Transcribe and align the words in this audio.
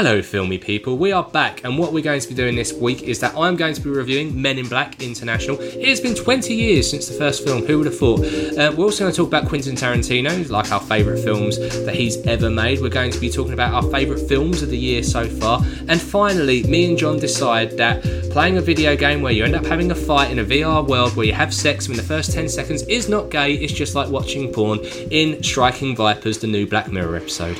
Hello, 0.00 0.22
filmy 0.22 0.58
people. 0.58 0.96
We 0.96 1.10
are 1.10 1.24
back, 1.24 1.64
and 1.64 1.76
what 1.76 1.92
we're 1.92 2.04
going 2.04 2.20
to 2.20 2.28
be 2.28 2.34
doing 2.36 2.54
this 2.54 2.72
week 2.72 3.02
is 3.02 3.18
that 3.18 3.36
I'm 3.36 3.56
going 3.56 3.74
to 3.74 3.80
be 3.80 3.90
reviewing 3.90 4.40
Men 4.40 4.56
in 4.56 4.68
Black 4.68 5.02
International. 5.02 5.58
It 5.60 5.88
has 5.88 6.00
been 6.00 6.14
20 6.14 6.54
years 6.54 6.88
since 6.88 7.08
the 7.08 7.14
first 7.14 7.42
film. 7.42 7.66
Who 7.66 7.78
would 7.78 7.86
have 7.86 7.98
thought? 7.98 8.20
Uh, 8.20 8.72
we're 8.76 8.84
also 8.84 9.02
going 9.02 9.12
to 9.12 9.16
talk 9.16 9.26
about 9.26 9.48
Quentin 9.48 9.74
Tarantino, 9.74 10.48
like 10.50 10.70
our 10.70 10.78
favourite 10.78 11.20
films 11.24 11.58
that 11.84 11.96
he's 11.96 12.16
ever 12.28 12.48
made. 12.48 12.80
We're 12.80 12.90
going 12.90 13.10
to 13.10 13.18
be 13.18 13.28
talking 13.28 13.54
about 13.54 13.74
our 13.74 13.90
favourite 13.90 14.20
films 14.28 14.62
of 14.62 14.70
the 14.70 14.78
year 14.78 15.02
so 15.02 15.26
far, 15.26 15.64
and 15.88 16.00
finally, 16.00 16.62
me 16.62 16.88
and 16.88 16.96
John 16.96 17.18
decide 17.18 17.72
that 17.78 18.00
playing 18.30 18.56
a 18.56 18.60
video 18.62 18.94
game 18.94 19.20
where 19.20 19.32
you 19.32 19.42
end 19.42 19.56
up 19.56 19.66
having 19.66 19.90
a 19.90 19.96
fight 19.96 20.30
in 20.30 20.38
a 20.38 20.44
VR 20.44 20.86
world 20.86 21.16
where 21.16 21.26
you 21.26 21.32
have 21.32 21.52
sex 21.52 21.88
in 21.88 21.96
the 21.96 22.04
first 22.04 22.32
10 22.32 22.48
seconds 22.48 22.82
is 22.84 23.08
not 23.08 23.30
gay. 23.30 23.54
It's 23.54 23.72
just 23.72 23.96
like 23.96 24.08
watching 24.10 24.52
porn 24.52 24.78
in 25.10 25.42
Striking 25.42 25.96
Vipers, 25.96 26.38
the 26.38 26.46
new 26.46 26.68
Black 26.68 26.92
Mirror 26.92 27.16
episode. 27.16 27.58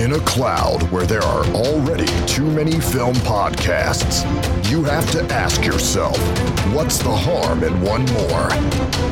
In 0.00 0.14
a 0.14 0.20
cloud 0.20 0.82
where 0.90 1.06
there 1.06 1.22
are 1.22 1.44
already 1.54 2.06
too 2.26 2.50
many 2.50 2.80
film 2.80 3.14
podcasts, 3.16 4.24
you 4.70 4.82
have 4.82 5.08
to 5.12 5.22
ask 5.32 5.64
yourself 5.64 6.18
what's 6.74 6.98
the 6.98 7.14
harm 7.14 7.62
in 7.62 7.80
one 7.82 8.04
more? 8.06 8.48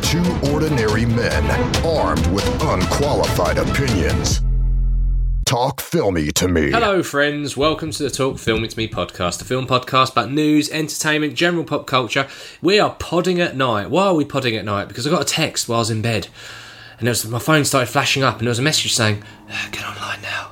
Two 0.01 0.25
ordinary 0.53 1.07
men 1.07 1.45
armed 1.85 2.27
with 2.29 2.47
unqualified 2.63 3.59
opinions. 3.59 4.41
Talk 5.45 5.81
filmy 5.81 6.31
to 6.33 6.49
me. 6.49 6.71
Hello, 6.71 7.03
friends. 7.03 7.57
Welcome 7.57 7.93
to 7.93 8.03
the 8.03 8.11
Talk 8.11 8.39
Filmy 8.39 8.69
to 8.69 8.77
Me 8.77 8.89
podcast, 8.89 9.39
the 9.39 9.45
film 9.45 9.67
podcast 9.67 10.13
about 10.13 10.33
news, 10.33 10.69
entertainment, 10.71 11.35
general 11.35 11.65
pop 11.65 11.87
culture. 11.87 12.27
We 12.63 12.81
are 12.81 12.95
podding 12.99 13.41
at 13.41 13.57
night. 13.57 13.91
Why 13.91 14.07
are 14.07 14.15
we 14.15 14.25
podding 14.25 14.57
at 14.57 14.65
night? 14.65 14.89
Because 14.89 15.07
I 15.07 15.11
got 15.11 15.23
a 15.23 15.25
text 15.25 15.69
while 15.69 15.79
I 15.79 15.81
was 15.81 15.91
in 15.91 16.03
bed 16.03 16.29
and 17.01 17.09
was, 17.09 17.27
my 17.27 17.39
phone 17.39 17.65
started 17.65 17.91
flashing 17.91 18.23
up, 18.23 18.39
and 18.39 18.47
there 18.47 18.51
was 18.51 18.59
a 18.59 18.63
message 18.63 18.95
saying, 18.95 19.23
uh, 19.51 19.69
"Get 19.71 19.85
online 19.85 20.21
now. 20.21 20.50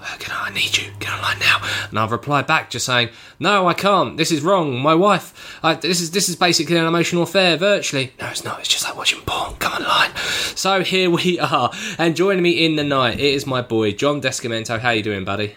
I 0.48 0.54
need 0.54 0.76
you. 0.76 0.90
Get 0.98 1.12
online 1.12 1.38
now." 1.38 1.60
And 1.90 1.98
I've 1.98 2.12
replied 2.12 2.46
back 2.46 2.70
just 2.70 2.86
saying, 2.86 3.10
"No, 3.38 3.66
I 3.66 3.74
can't. 3.74 4.16
This 4.16 4.32
is 4.32 4.40
wrong. 4.40 4.80
My 4.80 4.94
wife. 4.94 5.58
I, 5.62 5.74
this 5.74 6.00
is 6.00 6.10
this 6.10 6.28
is 6.28 6.36
basically 6.36 6.76
an 6.76 6.86
emotional 6.86 7.22
affair. 7.22 7.56
Virtually. 7.56 8.12
No, 8.20 8.28
it's 8.28 8.44
not. 8.44 8.60
It's 8.60 8.68
just 8.68 8.84
like 8.84 8.96
watching 8.96 9.20
porn. 9.26 9.56
Come 9.56 9.82
online." 9.82 10.10
So 10.54 10.82
here 10.82 11.10
we 11.10 11.38
are, 11.52 11.70
and 11.98 12.16
joining 12.16 12.42
me 12.42 12.64
in 12.64 12.76
the 12.76 12.84
night, 12.84 13.20
it 13.20 13.34
is 13.34 13.46
my 13.46 13.62
boy 13.62 13.92
John 13.92 14.20
Descamento. 14.20 14.78
How 14.78 14.90
you 14.90 15.02
doing, 15.02 15.24
buddy? 15.24 15.54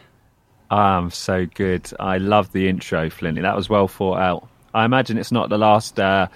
I'm 0.69 1.11
so 1.11 1.45
good. 1.45 1.91
I 1.99 2.17
love 2.17 2.51
the 2.53 2.69
intro, 2.69 3.09
Flinty. 3.09 3.41
That 3.41 3.55
was 3.55 3.69
well 3.69 3.87
thought 3.87 4.19
out. 4.19 4.47
I 4.73 4.85
imagine 4.85 5.17
it's 5.17 5.31
not 5.31 5.49
the 5.49 5.57
last 5.57 5.99
uh, 5.99 6.27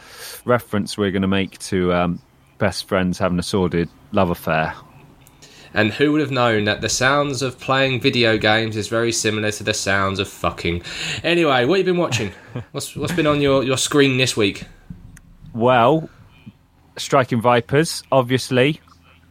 reference 0.43 0.97
we're 0.97 1.11
going 1.11 1.21
to 1.21 1.27
make 1.27 1.57
to 1.59 1.93
um, 1.93 2.21
best 2.57 2.87
friends 2.87 3.17
having 3.17 3.39
a 3.39 3.43
sordid 3.43 3.89
love 4.11 4.29
affair. 4.29 4.73
And 5.75 5.91
who 5.91 6.13
would 6.13 6.21
have 6.21 6.31
known 6.31 6.63
that 6.63 6.79
the 6.79 6.87
sounds 6.87 7.41
of 7.41 7.59
playing 7.59 7.99
video 7.99 8.37
games 8.37 8.77
is 8.77 8.87
very 8.87 9.11
similar 9.11 9.51
to 9.51 9.63
the 9.63 9.73
sounds 9.73 10.19
of 10.19 10.29
fucking? 10.29 10.81
Anyway, 11.21 11.65
what 11.65 11.77
have 11.77 11.85
you 11.85 11.93
been 11.93 11.99
watching? 11.99 12.31
what's 12.71 12.95
what's 12.95 13.11
been 13.11 13.27
on 13.27 13.41
your, 13.41 13.61
your 13.61 13.77
screen 13.77 14.15
this 14.15 14.37
week? 14.37 14.63
Well, 15.53 16.09
Striking 16.97 17.41
Vipers, 17.41 18.03
obviously. 18.09 18.79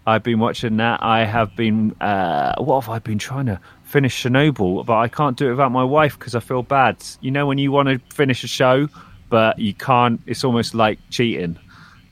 I've 0.07 0.23
been 0.23 0.39
watching 0.39 0.77
that. 0.77 1.03
I 1.03 1.25
have 1.25 1.57
been. 1.57 1.93
Uh, 1.99 2.57
what 2.59 2.83
have 2.83 2.91
I 2.91 2.99
been 2.99 3.19
trying 3.19 3.47
to 3.47 3.59
finish 3.85 4.23
Chernobyl? 4.23 4.85
But 4.85 4.99
I 4.99 5.09
can't 5.09 5.39
do 5.39 5.47
it 5.47 5.51
without 5.53 5.73
my 5.73 5.85
wife 5.85 6.19
because 6.19 6.35
I 6.35 6.41
feel 6.41 6.63
bad. 6.63 7.03
You 7.23 7.31
know, 7.31 7.47
when 7.47 7.57
you 7.57 7.73
want 7.73 7.89
to 7.89 7.99
finish 8.15 8.45
a 8.45 8.49
show, 8.49 8.89
but 9.31 9.59
you 9.59 9.73
can't, 9.73 10.21
it's 10.27 10.45
almost 10.45 10.75
like 10.75 10.99
cheating. 11.09 11.59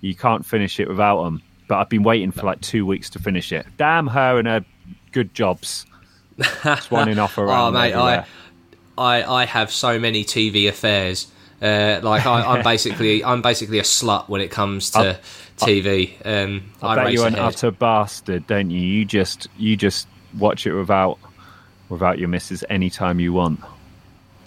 You 0.01 0.15
can't 0.15 0.45
finish 0.47 0.81
it 0.81 0.89
without 0.89 1.23
them 1.23 1.43
but 1.73 1.79
I've 1.79 1.89
been 1.89 2.03
waiting 2.03 2.33
for 2.33 2.45
like 2.45 2.61
two 2.61 2.85
weeks 2.85 3.09
to 3.09 3.19
finish 3.19 3.51
it. 3.51 3.65
Damn 3.79 4.07
her 4.09 4.39
and 4.39 4.47
her 4.47 4.63
good 5.11 5.33
jobs. 5.33 5.87
Swanning 6.39 7.17
off 7.17 7.39
around. 7.39 7.75
oh, 7.75 7.81
mate, 7.81 7.95
I, 7.95 8.27
I, 8.99 9.25
I 9.25 9.45
have 9.47 9.73
so 9.73 9.99
many 9.99 10.23
TV 10.23 10.69
affairs. 10.69 11.33
Uh, 11.63 11.99
like 12.03 12.27
I, 12.27 12.59
am 12.59 12.63
basically, 12.63 13.25
I'm 13.25 13.41
basically 13.41 13.79
a 13.79 13.85
slut 13.85 14.29
when 14.29 14.43
it 14.43 14.51
comes 14.51 14.91
to 14.91 15.19
I, 15.19 15.65
TV. 15.65 16.15
Um, 16.27 16.71
I, 16.83 16.89
I 16.89 16.95
bet 17.05 17.13
you're 17.15 17.27
an 17.27 17.37
utter 17.37 17.71
bastard, 17.71 18.47
don't 18.47 18.69
you? 18.69 18.79
You 18.79 19.07
just, 19.07 19.49
you 19.57 19.75
just 19.75 20.07
watch 20.39 20.67
it 20.67 20.75
without, 20.75 21.19
without 21.89 22.19
your 22.19 22.29
missus 22.29 22.63
anytime 22.69 23.19
you 23.19 23.33
want. 23.33 23.61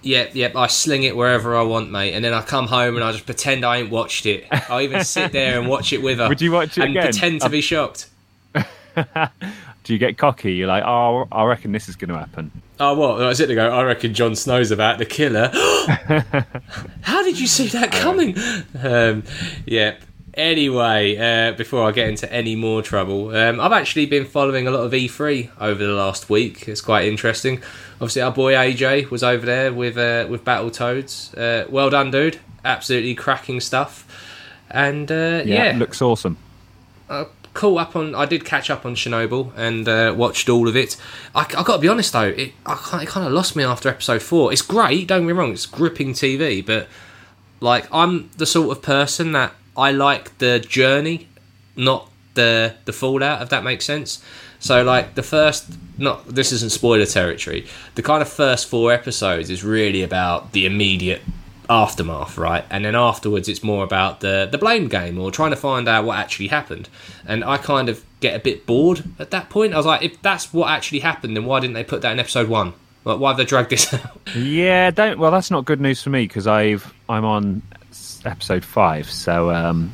Yep, 0.05 0.35
yep. 0.35 0.55
I 0.55 0.67
sling 0.67 1.01
it 1.01 1.15
wherever 1.15 1.57
I 1.57 1.63
want, 1.63 1.89
mate, 1.89 2.13
and 2.13 2.23
then 2.23 2.31
I 2.31 2.43
come 2.43 2.67
home 2.67 2.95
and 2.95 3.03
I 3.03 3.11
just 3.11 3.25
pretend 3.25 3.65
I 3.65 3.77
ain't 3.77 3.89
watched 3.89 4.27
it. 4.27 4.45
I 4.69 4.83
even 4.83 5.03
sit 5.03 5.31
there 5.31 5.59
and 5.59 5.67
watch 5.67 5.93
it 5.93 6.01
with 6.03 6.19
her. 6.19 6.29
Would 6.29 6.41
you 6.41 6.51
watch 6.51 6.77
it 6.77 6.83
and 6.83 6.91
again? 6.91 7.03
pretend 7.05 7.41
to 7.41 7.49
be 7.49 7.59
shocked? 7.59 8.09
Do 8.53 9.93
you 9.93 9.97
get 9.97 10.19
cocky? 10.19 10.53
You're 10.53 10.67
like, 10.67 10.83
oh, 10.85 11.27
I 11.31 11.43
reckon 11.45 11.71
this 11.71 11.89
is 11.89 11.95
going 11.95 12.09
to 12.09 12.19
happen. 12.19 12.51
Oh, 12.79 12.93
what? 12.93 13.23
I 13.23 13.33
sit 13.33 13.47
there 13.47 13.55
go, 13.55 13.69
I 13.69 13.83
reckon 13.83 14.13
Jon 14.13 14.35
Snow's 14.35 14.69
about 14.69 14.99
the 14.99 15.05
killer. 15.05 15.49
How 17.01 17.23
did 17.23 17.39
you 17.39 17.47
see 17.47 17.67
that 17.69 17.91
coming? 17.91 18.37
Um, 18.79 19.23
yeah. 19.65 19.95
Anyway, 20.35 21.15
uh, 21.15 21.53
before 21.53 21.87
I 21.87 21.91
get 21.93 22.09
into 22.09 22.31
any 22.31 22.57
more 22.57 22.81
trouble, 22.81 23.33
um, 23.33 23.61
I've 23.61 23.71
actually 23.71 24.05
been 24.05 24.25
following 24.25 24.67
a 24.67 24.71
lot 24.71 24.81
of 24.81 24.91
E3 24.91 25.49
over 25.61 25.85
the 25.85 25.93
last 25.93 26.29
week. 26.29 26.67
It's 26.67 26.81
quite 26.81 27.07
interesting. 27.07 27.61
Obviously, 27.95 28.21
our 28.21 28.31
boy 28.31 28.53
AJ 28.53 29.09
was 29.09 29.23
over 29.23 29.45
there 29.45 29.71
with 29.71 29.97
uh, 29.97 30.27
with 30.29 30.43
Battletoads. 30.43 31.37
Uh, 31.37 31.69
well 31.69 31.89
done, 31.89 32.11
dude! 32.11 32.39
Absolutely 32.65 33.15
cracking 33.15 33.61
stuff. 33.61 34.05
And 34.69 35.09
uh, 35.09 35.43
yeah, 35.45 35.71
yeah, 35.71 35.77
looks 35.77 36.01
awesome. 36.01 36.37
Uh, 37.09 37.25
cool 37.53 37.77
up 37.77 37.95
on. 37.95 38.13
I 38.13 38.25
did 38.25 38.43
catch 38.43 38.69
up 38.69 38.85
on 38.85 38.93
Chernobyl 38.95 39.53
and 39.55 39.87
uh, 39.87 40.13
watched 40.17 40.49
all 40.49 40.67
of 40.67 40.75
it. 40.75 40.97
I, 41.33 41.43
I 41.43 41.63
got 41.63 41.77
to 41.77 41.79
be 41.79 41.87
honest 41.87 42.11
though, 42.11 42.27
it, 42.27 42.51
I, 42.65 42.73
it 43.01 43.07
kind 43.07 43.25
of 43.25 43.31
lost 43.31 43.55
me 43.55 43.63
after 43.63 43.87
episode 43.87 44.21
four. 44.21 44.51
It's 44.51 44.61
great, 44.61 45.07
don't 45.07 45.21
get 45.21 45.27
me 45.27 45.33
wrong. 45.33 45.53
It's 45.53 45.65
gripping 45.65 46.11
TV, 46.11 46.63
but 46.65 46.89
like 47.61 47.87
I'm 47.91 48.29
the 48.37 48.45
sort 48.45 48.75
of 48.75 48.83
person 48.83 49.31
that 49.31 49.53
I 49.77 49.91
like 49.91 50.37
the 50.37 50.59
journey, 50.59 51.27
not 51.75 52.09
the 52.33 52.75
the 52.85 52.93
fallout. 52.93 53.41
If 53.41 53.49
that 53.49 53.63
makes 53.63 53.85
sense. 53.85 54.23
So 54.59 54.83
like 54.83 55.15
the 55.15 55.23
first, 55.23 55.73
not 55.97 56.27
this 56.27 56.51
isn't 56.51 56.71
spoiler 56.71 57.05
territory. 57.05 57.67
The 57.95 58.01
kind 58.01 58.21
of 58.21 58.29
first 58.29 58.67
four 58.67 58.91
episodes 58.91 59.49
is 59.49 59.63
really 59.63 60.01
about 60.01 60.53
the 60.53 60.65
immediate 60.65 61.21
aftermath, 61.69 62.37
right? 62.37 62.65
And 62.69 62.85
then 62.85 62.95
afterwards, 62.95 63.49
it's 63.49 63.63
more 63.63 63.83
about 63.83 64.21
the 64.21 64.47
the 64.51 64.57
blame 64.57 64.87
game 64.87 65.19
or 65.19 65.31
trying 65.31 65.51
to 65.51 65.55
find 65.55 65.87
out 65.87 66.05
what 66.05 66.17
actually 66.17 66.47
happened. 66.47 66.89
And 67.25 67.43
I 67.43 67.57
kind 67.57 67.89
of 67.89 68.03
get 68.21 68.35
a 68.35 68.39
bit 68.39 68.65
bored 68.65 69.03
at 69.19 69.31
that 69.31 69.49
point. 69.49 69.73
I 69.73 69.77
was 69.77 69.85
like, 69.85 70.01
if 70.01 70.21
that's 70.21 70.53
what 70.53 70.69
actually 70.69 70.99
happened, 70.99 71.35
then 71.35 71.45
why 71.45 71.59
didn't 71.59 71.73
they 71.73 71.83
put 71.83 72.01
that 72.01 72.11
in 72.11 72.19
episode 72.19 72.49
one? 72.49 72.73
Like, 73.03 73.19
why 73.19 73.29
have 73.29 73.37
they 73.37 73.45
dragged 73.45 73.69
this 73.69 73.93
out? 73.93 74.17
Yeah, 74.35 74.89
don't. 74.89 75.19
Well, 75.19 75.31
that's 75.31 75.51
not 75.51 75.65
good 75.65 75.81
news 75.81 76.01
for 76.01 76.09
me 76.09 76.23
because 76.23 76.47
I've 76.47 76.91
I'm 77.07 77.25
on 77.25 77.61
episode 78.27 78.63
five, 78.63 79.09
so 79.09 79.51
um, 79.51 79.93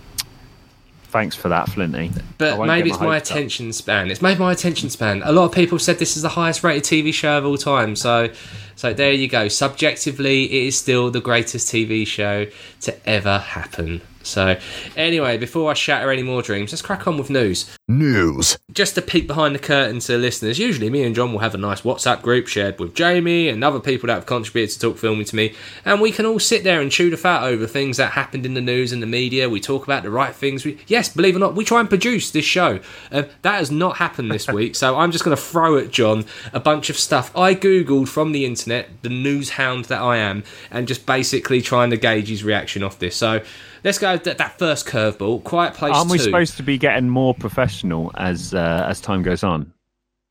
thanks 1.12 1.36
for 1.36 1.50
that, 1.50 1.70
Flinty. 1.70 2.12
But 2.38 2.66
maybe 2.66 2.90
it's 2.90 3.00
my 3.00 3.18
attention 3.18 3.70
up. 3.70 3.76
span. 3.76 4.10
It's 4.10 4.22
maybe 4.22 4.40
my 4.40 4.52
attention 4.52 4.90
span. 4.90 5.22
A 5.24 5.32
lot 5.32 5.46
of 5.46 5.52
people 5.52 5.78
said 5.78 6.00
this 6.00 6.16
is 6.16 6.24
the 6.24 6.30
highest 6.30 6.64
rated 6.64 6.84
TV 6.84 7.14
show 7.14 7.38
of 7.38 7.46
all 7.46 7.58
time. 7.58 7.96
So, 7.96 8.30
so 8.76 8.94
there 8.94 9.12
you 9.12 9.28
go. 9.28 9.48
Subjectively, 9.48 10.46
it 10.46 10.68
is 10.68 10.78
still 10.78 11.12
the 11.12 11.22
greatest 11.22 11.68
TV 11.68 12.08
show 12.08 12.48
to 12.82 13.10
ever 13.10 13.40
happen. 13.40 14.02
So, 14.24 14.58
anyway, 14.96 15.38
before 15.38 15.72
I 15.72 15.74
shatter 15.74 16.12
any 16.12 16.24
more 16.24 16.42
dreams, 16.42 16.72
let's 16.72 16.82
crack 16.82 17.08
on 17.08 17.18
with 17.18 17.30
news. 17.30 17.76
News. 17.92 18.58
Just 18.72 18.96
to 18.96 19.02
peek 19.02 19.28
behind 19.28 19.54
the 19.54 19.60
curtain 19.60 20.00
to 20.00 20.18
listeners, 20.18 20.58
usually 20.58 20.90
me 20.90 21.04
and 21.04 21.14
John 21.14 21.34
will 21.34 21.40
have 21.40 21.54
a 21.54 21.58
nice 21.58 21.82
WhatsApp 21.82 22.22
group 22.22 22.48
shared 22.48 22.80
with 22.80 22.96
Jamie 22.96 23.50
and 23.50 23.62
other 23.64 23.82
people 23.82 24.08
that 24.08 24.14
have 24.14 24.26
contributed 24.26 24.74
to 24.74 24.80
Talk 24.80 24.98
Filmy 24.98 25.26
to 25.26 25.36
Me, 25.36 25.54
and 25.84 26.00
we 26.00 26.12
can 26.12 26.26
all 26.26 26.40
sit 26.40 26.64
there 26.64 26.80
and 26.80 26.90
chew 26.90 27.10
the 27.10 27.18
fat 27.18 27.44
over 27.44 27.68
things 27.68 27.98
that 27.98 28.14
happened 28.14 28.46
in 28.46 28.54
the 28.54 28.62
news 28.62 28.94
and 28.94 29.04
the 29.04 29.08
media. 29.08 29.50
We 29.50 29.60
talk 29.60 29.84
about 29.84 30.04
the 30.04 30.10
right 30.10 30.34
things. 30.34 30.64
We, 30.64 30.80
yes, 30.88 31.10
believe 31.10 31.36
it 31.36 31.38
or 31.38 31.42
not, 31.42 31.56
we 31.56 31.66
try 31.66 31.82
and 31.82 31.90
produce 31.90 32.32
this 32.32 32.46
show. 32.46 32.80
Uh, 33.12 33.24
that 33.42 33.56
has 33.56 33.72
not 33.72 33.98
happened 33.98 34.32
this 34.32 34.48
week, 34.52 34.76
so 34.76 34.98
I'm 34.98 35.12
just 35.12 35.26
going 35.26 35.36
to 35.36 35.42
throw 35.42 35.78
at 35.78 35.92
John 35.92 36.26
a 36.54 36.62
bunch 36.62 36.90
of 36.90 36.98
stuff 36.98 37.36
I 37.36 37.56
googled 37.56 38.08
from 38.08 38.32
the 38.32 38.46
internet, 38.46 38.90
the 39.02 39.10
news 39.10 39.52
hound 39.52 39.86
that 39.86 40.02
I 40.02 40.16
am, 40.18 40.46
and 40.72 40.88
just 40.88 41.06
basically 41.06 41.62
trying 41.62 41.90
to 41.90 41.98
gauge 41.98 42.30
his 42.30 42.44
reaction 42.44 42.84
off 42.84 43.00
this. 43.00 43.18
So 43.18 43.42
let's 43.84 44.00
go 44.00 44.18
that, 44.18 44.38
that 44.38 44.58
first 44.58 44.86
curveball. 44.86 45.44
Quiet 45.44 45.74
Place. 45.74 45.94
Aren't 45.94 46.10
we 46.10 46.18
two. 46.18 46.24
supposed 46.24 46.58
to 46.58 46.64
be 46.64 46.78
getting 46.78 47.10
more 47.10 47.34
professional 47.34 47.81
as 48.16 48.54
uh, 48.54 48.86
as 48.88 49.02
time 49.02 49.24
goes 49.24 49.44
on? 49.44 49.74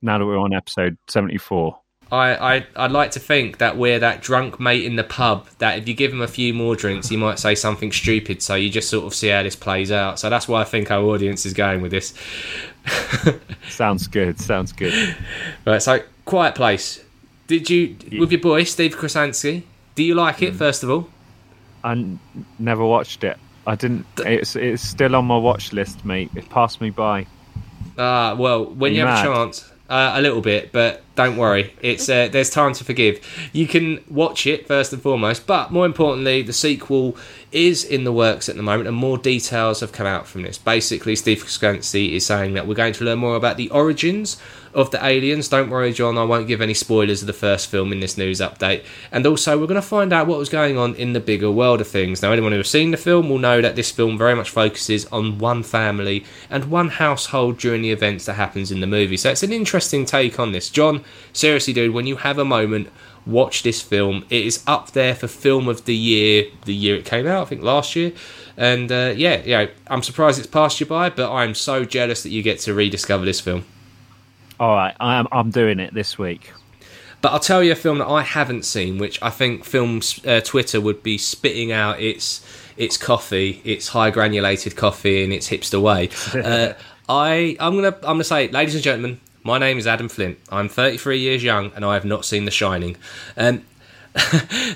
Now 0.02 0.19
that 0.19 0.26
we're 0.26 0.38
on 0.38 0.52
episode 0.52 0.97
seventy 1.08 1.38
four. 1.38 1.79
I, 2.12 2.56
I 2.56 2.67
I'd 2.76 2.91
like 2.91 3.12
to 3.12 3.20
think 3.20 3.58
that 3.58 3.76
we're 3.76 4.00
that 4.00 4.20
drunk 4.20 4.58
mate 4.58 4.85
in 4.85 4.97
the 4.97 5.05
pub 5.05 5.49
that 5.58 5.79
if 5.79 5.88
you 5.88 5.94
give 5.94 6.12
him 6.12 6.20
a 6.20 6.29
few 6.29 6.52
more 6.52 6.75
drinks, 6.75 7.08
he 7.08 7.17
might 7.17 7.38
say 7.38 7.55
something 7.55 7.93
stupid. 7.93 8.43
So 8.43 8.56
you 8.56 8.69
just 8.69 8.91
sort 8.91 9.06
of 9.06 9.14
see 9.14 9.29
how 9.29 9.43
this 9.43 9.55
plays 9.55 9.93
out. 9.93 10.19
So 10.19 10.29
that's 10.29 10.49
why 10.49 10.61
I 10.61 10.64
think 10.64 10.91
our 10.91 11.02
audience 11.02 11.47
is 11.47 11.55
going 11.55 11.82
with 11.82 11.93
this. 11.93 12.14
sounds 13.69 14.08
good. 14.08 14.41
Sounds 14.41 14.73
good. 14.73 15.17
Right. 15.64 15.81
So 15.81 16.02
Quiet 16.25 16.55
Place. 16.55 17.05
Did 17.47 17.70
you 17.70 17.97
yeah. 18.08 18.20
with 18.20 18.32
your 18.32 18.41
boy 18.41 18.64
Steve 18.64 18.97
Krasinski? 18.97 19.67
Do 19.94 20.02
you 20.02 20.14
like 20.14 20.43
it? 20.43 20.55
Mm. 20.55 20.56
First 20.56 20.82
of 20.82 20.91
all. 20.91 21.08
I 21.85 21.93
n- 21.93 22.19
never 22.58 22.85
watched 22.85 23.25
it. 23.25 23.38
I 23.67 23.76
didn't. 23.76 24.06
It's 24.19 24.56
it's 24.56 24.82
still 24.82 25.14
on 25.14 25.26
my 25.26 25.37
watch 25.37 25.73
list, 25.73 26.05
mate. 26.05 26.31
It 26.35 26.49
passed 26.50 26.81
me 26.81 26.91
by. 26.91 27.26
Ah, 27.98 28.32
uh, 28.32 28.37
well, 28.37 28.64
when 28.64 28.92
you, 28.92 29.00
you 29.00 29.06
have 29.06 29.19
a 29.19 29.22
chance, 29.22 29.70
uh, 29.88 30.12
a 30.14 30.20
little 30.20 30.40
bit, 30.40 30.72
but 30.72 31.02
Don't 31.17 31.37
worry, 31.37 31.75
it's 31.83 32.09
uh, 32.09 32.29
there's 32.29 32.51
time 32.51 32.73
to 32.75 32.85
forgive. 32.85 33.21
You 33.53 33.67
can 33.67 34.03
watch 34.09 34.47
it 34.47 34.67
first 34.67 34.93
and 34.93 35.03
foremost, 35.03 35.47
but 35.47 35.71
more 35.71 35.85
importantly, 35.85 36.41
the 36.43 36.53
sequel 36.53 37.17
is 37.53 37.85
in 37.85 38.05
the 38.05 38.12
works 38.12 38.49
at 38.49 38.57
the 38.57 38.62
moment, 38.62 38.89
and 38.89 38.97
more 38.97 39.19
details 39.19 39.81
have 39.81 39.93
come 39.93 40.07
out 40.07 40.27
from 40.27 40.43
this. 40.43 40.57
Basically, 40.57 41.17
Steve 41.17 41.41
Krasinski 41.41 42.15
is 42.15 42.25
saying 42.25 42.55
that 42.55 42.67
we're 42.67 42.75
going 42.75 42.93
to 42.95 43.05
learn 43.05 43.19
more 43.19 43.35
about 43.35 43.57
the 43.57 43.69
origins 43.71 44.41
of 44.73 44.93
the 44.93 45.05
aliens. 45.05 45.49
Don't 45.49 45.69
worry, 45.69 45.93
John, 45.93 46.17
I 46.17 46.23
won't 46.23 46.47
give 46.47 46.61
any 46.61 46.75
spoilers 46.75 47.23
of 47.23 47.27
the 47.27 47.33
first 47.33 47.69
film 47.69 47.93
in 47.93 48.01
this 48.01 48.17
news 48.17 48.41
update. 48.41 48.85
And 49.11 49.27
also, 49.27 49.59
we're 49.59 49.67
going 49.67 49.81
to 49.81 49.87
find 49.87 50.12
out 50.12 50.29
what 50.29 50.39
was 50.39 50.49
going 50.49 50.79
on 50.79 50.95
in 50.95 51.12
the 51.12 51.21
bigger 51.21 51.51
world 51.51 51.81
of 51.81 51.89
things. 51.89 52.23
Now, 52.23 52.31
anyone 52.31 52.53
who 52.53 52.59
has 52.59 52.71
seen 52.71 52.93
the 52.93 52.97
film 52.97 53.29
will 53.29 53.39
know 53.39 53.61
that 53.61 53.75
this 53.75 53.91
film 53.91 54.17
very 54.17 54.37
much 54.37 54.51
focuses 54.51 55.07
on 55.07 55.39
one 55.39 55.65
family 55.65 56.25
and 56.49 56.67
one 56.67 56.89
household 56.89 57.59
during 57.59 57.83
the 57.83 57.91
events 57.91 58.27
that 58.27 58.35
happens 58.35 58.71
in 58.71 58.81
the 58.81 58.87
movie. 58.87 59.17
So 59.17 59.31
it's 59.31 59.43
an 59.43 59.53
interesting 59.53 60.05
take 60.05 60.39
on 60.39 60.53
this. 60.53 60.71
John, 60.71 61.00
seriously, 61.32 61.73
dude, 61.73 61.94
when 61.94 62.06
you 62.06 62.17
have 62.17 62.38
a 62.38 62.44
moment, 62.44 62.88
watch 63.26 63.62
this 63.62 63.82
film. 63.82 64.25
It 64.31 64.47
is 64.47 64.62
up 64.67 64.93
there 64.93 65.14
for 65.14 65.29
film 65.29 65.69
of 65.69 65.85
the 65.85 65.94
year, 65.94 66.47
the 66.64 66.75
year 66.75 66.97
it 66.97 67.05
came 67.05 67.26
out, 67.26 67.43
I 67.43 67.44
think 67.47 67.62
last 67.62 67.97
year. 67.97 68.12
And 68.56 68.91
uh, 68.93 69.14
yeah, 69.17 69.43
yeah, 69.44 69.67
I'm 69.87 70.02
surprised 70.02 70.38
it's 70.38 70.47
passed 70.47 70.81
you 70.81 70.87
by, 70.87 71.11
but 71.11 71.32
I'm 71.32 71.55
so 71.55 71.85
jealous 71.85 72.23
that 72.23 72.31
you 72.31 72.43
get 72.43 72.58
to 72.61 72.75
rediscover 72.75 73.25
this 73.25 73.41
film. 73.41 73.64
All 74.58 74.75
right, 74.75 74.94
I'm 75.00 75.26
I'm 75.32 75.50
doing 75.50 75.81
it 75.81 75.94
this 75.94 76.19
week. 76.19 76.52
But 77.23 77.32
I'll 77.32 77.41
tell 77.41 77.62
you 77.62 77.73
a 77.73 77.76
film 77.76 77.99
that 77.99 78.08
I 78.08 78.23
haven't 78.23 78.64
seen, 78.64 78.99
which 78.99 79.23
I 79.23 79.31
think 79.31 79.64
film 79.64 80.00
uh, 80.26 80.41
Twitter 80.41 80.81
would 80.81 81.02
be 81.02 81.19
spitting 81.19 81.73
out 81.73 82.00
its 82.00 82.44
its 82.76 82.97
coffee, 82.97 83.61
its 83.64 83.88
high 83.88 84.11
granulated 84.11 84.76
coffee 84.76 85.23
in 85.23 85.32
its 85.32 85.49
hipster 85.49 85.81
way. 85.81 86.11
Uh, 86.44 86.75
I 87.08 87.56
I'm 87.58 87.75
gonna 87.75 87.94
I'm 87.97 88.14
gonna 88.14 88.25
say, 88.25 88.49
ladies 88.49 88.75
and 88.75 88.85
gentlemen, 88.85 89.20
my 89.42 89.58
name 89.58 89.78
is 89.78 89.87
Adam 89.87 90.08
Flint. 90.08 90.38
I'm 90.50 90.69
33 90.69 91.19
years 91.19 91.42
young, 91.42 91.72
and 91.75 91.84
I 91.84 91.94
have 91.94 92.04
not 92.04 92.25
seen 92.25 92.44
The 92.44 92.50
Shining. 92.50 92.96
Um, 93.37 93.64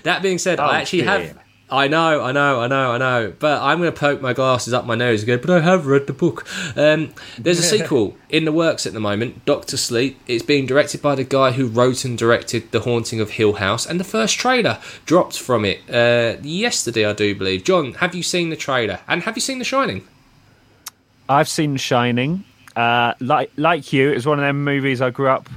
that 0.05 0.20
being 0.22 0.38
said, 0.38 0.61
Oh, 0.61 0.64
I 0.64 0.81
actually 0.81 1.02
dear. 1.02 1.08
have. 1.11 1.38
I 1.70 1.88
know, 1.88 2.22
I 2.22 2.31
know, 2.31 2.61
I 2.61 2.69
know, 2.69 2.93
I 2.93 2.99
know. 2.99 3.32
But 3.38 3.62
I'm 3.62 3.78
going 3.78 3.93
to 3.93 3.99
poke 3.99 4.20
my 4.20 4.32
glasses 4.34 4.75
up 4.75 4.84
my 4.84 4.94
nose 4.94 5.22
and 5.22 5.26
go, 5.26 5.38
but 5.38 5.50
I 5.50 5.61
have 5.61 5.87
read 5.87 6.06
the 6.06 6.12
book. 6.12 6.46
Um, 6.76 7.14
there's 7.38 7.58
a 7.58 7.62
sequel 7.78 8.16
in 8.28 8.44
the 8.44 8.52
works 8.52 8.87
at 8.87 8.93
the 8.93 9.00
moment, 9.00 9.44
Doctor 9.46 9.76
Sleep. 9.78 10.20
It's 10.26 10.44
being 10.44 10.66
directed 10.66 11.00
by 11.00 11.14
the 11.14 11.25
guy 11.25 11.52
who 11.52 11.66
wrote 11.66 12.05
and 12.05 12.19
directed 12.19 12.70
The 12.70 12.81
Haunting 12.81 13.19
of 13.19 13.31
Hill 13.31 13.55
House, 13.55 13.87
and 13.87 13.99
the 13.99 14.05
first 14.05 14.38
trailer 14.38 14.78
dropped 15.06 15.38
from 15.38 15.64
it 15.64 15.81
uh, 15.90 16.37
yesterday, 16.43 17.06
I 17.06 17.14
do 17.14 17.34
believe. 17.34 17.64
John, 17.64 17.94
have 17.94 18.14
you 18.14 18.22
seen 18.22 18.50
the 18.50 18.56
trailer? 18.56 19.00
And 19.08 19.22
have 19.22 19.37
you 19.37 19.40
seen 19.40 19.58
The 19.58 19.64
Shining? 19.64 20.06
I've 21.28 21.49
seen 21.49 21.72
The 21.72 21.78
Shining. 21.78 22.44
Uh, 22.76 23.15
like 23.21 23.53
like 23.56 23.93
you, 23.93 24.11
it 24.11 24.15
was 24.15 24.26
one 24.26 24.38
of 24.38 24.44
them 24.44 24.65
movies 24.65 25.00
I 25.00 25.11
grew 25.11 25.29
up. 25.29 25.49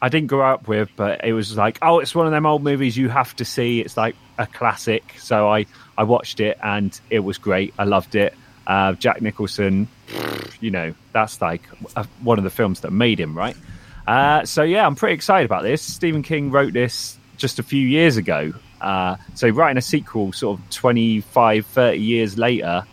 I 0.00 0.08
didn't 0.08 0.28
grow 0.28 0.52
up 0.52 0.66
with, 0.66 0.90
but 0.96 1.24
it 1.24 1.32
was 1.32 1.56
like, 1.56 1.78
oh, 1.80 2.00
it's 2.00 2.14
one 2.14 2.26
of 2.26 2.32
them 2.32 2.44
old 2.44 2.62
movies 2.62 2.96
you 2.96 3.08
have 3.08 3.34
to 3.36 3.44
see. 3.44 3.80
It's 3.80 3.96
like 3.96 4.16
a 4.38 4.46
classic. 4.46 5.14
So 5.18 5.48
I 5.48 5.66
I 5.96 6.04
watched 6.04 6.40
it 6.40 6.58
and 6.62 6.98
it 7.10 7.20
was 7.20 7.38
great. 7.38 7.74
I 7.78 7.84
loved 7.84 8.14
it. 8.14 8.34
Uh, 8.66 8.92
Jack 8.92 9.20
Nicholson, 9.20 9.88
you 10.60 10.70
know, 10.70 10.94
that's 11.12 11.40
like 11.40 11.62
a, 11.96 12.06
one 12.22 12.38
of 12.38 12.44
the 12.44 12.50
films 12.50 12.80
that 12.80 12.92
made 12.92 13.18
him, 13.18 13.36
right? 13.36 13.56
Uh, 14.06 14.44
so 14.44 14.62
yeah, 14.62 14.86
I'm 14.86 14.94
pretty 14.94 15.14
excited 15.14 15.44
about 15.44 15.62
this. 15.62 15.82
Stephen 15.82 16.22
King 16.22 16.50
wrote 16.50 16.72
this 16.72 17.18
just 17.36 17.58
a 17.58 17.62
few 17.62 17.86
years 17.86 18.16
ago. 18.16 18.52
Uh, 18.80 19.16
so 19.34 19.48
writing 19.48 19.78
a 19.78 19.82
sequel 19.82 20.32
sort 20.32 20.58
of 20.58 20.70
25, 20.70 21.66
30 21.66 21.98
years 21.98 22.38
later, 22.38 22.84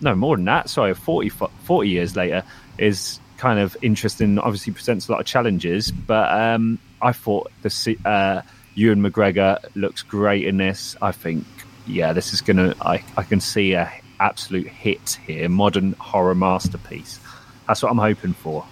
no 0.00 0.14
more 0.14 0.36
than 0.36 0.44
that 0.44 0.68
sorry 0.68 0.94
40, 0.94 1.30
40 1.30 1.88
years 1.88 2.16
later 2.16 2.42
is 2.78 3.20
kind 3.36 3.58
of 3.58 3.76
interesting 3.82 4.38
obviously 4.38 4.72
presents 4.72 5.08
a 5.08 5.12
lot 5.12 5.20
of 5.20 5.26
challenges 5.26 5.90
but 5.90 6.30
um 6.32 6.78
i 7.02 7.12
thought 7.12 7.50
the 7.62 7.98
uh 8.04 8.40
ewan 8.74 9.00
mcgregor 9.00 9.58
looks 9.74 10.02
great 10.02 10.46
in 10.46 10.56
this. 10.56 10.96
I 11.02 11.12
think 11.12 11.44
yeah 11.86 12.12
this 12.12 12.32
is 12.32 12.40
gonna 12.40 12.74
i 12.80 13.02
i 13.16 13.22
can 13.22 13.40
see 13.40 13.72
a 13.72 13.90
absolute 14.18 14.66
hit 14.66 15.18
here 15.26 15.48
modern 15.48 15.92
horror 15.94 16.34
masterpiece. 16.34 17.20
That's 17.66 17.82
what 17.82 17.90
i'm 17.90 17.98
hoping 17.98 18.32
for. 18.32 18.64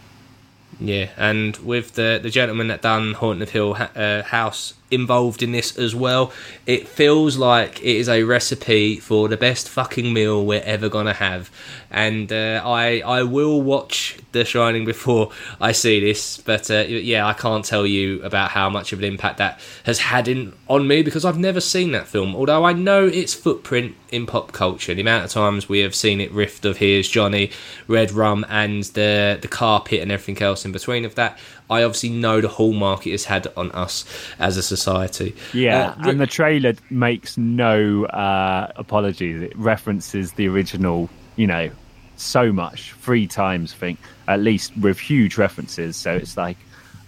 Yeah, 0.80 1.10
and 1.16 1.56
with 1.58 1.94
the 1.94 2.18
the 2.22 2.30
gentleman 2.30 2.68
that 2.68 2.82
done 2.82 3.14
Haunting 3.14 3.42
of 3.42 3.50
Hill 3.50 3.76
uh, 3.94 4.22
House 4.22 4.74
involved 4.90 5.42
in 5.42 5.52
this 5.52 5.76
as 5.76 5.94
well, 5.94 6.32
it 6.66 6.86
feels 6.86 7.36
like 7.36 7.80
it 7.80 7.96
is 7.96 8.08
a 8.08 8.22
recipe 8.22 9.00
for 9.00 9.28
the 9.28 9.36
best 9.36 9.68
fucking 9.68 10.12
meal 10.12 10.44
we're 10.44 10.62
ever 10.62 10.88
gonna 10.88 11.12
have. 11.12 11.50
And 11.90 12.32
uh, 12.32 12.62
I 12.64 13.00
I 13.00 13.22
will 13.22 13.62
watch 13.62 14.18
The 14.32 14.44
Shining 14.44 14.84
before 14.84 15.30
I 15.60 15.72
see 15.72 16.00
this, 16.00 16.38
but 16.38 16.70
uh, 16.70 16.84
yeah, 16.86 17.26
I 17.26 17.32
can't 17.32 17.64
tell 17.64 17.86
you 17.86 18.22
about 18.22 18.50
how 18.50 18.68
much 18.68 18.92
of 18.92 18.98
an 18.98 19.04
impact 19.04 19.38
that 19.38 19.60
has 19.84 19.98
had 19.98 20.28
in 20.28 20.52
on 20.68 20.86
me 20.86 21.02
because 21.02 21.24
I've 21.24 21.38
never 21.38 21.60
seen 21.60 21.92
that 21.92 22.06
film. 22.06 22.34
Although 22.34 22.64
I 22.64 22.72
know 22.72 23.06
its 23.06 23.34
footprint 23.34 23.96
in 24.10 24.26
pop 24.26 24.52
culture, 24.52 24.94
the 24.94 25.00
amount 25.00 25.24
of 25.24 25.30
times 25.30 25.68
we 25.68 25.80
have 25.80 25.94
seen 25.94 26.20
it 26.20 26.32
riffed 26.32 26.64
of 26.64 26.78
Here's 26.78 27.08
Johnny, 27.08 27.50
Red 27.88 28.12
Rum, 28.12 28.44
and 28.48 28.84
the 28.84 29.38
the 29.40 29.48
carpet 29.48 30.00
and 30.00 30.12
everything 30.12 30.42
else 30.42 30.64
in 30.64 30.72
between 30.72 31.04
of 31.04 31.14
that. 31.14 31.38
I 31.70 31.82
obviously 31.82 32.10
know 32.10 32.40
the 32.42 32.48
hallmark 32.48 33.06
it 33.06 33.12
has 33.12 33.24
had 33.24 33.46
on 33.56 33.70
us 33.72 34.04
as 34.38 34.56
a 34.58 34.62
society. 34.62 35.34
Yeah, 35.54 35.94
Uh, 35.98 36.10
and 36.10 36.20
the 36.20 36.26
trailer 36.26 36.74
makes 36.90 37.38
no 37.38 38.04
uh, 38.06 38.70
apologies. 38.76 39.40
It 39.42 39.56
references 39.56 40.32
the 40.32 40.46
original, 40.48 41.08
you 41.36 41.46
know, 41.46 41.70
so 42.16 42.52
much, 42.52 42.92
three 43.00 43.26
times, 43.26 43.72
I 43.72 43.76
think, 43.76 43.98
at 44.28 44.40
least 44.40 44.76
with 44.76 44.98
huge 44.98 45.38
references. 45.38 45.96
So 45.96 46.12
it's 46.12 46.36
like 46.36 46.56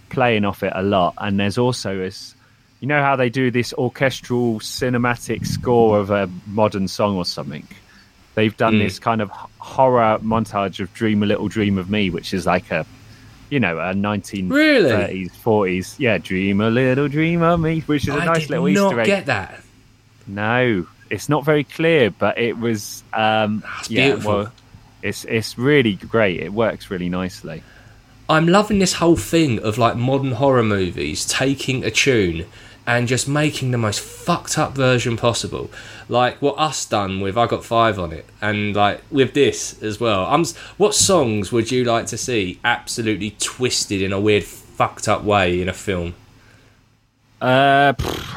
playing 0.09 0.43
off 0.43 0.63
it 0.63 0.73
a 0.75 0.81
lot. 0.83 1.13
And 1.19 1.39
there's 1.39 1.57
also 1.59 1.95
this, 1.97 2.33
you 2.79 2.87
know, 2.87 3.01
how 3.01 3.15
they 3.15 3.29
do 3.29 3.51
this 3.51 3.73
orchestral 3.75 4.59
cinematic 4.59 5.45
score 5.45 5.99
of 5.99 6.09
a 6.09 6.29
modern 6.47 6.87
song 6.87 7.15
or 7.15 7.25
something. 7.25 7.67
They've 8.35 8.55
done 8.57 8.75
Mm. 8.75 8.79
this 8.83 8.99
kind 8.99 9.21
of 9.21 9.29
horror 9.59 10.19
montage 10.23 10.79
of 10.79 10.93
"Dream 10.93 11.23
a 11.23 11.25
Little 11.25 11.47
Dream 11.47 11.77
of 11.77 11.89
Me," 11.89 12.09
which 12.09 12.33
is 12.33 12.45
like 12.45 12.69
a, 12.71 12.85
you 13.49 13.59
know, 13.59 13.77
a 13.79 13.93
1930s, 13.93 14.49
Really? 14.51 15.29
40s, 15.43 15.95
yeah, 15.99 16.17
"Dream 16.17 16.61
a 16.61 16.69
Little 16.69 17.07
Dream 17.07 17.41
of 17.41 17.59
Me," 17.59 17.81
which 17.81 18.03
is 18.07 18.15
a 18.15 18.19
I 18.19 18.25
nice 18.25 18.49
little 18.49 18.67
Easter 18.67 18.83
egg. 18.85 18.89
did 18.89 18.97
not 18.97 19.05
get 19.05 19.25
that. 19.27 19.61
No, 20.27 20.85
it's 21.09 21.29
not 21.29 21.45
very 21.45 21.63
clear, 21.63 22.09
but 22.11 22.37
it 22.37 22.57
was. 22.57 23.03
Um, 23.13 23.63
That's 23.77 23.89
yeah, 23.89 24.07
beautiful. 24.07 24.33
well, 24.33 24.53
it's 25.01 25.23
it's 25.25 25.57
really 25.57 25.93
great. 25.93 26.39
It 26.41 26.51
works 26.53 26.89
really 26.91 27.09
nicely. 27.09 27.63
I'm 28.29 28.47
loving 28.47 28.79
this 28.79 28.91
whole 28.93 29.15
thing 29.15 29.59
of 29.59 29.77
like 29.77 29.95
modern 29.95 30.33
horror 30.33 30.63
movies 30.63 31.25
taking 31.25 31.85
a 31.85 31.91
tune 31.91 32.45
and 32.87 33.07
just 33.07 33.27
making 33.27 33.71
the 33.71 33.77
most 33.77 33.99
fucked 33.99 34.57
up 34.57 34.71
version 34.73 35.17
possible. 35.17 35.69
Like 36.07 36.41
what 36.41 36.57
Us 36.57 36.85
done 36.85 37.19
with 37.19 37.37
I 37.37 37.45
Got 37.45 37.65
Five 37.65 37.99
on 37.99 38.13
it, 38.13 38.25
and 38.41 38.73
like 38.75 39.03
with 39.11 39.33
this 39.33 39.81
as 39.83 39.99
well. 39.99 40.25
I'm. 40.25 40.45
What 40.77 40.95
songs 40.95 41.51
would 41.51 41.69
you 41.69 41.83
like 41.83 42.05
to 42.07 42.17
see 42.17 42.59
absolutely 42.63 43.35
twisted 43.39 44.01
in 44.01 44.13
a 44.13 44.19
weird 44.19 44.45
fucked 44.45 45.07
up 45.09 45.23
way 45.23 45.61
in 45.61 45.67
a 45.67 45.73
film? 45.73 46.15
Uh, 47.41 47.93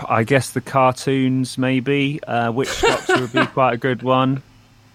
I 0.09 0.25
guess 0.25 0.51
the 0.51 0.61
cartoons 0.61 1.57
maybe. 1.57 2.23
Uh, 2.25 2.51
Witch 2.53 2.81
Doctor 2.83 3.21
would 3.21 3.33
be 3.33 3.47
quite 3.55 3.75
a 3.75 3.79
good 3.79 4.03
one. 4.03 4.43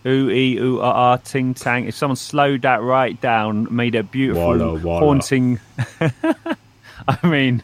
Ooh 0.06 0.30
ee 0.30 0.58
ooh 0.60 0.82
ah 0.82 1.14
ah 1.14 1.18
ting 1.18 1.56
tang. 1.56 1.86
If 1.88 1.96
someone 1.96 2.16
slowed 2.18 2.62
that 2.64 2.82
right 2.84 3.20
down, 3.22 3.68
made 3.74 3.96
a 3.96 4.04
beautiful 4.04 4.50
Walla, 4.50 4.76
walla. 4.76 5.00
haunting. 5.00 5.60
I 7.08 7.28
mean, 7.28 7.64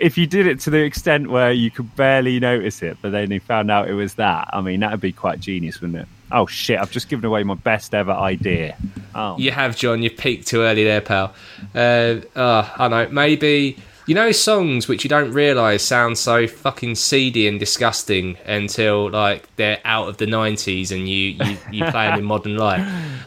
if 0.00 0.18
you 0.18 0.26
did 0.26 0.46
it 0.46 0.58
to 0.60 0.70
the 0.70 0.78
extent 0.78 1.30
where 1.30 1.52
you 1.52 1.70
could 1.70 1.94
barely 1.94 2.40
notice 2.40 2.82
it, 2.82 2.96
but 3.02 3.12
then 3.12 3.30
you 3.30 3.38
found 3.40 3.70
out 3.70 3.88
it 3.88 3.94
was 3.94 4.14
that, 4.14 4.48
I 4.52 4.60
mean, 4.60 4.80
that 4.80 4.90
would 4.90 5.00
be 5.00 5.12
quite 5.12 5.40
genius, 5.40 5.80
wouldn't 5.80 6.00
it? 6.00 6.08
Oh 6.32 6.46
shit! 6.46 6.78
I've 6.78 6.90
just 6.92 7.08
given 7.08 7.24
away 7.24 7.42
my 7.42 7.54
best 7.54 7.92
ever 7.94 8.12
idea. 8.12 8.76
Oh, 9.14 9.36
You 9.38 9.50
have, 9.50 9.76
John. 9.76 10.00
You 10.02 10.10
peaked 10.10 10.46
too 10.46 10.60
early 10.62 10.84
there, 10.84 11.00
pal. 11.00 11.34
Uh, 11.74 12.16
uh, 12.36 12.68
I 12.78 12.88
know. 12.88 13.08
Maybe 13.08 13.76
you 14.06 14.14
know 14.14 14.30
songs 14.32 14.88
which 14.88 15.04
you 15.04 15.10
don't 15.10 15.32
realise 15.32 15.84
sound 15.84 16.18
so 16.18 16.46
fucking 16.46 16.94
seedy 16.94 17.46
and 17.48 17.58
disgusting 17.60 18.36
until 18.46 19.10
like 19.10 19.54
they're 19.56 19.78
out 19.84 20.08
of 20.08 20.16
the 20.18 20.26
nineties 20.26 20.90
and 20.92 21.08
you 21.08 21.30
you, 21.44 21.56
you 21.72 21.84
play 21.86 22.06
them 22.08 22.20
in 22.20 22.24
modern 22.24 22.56
life. 22.56 22.80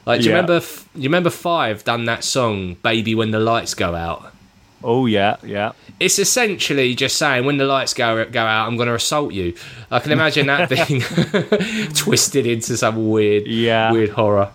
Like, 0.05 0.19
do 0.21 0.25
you 0.25 0.31
Yeah. 0.31 0.37
remember? 0.41 0.65
You 0.95 1.03
remember 1.03 1.29
Five 1.29 1.83
done 1.83 2.05
that 2.05 2.23
song, 2.23 2.75
"Baby 2.83 3.15
When 3.15 3.31
the 3.31 3.39
Lights 3.39 3.73
Go 3.73 3.95
Out." 3.95 4.33
Oh 4.83 5.05
yeah, 5.05 5.37
yeah. 5.43 5.71
It's 5.99 6.19
essentially 6.19 6.95
just 6.95 7.15
saying 7.17 7.45
when 7.45 7.57
the 7.57 7.65
lights 7.65 7.93
go 7.93 8.25
go 8.25 8.41
out, 8.43 8.67
I'm 8.67 8.75
going 8.77 8.89
to 8.89 8.95
assault 8.95 9.33
you. 9.33 9.53
I 9.91 9.99
can 9.99 10.11
imagine 10.11 10.47
that 10.47 10.69
being 10.87 11.01
twisted 11.93 12.45
into 12.45 12.77
some 12.77 13.09
weird, 13.09 13.47
Yeah. 13.47 13.91
weird 13.91 14.09
horror. 14.09 14.51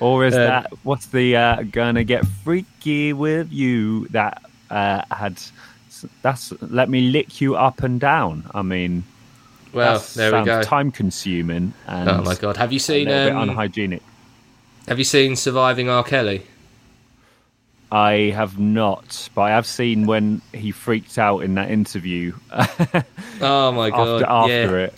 Or 0.00 0.24
is 0.26 0.34
Um, 0.34 0.40
that 0.40 0.72
what's 0.82 1.06
the 1.06 1.36
uh, 1.36 1.62
gonna 1.62 2.04
get 2.04 2.26
freaky 2.44 3.12
with 3.12 3.50
you 3.52 4.06
that 4.08 4.42
uh, 4.70 5.02
had 5.10 5.40
that's 6.22 6.52
let 6.60 6.88
me 6.90 7.10
lick 7.10 7.40
you 7.40 7.56
up 7.56 7.82
and 7.82 7.98
down? 7.98 8.44
I 8.54 8.60
mean, 8.62 9.04
Well, 9.72 10.04
there 10.14 10.38
we 10.38 10.44
go. 10.44 10.62
Time 10.62 10.90
consuming 10.92 11.72
and 11.86 12.10
Oh 12.10 12.22
my 12.22 12.34
god! 12.34 12.58
Have 12.58 12.72
you 12.72 12.76
a 12.76 12.80
seen 12.80 13.06
bit 13.06 13.32
um, 13.32 13.48
unhygienic. 13.48 14.02
Have 14.86 14.98
you 14.98 15.04
seen 15.04 15.34
Surviving 15.34 15.88
R. 15.88 16.04
Kelly? 16.04 16.42
I 17.90 18.32
have 18.34 18.58
not, 18.58 19.28
but 19.34 19.42
I 19.42 19.50
have 19.50 19.66
seen 19.66 20.06
when 20.06 20.42
he 20.52 20.72
freaked 20.72 21.18
out 21.18 21.40
in 21.40 21.54
that 21.54 21.70
interview 21.70 22.34
Oh 23.40 23.72
my 23.72 23.90
god! 23.90 24.22
after, 24.22 24.26
after 24.26 24.78
yeah. 24.78 24.84
it. 24.86 24.94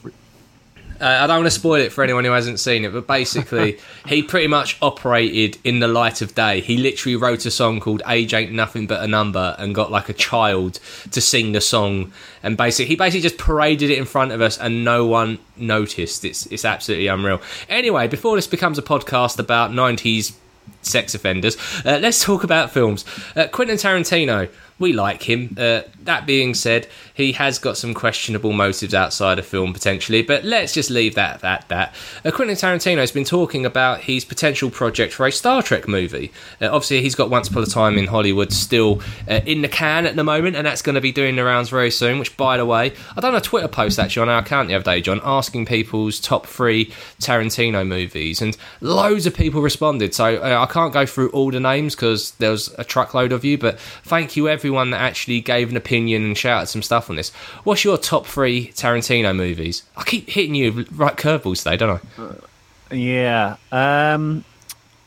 Uh, 1.00 1.04
I 1.04 1.26
don't 1.28 1.38
want 1.38 1.46
to 1.46 1.52
spoil 1.52 1.80
it 1.80 1.92
for 1.92 2.02
anyone 2.02 2.24
who 2.24 2.32
hasn't 2.32 2.58
seen 2.58 2.84
it, 2.84 2.92
but 2.92 3.06
basically, 3.06 3.78
he 4.06 4.22
pretty 4.22 4.48
much 4.48 4.76
operated 4.82 5.56
in 5.62 5.78
the 5.78 5.86
light 5.86 6.22
of 6.22 6.34
day. 6.34 6.60
He 6.60 6.76
literally 6.76 7.14
wrote 7.14 7.46
a 7.46 7.50
song 7.52 7.78
called 7.78 8.02
"Age 8.06 8.34
Ain't 8.34 8.52
Nothing 8.52 8.86
But 8.86 9.02
a 9.02 9.06
Number" 9.06 9.54
and 9.58 9.74
got 9.74 9.92
like 9.92 10.08
a 10.08 10.12
child 10.12 10.80
to 11.12 11.20
sing 11.20 11.52
the 11.52 11.60
song. 11.60 12.12
And 12.42 12.56
basically, 12.56 12.86
he 12.86 12.96
basically 12.96 13.20
just 13.20 13.38
paraded 13.38 13.90
it 13.90 13.98
in 13.98 14.06
front 14.06 14.32
of 14.32 14.40
us, 14.40 14.58
and 14.58 14.84
no 14.84 15.06
one 15.06 15.38
noticed. 15.56 16.24
It's 16.24 16.46
it's 16.46 16.64
absolutely 16.64 17.06
unreal. 17.06 17.40
Anyway, 17.68 18.08
before 18.08 18.34
this 18.34 18.48
becomes 18.48 18.78
a 18.78 18.82
podcast 18.82 19.38
about 19.38 19.70
'90s 19.70 20.34
sex 20.82 21.14
offenders, 21.14 21.56
uh, 21.84 21.98
let's 22.00 22.22
talk 22.22 22.44
about 22.44 22.70
films. 22.70 23.04
Uh, 23.36 23.46
Quentin 23.48 23.76
Tarantino. 23.76 24.48
We 24.78 24.92
like 24.92 25.24
him. 25.24 25.56
Uh, 25.58 25.82
that 26.04 26.24
being 26.24 26.54
said, 26.54 26.86
he 27.18 27.32
has 27.32 27.58
got 27.58 27.76
some 27.76 27.94
questionable 27.94 28.52
motives 28.52 28.94
outside 28.94 29.40
of 29.40 29.44
film 29.44 29.72
potentially, 29.72 30.22
but 30.22 30.44
let's 30.44 30.72
just 30.72 30.88
leave 30.88 31.16
that 31.16 31.42
at 31.42 31.68
that. 31.68 31.92
Uh, 32.24 32.30
Quentin 32.30 32.54
Tarantino 32.54 32.98
has 32.98 33.10
been 33.10 33.24
talking 33.24 33.66
about 33.66 34.02
his 34.02 34.24
potential 34.24 34.70
project 34.70 35.12
for 35.12 35.26
a 35.26 35.32
Star 35.32 35.60
Trek 35.60 35.88
movie. 35.88 36.30
Uh, 36.62 36.66
obviously, 36.66 37.02
he's 37.02 37.16
got 37.16 37.28
Once 37.28 37.48
Upon 37.48 37.64
a 37.64 37.66
Time 37.66 37.98
in 37.98 38.06
Hollywood 38.06 38.52
still 38.52 39.02
uh, 39.28 39.40
in 39.44 39.62
the 39.62 39.68
can 39.68 40.06
at 40.06 40.14
the 40.14 40.22
moment, 40.22 40.54
and 40.54 40.64
that's 40.64 40.80
going 40.80 40.94
to 40.94 41.00
be 41.00 41.10
doing 41.10 41.34
the 41.34 41.42
rounds 41.42 41.70
very 41.70 41.90
soon. 41.90 42.20
Which, 42.20 42.36
by 42.36 42.56
the 42.56 42.64
way, 42.64 42.92
I 43.16 43.20
done 43.20 43.34
a 43.34 43.40
Twitter 43.40 43.66
post 43.66 43.98
actually 43.98 44.22
on 44.22 44.28
our 44.28 44.38
account 44.38 44.68
the 44.68 44.76
other 44.76 44.84
day, 44.84 45.00
John, 45.00 45.20
asking 45.24 45.66
people's 45.66 46.20
top 46.20 46.46
three 46.46 46.92
Tarantino 47.20 47.84
movies, 47.84 48.40
and 48.40 48.56
loads 48.80 49.26
of 49.26 49.34
people 49.34 49.60
responded. 49.60 50.14
So 50.14 50.36
uh, 50.36 50.64
I 50.68 50.72
can't 50.72 50.92
go 50.92 51.04
through 51.04 51.30
all 51.30 51.50
the 51.50 51.58
names 51.58 51.96
because 51.96 52.30
there 52.32 52.52
was 52.52 52.72
a 52.78 52.84
truckload 52.84 53.32
of 53.32 53.44
you, 53.44 53.58
but 53.58 53.80
thank 53.80 54.36
you 54.36 54.48
everyone 54.48 54.92
that 54.92 55.00
actually 55.00 55.40
gave 55.40 55.68
an 55.70 55.76
opinion 55.76 56.22
and 56.22 56.38
shouted 56.38 56.68
some 56.68 56.80
stuff 56.80 57.07
on 57.10 57.16
this. 57.16 57.30
What's 57.64 57.84
your 57.84 57.98
top 57.98 58.26
three 58.26 58.68
Tarantino 58.68 59.34
movies? 59.34 59.82
I 59.96 60.04
keep 60.04 60.28
hitting 60.28 60.54
you 60.54 60.86
right 60.92 61.16
curveballs 61.16 61.58
today, 61.62 61.76
don't 61.76 62.00
I? 62.18 62.94
Yeah. 62.94 63.56
Um, 63.72 64.44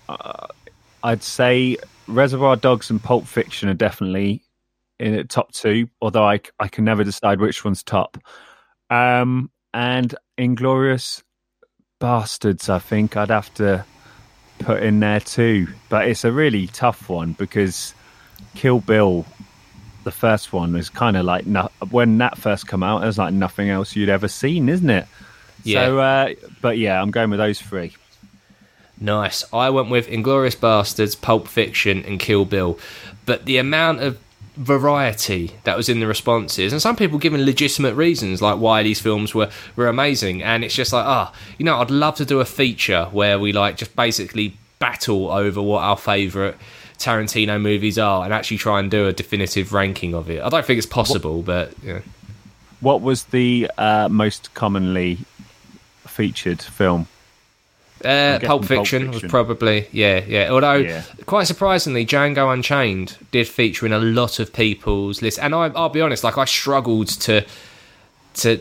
uh, 0.07 0.47
I'd 1.03 1.23
say 1.23 1.77
Reservoir 2.07 2.55
Dogs 2.55 2.89
and 2.89 3.01
Pulp 3.01 3.25
Fiction 3.25 3.69
are 3.69 3.73
definitely 3.73 4.43
in 4.99 5.15
the 5.15 5.23
top 5.23 5.51
two, 5.51 5.89
although 6.01 6.25
I, 6.25 6.41
I 6.59 6.67
can 6.67 6.85
never 6.85 7.03
decide 7.03 7.39
which 7.39 7.65
one's 7.65 7.83
top. 7.83 8.17
Um, 8.89 9.49
and 9.73 10.13
Inglourious 10.37 11.23
Basterds, 11.99 12.69
I 12.69 12.79
think 12.79 13.17
I'd 13.17 13.29
have 13.29 13.53
to 13.55 13.85
put 14.59 14.83
in 14.83 14.99
there 14.99 15.19
too. 15.19 15.67
But 15.89 16.07
it's 16.07 16.23
a 16.23 16.31
really 16.31 16.67
tough 16.67 17.09
one 17.09 17.33
because 17.33 17.93
Kill 18.55 18.79
Bill, 18.79 19.25
the 20.03 20.11
first 20.11 20.53
one, 20.53 20.75
is 20.75 20.89
kind 20.89 21.17
of 21.17 21.25
like 21.25 21.45
no, 21.45 21.69
when 21.89 22.17
that 22.19 22.37
first 22.37 22.67
come 22.67 22.83
out, 22.83 23.01
there's 23.01 23.17
like 23.17 23.33
nothing 23.33 23.69
else 23.69 23.95
you'd 23.95 24.09
ever 24.09 24.27
seen, 24.27 24.69
isn't 24.69 24.89
it? 24.89 25.07
Yeah. 25.63 25.85
So, 25.85 25.99
uh, 25.99 26.29
but 26.61 26.77
yeah, 26.77 27.01
I'm 27.01 27.11
going 27.11 27.29
with 27.29 27.39
those 27.39 27.61
three. 27.61 27.93
Nice. 28.99 29.43
I 29.51 29.71
went 29.71 29.89
with 29.89 30.07
Inglourious 30.07 30.55
Basterds, 30.55 31.19
Pulp 31.19 31.47
Fiction, 31.47 32.05
and 32.05 32.19
Kill 32.19 32.45
Bill. 32.45 32.77
But 33.25 33.45
the 33.45 33.57
amount 33.57 34.01
of 34.01 34.19
variety 34.57 35.51
that 35.63 35.75
was 35.75 35.89
in 35.89 35.99
the 35.99 36.07
responses, 36.07 36.71
and 36.71 36.81
some 36.81 36.95
people 36.95 37.17
giving 37.17 37.41
legitimate 37.41 37.95
reasons 37.95 38.41
like 38.41 38.59
why 38.59 38.83
these 38.83 38.99
films 38.99 39.33
were, 39.33 39.49
were 39.75 39.87
amazing, 39.87 40.43
and 40.43 40.63
it's 40.63 40.75
just 40.75 40.93
like, 40.93 41.05
ah, 41.05 41.33
you 41.57 41.65
know, 41.65 41.77
I'd 41.77 41.89
love 41.89 42.15
to 42.15 42.25
do 42.25 42.39
a 42.39 42.45
feature 42.45 43.05
where 43.11 43.39
we 43.39 43.53
like 43.53 43.77
just 43.77 43.95
basically 43.95 44.55
battle 44.77 45.31
over 45.31 45.61
what 45.61 45.83
our 45.83 45.97
favourite 45.97 46.55
Tarantino 47.01 47.59
movies 47.59 47.97
are 47.97 48.23
and 48.23 48.33
actually 48.33 48.57
try 48.57 48.79
and 48.79 48.89
do 48.89 49.07
a 49.07 49.13
definitive 49.13 49.73
ranking 49.73 50.13
of 50.13 50.29
it. 50.29 50.41
I 50.41 50.49
don't 50.49 50.65
think 50.65 50.77
it's 50.77 50.87
possible, 50.87 51.41
but 51.41 51.73
you 51.83 51.93
know. 51.93 52.01
What 52.79 53.01
was 53.01 53.25
the 53.25 53.69
uh, 53.77 54.07
most 54.09 54.53
commonly 54.55 55.19
featured 56.07 56.61
film? 56.61 57.07
Uh, 58.03 58.39
Pulp 58.39 58.63
Pulp 58.63 58.65
Fiction, 58.65 59.11
was 59.11 59.21
probably 59.21 59.87
yeah, 59.91 60.23
yeah. 60.27 60.49
Although 60.49 60.77
Yeah. 60.77 61.03
quite 61.27 61.45
surprisingly, 61.45 62.03
Django 62.05 62.51
Unchained 62.51 63.17
did 63.29 63.47
feature 63.47 63.85
in 63.85 63.93
a 63.93 63.99
lot 63.99 64.39
of 64.39 64.51
people's 64.53 65.21
lists, 65.21 65.39
and 65.39 65.53
I, 65.53 65.67
I'll 65.75 65.89
be 65.89 66.01
honest, 66.01 66.23
like 66.23 66.37
I 66.39 66.45
struggled 66.45 67.07
to 67.07 67.45
to 68.35 68.59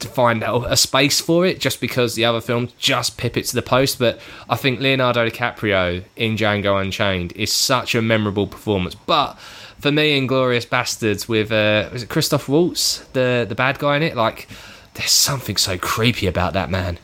to 0.00 0.08
find 0.08 0.42
out 0.42 0.70
a 0.70 0.76
space 0.76 1.20
for 1.20 1.46
it 1.46 1.60
just 1.60 1.80
because 1.80 2.14
the 2.14 2.24
other 2.24 2.40
films 2.40 2.72
just 2.78 3.16
pip 3.16 3.36
it 3.36 3.44
to 3.46 3.54
the 3.54 3.62
post. 3.62 3.98
But 3.98 4.20
I 4.48 4.56
think 4.56 4.80
Leonardo 4.80 5.28
DiCaprio 5.28 6.04
in 6.16 6.36
Django 6.36 6.80
Unchained 6.80 7.32
is 7.32 7.52
such 7.52 7.94
a 7.94 8.02
memorable 8.02 8.46
performance. 8.46 8.94
But 8.94 9.34
for 9.80 9.92
me, 9.92 10.20
Inglourious 10.20 10.66
Basterds 10.66 11.28
with 11.28 11.50
uh, 11.52 11.88
was 11.92 12.02
it 12.02 12.08
Christoph 12.08 12.48
Waltz, 12.48 12.98
the 13.12 13.46
the 13.48 13.54
bad 13.54 13.78
guy 13.78 13.96
in 13.96 14.02
it, 14.02 14.16
like. 14.16 14.48
There's 14.94 15.12
something 15.12 15.56
so 15.56 15.78
creepy 15.78 16.26
about 16.26 16.54
that 16.54 16.70
man. 16.70 16.98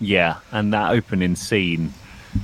Yeah, 0.00 0.38
and 0.50 0.72
that 0.72 0.92
opening 0.92 1.36
scene 1.36 1.92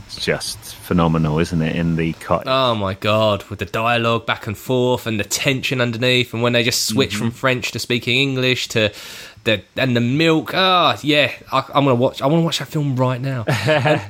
is 0.08 0.16
just 0.16 0.58
phenomenal, 0.58 1.38
isn't 1.38 1.62
it? 1.62 1.76
In 1.76 1.96
the 1.96 2.12
cottage. 2.14 2.48
Oh 2.48 2.74
my 2.74 2.94
god, 2.94 3.44
with 3.44 3.58
the 3.58 3.64
dialogue 3.64 4.26
back 4.26 4.46
and 4.46 4.56
forth 4.56 5.06
and 5.06 5.18
the 5.18 5.24
tension 5.24 5.80
underneath, 5.80 6.32
and 6.32 6.42
when 6.42 6.52
they 6.52 6.62
just 6.62 6.86
switch 6.86 7.16
from 7.16 7.30
French 7.30 7.72
to 7.72 7.78
speaking 7.78 8.18
English 8.18 8.68
to 8.68 8.92
the 9.44 9.62
and 9.76 9.96
the 9.96 10.00
milk. 10.00 10.52
Ah, 10.54 10.98
yeah, 11.02 11.32
I, 11.52 11.64
I'm 11.74 11.84
gonna 11.84 11.94
watch. 11.94 12.22
I 12.22 12.26
want 12.26 12.40
to 12.40 12.44
watch 12.44 12.58
that 12.58 12.68
film 12.68 12.96
right 12.96 13.20
now. 13.20 13.44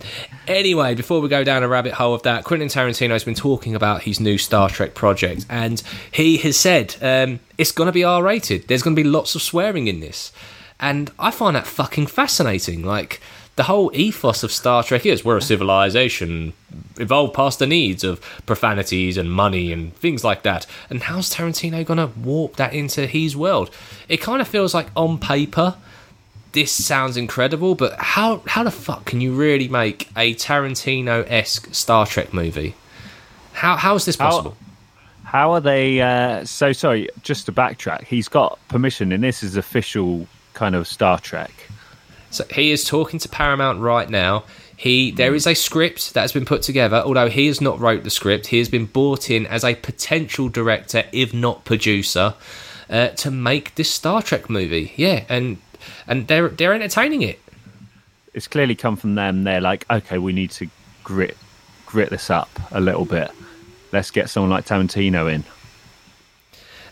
Anyway, 0.49 0.95
before 0.95 1.21
we 1.21 1.29
go 1.29 1.45
down 1.45 1.63
a 1.63 1.69
rabbit 1.69 1.93
hole 1.93 2.15
of 2.15 2.23
that, 2.23 2.43
Quentin 2.43 2.69
Tarantino 2.69 3.11
has 3.11 3.23
been 3.23 3.35
talking 3.35 3.75
about 3.75 4.05
his 4.05 4.19
new 4.19 4.39
Star 4.39 4.71
Trek 4.71 4.95
project, 4.95 5.45
and 5.51 5.83
he 6.11 6.39
has 6.39 6.57
said 6.57 6.97
um, 7.03 7.39
it's 7.59 7.71
gonna 7.71 7.93
be 7.93 8.03
R-rated. 8.03 8.67
There's 8.67 8.83
gonna 8.83 8.97
be 8.97 9.05
lots 9.05 9.35
of 9.35 9.43
swearing 9.43 9.89
in 9.89 10.01
this, 10.01 10.33
and 10.81 11.11
I 11.19 11.31
find 11.31 11.55
that 11.55 11.67
fucking 11.67 12.07
fascinating. 12.07 12.83
Like 12.83 13.21
the 13.59 13.65
whole 13.65 13.91
ethos 13.93 14.45
of 14.45 14.53
Star 14.53 14.85
Trek 14.85 15.05
is 15.05 15.25
we're 15.25 15.37
a 15.37 15.43
civilization 15.43 16.53
evolved 16.97 17.35
past 17.35 17.59
the 17.59 17.67
needs 17.67 18.05
of 18.05 18.21
profanities 18.47 19.17
and 19.17 19.33
money 19.33 19.73
and 19.73 19.93
things 19.97 20.23
like 20.23 20.45
that. 20.45 20.65
And 20.89 21.03
how's 21.03 21.35
Tarantino 21.35 21.85
gonna 21.85 22.07
warp 22.07 22.55
that 22.55 22.73
into 22.73 23.09
his 23.09 23.37
world? 23.37 23.71
It 24.09 24.19
kind 24.19 24.41
of 24.41 24.47
feels 24.47 24.75
like 24.75 24.87
on 24.95 25.19
paper 25.19 25.75
this 26.53 26.71
sounds 26.71 27.17
incredible, 27.17 27.75
but 27.75 27.99
how 27.99 28.43
how 28.47 28.63
the 28.63 28.71
fuck 28.71 29.05
can 29.07 29.21
you 29.21 29.35
really 29.35 29.67
make 29.67 30.09
a 30.17 30.37
Tarantino 30.37 31.27
esque 31.29 31.75
Star 31.75 32.07
Trek 32.07 32.33
movie? 32.33 32.77
How 33.55 33.75
how 33.75 33.97
is 33.97 34.05
this 34.05 34.15
How- 34.17 34.31
possible? 34.31 34.57
How 35.25 35.51
are 35.51 35.61
they? 35.61 36.01
Uh, 36.01 36.45
so 36.45 36.73
sorry, 36.73 37.09
just 37.25 37.47
to 37.47 37.53
backtrack, 37.53 38.05
he's 38.05 38.29
got 38.29 38.57
permission, 38.69 39.11
and 39.11 39.25
this 39.25 39.43
is 39.43 39.57
official 39.57 40.29
kind 40.55 40.77
of 40.77 40.87
Star 40.87 41.19
Trek. 41.19 41.58
So 42.31 42.45
he 42.51 42.71
is 42.71 42.85
talking 42.85 43.19
to 43.21 43.29
Paramount 43.29 43.81
right 43.81 44.09
now. 44.09 44.45
He 44.77 45.11
there 45.11 45.35
is 45.35 45.47
a 45.47 45.55
script 45.55 46.15
that 46.15 46.21
has 46.21 46.33
been 46.33 46.45
put 46.45 46.63
together, 46.63 47.03
although 47.05 47.29
he 47.29 47.49
has 47.49 47.61
not 47.61 47.81
wrote 47.81 48.05
the 48.05 48.11
script. 48.11 48.49
He 48.49 48.59
has 48.59 48.69
been 48.69 48.87
brought 48.87 49.29
in 49.29 49.45
as 49.47 49.65
a 49.65 49.75
potential 49.75 50.49
director, 50.49 51.05
if 51.11 51.35
not 51.35 51.65
producer, 51.65 52.35
uh, 52.89 53.09
to 53.09 53.31
make 53.31 53.75
this 53.75 53.91
Star 53.91 54.23
Trek 54.23 54.49
movie. 54.49 54.93
Yeah, 54.97 55.25
and 55.29 55.59
and 56.07 56.29
they're 56.29 56.49
they're 56.49 56.75
entertaining 56.75 57.23
it. 57.23 57.41
It's 58.35 58.47
clearly 58.47 58.77
come 58.77 58.97
from 58.97 59.17
them. 59.17 59.43
They're 59.43 59.61
like, 59.61 59.85
okay, 59.91 60.19
we 60.19 60.33
need 60.33 60.53
to 60.53 60.69
grit 61.03 61.37
grit 61.87 62.11
this 62.11 62.31
up 62.31 62.51
a 62.71 62.81
little 62.81 63.05
bit. 63.05 63.33
Let's 63.93 64.11
get 64.11 64.31
someone 64.31 64.51
like 64.51 64.67
Tarantino 64.67 65.33
in. 65.33 65.45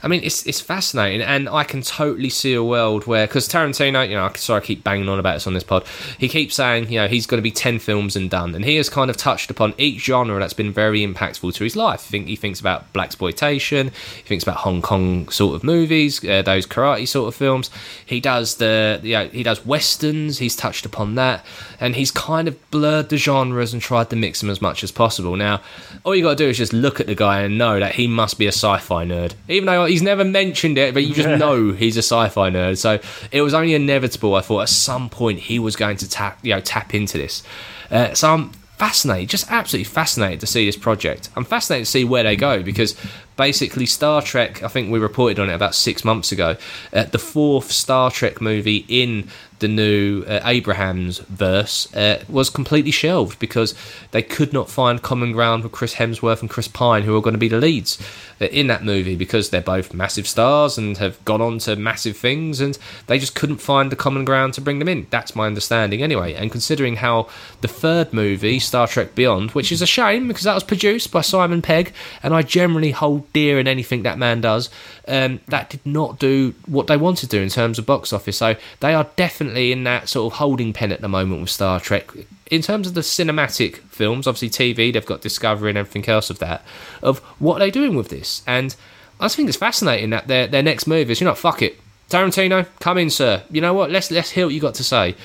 I 0.07 0.09
mean, 0.09 0.23
it's 0.23 0.47
it's 0.47 0.61
fascinating, 0.61 1.21
and 1.21 1.49
I 1.49 1.65
can 1.65 1.83
totally 1.83 2.31
see 2.31 2.55
a 2.55 2.63
world 2.63 3.09
where 3.09 3.27
because 3.27 3.49
Tarantino, 3.49 4.09
you 4.09 4.15
know, 4.15 4.31
sorry, 4.37 4.63
I 4.63 4.65
keep 4.65 4.85
banging 4.85 5.09
on 5.09 5.19
about 5.19 5.35
this 5.35 5.49
on 5.49 5.55
this 5.55 5.65
pod. 5.65 5.85
He 6.17 6.29
keeps 6.29 6.55
saying, 6.55 6.93
you 6.93 7.01
know, 7.01 7.09
he's 7.09 7.27
going 7.27 7.39
to 7.39 7.43
be 7.43 7.51
ten 7.51 7.81
films 7.81 8.15
and 8.15 8.31
done, 8.31 8.55
and 8.55 8.65
he 8.65 8.77
has 8.77 8.89
kind 8.89 9.11
of 9.11 9.17
touched 9.17 9.51
upon 9.51 9.75
each 9.79 10.05
genre 10.05 10.39
that's 10.39 10.55
been 10.55 10.71
very 10.71 11.05
impactful 11.05 11.53
to 11.55 11.65
his 11.65 11.75
life. 11.75 12.05
I 12.07 12.11
think 12.11 12.29
he 12.29 12.37
thinks 12.37 12.61
about 12.61 12.93
blaxploitation, 12.93 13.91
he 13.93 14.23
thinks 14.23 14.45
about 14.45 14.59
Hong 14.59 14.81
Kong 14.81 15.29
sort 15.29 15.57
of 15.57 15.65
movies, 15.65 16.25
uh, 16.25 16.43
those 16.43 16.69
karate 16.69 17.09
sort 17.09 17.27
of 17.27 17.35
films. 17.35 17.69
He 18.05 18.21
does 18.21 18.59
the, 18.59 19.01
you 19.03 19.15
know, 19.15 19.27
he 19.27 19.43
does 19.43 19.67
westerns. 19.67 20.39
He's 20.39 20.55
touched 20.55 20.87
upon 20.87 21.17
that, 21.17 21.45
and 21.81 21.97
he's 21.97 22.13
kind 22.13 22.47
of 22.47 22.71
blurred 22.71 23.09
the 23.09 23.17
genres 23.17 23.73
and 23.73 23.83
tried 23.83 24.11
to 24.11 24.17
mix 24.17 24.41
them 24.41 24.51
as 24.51 24.63
much 24.63 24.85
as 24.85 24.93
possible. 24.93 25.35
Now, 25.35 25.63
all 26.05 26.15
you 26.15 26.23
got 26.23 26.39
to 26.39 26.45
do 26.45 26.49
is 26.49 26.59
just 26.59 26.73
look 26.73 27.01
at 27.01 27.09
the 27.09 27.17
guy 27.17 27.41
and 27.41 27.59
know 27.59 27.81
that 27.81 27.97
he 27.97 28.07
must 28.07 28.39
be 28.39 28.47
a 28.47 28.53
sci-fi 28.53 29.05
nerd, 29.05 29.33
even 29.49 29.67
though 29.67 29.96
he's 29.97 30.03
never 30.03 30.27
mentioned 30.27 30.77
it, 30.77 30.93
but 30.93 31.05
you 31.05 31.15
just 31.15 31.27
know 31.41 31.73
he's 31.73 31.97
a 31.97 32.03
sci-fi 32.03 32.51
nerd. 32.51 32.77
So 32.77 33.01
it 33.33 33.41
was 33.41 33.55
only 33.55 33.73
inevitable. 33.73 34.35
I 34.35 34.43
thought 34.43 34.61
at 34.61 34.69
some 34.69 35.09
point 35.09 35.39
he 35.39 35.59
was 35.59 35.75
going 35.75 35.97
to 35.97 36.09
tap, 36.09 36.39
you 36.43 36.53
know, 36.53 36.61
tap 36.61 36.95
into 36.95 37.17
this. 37.17 37.43
Uh, 37.91 38.13
so 38.13 38.35
I'm 38.35 38.51
fascinated, 38.77 39.31
just 39.31 39.51
absolutely 39.51 39.85
fascinated 39.85 40.41
to 40.41 40.47
see 40.47 40.67
this 40.67 40.77
project. 40.77 41.31
I'm 41.35 41.47
fascinated 41.47 41.87
to 41.87 41.91
see 41.91 42.05
where 42.05 42.25
they 42.25 42.37
go 42.37 42.63
because 42.63 42.95
basically 43.39 43.87
Star 43.87 44.21
Trek. 44.21 44.63
I 44.63 44.69
think 44.69 44.93
we 44.93 44.99
reported 44.99 45.39
on 45.39 45.49
it 45.49 45.55
about 45.55 45.75
six 45.75 46.05
months 46.05 46.31
ago. 46.31 46.59
Uh, 46.93 47.05
the 47.05 47.19
fourth 47.19 47.73
Star 47.73 48.11
Trek 48.11 48.43
movie 48.43 48.85
in 48.91 49.31
the 49.59 49.69
new 49.69 50.23
uh, 50.27 50.41
Abraham's 50.45 51.19
verse 51.19 51.93
uh, 51.95 52.23
was 52.29 52.51
completely 52.51 52.91
shelved 52.91 53.39
because 53.39 53.75
they 54.11 54.23
could 54.23 54.53
not 54.53 54.69
find 54.69 55.03
common 55.03 55.33
ground 55.33 55.63
with 55.63 55.73
Chris 55.73 55.95
Hemsworth 55.95 56.41
and 56.41 56.51
Chris 56.51 56.69
Pine, 56.69 57.03
who 57.03 57.17
are 57.17 57.23
going 57.23 57.35
to 57.35 57.39
be 57.39 57.49
the 57.49 57.59
leads 57.59 57.99
uh, 58.41 58.47
in 58.47 58.67
that 58.67 58.85
movie 58.85 59.17
because 59.17 59.51
they're 59.51 59.61
both 59.63 59.95
massive 59.95 60.27
stars 60.27 60.77
and 60.77 60.99
have 60.99 61.23
gone 61.25 61.41
on 61.41 61.59
to 61.61 61.77
massive 61.77 62.17
things, 62.17 62.61
and 62.61 62.79
they 63.07 63.19
just 63.19 63.35
couldn't 63.35 63.59
find 63.59 63.91
the 63.91 63.97
common 63.97 64.25
ground 64.25 64.55
to 64.55 64.61
bring 64.61 64.79
them 64.79 64.89
in. 64.89 65.07
That's 65.11 65.35
my 65.35 65.47
understanding 65.47 66.03
anyway. 66.03 66.35
And 66.35 66.51
considering 66.51 66.97
how 66.97 67.29
the 67.63 67.69
third 67.69 68.13
movie, 68.13 68.59
Star 68.59 68.87
Trek 68.87 69.15
Beyond, 69.15 69.53
which 69.53 69.73
is 69.73 69.81
a 69.81 69.87
shame 69.87 70.29
because 70.29 70.45
that 70.45 70.55
was 70.55 70.65
produced 70.65 71.11
by 71.11 71.23
Simon 71.23 71.63
Pegg, 71.63 71.93
and 72.23 72.35
I 72.35 72.43
generally 72.43 72.91
hold 72.91 73.33
dear 73.33 73.59
in 73.59 73.67
anything 73.67 74.03
that 74.03 74.19
man 74.19 74.41
does, 74.41 74.69
um, 75.09 75.41
that 75.49 75.71
did 75.71 75.85
not 75.85 76.19
do 76.19 76.55
what 76.67 76.89
they 76.89 76.97
wanted 76.97 77.31
to 77.31 77.37
do 77.37 77.43
in 77.43 77.49
terms 77.49 77.79
of 77.79 77.87
box 77.87 78.13
office. 78.13 78.37
So 78.37 78.57
they 78.81 78.95
are 78.95 79.09
definitely 79.17 79.46
in 79.51 79.85
that 79.85 80.09
sort 80.09 80.33
of 80.33 80.39
holding 80.39 80.73
pen 80.73 80.93
at 80.93 81.01
the 81.01 81.09
moment 81.09 81.41
with 81.41 81.51
Star 81.51 81.81
Trek. 81.81 82.11
In 82.51 82.63
terms 82.63 82.87
of 82.87 82.95
the 82.95 83.01
cinematic 83.01 83.79
films, 83.89 84.27
obviously 84.27 84.51
TV, 84.51 84.93
they've 84.93 85.05
got 85.05 85.21
Discovery 85.21 85.71
and 85.71 85.79
everything 85.79 86.09
else 86.09 86.31
of 86.31 86.39
that, 86.39 86.65
of 87.03 87.19
what 87.39 87.59
they're 87.59 87.69
they 87.69 87.71
doing 87.73 87.97
with 87.97 88.09
this. 88.09 88.43
And 88.47 88.75
I 89.19 89.25
just 89.25 89.37
think 89.37 89.49
it's 89.49 89.59
fascinating 89.59 90.11
that 90.11 90.29
their 90.29 90.47
their 90.47 90.63
next 90.63 90.87
move 90.87 91.11
is, 91.11 91.21
you 91.21 91.25
know, 91.25 91.35
fuck 91.35 91.63
it, 91.63 91.81
Tarantino, 92.09 92.67
come 92.79 92.99
in, 92.99 93.11
sir. 93.11 93.43
You 93.51 93.61
know 93.61 93.75
what? 93.75 93.91
Let's 93.91 94.11
let's 94.11 94.31
hear 94.31 94.47
what 94.47 94.55
you 94.55 94.61
got 94.61 94.75
to 94.75 94.85
say. 94.85 95.17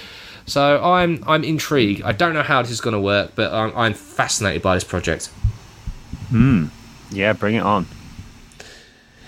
So 0.45 0.83
I'm 0.83 1.23
I'm 1.27 1.43
intrigued. 1.43 2.01
I 2.01 2.11
don't 2.11 2.33
know 2.33 2.41
how 2.41 2.61
this 2.61 2.71
is 2.71 2.81
going 2.81 2.95
to 2.95 2.99
work, 2.99 3.33
but 3.35 3.53
I'm, 3.53 3.75
I'm 3.77 3.93
fascinated 3.93 4.61
by 4.61 4.75
this 4.75 4.83
project. 4.83 5.27
Hmm. 6.29 6.67
Yeah, 7.11 7.33
bring 7.33 7.55
it 7.55 7.63
on. 7.63 7.85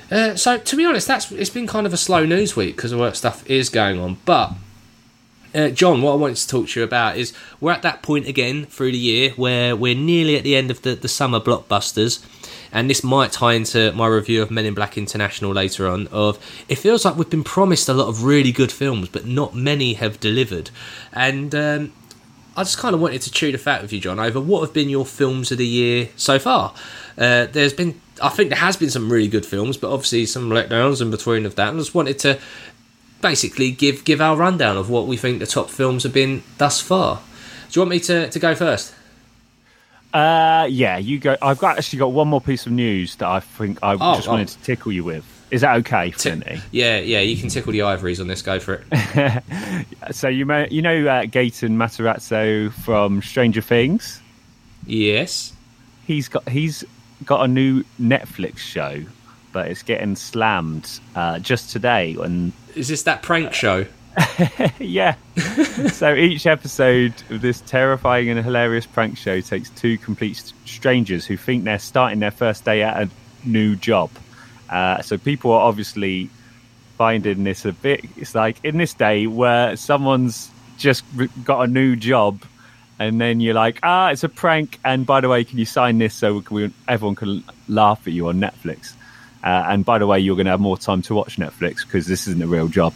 Uh, 0.09 0.35
so 0.35 0.57
to 0.57 0.75
be 0.75 0.85
honest, 0.85 1.07
that's 1.07 1.31
it's 1.31 1.49
been 1.49 1.67
kind 1.67 1.85
of 1.85 1.93
a 1.93 1.97
slow 1.97 2.25
news 2.25 2.55
week 2.55 2.75
because 2.75 2.91
of 2.91 2.99
work 2.99 3.15
stuff 3.15 3.47
is 3.49 3.69
going 3.69 3.99
on. 3.99 4.17
But 4.25 4.53
uh, 5.53 5.69
John, 5.69 6.01
what 6.01 6.13
I 6.13 6.15
wanted 6.15 6.37
to 6.37 6.47
talk 6.47 6.69
to 6.69 6.79
you 6.79 6.83
about 6.83 7.17
is 7.17 7.33
we're 7.59 7.71
at 7.71 7.81
that 7.83 8.01
point 8.01 8.27
again 8.27 8.65
through 8.65 8.91
the 8.91 8.97
year 8.97 9.31
where 9.31 9.75
we're 9.75 9.95
nearly 9.95 10.37
at 10.37 10.43
the 10.43 10.55
end 10.55 10.71
of 10.71 10.81
the, 10.81 10.95
the 10.95 11.07
summer 11.07 11.39
blockbusters, 11.39 12.25
and 12.71 12.89
this 12.89 13.03
might 13.03 13.31
tie 13.31 13.53
into 13.53 13.91
my 13.93 14.07
review 14.07 14.41
of 14.41 14.49
Men 14.49 14.65
in 14.65 14.73
Black 14.73 14.97
International 14.97 15.51
later 15.51 15.87
on. 15.87 16.07
Of 16.07 16.37
it 16.67 16.75
feels 16.75 17.05
like 17.05 17.15
we've 17.15 17.29
been 17.29 17.43
promised 17.43 17.87
a 17.89 17.93
lot 17.93 18.07
of 18.07 18.23
really 18.23 18.51
good 18.51 18.71
films, 18.71 19.09
but 19.09 19.25
not 19.25 19.55
many 19.55 19.93
have 19.93 20.19
delivered, 20.19 20.69
and. 21.11 21.53
Um, 21.53 21.93
I 22.55 22.61
just 22.61 22.77
kind 22.77 22.93
of 22.93 23.01
wanted 23.01 23.21
to 23.23 23.31
chew 23.31 23.51
the 23.51 23.57
fat 23.57 23.81
with 23.81 23.91
you, 23.91 23.99
John, 23.99 24.19
over 24.19 24.39
what 24.39 24.61
have 24.61 24.73
been 24.73 24.87
your 24.87 25.07
films 25.07 25.51
of 25.51 25.57
the 25.57 25.65
year 25.65 26.09
so 26.15 26.37
far. 26.37 26.75
Uh, 27.17 27.47
there's 27.47 27.73
been, 27.73 27.99
I 28.21 28.29
think 28.29 28.49
there 28.49 28.59
has 28.59 28.77
been 28.77 28.91
some 28.91 29.11
really 29.11 29.27
good 29.27 29.45
films, 29.45 29.75
but 29.75 29.91
obviously 29.91 30.27
some 30.27 30.51
letdowns 30.51 31.01
in 31.01 31.09
between 31.09 31.47
of 31.47 31.55
that. 31.55 31.69
And 31.69 31.77
I 31.77 31.81
just 31.81 31.95
wanted 31.95 32.19
to 32.19 32.39
basically 33.23 33.71
give 33.71 34.05
give 34.05 34.21
our 34.21 34.35
rundown 34.37 34.77
of 34.77 34.87
what 34.91 35.07
we 35.07 35.17
think 35.17 35.39
the 35.39 35.47
top 35.47 35.71
films 35.71 36.03
have 36.03 36.13
been 36.13 36.43
thus 36.59 36.79
far. 36.79 37.21
Do 37.71 37.79
you 37.79 37.81
want 37.81 37.89
me 37.89 37.99
to, 38.01 38.29
to 38.29 38.39
go 38.39 38.53
first? 38.53 38.93
Uh, 40.13 40.67
yeah, 40.69 40.97
you 40.97 41.17
go. 41.17 41.35
I've 41.41 41.57
got 41.57 41.77
actually 41.79 41.97
got 41.99 42.11
one 42.11 42.27
more 42.27 42.39
piece 42.41 42.67
of 42.67 42.71
news 42.71 43.15
that 43.15 43.27
I 43.27 43.39
think 43.39 43.79
I 43.81 43.93
Oh, 43.93 44.15
just 44.15 44.27
oh. 44.27 44.31
wanted 44.31 44.49
to 44.49 44.59
tickle 44.61 44.91
you 44.91 45.03
with. 45.03 45.25
Is 45.49 45.61
that 45.61 45.77
okay, 45.77 46.11
Flinty? 46.11 46.59
Yeah, 46.71 46.99
yeah, 46.99 47.19
you 47.21 47.35
can 47.37 47.49
tickle 47.49 47.71
the 47.71 47.81
ivories 47.83 48.19
on 48.19 48.27
this. 48.27 48.41
Go 48.43 48.59
for 48.59 48.83
it. 48.91 49.43
So 50.11 50.27
you 50.27 50.45
may, 50.45 50.67
you 50.69 50.81
know 50.81 51.07
uh, 51.07 51.23
Gaten 51.23 51.71
Matarazzo 51.77 52.71
from 52.73 53.21
Stranger 53.21 53.61
Things. 53.61 54.21
yes. 54.85 55.53
He's 56.05 56.27
got 56.27 56.47
he's 56.49 56.83
got 57.23 57.45
a 57.45 57.47
new 57.47 57.83
Netflix 58.01 58.57
show, 58.57 59.03
but 59.53 59.67
it's 59.69 59.81
getting 59.81 60.15
slammed 60.17 60.99
uh, 61.15 61.39
just 61.39 61.69
today. 61.71 62.17
And 62.19 62.51
Is 62.75 62.87
this 62.87 63.03
that 63.03 63.21
prank 63.21 63.53
show? 63.53 63.85
yeah, 64.79 65.15
so 65.91 66.13
each 66.13 66.45
episode 66.45 67.13
of 67.31 67.41
this 67.41 67.61
terrifying 67.61 68.29
and 68.29 68.43
hilarious 68.43 68.85
prank 68.85 69.17
show 69.17 69.41
takes 69.41 69.71
two 69.71 69.97
complete 69.97 70.53
strangers 70.65 71.25
who 71.25 71.35
think 71.35 71.63
they're 71.63 71.79
starting 71.79 72.19
their 72.19 72.31
first 72.31 72.63
day 72.63 72.83
at 72.83 73.01
a 73.01 73.09
new 73.43 73.75
job. 73.75 74.11
Uh, 74.69 75.01
so 75.01 75.17
people 75.17 75.51
are 75.51 75.61
obviously 75.61 76.29
finding 76.97 77.43
this 77.43 77.65
a 77.65 77.73
bit. 77.73 78.05
It's 78.15 78.35
like 78.35 78.57
in 78.63 78.77
this 78.77 78.93
day 78.93 79.27
where 79.27 79.75
someone's 79.75 80.51
just 80.77 81.03
got 81.43 81.63
a 81.63 81.67
new 81.67 81.95
job, 81.95 82.43
and 82.99 83.19
then 83.19 83.39
you're 83.39 83.55
like, 83.55 83.79
ah, 83.83 84.09
it's 84.09 84.23
a 84.23 84.29
prank. 84.29 84.79
And 84.85 85.05
by 85.05 85.21
the 85.21 85.29
way, 85.29 85.43
can 85.43 85.57
you 85.57 85.65
sign 85.65 85.97
this 85.97 86.13
so 86.13 86.43
we, 86.51 86.71
everyone 86.87 87.15
can 87.15 87.43
laugh 87.67 88.05
at 88.07 88.13
you 88.13 88.27
on 88.27 88.39
Netflix? 88.39 88.93
Uh, 89.43 89.65
and 89.67 89.83
by 89.83 89.99
the 89.99 90.07
way, 90.07 90.19
you're 90.19 90.35
going 90.35 90.45
to 90.45 90.51
have 90.51 90.61
more 90.61 90.77
time 90.77 91.01
to 91.03 91.13
watch 91.13 91.37
Netflix 91.37 91.85
because 91.85 92.07
this 92.07 92.27
isn't 92.27 92.41
a 92.41 92.47
real 92.47 92.67
job. 92.67 92.93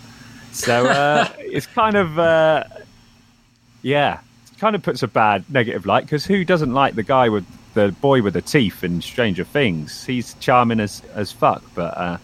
So 0.53 0.87
uh, 0.87 1.27
it's 1.39 1.67
kind 1.67 1.97
of, 1.97 2.17
uh, 2.17 2.63
yeah, 3.81 4.19
it 4.51 4.59
kind 4.59 4.75
of 4.75 4.81
puts 4.81 5.03
a 5.03 5.07
bad 5.07 5.43
negative 5.49 5.85
light 5.85 6.05
because 6.05 6.25
who 6.25 6.45
doesn't 6.45 6.73
like 6.73 6.95
the 6.95 7.03
guy 7.03 7.29
with 7.29 7.45
the 7.73 7.91
boy 8.01 8.21
with 8.21 8.33
the 8.33 8.41
teeth 8.41 8.83
in 8.83 9.01
Stranger 9.01 9.43
Things? 9.43 10.05
He's 10.05 10.35
charming 10.35 10.79
as 10.79 11.01
as 11.13 11.31
fuck, 11.31 11.63
but 11.75 11.97
uh, 11.97 12.17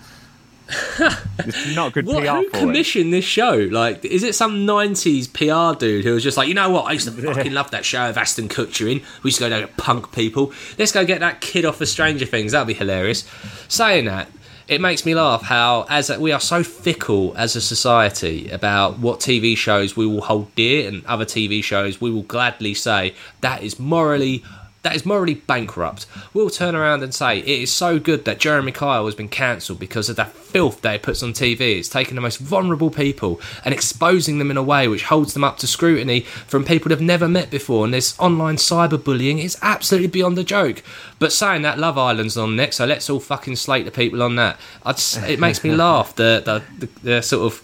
it's 1.40 1.76
not 1.76 1.94
good 1.94 2.06
What, 2.14 2.24
PR 2.24 2.30
who 2.30 2.50
commissioned 2.50 3.14
this 3.14 3.26
show? 3.26 3.68
Like, 3.72 4.04
is 4.06 4.24
it 4.24 4.36
some 4.36 4.66
'90s 4.68 5.32
PR 5.32 5.78
dude 5.78 6.06
who 6.06 6.14
was 6.14 6.24
just 6.24 6.38
like, 6.38 6.48
you 6.48 6.54
know 6.54 6.70
what? 6.70 6.86
I 6.86 6.94
used 6.94 7.08
to 7.08 7.12
fucking 7.34 7.54
love 7.54 7.72
that 7.72 7.86
show 7.86 8.10
of 8.10 8.18
Ashton 8.18 8.50
Kutcher 8.50 8.92
in. 8.92 9.02
We 9.24 9.30
used 9.30 9.38
to 9.38 9.46
go 9.46 9.50
down 9.50 9.62
to 9.62 9.68
punk 9.68 10.12
people. 10.14 10.52
Let's 10.78 10.92
go 10.92 11.06
get 11.06 11.20
that 11.22 11.42
kid 11.42 11.66
off 11.66 11.82
of 11.82 11.88
Stranger 11.88 12.26
Things. 12.26 12.52
That'd 12.52 12.68
be 12.68 12.74
hilarious. 12.74 13.28
Saying 13.68 14.06
that, 14.06 14.30
it 14.68 14.80
makes 14.80 15.06
me 15.06 15.14
laugh 15.14 15.42
how 15.42 15.86
as 15.90 16.10
a, 16.10 16.20
we 16.20 16.32
are 16.32 16.40
so 16.40 16.64
fickle 16.64 17.34
as 17.38 17.56
a 17.56 17.62
society 17.62 18.50
about 18.50 19.00
what 19.00 19.20
TV 19.20 19.58
shows 19.58 19.98
we 19.98 20.06
will 20.06 20.22
hold 20.22 20.54
dear 20.56 20.88
and 20.88 21.06
other 21.06 21.26
TV 21.26 21.64
shows 21.64 22.00
we 22.00 22.10
will 22.10 22.24
gladly 22.24 22.74
say 22.74 23.14
that 23.42 23.62
is 23.62 23.78
morally 23.78 24.44
that 24.84 24.96
is 24.96 25.06
morally 25.06 25.36
bankrupt. 25.36 26.06
We'll 26.34 26.50
turn 26.50 26.76
around 26.76 27.04
and 27.04 27.14
say 27.14 27.40
it 27.40 27.48
is 27.48 27.72
so 27.72 28.00
good 28.00 28.26
that 28.26 28.38
Jeremy 28.38 28.74
Kyle 28.74 29.06
has 29.06 29.16
been 29.16 29.30
cancelled 29.30 29.80
because 29.80 30.10
of 30.10 30.18
the 30.18 30.26
filth 30.26 30.82
that 30.82 30.96
it 30.96 31.02
puts 31.02 31.24
on 31.24 31.32
TV. 31.32 31.80
It's 31.80 31.88
taking 31.88 32.16
the 32.16 32.22
most 32.22 32.38
vulnerable 32.38 32.92
people 32.92 33.40
and 33.64 33.74
exposing 33.74 34.40
them 34.40 34.52
in 34.52 34.58
a 34.58 34.64
way 34.64 34.90
which 34.90 35.04
holds 35.04 35.34
them 35.34 35.44
up 35.44 35.58
to 35.60 35.68
scrutiny 35.68 36.20
from 36.22 36.66
people 36.66 36.90
they've 36.90 37.00
never 37.00 37.30
met 37.30 37.50
before. 37.50 37.86
And 37.86 37.94
this 37.94 38.20
online 38.20 38.58
cyberbullying 38.58 39.42
is 39.42 39.58
absolutely 39.62 40.10
beyond 40.10 40.38
a 40.38 40.44
joke. 40.44 40.84
But 41.18 41.32
saying 41.32 41.62
that 41.62 41.80
Love 41.80 41.98
Island's 41.98 42.38
on 42.38 42.58
next, 42.58 42.76
so 42.76 42.86
let's 42.86 43.10
all 43.10 43.22
fucking 43.22 43.56
slate 43.56 43.86
the 43.86 43.92
people 43.92 44.22
on 44.22 44.36
that. 44.36 44.60
Just, 44.86 45.18
it 45.24 45.40
makes 45.40 45.64
me 45.64 45.72
laugh. 45.76 46.14
The, 46.16 46.44
the, 46.46 46.86
the, 46.86 47.00
the 47.04 47.22
sort 47.22 47.54
of 47.54 47.64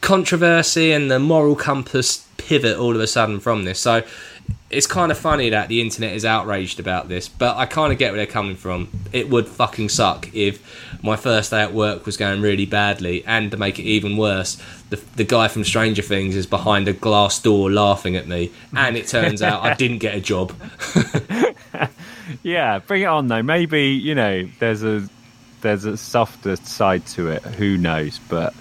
controversy 0.00 0.92
and 0.92 1.10
the 1.10 1.18
moral 1.18 1.56
compass 1.56 2.26
pivot 2.38 2.78
all 2.78 2.94
of 2.94 3.00
a 3.00 3.06
sudden 3.06 3.40
from 3.40 3.64
this. 3.64 3.80
So 3.80 4.02
it's 4.68 4.86
kind 4.86 5.12
of 5.12 5.18
funny 5.18 5.50
that 5.50 5.68
the 5.68 5.80
internet 5.80 6.14
is 6.14 6.24
outraged 6.24 6.80
about 6.80 7.08
this, 7.08 7.28
but 7.28 7.56
I 7.56 7.66
kind 7.66 7.92
of 7.92 7.98
get 7.98 8.12
where 8.12 8.16
they're 8.16 8.26
coming 8.26 8.56
from. 8.56 8.88
It 9.12 9.30
would 9.30 9.46
fucking 9.46 9.90
suck 9.90 10.34
if 10.34 10.60
my 11.02 11.16
first 11.16 11.50
day 11.50 11.62
at 11.62 11.72
work 11.72 12.04
was 12.04 12.16
going 12.16 12.42
really 12.42 12.66
badly, 12.66 13.24
and 13.24 13.50
to 13.50 13.56
make 13.56 13.78
it 13.78 13.84
even 13.84 14.16
worse, 14.16 14.60
the, 14.90 14.96
the 15.16 15.24
guy 15.24 15.48
from 15.48 15.64
Stranger 15.64 16.02
Things 16.02 16.34
is 16.36 16.46
behind 16.46 16.88
a 16.88 16.92
glass 16.92 17.38
door 17.40 17.70
laughing 17.70 18.16
at 18.16 18.26
me, 18.26 18.52
and 18.74 18.96
it 18.96 19.06
turns 19.06 19.42
out 19.42 19.62
I 19.62 19.74
didn't 19.74 19.98
get 19.98 20.14
a 20.14 20.20
job. 20.20 20.52
Yeah, 22.42 22.78
bring 22.80 23.02
it 23.02 23.06
on 23.06 23.28
though. 23.28 23.42
Maybe 23.42 23.88
you 23.88 24.14
know 24.14 24.48
there's 24.58 24.82
a 24.82 25.08
there's 25.60 25.84
a 25.84 25.96
softer 25.96 26.56
side 26.56 27.06
to 27.08 27.28
it. 27.28 27.42
Who 27.42 27.76
knows? 27.76 28.20
But 28.28 28.54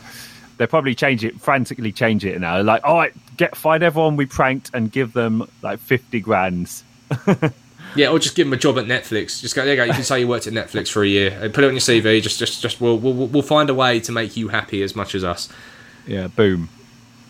they'll 0.58 0.68
probably 0.68 0.96
change 0.96 1.24
it 1.24 1.40
frantically 1.40 1.92
change 1.92 2.26
it 2.26 2.40
now. 2.40 2.62
Like, 2.62 2.84
all 2.84 2.98
right, 2.98 3.14
get 3.38 3.56
find 3.56 3.84
everyone 3.84 4.16
we 4.16 4.26
pranked 4.26 4.72
and 4.74 4.92
give 4.92 5.14
them 5.14 5.50
like 5.62 5.80
fifty 5.80 6.20
grands. 6.20 6.84
Yeah, 7.96 8.10
or 8.10 8.20
just 8.20 8.36
give 8.36 8.46
them 8.48 8.54
a 8.54 8.58
job 8.58 8.78
at 8.78 8.86
Netflix. 8.86 9.42
Just 9.42 9.56
go 9.56 9.64
there. 9.64 9.74
You 9.74 9.80
go. 9.80 9.84
You 9.86 9.94
can 9.94 10.04
say 10.04 10.20
you 10.20 10.28
worked 10.28 10.48
at 10.48 10.54
Netflix 10.54 10.92
for 10.92 11.02
a 11.04 11.08
year. 11.08 11.32
Put 11.54 11.64
it 11.64 11.68
on 11.68 11.74
your 11.74 11.80
CV. 11.80 12.22
Just, 12.22 12.40
just, 12.40 12.62
just. 12.62 12.82
We'll, 12.82 12.98
we'll, 12.98 13.28
we'll 13.28 13.42
find 13.42 13.70
a 13.70 13.74
way 13.74 14.02
to 14.02 14.12
make 14.12 14.36
you 14.36 14.50
happy 14.50 14.84
as 14.84 14.96
much 14.96 15.16
as 15.16 15.24
us. 15.24 15.48
Yeah, 16.06 16.28
boom. 16.28 16.68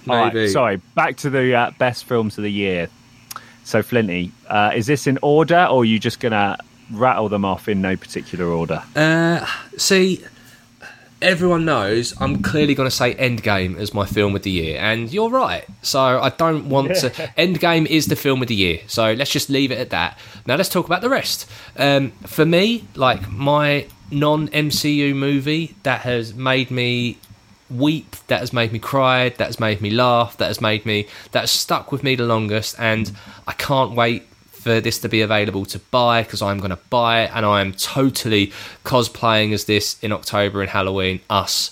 All 0.10 0.16
right, 0.16 0.34
Maybe. 0.34 0.50
sorry, 0.50 0.78
back 0.96 1.18
to 1.18 1.30
the 1.30 1.56
uh, 1.56 1.72
best 1.78 2.06
films 2.06 2.38
of 2.38 2.44
the 2.44 2.52
year. 2.52 2.90
So, 3.64 3.82
Flinty, 3.82 4.32
uh, 4.48 4.72
is 4.76 4.86
this 4.86 5.08
in 5.08 5.18
order, 5.22 5.66
or 5.66 5.82
are 5.82 5.86
you 5.86 6.00
just 6.00 6.20
gonna 6.20 6.58
rattle 6.92 7.30
them 7.30 7.46
off 7.46 7.68
in 7.68 7.82
no 7.82 7.96
particular 7.96 8.46
order? 8.46 8.84
Uh, 8.96 9.46
see, 9.78 10.24
everyone 11.26 11.66
knows 11.66 12.14
I'm 12.22 12.44
clearly 12.44 12.76
going 12.76 12.88
to 12.88 12.96
say 12.96 13.16
Endgame 13.16 13.78
as 13.78 13.94
my 13.94 14.06
film 14.06 14.36
of 14.36 14.44
the 14.44 14.52
year, 14.52 14.80
and 14.80 15.12
you're 15.12 15.30
right. 15.30 15.66
So 15.82 16.00
I 16.00 16.30
don't 16.30 16.70
want 16.70 16.96
to. 16.98 17.10
Endgame 17.38 17.88
is 17.88 18.06
the 18.06 18.16
film 18.16 18.42
of 18.42 18.48
the 18.48 18.56
year, 18.56 18.80
so 18.88 19.12
let's 19.14 19.32
just 19.32 19.50
leave 19.50 19.72
it 19.72 19.80
at 19.80 19.90
that. 19.90 20.20
Now 20.46 20.56
let's 20.56 20.70
talk 20.70 20.86
about 20.86 21.02
the 21.02 21.10
rest. 21.10 21.50
Um, 21.76 22.12
for 22.26 22.46
me, 22.46 22.86
like 22.96 23.30
my 23.30 23.88
non 24.12 24.48
MCU 24.50 25.16
movie 25.16 25.76
that 25.84 26.02
has 26.02 26.36
made 26.36 26.70
me 26.70 27.18
weep, 27.72 28.16
that 28.28 28.40
has 28.40 28.54
made 28.54 28.72
me 28.72 28.78
cry, 28.78 29.30
that 29.30 29.46
has 29.48 29.60
made 29.60 29.82
me 29.82 29.90
laugh, 29.90 30.38
that 30.38 30.48
has 30.48 30.62
made 30.62 30.86
me 30.86 31.08
that 31.32 31.42
has 31.42 31.52
stuck 31.52 31.92
with 31.92 32.04
me 32.04 32.16
the 32.16 32.26
longest, 32.26 32.76
and 32.78 33.12
I 33.48 33.54
can't 33.54 33.94
wait 33.94 34.28
for 34.66 34.82
this 34.82 34.98
to 34.98 35.08
be 35.08 35.22
available 35.22 35.64
to 35.64 35.78
buy 35.78 36.24
because 36.24 36.42
I'm 36.42 36.58
going 36.58 36.72
to 36.72 36.80
buy 36.90 37.22
it 37.22 37.32
and 37.36 37.46
I 37.46 37.62
am 37.62 37.72
totally 37.74 38.52
cosplaying 38.84 39.54
as 39.54 39.66
this 39.66 40.04
in 40.04 40.12
October 40.12 40.60
and 40.62 40.70
Halloween. 40.72 41.20
Us. 41.30 41.70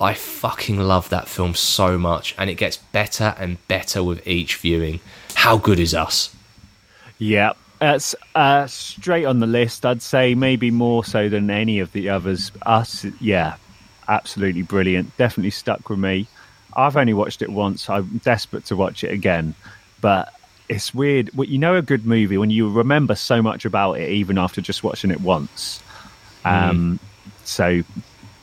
I 0.00 0.14
fucking 0.14 0.78
love 0.78 1.08
that 1.08 1.26
film 1.26 1.56
so 1.56 1.98
much 1.98 2.36
and 2.38 2.48
it 2.48 2.54
gets 2.54 2.76
better 2.76 3.34
and 3.36 3.58
better 3.66 4.00
with 4.04 4.24
each 4.28 4.58
viewing. 4.58 5.00
How 5.34 5.58
good 5.58 5.80
is 5.80 5.92
Us? 5.92 6.32
Yeah, 7.18 7.54
it's 7.80 8.14
uh, 8.36 8.68
straight 8.68 9.24
on 9.24 9.40
the 9.40 9.48
list. 9.48 9.84
I'd 9.84 10.00
say 10.00 10.36
maybe 10.36 10.70
more 10.70 11.04
so 11.04 11.28
than 11.28 11.50
any 11.50 11.80
of 11.80 11.90
the 11.90 12.10
others. 12.10 12.52
Us, 12.64 13.04
yeah, 13.20 13.56
absolutely 14.06 14.62
brilliant. 14.62 15.16
Definitely 15.16 15.50
stuck 15.50 15.90
with 15.90 15.98
me. 15.98 16.28
I've 16.74 16.96
only 16.96 17.12
watched 17.12 17.42
it 17.42 17.50
once. 17.50 17.90
I'm 17.90 18.18
desperate 18.18 18.66
to 18.66 18.76
watch 18.76 19.02
it 19.02 19.10
again, 19.10 19.56
but 20.00 20.32
it's 20.68 20.94
weird. 20.94 21.30
Well, 21.34 21.48
you 21.48 21.58
know, 21.58 21.76
a 21.76 21.82
good 21.82 22.06
movie 22.06 22.38
when 22.38 22.50
you 22.50 22.68
remember 22.70 23.14
so 23.14 23.42
much 23.42 23.64
about 23.64 23.94
it, 23.94 24.10
even 24.10 24.38
after 24.38 24.60
just 24.60 24.82
watching 24.82 25.10
it 25.10 25.20
once. 25.20 25.82
Mm. 26.44 26.70
Um, 26.70 27.00
so 27.44 27.82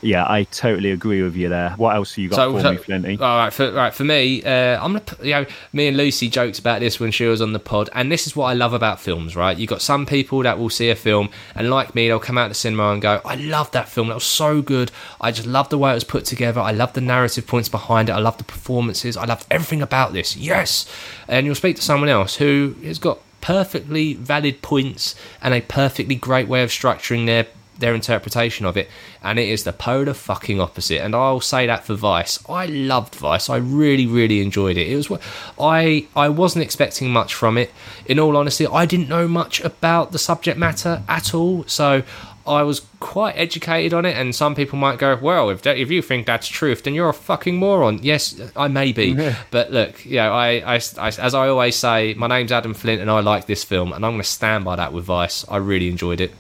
yeah, 0.04 0.26
I 0.28 0.44
totally 0.46 0.92
agree 0.92 1.22
with 1.24 1.36
you 1.36 1.50
there. 1.50 1.72
What 1.78 1.96
else 1.96 2.12
have 2.12 2.18
you 2.20 2.30
got 2.30 2.36
So- 2.36 2.54
for 2.54 2.62
so- 2.62 2.72
me, 2.74 2.78
Flinty? 2.78 3.18
All 3.20 3.38
right, 3.38 3.54
for 3.54 3.72
right 3.72 3.94
for 3.94 4.04
me, 4.04 4.44
uh, 4.44 4.76
I'm 4.76 4.92
gonna 4.94 5.00
put, 5.02 5.24
you 5.24 5.32
know 5.34 5.46
me 5.72 5.88
and 5.88 5.98
Lucy 5.98 6.30
joked 6.30 6.60
about 6.60 6.80
this 6.80 7.00
when 7.00 7.12
she 7.12 7.26
was 7.26 7.42
on 7.42 7.54
the 7.54 7.60
pod, 7.60 7.90
and 7.94 8.12
this 8.12 8.28
is 8.28 8.36
what 8.36 8.46
I 8.46 8.54
love 8.54 8.74
about 8.74 9.00
films. 9.00 9.36
Right, 9.36 9.58
you 9.58 9.68
got 9.68 9.82
some 9.82 10.06
people 10.06 10.44
that 10.44 10.60
will 10.60 10.70
see 10.70 10.90
a 10.90 10.96
film 10.96 11.30
and 11.56 11.70
like 11.70 11.96
me, 11.96 12.08
they'll 12.08 12.20
come 12.20 12.38
out 12.38 12.46
of 12.46 12.52
the 12.52 12.56
cinema 12.56 12.92
and 12.92 13.02
go, 13.02 13.22
"I 13.26 13.36
love 13.36 13.72
that 13.72 13.90
film. 13.90 14.08
That 14.10 14.16
was 14.16 14.24
so 14.24 14.62
good. 14.62 14.92
I 15.22 15.32
just 15.32 15.48
love 15.48 15.70
the 15.70 15.78
way 15.78 15.92
it 15.92 15.96
was 15.96 16.04
put 16.04 16.26
together. 16.26 16.62
I 16.62 16.72
love 16.72 16.94
the 16.94 17.02
narrative 17.02 17.48
points 17.48 17.70
behind 17.70 18.10
it. 18.10 18.14
I 18.14 18.20
love 18.20 18.38
the 18.38 18.44
performances. 18.44 19.18
I 19.18 19.26
loved 19.26 19.46
everything 19.50 19.82
about 19.82 20.14
this. 20.14 20.36
Yes." 20.36 20.86
And 21.28 21.46
you'll 21.46 21.56
speak 21.56 21.76
to 21.78 21.82
someone 21.82 22.10
else 22.10 22.36
who 22.36 22.76
has 22.84 23.00
got 23.00 23.20
perfectly 23.42 24.14
valid 24.14 24.62
points 24.62 25.16
and 25.42 25.54
a 25.54 25.60
perfectly 25.62 26.16
great 26.16 26.48
way 26.48 26.64
of 26.64 26.70
structuring 26.70 27.26
their 27.26 27.46
their 27.84 27.94
interpretation 27.94 28.66
of 28.66 28.78
it, 28.78 28.90
and 29.22 29.38
it 29.38 29.50
is 29.50 29.64
the 29.64 29.74
polar 29.74 30.14
fucking 30.14 30.60
opposite. 30.60 31.02
And 31.02 31.14
I'll 31.14 31.42
say 31.42 31.68
that 31.68 31.86
for 31.86 31.96
Vice. 31.96 32.40
I 32.50 32.66
loved 32.66 33.16
Vice. 33.16 33.50
I 33.50 33.58
really, 33.58 34.08
really 34.08 34.42
enjoyed 34.42 34.78
it. 34.78 34.88
It 34.88 34.96
was 34.96 35.10
what 35.10 35.22
I 35.60 36.08
I 36.16 36.30
wasn't 36.30 36.64
expecting 36.64 37.12
much 37.12 37.34
from 37.34 37.58
it. 37.58 37.72
In 38.06 38.20
all 38.20 38.36
honesty, 38.38 38.66
I 38.66 38.86
didn't 38.86 39.10
know 39.10 39.28
much 39.28 39.62
about 39.62 40.12
the 40.12 40.20
subject 40.20 40.58
matter 40.58 41.04
at 41.08 41.34
all, 41.36 41.66
so. 41.68 42.04
I 42.46 42.64
was 42.64 42.82
quite 43.00 43.36
educated 43.38 43.94
on 43.94 44.06
it, 44.06 44.18
and 44.18 44.36
some 44.36 44.54
people 44.54 44.78
might 44.78 45.00
go, 45.00 45.18
"Well, 45.22 45.50
if 45.50 45.62
that, 45.62 45.78
if 45.78 45.90
you 45.90 46.02
think 46.02 46.26
that's 46.26 46.46
truth, 46.46 46.84
then 46.84 46.94
you're 46.94 47.08
a 47.08 47.14
fucking 47.14 47.56
moron." 47.56 48.00
Yes, 48.02 48.36
I 48.58 48.68
may 48.68 48.92
be, 48.92 49.14
but 49.50 49.72
look, 49.72 50.06
you 50.06 50.18
know, 50.18 50.34
I, 50.34 50.76
I, 50.76 50.82
I, 50.98 51.08
as 51.08 51.34
I 51.34 51.48
always 51.48 51.78
say, 51.78 52.14
my 52.16 52.28
name's 52.28 52.52
Adam 52.52 52.74
Flint, 52.74 53.00
and 53.00 53.10
I 53.10 53.22
like 53.22 53.46
this 53.46 53.64
film, 53.64 53.94
and 53.94 54.06
I'm 54.06 54.12
going 54.12 54.22
to 54.22 54.28
stand 54.28 54.66
by 54.66 54.76
that 54.76 54.92
with 54.92 55.06
Vice. 55.06 55.46
I 55.48 55.56
really 55.56 55.88
enjoyed 55.88 56.20
it. 56.20 56.34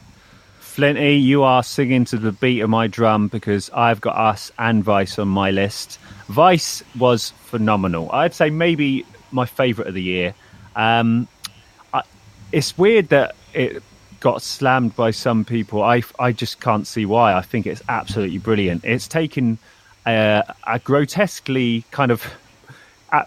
Flinty, 0.73 1.17
you 1.17 1.43
are 1.43 1.61
singing 1.61 2.03
to 2.05 2.17
the 2.17 2.31
beat 2.31 2.61
of 2.61 2.67
my 2.67 2.87
drum 2.87 3.27
because 3.27 3.69
I've 3.75 4.01
got 4.01 4.15
Us 4.15 4.51
and 4.57 4.83
Vice 4.83 5.19
on 5.19 5.27
my 5.27 5.51
list. 5.51 5.99
Vice 6.29 6.81
was 6.97 7.29
phenomenal. 7.43 8.11
I'd 8.11 8.33
say 8.33 8.49
maybe 8.49 9.05
my 9.31 9.45
favourite 9.45 9.87
of 9.87 9.93
the 9.93 10.01
year. 10.01 10.33
Um, 10.75 11.27
I, 11.93 12.01
it's 12.51 12.75
weird 12.75 13.09
that 13.09 13.35
it 13.53 13.83
got 14.19 14.41
slammed 14.41 14.95
by 14.95 15.11
some 15.11 15.45
people. 15.45 15.83
I, 15.83 16.01
I 16.17 16.31
just 16.31 16.59
can't 16.59 16.87
see 16.87 17.05
why. 17.05 17.35
I 17.35 17.41
think 17.41 17.67
it's 17.67 17.83
absolutely 17.87 18.39
brilliant. 18.39 18.83
It's 18.83 19.07
taken 19.07 19.59
uh, 20.07 20.41
a 20.65 20.79
grotesquely 20.79 21.85
kind 21.91 22.09
of 22.09 22.25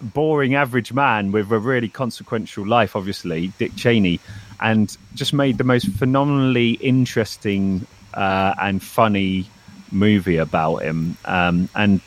boring 0.02 0.56
average 0.56 0.92
man 0.92 1.30
with 1.30 1.52
a 1.52 1.60
really 1.60 1.88
consequential 1.88 2.66
life, 2.66 2.96
obviously, 2.96 3.52
Dick 3.56 3.76
Cheney, 3.76 4.18
and 4.60 4.96
just 5.14 5.32
made 5.32 5.58
the 5.58 5.64
most 5.64 5.88
phenomenally 5.88 6.72
interesting 6.72 7.86
uh, 8.14 8.54
and 8.60 8.82
funny 8.82 9.48
movie 9.92 10.36
about 10.36 10.76
him. 10.76 11.16
Um, 11.24 11.68
and 11.74 12.00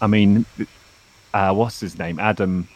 I 0.00 0.06
mean, 0.06 0.46
uh, 1.32 1.54
what's 1.54 1.80
his 1.80 1.98
name? 1.98 2.18
Adam. 2.18 2.68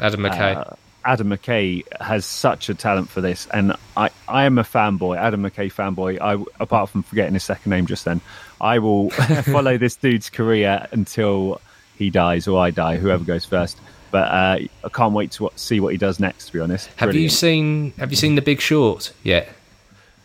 Adam 0.00 0.20
McKay. 0.20 0.56
Uh, 0.56 0.74
Adam 1.04 1.28
McKay 1.28 1.84
has 2.00 2.26
such 2.26 2.68
a 2.68 2.74
talent 2.74 3.08
for 3.08 3.20
this, 3.20 3.46
and 3.54 3.74
I, 3.96 4.10
I 4.26 4.44
am 4.44 4.58
a 4.58 4.64
fanboy, 4.64 5.16
Adam 5.16 5.42
McKay 5.42 5.72
fanboy. 5.72 6.20
I, 6.20 6.44
apart 6.60 6.90
from 6.90 7.04
forgetting 7.04 7.34
his 7.34 7.44
second 7.44 7.70
name 7.70 7.86
just 7.86 8.04
then, 8.04 8.20
I 8.60 8.80
will 8.80 9.10
follow 9.44 9.78
this 9.78 9.94
dude's 9.94 10.30
career 10.30 10.88
until 10.90 11.60
he 11.96 12.10
dies 12.10 12.48
or 12.48 12.60
I 12.60 12.72
die, 12.72 12.96
whoever 12.96 13.24
goes 13.24 13.44
first. 13.44 13.78
But 14.10 14.28
uh, 14.30 14.58
I 14.84 14.88
can't 14.92 15.12
wait 15.12 15.32
to 15.32 15.50
see 15.56 15.80
what 15.80 15.92
he 15.92 15.98
does 15.98 16.20
next. 16.20 16.46
To 16.46 16.52
be 16.52 16.60
honest, 16.60 16.88
have 16.96 17.14
you 17.14 17.28
seen 17.28 17.92
Have 17.98 18.10
you 18.10 18.16
seen 18.16 18.34
The 18.34 18.42
Big 18.42 18.60
Short 18.60 19.12
yet? 19.22 19.48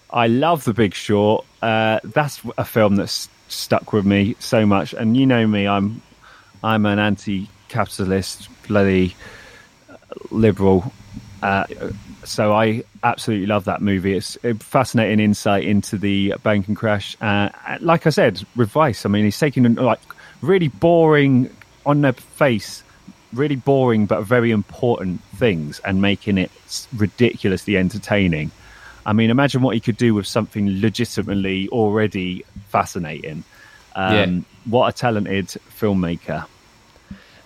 I 0.10 0.28
love 0.28 0.66
The 0.66 0.74
Big 0.74 0.94
Short. 0.94 1.46
Uh, 1.62 2.00
that's 2.04 2.42
a 2.58 2.66
film 2.66 2.96
that's 2.96 3.30
stuck 3.48 3.94
with 3.94 4.06
me 4.06 4.36
so 4.40 4.66
much. 4.66 4.94
And 4.94 5.16
you 5.18 5.26
know 5.26 5.48
me, 5.48 5.68
I'm 5.68 6.02
I'm 6.64 6.86
an 6.86 7.00
anti-capitalist, 7.00 8.50
bloody 8.68 9.16
uh, 9.90 9.96
liberal. 10.30 10.92
Uh, 11.42 11.66
so 12.24 12.54
I 12.54 12.84
absolutely 13.04 13.48
love 13.48 13.66
that 13.66 13.82
movie. 13.82 14.16
It's 14.16 14.38
a 14.44 14.54
fascinating 14.54 15.20
insight 15.20 15.64
into 15.64 15.98
the 15.98 16.36
banking 16.44 16.76
crash. 16.76 17.18
Uh, 17.20 17.50
like 17.80 18.06
I 18.06 18.12
said, 18.12 18.44
with 18.56 18.70
Vice, 18.70 19.06
I 19.06 19.10
mean, 19.10 19.26
he's 19.26 19.40
taking 19.40 19.74
like 19.74 20.00
really 20.42 20.68
boring 20.68 21.50
on 21.86 22.02
their 22.02 22.14
face, 22.14 22.84
really 23.34 23.56
boring 23.56 24.06
but 24.06 24.22
very 24.24 24.52
important 24.52 25.22
things 25.36 25.80
and 25.86 26.02
making 26.02 26.38
it 26.38 26.52
ridiculously 26.96 27.78
entertaining. 27.78 28.52
I 29.06 29.14
mean, 29.14 29.30
imagine 29.30 29.62
what 29.62 29.74
he 29.74 29.80
could 29.80 29.98
do 29.98 30.14
with 30.14 30.28
something 30.28 30.82
legitimately 30.82 31.70
already 31.70 32.46
fascinating. 32.70 33.44
Um, 33.96 34.14
Yeah. 34.14 34.40
What 34.66 34.88
a 34.90 34.92
talented 34.96 35.48
filmmaker. 35.80 36.46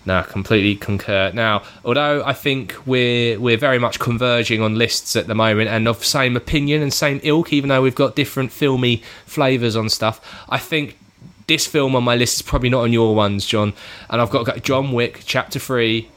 No, 0.04 0.22
completely 0.22 0.76
concur. 0.76 1.32
Now, 1.34 1.62
although 1.84 2.22
I 2.24 2.32
think 2.32 2.76
we're 2.86 3.40
we're 3.40 3.56
very 3.56 3.80
much 3.80 3.98
converging 3.98 4.62
on 4.62 4.76
lists 4.76 5.16
at 5.16 5.26
the 5.26 5.34
moment 5.34 5.68
and 5.68 5.88
of 5.88 6.04
same 6.04 6.36
opinion 6.36 6.80
and 6.80 6.92
same 6.92 7.20
ilk, 7.24 7.52
even 7.52 7.68
though 7.68 7.82
we've 7.82 7.94
got 7.94 8.14
different 8.14 8.52
filmy 8.52 9.02
flavours 9.24 9.74
on 9.74 9.88
stuff, 9.88 10.20
I 10.48 10.58
think 10.58 10.96
this 11.46 11.66
film 11.66 11.94
on 11.94 12.04
my 12.04 12.16
list 12.16 12.36
is 12.36 12.42
probably 12.42 12.68
not 12.68 12.82
on 12.82 12.92
your 12.92 13.14
ones, 13.14 13.46
John. 13.46 13.72
And 14.10 14.20
I've 14.20 14.30
got, 14.30 14.62
John 14.62 14.92
Wick, 14.92 15.22
Chapter 15.24 15.58
Three, 15.58 16.08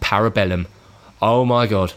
Parabellum. 0.00 0.66
Oh 1.20 1.44
my 1.44 1.66
god! 1.66 1.94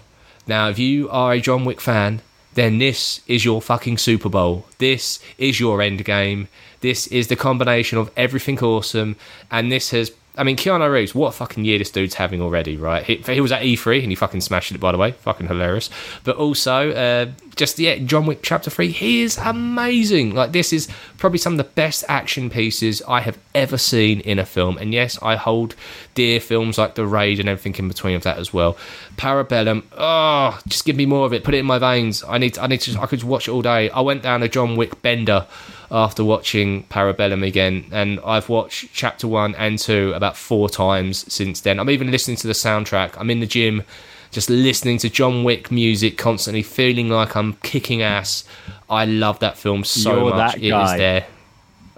Now, 0.48 0.70
if 0.70 0.80
you 0.80 1.10
are 1.10 1.34
a 1.34 1.42
John 1.42 1.66
Wick 1.66 1.82
fan, 1.82 2.22
then 2.54 2.78
this 2.78 3.22
is 3.28 3.44
your 3.44 3.62
fucking 3.62 3.98
Super 3.98 4.30
Bowl. 4.30 4.66
This 4.78 5.20
is 5.38 5.60
your 5.60 5.82
end 5.82 6.06
game. 6.06 6.48
This 6.82 7.08
is 7.08 7.28
the 7.28 7.36
combination 7.36 7.98
of 7.98 8.12
everything 8.16 8.60
awesome, 8.64 9.16
and 9.52 9.72
this 9.72 9.92
has. 9.92 10.12
I 10.38 10.44
mean, 10.44 10.58
Keanu 10.58 10.92
Reeves, 10.92 11.16
what 11.16 11.30
a 11.30 11.32
fucking 11.32 11.66
year 11.66 11.78
this 11.78 11.92
dude's 11.92 12.16
having 12.16 12.42
already, 12.42 12.78
right? 12.78 13.04
He, 13.04 13.16
he 13.18 13.42
was 13.42 13.52
at 13.52 13.62
E3 13.62 14.02
and 14.02 14.12
he 14.12 14.16
fucking 14.16 14.42
smashed 14.42 14.72
it, 14.72 14.80
by 14.80 14.92
the 14.92 14.98
way. 14.98 15.12
Fucking 15.12 15.48
hilarious. 15.48 15.90
But 16.24 16.36
also, 16.36 16.92
uh, 16.92 17.32
just, 17.56 17.80
yeah, 17.80 17.96
John 17.98 18.26
Wick 18.26 18.40
Chapter 18.42 18.70
3, 18.70 18.90
he 18.90 19.22
is 19.22 19.38
amazing. 19.38 20.36
Like, 20.36 20.52
this 20.52 20.74
is 20.74 20.90
probably 21.18 21.40
some 21.40 21.54
of 21.54 21.58
the 21.58 21.64
best 21.64 22.04
action 22.10 22.50
pieces 22.50 23.02
I 23.08 23.22
have 23.22 23.38
ever 23.54 23.78
seen 23.78 24.20
in 24.22 24.40
a 24.40 24.46
film. 24.46 24.78
And 24.78 24.94
yes, 24.94 25.18
I 25.22 25.36
hold 25.36 25.76
dear 26.16 26.40
films 26.40 26.78
like 26.78 26.96
The 26.96 27.08
Raid 27.08 27.40
and 27.40 27.48
everything 27.48 27.76
in 27.76 27.88
between 27.88 28.16
of 28.16 28.24
that 28.24 28.38
as 28.38 28.54
well. 28.54 28.78
Parabellum, 29.16 29.84
oh, 29.98 30.60
just 30.68 30.86
give 30.86 30.96
me 30.96 31.06
more 31.06 31.26
of 31.26 31.34
it. 31.34 31.44
Put 31.44 31.54
it 31.54 31.60
in 31.60 31.66
my 31.66 31.80
veins. 31.80 32.24
I 32.28 32.38
need, 32.38 32.58
I 32.58 32.68
need 32.68 32.82
to, 32.82 33.00
I 33.00 33.06
could 33.06 33.24
watch 33.24 33.48
it 33.48 33.52
all 33.52 33.62
day. 33.62 33.90
I 33.90 34.02
went 34.02 34.24
down 34.24 34.44
a 34.44 34.50
John 34.50 34.76
Wick 34.76 35.02
bender 35.02 35.48
after 35.92 36.24
watching 36.24 36.84
Parabellum 36.86 37.46
again, 37.46 37.86
and 37.92 38.20
I've 38.26 38.50
watched 38.50 38.94
Chapter 38.94 39.28
One 39.28 39.56
and 39.56 39.78
Two 39.80 40.14
about 40.14 40.38
four 40.38 40.70
times 40.70 41.32
since 41.32 41.62
then. 41.62 41.80
I'm 41.80 41.90
even 41.90 42.12
listening 42.12 42.38
to 42.38 42.48
the 42.48 42.54
soundtrack. 42.54 43.18
I'm 43.18 43.30
in 43.30 43.40
the 43.40 43.46
gym, 43.46 43.84
just 44.32 44.50
listening 44.50 44.98
to 45.00 45.10
John 45.10 45.44
Wick 45.44 45.72
music 45.72 46.18
constantly, 46.18 46.64
feeling 46.64 47.10
like 47.10 47.36
I'm 47.36 47.54
kicking 47.64 48.02
ass. 48.02 48.44
I 48.90 49.06
love 49.06 49.40
that 49.40 49.58
film 49.58 49.84
so 49.84 50.28
You're 50.28 50.36
much. 50.36 50.54
that 50.56 50.62
It 50.62 50.74
is 50.74 50.98
there. 50.98 51.28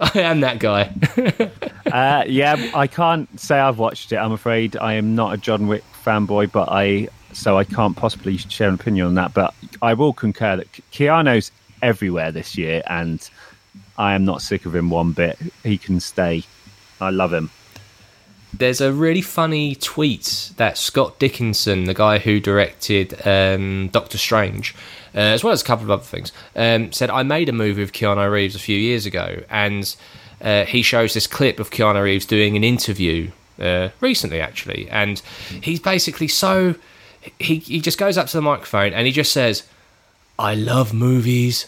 I 0.00 0.20
am 0.20 0.40
that 0.40 0.58
guy. 0.58 0.92
Uh, 1.88 2.22
yeah, 2.26 2.70
I 2.74 2.86
can't 2.86 3.40
say 3.40 3.58
I've 3.58 3.78
watched 3.78 4.12
it. 4.12 4.16
I'm 4.16 4.32
afraid 4.32 4.76
I 4.76 4.92
am 4.92 5.14
not 5.14 5.32
a 5.32 5.38
John 5.38 5.68
Wick 5.68 5.82
fanboy, 6.04 6.52
but 6.52 6.68
I 6.70 7.08
so 7.32 7.56
I 7.56 7.64
can't 7.64 7.96
possibly 7.96 8.36
share 8.36 8.68
an 8.68 8.74
opinion 8.74 9.06
on 9.06 9.14
that. 9.14 9.32
But 9.32 9.54
I 9.80 9.94
will 9.94 10.12
concur 10.12 10.56
that 10.56 10.70
Keanu's 10.92 11.50
everywhere 11.80 12.30
this 12.30 12.58
year, 12.58 12.82
and 12.88 13.26
I 13.98 14.14
am 14.14 14.24
not 14.24 14.40
sick 14.40 14.64
of 14.64 14.74
him 14.74 14.88
one 14.88 15.12
bit. 15.12 15.38
He 15.64 15.76
can 15.76 16.00
stay. 16.00 16.44
I 17.00 17.10
love 17.10 17.32
him. 17.32 17.50
There's 18.54 18.80
a 18.80 18.92
really 18.92 19.20
funny 19.20 19.74
tweet 19.74 20.52
that 20.56 20.78
Scott 20.78 21.18
Derrickson, 21.20 21.84
the 21.84 21.94
guy 21.94 22.18
who 22.18 22.40
directed 22.40 23.26
um, 23.26 23.88
Doctor 23.88 24.16
Strange, 24.16 24.74
uh, 25.14 25.18
as 25.18 25.44
well 25.44 25.52
as 25.52 25.60
a 25.60 25.64
couple 25.64 25.84
of 25.84 25.90
other 25.90 26.02
things, 26.02 26.32
um, 26.56 26.90
said, 26.92 27.10
I 27.10 27.24
made 27.24 27.48
a 27.48 27.52
movie 27.52 27.82
with 27.82 27.92
Keanu 27.92 28.30
Reeves 28.30 28.54
a 28.54 28.60
few 28.60 28.78
years 28.78 29.04
ago, 29.04 29.42
and 29.50 29.94
uh, 30.40 30.64
he 30.64 30.80
shows 30.80 31.12
this 31.12 31.26
clip 31.26 31.60
of 31.60 31.70
Keanu 31.70 32.02
Reeves 32.02 32.24
doing 32.24 32.56
an 32.56 32.64
interview 32.64 33.30
uh, 33.60 33.90
recently, 34.00 34.40
actually, 34.40 34.88
and 34.88 35.20
he's 35.62 35.80
basically 35.80 36.28
so 36.28 36.76
he 37.38 37.56
he 37.56 37.80
just 37.80 37.98
goes 37.98 38.16
up 38.16 38.28
to 38.28 38.36
the 38.36 38.42
microphone 38.42 38.92
and 38.92 39.06
he 39.06 39.12
just 39.12 39.32
says, 39.32 39.64
"I 40.38 40.54
love 40.54 40.94
movies." 40.94 41.66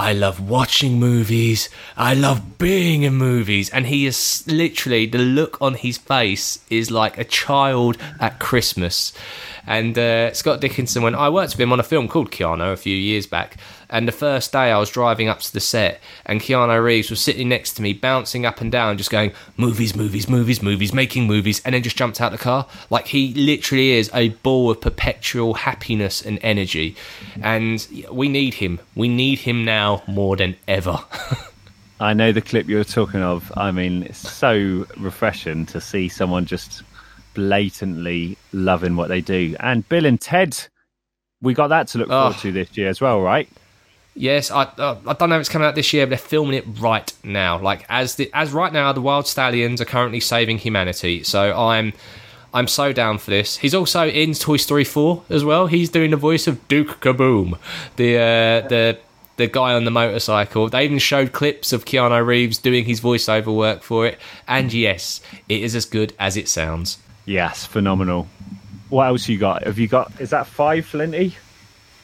I 0.00 0.12
love 0.12 0.38
watching 0.38 1.00
movies. 1.00 1.68
I 1.96 2.14
love 2.14 2.56
being 2.56 3.02
in 3.02 3.14
movies. 3.14 3.68
And 3.70 3.86
he 3.86 4.06
is 4.06 4.44
literally, 4.46 5.06
the 5.06 5.18
look 5.18 5.60
on 5.60 5.74
his 5.74 5.98
face 5.98 6.60
is 6.70 6.92
like 6.92 7.18
a 7.18 7.24
child 7.24 7.98
at 8.20 8.38
Christmas. 8.38 9.12
And 9.66 9.98
uh, 9.98 10.32
Scott 10.34 10.60
Derrickson, 10.60 11.02
when 11.02 11.16
I 11.16 11.28
worked 11.28 11.54
with 11.54 11.60
him 11.60 11.72
on 11.72 11.80
a 11.80 11.82
film 11.82 12.06
called 12.06 12.30
Keanu 12.30 12.72
a 12.72 12.76
few 12.76 12.96
years 12.96 13.26
back, 13.26 13.56
and 13.90 14.06
the 14.08 14.12
first 14.12 14.52
day 14.52 14.70
I 14.70 14.78
was 14.78 14.90
driving 14.90 15.28
up 15.28 15.40
to 15.40 15.52
the 15.52 15.60
set, 15.60 16.00
and 16.26 16.40
Keanu 16.40 16.82
Reeves 16.82 17.10
was 17.10 17.20
sitting 17.20 17.48
next 17.48 17.74
to 17.74 17.82
me, 17.82 17.92
bouncing 17.92 18.44
up 18.46 18.60
and 18.60 18.70
down, 18.70 18.98
just 18.98 19.10
going, 19.10 19.32
movies, 19.56 19.94
movies, 19.96 20.28
movies, 20.28 20.62
movies, 20.62 20.92
making 20.92 21.26
movies, 21.26 21.60
and 21.64 21.74
then 21.74 21.82
just 21.82 21.96
jumped 21.96 22.20
out 22.20 22.32
the 22.32 22.38
car. 22.38 22.66
Like 22.90 23.06
he 23.08 23.32
literally 23.34 23.92
is 23.92 24.10
a 24.14 24.30
ball 24.30 24.70
of 24.70 24.80
perpetual 24.80 25.54
happiness 25.54 26.20
and 26.24 26.38
energy. 26.42 26.96
And 27.42 27.86
we 28.10 28.28
need 28.28 28.54
him. 28.54 28.80
We 28.94 29.08
need 29.08 29.38
him 29.38 29.64
now 29.64 30.02
more 30.06 30.36
than 30.36 30.56
ever. 30.66 30.98
I 32.00 32.14
know 32.14 32.30
the 32.30 32.40
clip 32.40 32.68
you're 32.68 32.84
talking 32.84 33.22
of. 33.22 33.50
I 33.56 33.72
mean, 33.72 34.04
it's 34.04 34.18
so 34.18 34.86
refreshing 34.98 35.66
to 35.66 35.80
see 35.80 36.08
someone 36.08 36.44
just 36.46 36.82
blatantly 37.34 38.36
loving 38.52 38.94
what 38.96 39.08
they 39.08 39.20
do. 39.20 39.56
And 39.60 39.88
Bill 39.88 40.04
and 40.06 40.20
Ted, 40.20 40.58
we 41.40 41.54
got 41.54 41.68
that 41.68 41.88
to 41.88 41.98
look 41.98 42.08
forward 42.08 42.34
Oh. 42.36 42.40
to 42.42 42.52
this 42.52 42.76
year 42.76 42.88
as 42.88 43.00
well, 43.00 43.20
right? 43.20 43.48
Yes, 44.18 44.50
I 44.50 44.64
uh, 44.64 44.98
I 45.06 45.12
don't 45.12 45.30
know 45.30 45.36
if 45.36 45.40
it's 45.40 45.48
coming 45.48 45.66
out 45.66 45.76
this 45.76 45.92
year, 45.92 46.04
but 46.04 46.10
they're 46.10 46.18
filming 46.18 46.54
it 46.54 46.64
right 46.80 47.12
now. 47.22 47.58
Like 47.60 47.86
as 47.88 48.16
the 48.16 48.28
as 48.34 48.52
right 48.52 48.72
now, 48.72 48.92
the 48.92 49.00
Wild 49.00 49.28
Stallions 49.28 49.80
are 49.80 49.84
currently 49.84 50.18
saving 50.18 50.58
humanity. 50.58 51.22
So 51.22 51.56
I'm 51.56 51.92
I'm 52.52 52.66
so 52.66 52.92
down 52.92 53.18
for 53.18 53.30
this. 53.30 53.58
He's 53.58 53.74
also 53.74 54.08
in 54.08 54.34
Toy 54.34 54.56
Story 54.56 54.82
4 54.82 55.22
as 55.30 55.44
well. 55.44 55.68
He's 55.68 55.88
doing 55.88 56.10
the 56.10 56.16
voice 56.16 56.48
of 56.48 56.66
Duke 56.66 57.00
Kaboom, 57.00 57.58
the 57.94 58.16
uh, 58.16 58.68
the 58.68 58.98
the 59.36 59.46
guy 59.46 59.72
on 59.74 59.84
the 59.84 59.92
motorcycle. 59.92 60.68
They 60.68 60.84
even 60.84 60.98
showed 60.98 61.32
clips 61.32 61.72
of 61.72 61.84
Keanu 61.84 62.26
Reeves 62.26 62.58
doing 62.58 62.86
his 62.86 63.00
voiceover 63.00 63.54
work 63.54 63.82
for 63.82 64.04
it. 64.04 64.18
And 64.48 64.72
yes, 64.72 65.20
it 65.48 65.62
is 65.62 65.76
as 65.76 65.84
good 65.84 66.12
as 66.18 66.36
it 66.36 66.48
sounds. 66.48 66.98
Yes, 67.24 67.64
phenomenal. 67.64 68.26
What 68.88 69.06
else 69.06 69.28
you 69.28 69.38
got? 69.38 69.62
Have 69.62 69.78
you 69.78 69.86
got? 69.86 70.20
Is 70.20 70.30
that 70.30 70.48
five, 70.48 70.86
Flinty? 70.86 71.36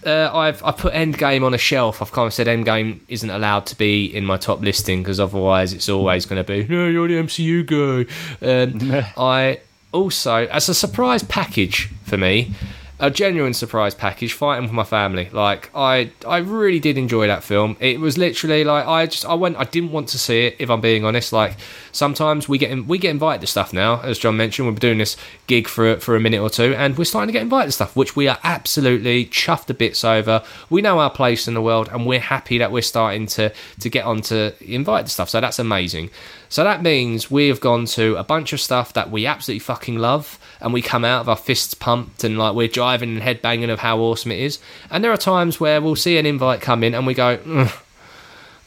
Uh, 0.04 0.30
I've 0.32 0.62
I 0.62 0.72
put 0.72 0.92
Endgame 0.92 1.44
on 1.44 1.54
a 1.54 1.58
shelf. 1.58 2.02
I've 2.02 2.12
kind 2.12 2.26
of 2.26 2.34
said 2.34 2.46
Endgame 2.46 3.00
isn't 3.08 3.30
allowed 3.30 3.66
to 3.66 3.76
be 3.76 4.06
in 4.06 4.24
my 4.24 4.36
top 4.36 4.60
listing 4.60 5.02
because 5.02 5.18
otherwise 5.20 5.72
it's 5.72 5.88
always 5.88 6.26
going 6.26 6.44
to 6.44 6.46
be 6.46 6.66
no, 6.66 6.86
you're 6.86 7.08
the 7.08 7.14
MCU 7.14 7.64
guy. 7.64 8.12
Um, 8.46 9.04
I 9.16 9.60
also, 9.92 10.46
as 10.46 10.68
a 10.68 10.74
surprise 10.74 11.22
package 11.22 11.90
for 12.04 12.18
me, 12.18 12.52
a 13.00 13.10
genuine 13.10 13.54
surprise 13.54 13.94
package, 13.94 14.32
fighting 14.32 14.64
with 14.64 14.72
my 14.72 14.84
family. 14.84 15.28
Like 15.30 15.68
I, 15.74 16.12
I 16.26 16.38
really 16.38 16.78
did 16.78 16.96
enjoy 16.96 17.26
that 17.26 17.42
film. 17.42 17.76
It 17.80 17.98
was 17.98 18.16
literally 18.16 18.62
like 18.62 18.86
I 18.86 19.06
just 19.06 19.26
I 19.26 19.34
went. 19.34 19.56
I 19.56 19.64
didn't 19.64 19.90
want 19.90 20.08
to 20.08 20.18
see 20.18 20.46
it. 20.46 20.56
If 20.58 20.70
I'm 20.70 20.80
being 20.80 21.04
honest, 21.04 21.32
like 21.32 21.56
sometimes 21.92 22.48
we 22.48 22.56
get 22.58 22.70
in, 22.70 22.86
we 22.86 22.98
get 22.98 23.10
invited 23.10 23.40
to 23.40 23.46
stuff 23.46 23.72
now. 23.72 24.00
As 24.00 24.18
John 24.18 24.36
mentioned, 24.36 24.68
we're 24.68 24.74
doing 24.74 24.98
this 24.98 25.16
gig 25.46 25.66
for 25.66 25.96
for 25.96 26.14
a 26.14 26.20
minute 26.20 26.40
or 26.40 26.50
two, 26.50 26.74
and 26.74 26.96
we're 26.96 27.04
starting 27.04 27.28
to 27.28 27.32
get 27.32 27.42
invited 27.42 27.66
to 27.66 27.72
stuff, 27.72 27.96
which 27.96 28.14
we 28.14 28.28
are 28.28 28.38
absolutely 28.44 29.26
chuffed 29.26 29.66
to 29.66 29.74
bits 29.74 30.04
over. 30.04 30.44
We 30.70 30.80
know 30.80 31.00
our 31.00 31.10
place 31.10 31.48
in 31.48 31.54
the 31.54 31.62
world, 31.62 31.88
and 31.92 32.06
we're 32.06 32.20
happy 32.20 32.58
that 32.58 32.70
we're 32.70 32.82
starting 32.82 33.26
to 33.28 33.52
to 33.80 33.90
get 33.90 34.04
on 34.04 34.20
to 34.22 34.54
invite 34.60 35.06
to 35.06 35.12
stuff. 35.12 35.30
So 35.30 35.40
that's 35.40 35.58
amazing. 35.58 36.10
So 36.54 36.62
that 36.62 36.84
means 36.84 37.32
we've 37.32 37.60
gone 37.60 37.84
to 37.86 38.14
a 38.14 38.22
bunch 38.22 38.52
of 38.52 38.60
stuff 38.60 38.92
that 38.92 39.10
we 39.10 39.26
absolutely 39.26 39.58
fucking 39.58 39.98
love, 39.98 40.38
and 40.60 40.72
we 40.72 40.82
come 40.82 41.04
out 41.04 41.22
of 41.22 41.28
our 41.28 41.34
fists 41.34 41.74
pumped 41.74 42.22
and 42.22 42.38
like 42.38 42.54
we're 42.54 42.68
driving 42.68 43.16
and 43.16 43.22
headbanging 43.22 43.70
of 43.70 43.80
how 43.80 43.98
awesome 43.98 44.30
it 44.30 44.38
is. 44.38 44.60
And 44.88 45.02
there 45.02 45.10
are 45.10 45.16
times 45.16 45.58
where 45.58 45.80
we'll 45.80 45.96
see 45.96 46.16
an 46.16 46.26
invite 46.26 46.60
come 46.60 46.84
in 46.84 46.94
and 46.94 47.08
we 47.08 47.14
go, 47.14 47.40
"Ugh, 47.44 47.72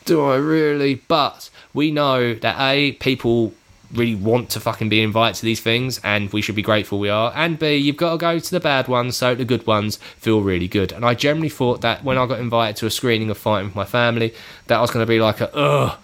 do 0.03 0.21
I 0.21 0.35
really? 0.35 0.95
But 0.95 1.49
we 1.73 1.89
know 1.89 2.33
that 2.33 2.59
A, 2.59 2.91
people 2.91 3.53
really 3.93 4.15
want 4.15 4.49
to 4.49 4.59
fucking 4.59 4.89
be 4.89 5.01
invited 5.01 5.37
to 5.39 5.45
these 5.45 5.61
things 5.61 6.01
and 6.03 6.33
we 6.33 6.41
should 6.41 6.55
be 6.55 6.61
grateful 6.61 6.99
we 6.99 7.07
are. 7.07 7.31
And 7.33 7.57
B, 7.57 7.77
you've 7.77 7.95
got 7.95 8.11
to 8.11 8.17
go 8.17 8.37
to 8.37 8.51
the 8.51 8.59
bad 8.59 8.89
ones 8.89 9.15
so 9.15 9.33
the 9.33 9.45
good 9.45 9.65
ones 9.65 9.95
feel 10.17 10.41
really 10.41 10.67
good. 10.67 10.91
And 10.91 11.05
I 11.05 11.13
generally 11.13 11.47
thought 11.47 11.79
that 11.83 12.03
when 12.03 12.17
I 12.17 12.25
got 12.25 12.41
invited 12.41 12.75
to 12.81 12.85
a 12.85 12.89
screening 12.89 13.29
of 13.29 13.37
Fighting 13.37 13.67
with 13.67 13.77
My 13.77 13.85
Family, 13.85 14.33
that 14.65 14.77
I 14.77 14.81
was 14.81 14.91
going 14.91 15.05
to 15.05 15.09
be 15.09 15.21
like 15.21 15.39
a, 15.39 15.55
ugh. 15.55 15.97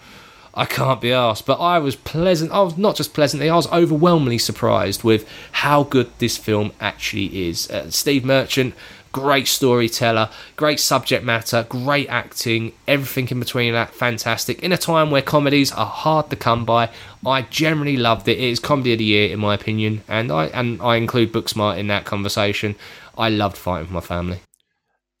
I 0.54 0.66
can't 0.66 1.00
be 1.00 1.12
asked, 1.12 1.46
but 1.46 1.60
I 1.60 1.78
was 1.80 1.96
pleasant. 1.96 2.52
I 2.52 2.62
was 2.62 2.78
not 2.78 2.96
just 2.96 3.12
pleasantly, 3.12 3.50
I 3.50 3.56
was 3.56 3.70
overwhelmingly 3.72 4.38
surprised 4.38 5.02
with 5.02 5.28
how 5.50 5.82
good 5.82 6.10
this 6.18 6.36
film 6.36 6.72
actually 6.80 7.48
is. 7.48 7.68
Uh, 7.68 7.90
Steve 7.90 8.24
Merchant, 8.24 8.74
great 9.10 9.48
storyteller, 9.48 10.30
great 10.56 10.78
subject 10.78 11.24
matter, 11.24 11.66
great 11.68 12.08
acting, 12.08 12.72
everything 12.86 13.28
in 13.28 13.40
between 13.40 13.72
that, 13.72 13.94
fantastic. 13.94 14.62
In 14.62 14.72
a 14.72 14.76
time 14.76 15.10
where 15.10 15.22
comedies 15.22 15.72
are 15.72 15.86
hard 15.86 16.30
to 16.30 16.36
come 16.36 16.64
by, 16.64 16.88
I 17.26 17.42
generally 17.42 17.96
loved 17.96 18.28
it. 18.28 18.38
It 18.38 18.44
is 18.44 18.60
comedy 18.60 18.92
of 18.92 18.98
the 18.98 19.04
year, 19.04 19.32
in 19.32 19.40
my 19.40 19.54
opinion, 19.54 20.02
and 20.06 20.30
I 20.30 20.46
and 20.46 20.80
I 20.80 20.96
include 20.96 21.32
Booksmart 21.32 21.78
in 21.78 21.88
that 21.88 22.04
conversation. 22.04 22.76
I 23.18 23.28
loved 23.28 23.56
fighting 23.56 23.88
for 23.88 23.94
my 23.94 24.00
family. 24.00 24.40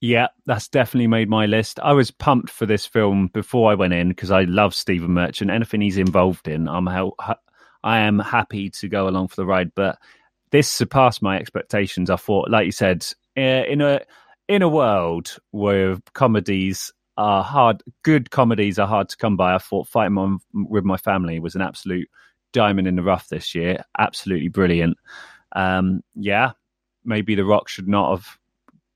Yeah, 0.04 0.26
that's 0.44 0.68
definitely 0.68 1.06
made 1.06 1.30
my 1.30 1.46
list. 1.46 1.80
I 1.82 1.94
was 1.94 2.10
pumped 2.10 2.50
for 2.50 2.66
this 2.66 2.84
film 2.84 3.28
before 3.28 3.70
I 3.70 3.74
went 3.74 3.94
in 3.94 4.10
because 4.10 4.30
I 4.30 4.42
love 4.42 4.74
Stephen 4.74 5.12
Merchant. 5.12 5.50
Anything 5.50 5.80
he's 5.80 5.96
involved 5.96 6.46
in, 6.46 6.68
I'm 6.68 6.84
how 6.84 7.14
I 7.82 8.00
am 8.00 8.18
happy 8.18 8.68
to 8.68 8.88
go 8.90 9.08
along 9.08 9.28
for 9.28 9.36
the 9.36 9.46
ride. 9.46 9.74
But 9.74 9.98
this 10.50 10.70
surpassed 10.70 11.22
my 11.22 11.38
expectations. 11.38 12.10
I 12.10 12.16
thought, 12.16 12.50
like 12.50 12.66
you 12.66 12.70
said, 12.70 13.06
eh, 13.34 13.62
in 13.62 13.80
a 13.80 14.02
in 14.46 14.60
a 14.60 14.68
world 14.68 15.38
where 15.52 15.96
comedies 16.12 16.92
are 17.16 17.42
hard, 17.42 17.82
good 18.02 18.30
comedies 18.30 18.78
are 18.78 18.86
hard 18.86 19.08
to 19.08 19.16
come 19.16 19.38
by. 19.38 19.54
I 19.54 19.58
thought 19.58 19.88
Fighting 19.88 20.18
on, 20.18 20.38
with 20.52 20.84
My 20.84 20.98
Family 20.98 21.40
was 21.40 21.54
an 21.54 21.62
absolute 21.62 22.10
diamond 22.52 22.86
in 22.86 22.96
the 22.96 23.02
rough 23.02 23.30
this 23.30 23.54
year. 23.54 23.82
Absolutely 23.98 24.48
brilliant. 24.48 24.98
Um, 25.56 26.02
yeah, 26.14 26.50
maybe 27.06 27.34
The 27.34 27.46
Rock 27.46 27.70
should 27.70 27.88
not 27.88 28.10
have 28.10 28.38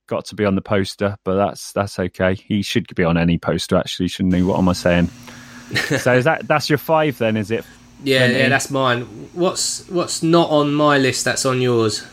got 0.09 0.25
to 0.25 0.35
be 0.35 0.43
on 0.43 0.55
the 0.55 0.61
poster, 0.61 1.17
but 1.23 1.35
that's 1.35 1.71
that's 1.71 1.97
okay. 1.99 2.35
He 2.35 2.61
should 2.61 2.93
be 2.95 3.03
on 3.03 3.17
any 3.17 3.37
poster 3.37 3.77
actually, 3.77 4.09
shouldn't 4.09 4.35
he? 4.35 4.41
What 4.41 4.57
am 4.57 4.67
I 4.67 4.73
saying? 4.73 5.07
so 5.99 6.15
is 6.15 6.25
that 6.25 6.47
that's 6.47 6.69
your 6.69 6.79
five 6.79 7.17
then, 7.17 7.37
is 7.37 7.51
it? 7.51 7.63
Yeah, 8.03 8.25
yeah, 8.27 8.49
that's 8.49 8.71
mine. 8.71 9.01
What's 9.33 9.87
what's 9.89 10.23
not 10.23 10.49
on 10.49 10.73
my 10.73 10.97
list? 10.97 11.25
That's 11.25 11.45
on 11.45 11.61
yours. 11.61 12.05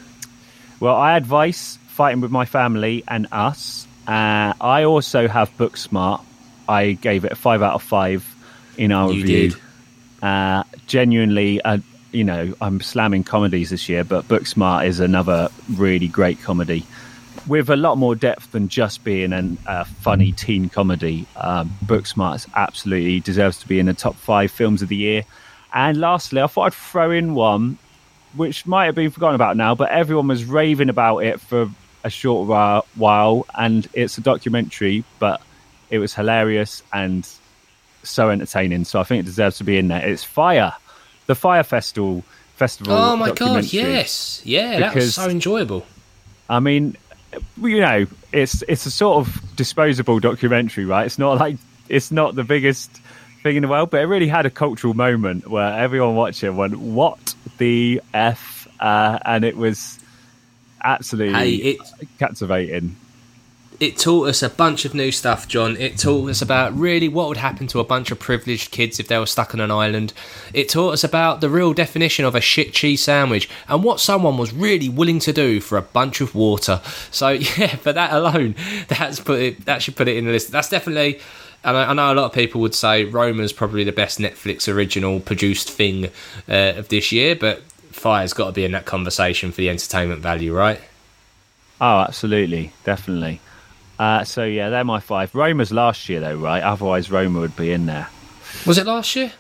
Well, 0.79 0.95
I 0.95 1.13
had 1.15 1.25
Vice, 1.25 1.79
Fighting 1.89 2.21
with 2.21 2.31
My 2.31 2.45
Family, 2.45 3.03
and 3.09 3.27
Us. 3.33 3.87
Uh, 4.07 4.53
I 4.61 4.85
also 4.85 5.27
have 5.27 5.51
Booksmart. 5.57 6.23
I 6.69 6.93
gave 6.93 7.25
it 7.25 7.33
a 7.33 7.37
five 7.37 7.63
out 7.63 7.75
of 7.75 7.83
five 7.83 8.27
in 8.77 8.93
our 8.93 9.11
You 9.11 9.23
review. 9.23 9.51
did. 9.51 9.61
Uh, 10.23 10.65
genuinely, 10.87 11.63
uh, 11.63 11.79
you 12.13 12.25
know, 12.25 12.53
I'm 12.61 12.81
slamming 12.81 13.25
comedies 13.25 13.71
this 13.71 13.89
year, 13.89 14.05
but 14.05 14.29
Booksmart 14.29 14.87
is 14.87 15.01
another 15.01 15.49
really 15.75 16.09
great 16.09 16.43
comedy 16.43 16.85
with 17.47 17.71
a 17.71 17.77
lot 17.77 17.97
more 17.99 18.15
depth 18.15 18.53
than 18.53 18.69
just 18.69 19.05
being 19.05 19.33
a 19.33 19.85
funny 19.85 20.33
teen 20.33 20.69
comedy. 20.69 21.27
Um, 21.37 21.77
Booksmart 21.85 22.49
absolutely 22.55 23.21
deserves 23.21 23.59
to 23.61 23.69
be 23.69 23.79
in 23.79 23.87
the 23.87 23.95
top 23.95 24.17
five 24.17 24.51
films 24.51 24.83
of 24.83 24.89
the 24.89 24.97
year. 24.97 25.25
And 25.73 25.99
lastly, 26.01 26.41
I 26.41 26.47
thought 26.47 26.63
I'd 26.63 26.75
throw 26.75 27.11
in 27.11 27.35
one 27.35 27.79
which 28.35 28.67
might 28.67 28.87
have 28.87 28.95
been 28.95 29.11
forgotten 29.11 29.35
about 29.35 29.57
now, 29.57 29.75
but 29.75 29.91
everyone 29.91 30.29
was 30.29 30.45
raving 30.45 30.91
about 30.91 31.19
it 31.19 31.41
for 31.41 31.71
a 32.05 32.11
short 32.11 32.85
while, 32.95 33.47
and 33.55 33.89
it's 33.95 34.19
a 34.19 34.21
documentary, 34.21 35.05
but 35.19 35.41
it 35.91 35.99
was 35.99 36.15
hilarious 36.15 36.83
and 36.93 37.29
so 38.03 38.31
entertaining. 38.31 38.85
So 38.85 39.01
I 39.01 39.05
think 39.05 39.21
it 39.21 39.27
deserves 39.27 39.59
to 39.59 39.65
be 39.65 39.79
in 39.79 39.89
there. 39.89 40.07
It's 40.07 40.23
Fire, 40.23 40.75
the 41.27 41.35
Fire 41.35 41.63
Festival 41.63 42.25
festival. 42.57 42.93
Oh 42.95 43.17
my 43.17 43.33
god, 43.33 43.65
yes, 43.65 44.43
yeah, 44.45 44.81
that 44.81 44.95
was 44.95 45.15
so 45.15 45.29
enjoyable. 45.29 45.87
I 46.49 46.61
mean, 46.61 46.97
you 47.61 47.81
know, 47.81 48.07
it's 48.33 48.63
it's 48.69 48.87
a 48.87 48.91
sort 48.91 49.27
of 49.27 49.57
disposable 49.57 50.21
documentary, 50.21 50.85
right? 50.85 51.07
It's 51.07 51.19
not 51.19 51.39
like 51.39 51.57
it's 51.89 52.11
not 52.11 52.35
the 52.35 52.45
biggest 52.45 52.91
thing 53.43 53.57
in 53.57 53.63
the 53.63 53.69
world, 53.69 53.91
but 53.91 54.01
it 54.01 54.05
really 54.05 54.29
had 54.29 54.47
a 54.47 54.51
cultural 54.51 54.95
moment 54.95 55.49
where 55.49 55.73
everyone 55.79 56.15
watching 56.15 56.57
went, 56.57 56.77
"What 56.77 57.35
the 57.59 58.03
f?" 58.13 58.69
Uh, 58.81 59.19
and 59.25 59.45
it 59.45 59.57
was 59.57 59.99
absolutely 60.83 61.35
Hey, 61.35 61.55
it 61.55 61.79
captivating. 62.19 62.97
It 63.79 63.99
taught 63.99 64.29
us 64.29 64.43
a 64.43 64.49
bunch 64.49 64.85
of 64.85 64.95
new 64.95 65.13
stuff, 65.13 65.47
John. 65.49 65.77
It 65.77 65.99
taught 65.99 66.31
us 66.31 66.41
about 66.41 66.77
really 66.77 67.09
what 67.09 67.29
would 67.29 67.37
happen 67.37 67.67
to 67.69 67.81
a 67.81 67.85
bunch 67.85 68.11
of 68.11 68.19
privileged 68.19 68.71
kids 68.71 68.99
if 68.99 69.09
they 69.09 69.19
were 69.19 69.27
stuck 69.27 69.53
on 69.55 69.61
an 69.61 69.71
island. 69.71 70.13
It 70.55 70.69
taught 70.69 70.95
us 70.95 71.05
about 71.05 71.41
the 71.41 71.51
real 71.51 71.75
definition 71.75 72.25
of 72.25 72.35
a 72.35 72.41
shit 72.41 72.73
cheese 72.73 73.03
sandwich 73.03 73.49
and 73.69 73.85
what 73.85 74.01
someone 74.01 74.39
was 74.39 74.53
really 74.53 74.89
willing 74.89 75.19
to 75.21 75.33
do 75.33 75.61
for 75.61 75.77
a 75.77 75.83
bunch 75.83 76.21
of 76.21 76.35
water. 76.35 76.81
So 77.11 77.29
yeah, 77.59 77.77
for 77.77 77.93
that 77.93 78.13
alone, 78.13 78.55
that's 78.89 79.21
put 79.21 79.41
it. 79.41 79.65
That 79.67 79.83
should 79.83 79.97
put 79.97 80.09
it 80.09 80.17
in 80.17 80.25
the 80.25 80.33
list. 80.33 80.51
That's 80.51 80.69
definitely. 80.69 81.21
And 81.63 81.77
I, 81.77 81.93
know 81.95 82.13
a 82.13 82.15
lot 82.15 82.27
of 82.27 82.33
people 82.33 82.61
would 82.61 82.77
say 82.77 83.05
Roma's 83.05 83.53
probably 83.53 83.83
the 83.83 83.93
best 83.93 84.21
Netflix 84.21 84.73
original 84.73 85.19
produced 85.19 85.69
thing 85.69 86.07
uh, 86.49 86.75
of 86.77 86.89
this 86.91 87.11
year, 87.11 87.35
but 87.35 87.61
Fire's 87.91 88.33
got 88.33 88.47
to 88.47 88.53
be 88.53 88.65
in 88.65 88.71
that 88.73 88.85
conversation 88.85 89.51
for 89.51 89.57
the 89.57 89.71
entertainment 89.71 90.21
value, 90.21 90.55
right? 90.55 90.81
Oh, 91.81 92.01
absolutely, 92.01 92.73
definitely. 92.85 93.41
Uh, 93.99 94.25
so 94.25 94.45
yeah, 94.45 94.69
they're 94.71 94.85
my 94.85 95.01
five. 95.01 95.35
Roma's 95.35 95.73
last 95.73 96.09
year 96.09 96.21
though, 96.21 96.37
right? 96.37 96.63
Otherwise, 96.63 97.11
Roma 97.11 97.41
would 97.41 97.57
be 97.57 97.73
in 97.73 97.87
there. 97.87 98.09
Was 98.67 98.79
it 98.79 98.87
last 98.87 99.17
year? 99.17 99.33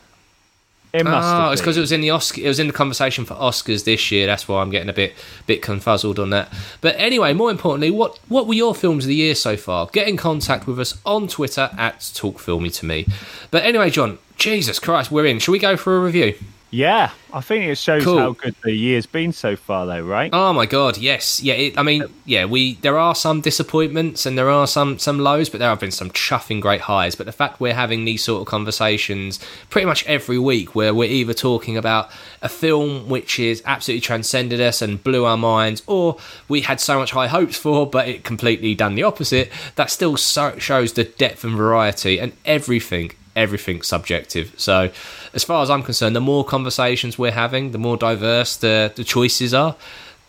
It 0.92 1.04
must. 1.04 1.26
Oh, 1.26 1.40
have 1.40 1.52
it's 1.52 1.60
because 1.60 1.76
it 1.76 1.80
was 1.80 1.92
in 1.92 2.00
the 2.00 2.10
Oscar. 2.10 2.40
It 2.40 2.48
was 2.48 2.58
in 2.58 2.68
the 2.68 2.72
conversation 2.72 3.24
for 3.26 3.34
Oscars 3.34 3.84
this 3.84 4.10
year. 4.10 4.26
That's 4.26 4.48
why 4.48 4.62
I'm 4.62 4.70
getting 4.70 4.88
a 4.88 4.94
bit 4.94 5.14
bit 5.46 5.60
confuzzled 5.60 6.18
on 6.18 6.30
that. 6.30 6.50
But 6.80 6.94
anyway, 6.98 7.34
more 7.34 7.50
importantly, 7.50 7.90
what 7.90 8.18
what 8.28 8.46
were 8.46 8.54
your 8.54 8.74
films 8.74 9.04
of 9.04 9.08
the 9.08 9.14
year 9.14 9.34
so 9.34 9.56
far? 9.56 9.88
Get 9.92 10.08
in 10.08 10.16
contact 10.16 10.66
with 10.66 10.80
us 10.80 10.98
on 11.04 11.28
Twitter 11.28 11.70
at 11.76 12.10
Talk 12.14 12.38
Filmy 12.38 12.70
to 12.70 12.86
me. 12.86 13.06
But 13.50 13.64
anyway, 13.64 13.90
John, 13.90 14.18
Jesus 14.38 14.78
Christ, 14.78 15.10
we're 15.10 15.26
in. 15.26 15.38
Shall 15.38 15.52
we 15.52 15.58
go 15.58 15.76
for 15.76 15.96
a 15.98 16.00
review? 16.00 16.34
Yeah, 16.70 17.12
I 17.32 17.42
think 17.42 17.64
it 17.66 17.78
shows 17.78 18.02
Cool. 18.02 18.18
how 18.18 18.32
good 18.32 18.56
the 18.64 18.72
year's 18.72 19.06
been 19.06 19.32
so 19.32 19.54
far, 19.54 19.86
though, 19.86 20.00
right? 20.00 20.30
Oh 20.32 20.52
my 20.52 20.66
god, 20.66 20.98
yes, 20.98 21.40
yeah. 21.40 21.54
It, 21.54 21.78
I 21.78 21.82
mean, 21.84 22.04
yeah. 22.24 22.44
We 22.44 22.74
there 22.74 22.98
are 22.98 23.14
some 23.14 23.40
disappointments 23.40 24.26
and 24.26 24.36
there 24.36 24.50
are 24.50 24.66
some 24.66 24.98
some 24.98 25.20
lows, 25.20 25.48
but 25.48 25.60
there 25.60 25.68
have 25.68 25.78
been 25.78 25.92
some 25.92 26.10
chuffing 26.10 26.60
great 26.60 26.82
highs. 26.82 27.14
But 27.14 27.26
the 27.26 27.32
fact 27.32 27.60
we're 27.60 27.72
having 27.74 28.04
these 28.04 28.24
sort 28.24 28.40
of 28.42 28.48
conversations 28.48 29.38
pretty 29.70 29.86
much 29.86 30.04
every 30.06 30.40
week, 30.40 30.74
where 30.74 30.92
we're 30.92 31.08
either 31.08 31.34
talking 31.34 31.76
about 31.76 32.10
a 32.42 32.48
film 32.48 33.08
which 33.08 33.38
is 33.38 33.62
absolutely 33.64 34.00
transcended 34.00 34.60
us 34.60 34.82
and 34.82 35.02
blew 35.02 35.24
our 35.24 35.36
minds, 35.38 35.84
or 35.86 36.18
we 36.48 36.62
had 36.62 36.80
so 36.80 36.98
much 36.98 37.12
high 37.12 37.28
hopes 37.28 37.56
for, 37.56 37.88
but 37.88 38.08
it 38.08 38.24
completely 38.24 38.74
done 38.74 38.96
the 38.96 39.04
opposite. 39.04 39.52
That 39.76 39.88
still 39.90 40.16
so, 40.16 40.58
shows 40.58 40.94
the 40.94 41.04
depth 41.04 41.44
and 41.44 41.56
variety 41.56 42.18
and 42.18 42.32
everything. 42.44 43.12
Everything's 43.36 43.86
subjective. 43.86 44.54
So, 44.56 44.90
as 45.34 45.44
far 45.44 45.62
as 45.62 45.70
I'm 45.70 45.82
concerned, 45.82 46.16
the 46.16 46.20
more 46.20 46.44
conversations 46.44 47.18
we're 47.18 47.30
having, 47.30 47.70
the 47.70 47.78
more 47.78 47.96
diverse 47.96 48.56
the, 48.56 48.92
the 48.96 49.04
choices 49.04 49.54
are, 49.54 49.76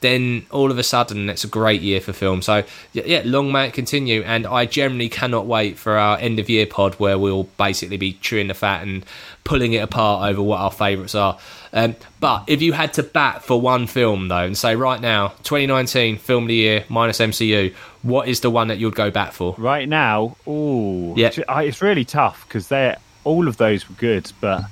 then 0.01 0.45
all 0.51 0.69
of 0.69 0.77
a 0.77 0.83
sudden 0.83 1.29
it's 1.29 1.43
a 1.43 1.47
great 1.47 1.81
year 1.81 1.99
for 1.99 2.13
film. 2.13 2.41
So 2.41 2.63
yeah, 2.93 3.21
long 3.25 3.51
may 3.51 3.67
it 3.67 3.73
continue. 3.73 4.21
And 4.21 4.45
I 4.45 4.65
generally 4.65 5.09
cannot 5.09 5.47
wait 5.47 5.77
for 5.77 5.97
our 5.97 6.17
end 6.19 6.39
of 6.39 6.49
year 6.49 6.67
pod 6.67 6.95
where 6.95 7.17
we'll 7.17 7.43
basically 7.57 7.97
be 7.97 8.13
chewing 8.13 8.47
the 8.47 8.53
fat 8.53 8.83
and 8.83 9.03
pulling 9.43 9.73
it 9.73 9.79
apart 9.79 10.29
over 10.29 10.41
what 10.41 10.59
our 10.59 10.71
favourites 10.71 11.15
are. 11.15 11.39
Um, 11.73 11.95
but 12.19 12.43
if 12.47 12.61
you 12.61 12.73
had 12.73 12.93
to 12.93 13.03
bat 13.03 13.43
for 13.43 13.59
one 13.59 13.87
film 13.87 14.27
though, 14.27 14.45
and 14.45 14.57
say 14.57 14.75
right 14.75 15.01
now, 15.01 15.29
2019 15.43 16.17
film 16.17 16.43
of 16.43 16.47
the 16.49 16.55
year 16.55 16.85
minus 16.89 17.17
MCU, 17.17 17.73
what 18.07 18.27
is 18.27 18.39
the 18.39 18.49
one 18.49 18.67
that 18.69 18.77
you'd 18.77 18.95
go 18.95 19.11
back 19.11 19.33
for? 19.33 19.55
Right 19.57 19.87
now, 19.87 20.37
Oh, 20.47 21.13
Yeah. 21.15 21.31
It's 21.59 21.81
really 21.81 22.05
tough 22.05 22.45
because 22.47 22.67
they 22.69 22.89
are 22.89 22.97
all 23.23 23.47
of 23.47 23.57
those 23.57 23.87
were 23.89 23.95
good, 23.95 24.31
but 24.39 24.63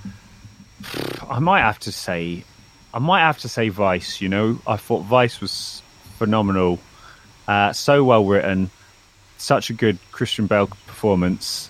I 1.29 1.39
might 1.39 1.61
have 1.61 1.79
to 1.79 1.91
say, 1.91 2.43
I 2.93 2.99
might 2.99 3.21
have 3.21 3.37
to 3.39 3.49
say 3.49 3.67
Vice. 3.69 4.21
You 4.21 4.29
know, 4.29 4.59
I 4.65 4.77
thought 4.77 5.01
Vice 5.01 5.41
was 5.41 5.81
phenomenal, 6.17 6.79
uh, 7.47 7.73
so 7.73 8.03
well 8.03 8.23
written, 8.25 8.69
such 9.37 9.69
a 9.69 9.73
good 9.73 9.97
Christian 10.11 10.47
Bale 10.47 10.67
performance. 10.67 11.69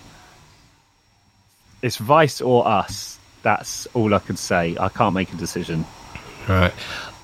It's 1.82 1.98
Vice 1.98 2.42
or 2.42 2.68
Us. 2.68 3.18
That's 3.42 3.88
all 3.96 4.14
I 4.14 4.20
can 4.20 4.38
say. 4.38 4.76
I 4.80 4.90
can't 4.90 5.14
make 5.16 5.34
a 5.34 5.36
decision. 5.38 5.86
Right. 6.48 6.74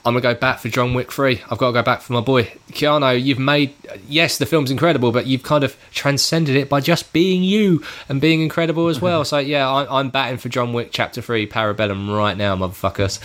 I'm 0.04 0.14
gonna 0.14 0.22
go 0.22 0.34
back 0.34 0.60
for 0.60 0.70
John 0.70 0.94
Wick 0.94 1.12
3. 1.12 1.42
I've 1.50 1.58
got 1.58 1.68
to 1.68 1.74
go 1.74 1.84
back 1.84 2.02
for 2.02 2.14
my 2.14 2.22
boy 2.22 2.46
Keanu. 2.72 3.22
You've 3.22 3.40
made 3.40 3.74
yes, 4.08 4.38
the 4.38 4.46
film's 4.46 4.72
incredible, 4.72 5.12
but 5.12 5.28
you've 5.28 5.44
kind 5.44 5.64
of 5.64 5.78
transcended 5.92 6.56
it 6.56 6.70
by 6.70 6.82
just 6.82 7.14
being 7.14 7.44
you 7.44 7.84
and 8.10 8.20
being 8.20 8.42
incredible 8.42 8.88
as 8.88 9.00
well. 9.00 9.24
so 9.32 9.38
yeah, 9.38 9.70
I, 9.70 10.00
I'm 10.00 10.10
batting 10.10 10.38
for 10.38 10.50
John 10.50 10.74
Wick 10.74 10.90
Chapter 10.92 11.22
3 11.22 11.48
Parabellum 11.48 12.16
right 12.16 12.36
now, 12.36 12.56
motherfuckers. 12.56 13.20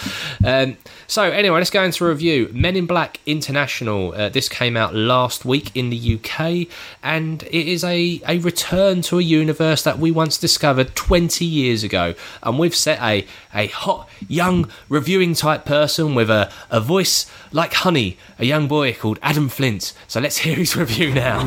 Um, 0.45 0.77
so 1.07 1.23
anyway, 1.23 1.59
let's 1.59 1.71
go 1.71 1.83
into 1.83 2.05
a 2.05 2.09
review. 2.09 2.51
Men 2.53 2.77
in 2.77 2.87
Black 2.87 3.21
International. 3.27 4.12
Uh, 4.12 4.29
this 4.29 4.49
came 4.49 4.77
out 4.77 4.95
last 4.95 5.45
week 5.45 5.71
in 5.75 5.90
the 5.90 6.19
UK, 6.19 6.69
and 7.03 7.42
it 7.45 7.69
is 7.69 7.85
a 7.85 8.21
a 8.27 8.38
return 8.38 9.03
to 9.03 9.19
a 9.19 9.23
universe 9.23 9.83
that 9.83 9.99
we 9.99 10.11
once 10.11 10.37
discovered 10.38 10.95
20 10.97 11.45
years 11.45 11.85
ago, 11.85 12.14
and 12.42 12.59
we've 12.59 12.75
set 12.75 13.01
a 13.01 13.27
a 13.55 13.69
hot 13.69 14.09
young 14.29 14.69
reviewing 14.88 15.35
type 15.35 15.64
person 15.64 16.14
with 16.14 16.31
a 16.31 16.51
a 16.71 16.81
voice 16.81 17.31
like 17.53 17.75
honey, 17.75 18.19
a 18.38 18.45
young 18.45 18.66
boy 18.66 18.92
called 18.92 19.19
Adam 19.23 19.49
Flint. 19.49 19.92
So 20.09 20.21
let's 20.21 20.38
hear 20.38 20.57
his 20.57 20.77
review 20.77 21.14
now. 21.14 21.40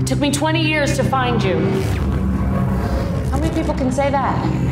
It 0.00 0.06
took 0.06 0.18
me 0.18 0.30
20 0.30 0.62
years 0.62 0.96
to 0.96 1.04
find 1.04 1.42
you. 1.42 1.58
How 3.30 3.38
many 3.38 3.54
people 3.54 3.74
can 3.74 3.90
say 3.90 4.10
that? 4.10 4.63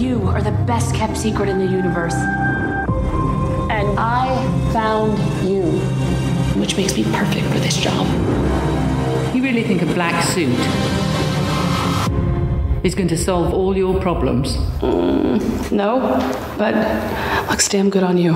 You 0.00 0.28
are 0.28 0.40
the 0.40 0.52
best 0.64 0.94
kept 0.94 1.14
secret 1.14 1.50
in 1.50 1.58
the 1.58 1.66
universe. 1.66 2.14
And 2.14 3.98
I 3.98 4.34
found 4.72 5.18
you, 5.46 5.62
which 6.58 6.74
makes 6.78 6.96
me 6.96 7.04
perfect 7.04 7.46
for 7.48 7.58
this 7.58 7.76
job. 7.76 8.06
You 9.34 9.42
really 9.42 9.62
think 9.62 9.82
a 9.82 9.86
black 9.92 10.24
suit 10.24 10.58
is 12.82 12.94
going 12.94 13.08
to 13.08 13.18
solve 13.18 13.52
all 13.52 13.76
your 13.76 14.00
problems? 14.00 14.56
Mm, 14.80 15.70
no, 15.70 16.00
but 16.56 16.74
looks 17.50 17.68
damn 17.68 17.90
good 17.90 18.02
on 18.02 18.16
you. 18.16 18.32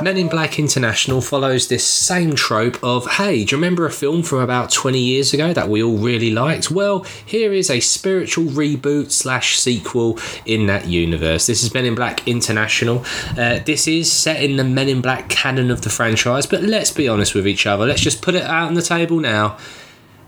Men 0.00 0.16
in 0.16 0.28
Black 0.28 0.60
International 0.60 1.20
follows 1.20 1.66
this 1.66 1.84
same 1.84 2.36
trope 2.36 2.78
of 2.84 3.06
hey, 3.12 3.44
do 3.44 3.56
you 3.56 3.60
remember 3.60 3.84
a 3.84 3.90
film 3.90 4.22
from 4.22 4.38
about 4.38 4.70
20 4.70 4.96
years 4.96 5.34
ago 5.34 5.52
that 5.52 5.68
we 5.68 5.82
all 5.82 5.96
really 5.96 6.30
liked? 6.30 6.70
Well, 6.70 7.04
here 7.26 7.52
is 7.52 7.68
a 7.68 7.80
spiritual 7.80 8.44
reboot 8.44 9.10
slash 9.10 9.58
sequel 9.58 10.16
in 10.46 10.66
that 10.66 10.86
universe. 10.86 11.48
This 11.48 11.64
is 11.64 11.74
Men 11.74 11.84
in 11.84 11.96
Black 11.96 12.28
International. 12.28 13.04
Uh, 13.36 13.58
this 13.58 13.88
is 13.88 14.10
set 14.10 14.40
in 14.40 14.56
the 14.56 14.64
Men 14.64 14.88
in 14.88 15.00
Black 15.02 15.28
canon 15.28 15.70
of 15.70 15.82
the 15.82 15.90
franchise, 15.90 16.46
but 16.46 16.62
let's 16.62 16.92
be 16.92 17.08
honest 17.08 17.34
with 17.34 17.48
each 17.48 17.66
other. 17.66 17.84
Let's 17.84 18.02
just 18.02 18.22
put 18.22 18.36
it 18.36 18.44
out 18.44 18.68
on 18.68 18.74
the 18.74 18.82
table 18.82 19.18
now. 19.18 19.58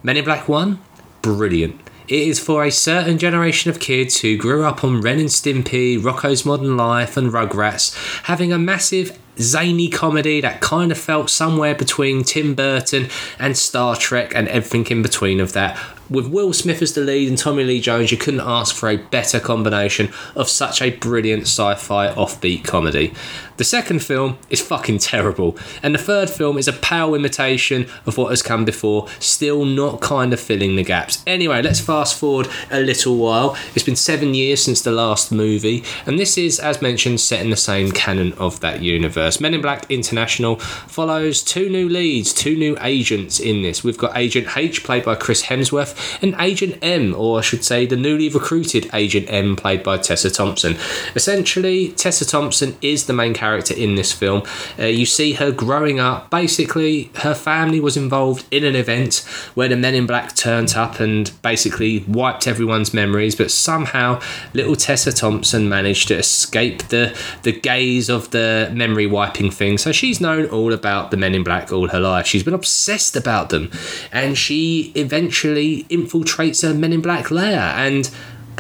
Men 0.03 0.17
in 0.17 0.25
Black 0.25 0.49
1, 0.49 0.81
brilliant. 1.23 1.81
It 2.11 2.27
is 2.27 2.41
for 2.41 2.65
a 2.65 2.73
certain 2.73 3.19
generation 3.19 3.71
of 3.71 3.79
kids 3.79 4.19
who 4.21 4.37
grew 4.37 4.65
up 4.65 4.83
on 4.83 5.01
Ren 5.01 5.21
and 5.21 5.29
Stimpy, 5.29 5.97
Rocko's 5.97 6.45
Modern 6.45 6.77
Life, 6.77 7.17
and 7.17 7.31
Rugrats, 7.31 7.95
having 8.25 8.53
a 8.53 8.59
massive 8.59 9.17
zany 9.39 9.89
comedy 9.89 10.41
that 10.41 10.61
kind 10.61 10.91
of 10.91 10.99
felt 10.99 11.31
somewhere 11.31 11.77
between 11.77 12.25
Tim 12.25 12.57
Burton 12.57 13.09
and 13.39 13.57
Star 13.57 13.95
Trek 13.95 14.35
and 14.35 14.49
everything 14.49 14.87
in 14.87 15.03
between 15.03 15.39
of 15.39 15.53
that. 15.53 15.79
With 16.11 16.27
Will 16.27 16.53
Smith 16.53 16.83
as 16.83 16.93
the 16.95 17.03
lead 17.03 17.29
and 17.29 17.39
Tommy 17.39 17.63
Lee 17.63 17.81
Jones, 17.81 18.11
you 18.11 18.19
couldn't 18.19 18.41
ask 18.41 18.75
for 18.75 18.89
a 18.89 18.97
better 18.97 19.39
combination 19.39 20.13
of 20.35 20.49
such 20.49 20.83
a 20.83 20.91
brilliant 20.91 21.43
sci 21.43 21.77
fi 21.77 22.09
offbeat 22.09 22.65
comedy. 22.65 23.15
The 23.59 23.65
second 23.65 24.03
film 24.03 24.37
is 24.49 24.61
fucking 24.61 24.99
terrible, 24.99 25.57
and 25.85 25.95
the 25.95 25.99
third 25.99 26.29
film 26.29 26.59
is 26.59 26.67
a 26.67 26.73
pale 26.73 27.15
imitation 27.15 27.87
of 28.07 28.17
what 28.17 28.31
has 28.31 28.43
come 28.43 28.65
before, 28.65 29.07
still 29.21 29.65
not 29.65 30.01
kind 30.01 30.33
of 30.33 30.41
filling 30.41 30.75
the 30.75 30.83
gaps. 30.83 31.23
Anyway, 31.29 31.63
let's 31.63 31.79
fast 31.79 32.19
forward 32.19 32.49
a 32.73 32.81
little 32.81 33.17
while. 33.17 33.57
It's 33.77 33.85
been 33.85 33.95
seven 33.95 34.35
years 34.35 34.61
since 34.61 34.81
the 34.81 34.91
last 34.91 35.31
movie, 35.31 35.85
and 36.07 36.19
this 36.19 36.37
is, 36.37 36.59
as 36.59 36.83
mentioned, 36.83 37.21
set 37.21 37.41
in 37.41 37.51
the 37.51 37.57
same 37.57 37.93
canon 37.93 38.33
of 38.33 38.59
that 38.61 38.83
universe. 38.83 39.41
Men 39.41 39.55
in 39.55 39.61
Black 39.61 39.89
International 39.91 40.57
follows 40.57 41.41
two 41.41 41.69
new 41.69 41.89
leads, 41.89 42.33
two 42.33 42.57
new 42.57 42.77
agents 42.81 43.39
in 43.39 43.63
this. 43.63 43.85
We've 43.85 43.99
got 43.99 44.17
Agent 44.17 44.57
H, 44.57 44.83
played 44.83 45.05
by 45.05 45.15
Chris 45.15 45.45
Hemsworth, 45.45 46.00
and 46.23 46.35
Agent 46.39 46.79
M, 46.83 47.15
or 47.15 47.39
I 47.39 47.43
should 47.43 47.65
say, 47.65 47.87
the 47.87 47.97
newly 47.97 48.29
recruited 48.29 48.89
Agent 48.93 49.27
M, 49.29 49.57
played 49.57 49.83
by 49.83 49.99
Tessa 49.99 50.31
Thompson. 50.31 50.77
Essentially, 51.15 51.93
Tessa 51.93 52.27
Thompson 52.27 52.77
is 52.83 53.07
the 53.07 53.13
main 53.13 53.35
character 53.35 53.75
in 53.75 53.95
this 53.95 54.13
film. 54.13 54.43
Uh, 54.79 54.85
you 54.85 55.07
see 55.07 55.35
her 55.35 55.51
growing 55.51 56.01
up. 56.01 56.31
Basically, 56.31 57.11
her 57.17 57.35
family 57.35 57.81
was 57.81 57.97
involved 57.97 58.47
in 58.51 58.65
an 58.65 58.77
event 58.77 59.25
where 59.55 59.69
the 59.69 59.77
Men 59.77 59.95
in 59.95 60.07
Black 60.07 60.35
turned 60.35 60.75
up 60.75 61.01
and 61.01 61.31
basically 61.43 62.05
wiped 62.07 62.47
everyone's 62.47 62.93
memories, 62.93 63.35
but 63.35 63.51
somehow 63.51 64.21
little 64.55 64.77
Tessa 64.77 65.13
Thompson 65.13 65.69
managed 65.69 66.09
to 66.09 66.17
escape 66.17 66.89
the, 66.89 67.17
the 67.43 67.53
gaze 67.53 68.09
of 68.09 68.31
the 68.31 68.71
memory 68.73 69.07
wiping 69.07 69.51
thing. 69.51 69.79
So 69.79 69.93
she's 69.93 70.21
known 70.21 70.47
all 70.47 70.73
about 70.73 71.11
the 71.11 71.17
Men 71.17 71.35
in 71.35 71.45
Black 71.45 71.73
all 71.73 71.89
her 71.89 72.01
life. 72.01 72.27
She's 72.27 72.43
been 72.43 72.55
obsessed 72.55 73.17
about 73.17 73.51
them, 73.51 73.71
and 74.13 74.37
she 74.37 74.93
eventually 74.95 75.87
infiltrates 75.91 76.69
a 76.69 76.75
Men 76.75 76.93
in 76.93 77.01
Black 77.01 77.31
lair 77.31 77.59
and 77.59 78.11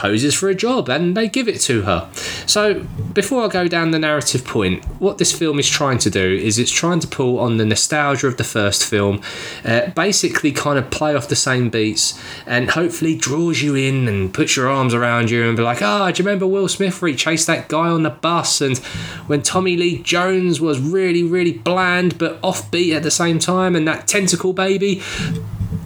poses 0.01 0.35
for 0.35 0.49
a 0.49 0.55
job 0.55 0.89
and 0.89 1.15
they 1.15 1.29
give 1.29 1.47
it 1.47 1.61
to 1.61 1.83
her. 1.83 2.09
So, 2.47 2.87
before 3.13 3.45
I 3.45 3.49
go 3.49 3.69
down 3.69 3.91
the 3.91 3.99
narrative 3.99 4.47
point, 4.47 4.83
what 4.99 5.19
this 5.19 5.31
film 5.37 5.59
is 5.59 5.69
trying 5.69 5.99
to 5.99 6.11
do 6.11 6.37
is 6.37 6.59
it's 6.59 6.71
trying 6.71 7.01
to 7.01 7.07
pull 7.07 7.39
on 7.39 7.59
the 7.59 7.67
nostalgia 7.67 8.27
of 8.27 8.39
the 8.39 8.45
first 8.45 8.87
film, 8.87 9.21
uh, 9.65 9.91
basically, 9.91 10.53
kind 10.53 10.79
of 10.79 10.91
play 10.91 11.15
off 11.15 11.29
the 11.29 11.37
same 11.37 11.69
beats, 11.69 12.19
and 12.47 12.71
hopefully 12.71 13.15
draws 13.15 13.61
you 13.61 13.75
in 13.75 14.09
and 14.09 14.33
puts 14.33 14.57
your 14.57 14.69
arms 14.69 14.95
around 14.95 15.31
you 15.31 15.47
and 15.47 15.57
be 15.57 15.63
like, 15.63 15.83
ah, 15.83 16.11
do 16.11 16.23
you 16.23 16.27
remember 16.27 16.47
Will 16.47 16.69
Smith 16.69 17.03
where 17.03 17.11
he 17.11 17.17
chased 17.17 17.47
that 17.47 17.69
guy 17.69 17.89
on 17.89 18.03
the 18.03 18.11
bus? 18.11 18.61
And 18.63 18.79
when 19.27 19.43
Tommy 19.43 19.77
Lee 19.77 20.03
Jones 20.03 20.61
was 20.61 20.81
really, 20.81 21.25
really 21.25 21.53
bland 21.53 22.17
but 22.17 22.41
offbeat 22.41 22.97
at 22.97 23.03
the 23.03 23.11
same 23.11 23.39
time, 23.39 23.77
and 23.77 23.87
that 23.87 24.09
tentacle 24.09 24.55
baby? 24.55 25.03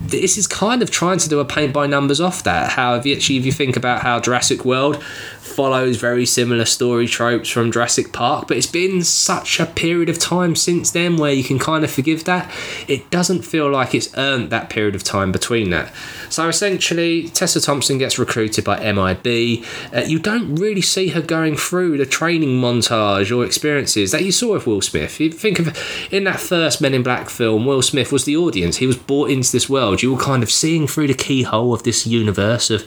This 0.07 0.37
is 0.37 0.47
kind 0.47 0.83
of 0.83 0.91
trying 0.91 1.19
to 1.19 1.29
do 1.29 1.41
a 1.41 1.45
paint 1.45 1.73
by 1.73 1.87
numbers 1.87 2.21
off 2.21 2.43
that. 2.45 2.71
How 2.71 2.95
if 2.97 3.07
you 3.07 3.15
actually 3.15 3.39
if 3.39 3.47
you 3.47 3.53
think 3.53 3.77
about 3.77 4.03
how 4.03 4.21
Jurassic 4.21 4.65
World 4.65 5.03
follows 5.03 5.97
very 5.97 6.27
similar 6.27 6.65
story 6.65 7.07
tropes 7.07 7.49
from 7.49 7.71
Jurassic 7.71 8.13
Park, 8.13 8.49
but 8.49 8.57
it's 8.57 8.67
been 8.67 9.05
such 9.05 9.61
a 9.61 9.67
period 9.67 10.09
of 10.09 10.19
time 10.19 10.57
since 10.57 10.91
then 10.91 11.17
where 11.17 11.33
you 11.33 11.45
can 11.45 11.59
kind 11.59 11.85
of 11.85 11.91
forgive 11.91 12.25
that. 12.25 12.51
It 12.89 13.09
doesn't 13.11 13.43
feel 13.43 13.71
like 13.71 13.95
it's 13.95 14.17
earned 14.17 14.51
that 14.51 14.69
period 14.69 14.95
of 14.95 15.05
time 15.05 15.33
between 15.33 15.71
that. 15.71 15.93
So 16.29 16.49
essentially, 16.49 17.29
Tessa 17.29 17.61
Thompson 17.61 17.99
gets 17.99 18.19
recruited 18.19 18.65
by 18.65 18.81
MIB. 18.81 19.65
Uh, 19.95 20.01
you 20.01 20.19
don't 20.19 20.57
really 20.57 20.81
see 20.81 21.09
her 21.09 21.23
going 21.23 21.57
through 21.57 21.99
the 21.99 22.07
training 22.07 22.61
montage 22.61 23.35
or 23.35 23.45
experiences 23.45 24.11
that 24.11 24.25
you 24.25 24.33
saw 24.33 24.55
with 24.55 24.67
Will 24.67 24.83
Smith. 24.83 25.21
You 25.21 25.31
think 25.31 25.61
of 25.61 25.79
in 26.11 26.25
that 26.25 26.41
first 26.41 26.81
Men 26.81 26.95
in 26.95 27.03
Black 27.03 27.31
film, 27.31 27.67
Will 27.67 27.83
Smith 27.83 28.11
was 28.11 28.25
the 28.25 28.37
audience. 28.37 28.79
He 28.79 28.87
was 28.87 28.97
brought 28.97 29.31
into 29.31 29.53
this 29.53 29.69
world. 29.69 30.03
You 30.05 30.13
were 30.13 30.21
kind 30.21 30.43
of 30.43 30.51
seeing 30.51 30.87
through 30.87 31.07
the 31.07 31.15
keyhole 31.15 31.73
of 31.73 31.85
this 31.85 32.07
universe 32.07 32.69
of 32.69 32.87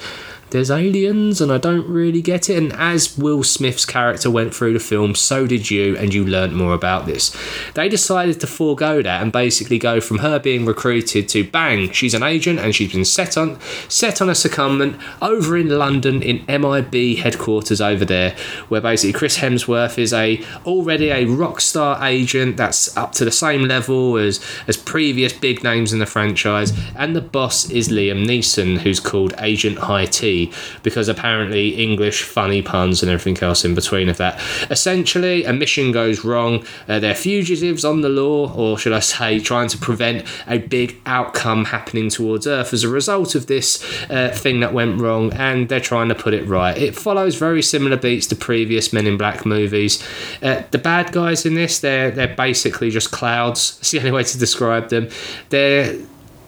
there's 0.50 0.72
aliens 0.72 1.42
and 1.42 1.52
I 1.52 1.58
don't 1.58 1.88
really 1.88 2.22
get 2.22 2.50
it. 2.50 2.58
And 2.58 2.74
as 2.74 3.18
Will 3.18 3.44
Smith's 3.44 3.86
character 3.86 4.32
went 4.32 4.54
through 4.54 4.74
the 4.74 4.80
film, 4.80 5.16
so 5.16 5.46
did 5.46 5.70
you, 5.70 5.98
and 5.98 6.14
you 6.14 6.26
learnt 6.26 6.54
more 6.54 6.74
about 6.74 7.06
this. 7.06 7.36
They 7.74 7.90
decided 7.90 8.40
to 8.40 8.48
forego 8.48 9.02
that 9.02 9.22
and 9.22 9.32
basically 9.32 9.78
go 9.78 10.00
from 10.00 10.20
her 10.20 10.40
being 10.40 10.66
recruited 10.66 11.28
to 11.30 11.44
bang, 11.44 11.92
she's 11.92 12.14
an 12.14 12.24
agent 12.24 12.60
and 12.60 12.74
she's 12.74 12.92
been 12.92 13.06
set 13.06 13.38
on 13.38 13.60
set 13.90 14.22
on 14.22 14.30
a 14.30 14.34
secondment 14.34 15.02
over 15.22 15.58
in 15.58 15.70
London 15.70 16.22
in 16.22 16.46
MIB 16.48 17.18
headquarters 17.18 17.82
over 17.82 18.06
there, 18.06 18.36
where 18.70 18.82
basically 18.82 19.14
Chris 19.14 19.38
Hemsworth 19.38 19.98
is 19.98 20.14
a 20.14 20.44
already 20.66 21.10
a 21.10 21.26
rock 21.26 21.60
star 21.62 22.06
agent 22.06 22.58
that's 22.58 22.96
up 22.96 23.12
to 23.14 23.26
the 23.26 23.32
same 23.32 23.64
level 23.64 24.18
as 24.18 24.44
as 24.68 24.78
previous 24.78 25.34
big 25.34 25.64
names 25.64 25.92
in 25.92 26.00
the 26.00 26.06
franchise, 26.06 26.72
and 26.96 27.16
the 27.16 27.22
boss 27.22 27.70
is 27.70 27.90
Liam 27.90 28.26
Neeson, 28.26 28.80
who's 28.80 29.00
called 29.00 29.34
Agent 29.40 29.80
High 29.80 30.06
T 30.06 30.37
because 30.84 31.08
apparently 31.08 31.70
English 31.70 32.24
funny 32.24 32.62
puns 32.62 33.02
and 33.02 33.12
everything 33.12 33.42
else 33.44 33.66
in 33.66 33.76
between 33.76 34.10
of 34.10 34.18
that. 34.18 34.40
Essentially, 34.70 35.44
a 35.46 35.54
mission 35.54 35.92
goes 35.92 36.24
wrong. 36.24 36.66
Uh, 36.88 37.00
they're 37.00 37.16
fugitives 37.16 37.84
on 37.84 38.02
the 38.02 38.10
law, 38.10 38.54
or 38.54 38.78
should 38.78 38.94
I 38.94 39.00
say, 39.00 39.40
trying 39.40 39.70
to 39.70 39.78
prevent 39.78 40.26
a 40.48 40.58
big 40.58 41.00
outcome 41.06 41.66
happening 41.66 42.10
towards 42.10 42.48
Earth 42.48 42.74
as 42.74 42.84
a 42.84 42.90
result 42.90 43.36
of 43.36 43.48
this 43.48 43.84
uh, 44.10 44.30
thing 44.34 44.60
that 44.62 44.74
went 44.74 45.02
wrong, 45.02 45.34
and 45.34 45.70
they're 45.70 45.80
trying 45.80 46.10
to 46.10 46.16
put 46.16 46.34
it 46.34 46.46
right. 46.48 46.78
It 46.78 46.96
follows 46.96 47.36
very 47.36 47.62
similar 47.62 47.98
beats 47.98 48.28
to 48.28 48.36
previous 48.36 48.94
Men 48.94 49.08
in 49.08 49.18
Black 49.18 49.46
movies. 49.46 50.04
Uh, 50.42 50.64
the 50.72 50.78
bad 50.78 51.12
guys 51.12 51.46
in 51.46 51.56
this, 51.56 51.80
they're 51.80 52.12
they're 52.12 52.36
basically 52.36 52.90
just 52.90 53.12
clouds. 53.12 53.78
It's 53.88 53.92
the 53.92 54.00
only 54.00 54.12
way 54.12 54.24
to 54.24 54.38
describe 54.38 54.90
them. 54.90 55.10
They're 55.50 55.98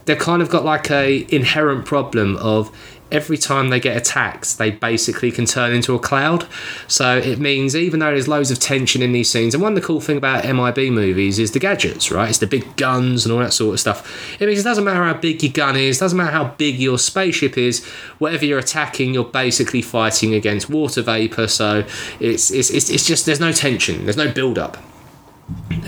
they've 0.06 0.18
kind 0.18 0.42
of 0.42 0.50
got 0.50 0.66
like 0.66 0.90
a 0.90 1.26
inherent 1.34 1.86
problem 1.86 2.36
of 2.38 2.76
every 3.12 3.38
time 3.38 3.70
they 3.70 3.80
get 3.80 3.98
attacked, 3.98 4.58
they 4.58 4.72
basically 4.72 5.32
can 5.32 5.46
turn 5.46 5.74
into 5.74 5.96
a 5.96 6.00
cloud. 6.00 6.48
So 6.88 7.18
it 7.18 7.40
means 7.40 7.76
even 7.76 8.00
though 8.00 8.12
there's 8.12 8.28
loads 8.28 8.52
of 8.52 8.60
tension 8.60 9.02
in 9.02 9.12
these 9.12 9.30
scenes, 9.30 9.54
and 9.54 9.64
one 9.64 9.74
of 9.74 9.82
the 9.82 9.86
cool 9.86 10.02
thing 10.02 10.18
about 10.18 10.46
MIB 10.46 10.92
movies 10.92 11.40
is 11.40 11.52
the 11.52 11.60
gadgets, 11.60 12.12
right? 12.12 12.30
It's 12.30 12.40
the 12.40 12.48
big 12.48 12.76
guns 12.76 13.26
and 13.26 13.34
all 13.34 13.40
that 13.40 13.54
sort 13.54 13.74
of 13.74 13.80
stuff. 13.80 14.42
It 14.42 14.48
means 14.48 14.60
it 14.60 14.64
doesn't 14.64 14.84
matter 14.84 15.04
how 15.04 15.14
big 15.14 15.42
your 15.44 15.52
gun 15.52 15.76
is, 15.76 16.00
doesn't 16.00 16.18
matter 16.18 16.32
how 16.32 16.50
big 16.58 16.80
your 16.80 16.98
spaceship 16.98 17.58
is. 17.58 17.86
Whatever 18.20 18.46
you're 18.46 18.60
attacking, 18.60 19.14
you're 19.14 19.26
basically 19.26 19.82
fighting 19.82 20.34
against 20.34 20.70
water 20.70 21.02
vapor. 21.02 21.48
So 21.48 21.86
it's 22.20 22.52
it's 22.52 22.70
it's, 22.70 22.90
it's 22.90 23.06
just 23.06 23.26
there's 23.26 23.40
no 23.40 23.52
tension, 23.52 24.06
there's 24.06 24.18
no 24.18 24.32
build 24.32 24.58
up. 24.58 24.78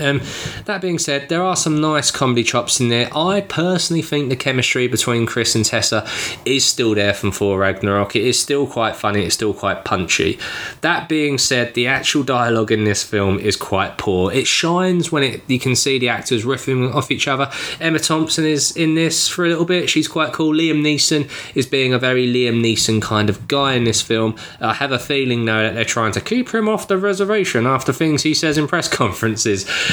Um, 0.00 0.20
that 0.64 0.80
being 0.80 0.98
said, 0.98 1.28
there 1.28 1.42
are 1.42 1.56
some 1.56 1.80
nice 1.80 2.10
comedy 2.10 2.42
chops 2.42 2.80
in 2.80 2.88
there. 2.88 3.08
I 3.16 3.42
personally 3.42 4.02
think 4.02 4.28
the 4.28 4.36
chemistry 4.36 4.88
between 4.88 5.26
Chris 5.26 5.54
and 5.54 5.64
Tessa 5.64 6.08
is 6.44 6.64
still 6.64 6.94
there 6.94 7.14
from 7.14 7.32
Thor 7.32 7.58
Ragnarok. 7.58 8.16
It 8.16 8.24
is 8.24 8.40
still 8.40 8.66
quite 8.66 8.96
funny, 8.96 9.24
it's 9.24 9.34
still 9.34 9.54
quite 9.54 9.84
punchy. 9.84 10.38
That 10.80 11.08
being 11.08 11.38
said, 11.38 11.74
the 11.74 11.86
actual 11.86 12.22
dialogue 12.22 12.72
in 12.72 12.84
this 12.84 13.02
film 13.02 13.38
is 13.38 13.56
quite 13.56 13.98
poor. 13.98 14.32
It 14.32 14.46
shines 14.46 15.12
when 15.12 15.22
it 15.22 15.42
you 15.46 15.58
can 15.58 15.76
see 15.76 15.98
the 15.98 16.08
actors 16.08 16.44
riffing 16.44 16.92
off 16.94 17.10
each 17.10 17.28
other. 17.28 17.50
Emma 17.80 17.98
Thompson 17.98 18.44
is 18.44 18.76
in 18.76 18.94
this 18.94 19.28
for 19.28 19.44
a 19.44 19.48
little 19.48 19.64
bit, 19.64 19.90
she's 19.90 20.08
quite 20.08 20.32
cool. 20.32 20.52
Liam 20.52 20.82
Neeson 20.82 21.30
is 21.54 21.66
being 21.66 21.92
a 21.92 21.98
very 21.98 22.26
Liam 22.26 22.62
Neeson 22.62 23.00
kind 23.02 23.28
of 23.28 23.46
guy 23.48 23.74
in 23.74 23.84
this 23.84 24.00
film. 24.00 24.36
I 24.60 24.74
have 24.74 24.92
a 24.92 24.98
feeling 24.98 25.44
though 25.44 25.62
that 25.62 25.74
they're 25.74 25.84
trying 25.84 26.12
to 26.12 26.20
keep 26.20 26.54
him 26.54 26.68
off 26.68 26.88
the 26.88 26.98
reservation 26.98 27.66
after 27.66 27.92
things 27.92 28.22
he 28.22 28.34
says 28.34 28.56
in 28.58 28.66
press 28.66 28.88
conferences. 29.02 29.51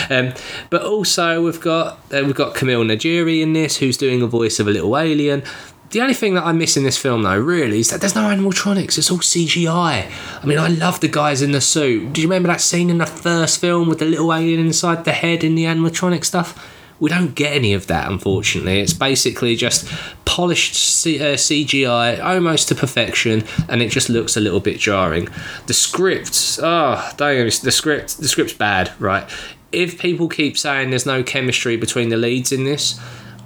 Um, 0.10 0.34
but 0.70 0.84
also 0.84 1.44
we've 1.44 1.62
got 1.62 2.00
uh, 2.14 2.24
we've 2.26 2.36
got 2.36 2.56
Kumail 2.56 2.86
Nanjiani 2.86 3.42
in 3.42 3.54
this, 3.54 3.78
who's 3.78 3.98
doing 3.98 4.22
a 4.22 4.28
voice 4.28 4.60
of 4.60 4.68
a 4.68 4.72
little 4.72 4.98
alien. 4.98 5.44
The 5.92 6.02
only 6.02 6.14
thing 6.14 6.36
that 6.36 6.44
I 6.44 6.52
miss 6.52 6.78
in 6.78 6.84
this 6.84 6.98
film, 6.98 7.24
though, 7.24 7.40
really, 7.40 7.80
is 7.80 7.90
that 7.90 8.00
there's 8.00 8.14
no 8.14 8.22
animatronics. 8.22 9.00
It's 9.00 9.10
all 9.10 9.18
CGI. 9.18 10.12
I 10.42 10.46
mean, 10.46 10.60
I 10.60 10.68
love 10.68 11.00
the 11.00 11.08
guys 11.08 11.42
in 11.42 11.52
the 11.52 11.62
suit. 11.62 12.14
Do 12.14 12.22
you 12.22 12.28
remember 12.28 12.48
that 12.50 12.62
scene 12.62 12.92
in 12.92 13.00
the 13.00 13.08
first 13.08 13.60
film 13.60 13.90
with 13.90 13.98
the 13.98 14.06
little 14.06 14.32
alien 14.32 14.60
inside 14.60 15.04
the 15.04 15.14
head 15.14 15.44
in 15.44 15.56
the 15.56 15.64
animatronic 15.64 16.26
stuff? 16.26 16.54
We 17.00 17.10
don't 17.10 17.34
get 17.34 17.54
any 17.54 17.74
of 17.74 17.88
that, 17.88 18.12
unfortunately. 18.12 18.80
It's 18.80 18.94
basically 18.94 19.56
just 19.56 19.88
polished 20.26 20.76
C- 20.76 21.20
uh, 21.20 21.36
CGI 21.36 22.24
almost 22.24 22.68
to 22.70 22.76
perfection, 22.76 23.44
and 23.68 23.82
it 23.82 23.90
just 23.90 24.10
looks 24.10 24.36
a 24.36 24.40
little 24.40 24.60
bit 24.60 24.80
jarring. 24.80 25.28
The 25.68 25.74
script, 25.74 26.60
oh, 26.62 27.12
don't 27.18 27.46
get 27.46 27.54
the 27.62 27.72
script, 27.72 28.18
the 28.18 28.28
script's 28.28 28.54
bad, 28.54 28.92
right? 29.00 29.30
If 29.72 30.00
people 30.00 30.28
keep 30.28 30.58
saying 30.58 30.90
there's 30.90 31.06
no 31.06 31.24
chemistry 31.24 31.78
between 31.78 32.10
the 32.10 32.18
leads 32.18 32.52
in 32.52 32.64
this, 32.64 33.00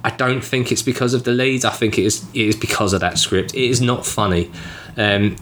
I 0.04 0.10
don't 0.10 0.42
think 0.42 0.70
it's 0.70 0.82
because 0.82 1.14
of 1.14 1.24
the 1.24 1.32
leads. 1.32 1.64
I 1.64 1.70
think 1.70 1.98
it 1.98 2.04
is 2.04 2.24
it 2.34 2.48
is 2.48 2.56
because 2.56 2.92
of 2.92 3.00
that 3.00 3.18
script. 3.18 3.54
It 3.54 3.64
is 3.64 3.80
not 3.80 4.04
funny. 4.04 4.50
Um, 4.96 5.36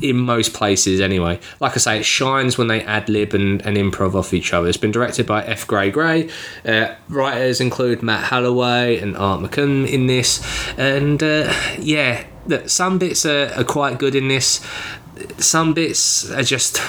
in 0.00 0.16
most 0.16 0.54
places 0.54 1.00
anyway. 1.00 1.38
Like 1.60 1.72
I 1.72 1.78
say, 1.78 1.98
it 2.00 2.04
shines 2.04 2.56
when 2.56 2.68
they 2.68 2.82
ad 2.82 3.08
lib 3.08 3.34
and, 3.34 3.60
and 3.66 3.76
improv 3.76 4.14
off 4.14 4.32
each 4.32 4.52
other. 4.52 4.68
It's 4.68 4.76
been 4.76 4.92
directed 4.92 5.26
by 5.26 5.44
F. 5.44 5.66
Gary 5.66 5.90
Gray. 5.90 6.30
Uh, 6.64 6.94
writers 7.08 7.60
include 7.60 8.02
Matt 8.02 8.24
Holloway 8.24 8.98
and 8.98 9.16
Art 9.16 9.40
Marcum 9.40 9.88
in 9.88 10.06
this. 10.06 10.42
And 10.78 11.22
uh, 11.22 11.52
yeah, 11.78 12.24
some 12.66 12.98
bits 12.98 13.26
are, 13.26 13.52
are 13.56 13.64
quite 13.64 13.98
good 13.98 14.14
in 14.14 14.28
this, 14.28 14.64
some 15.38 15.74
bits 15.74 16.30
are 16.30 16.42
just 16.42 16.80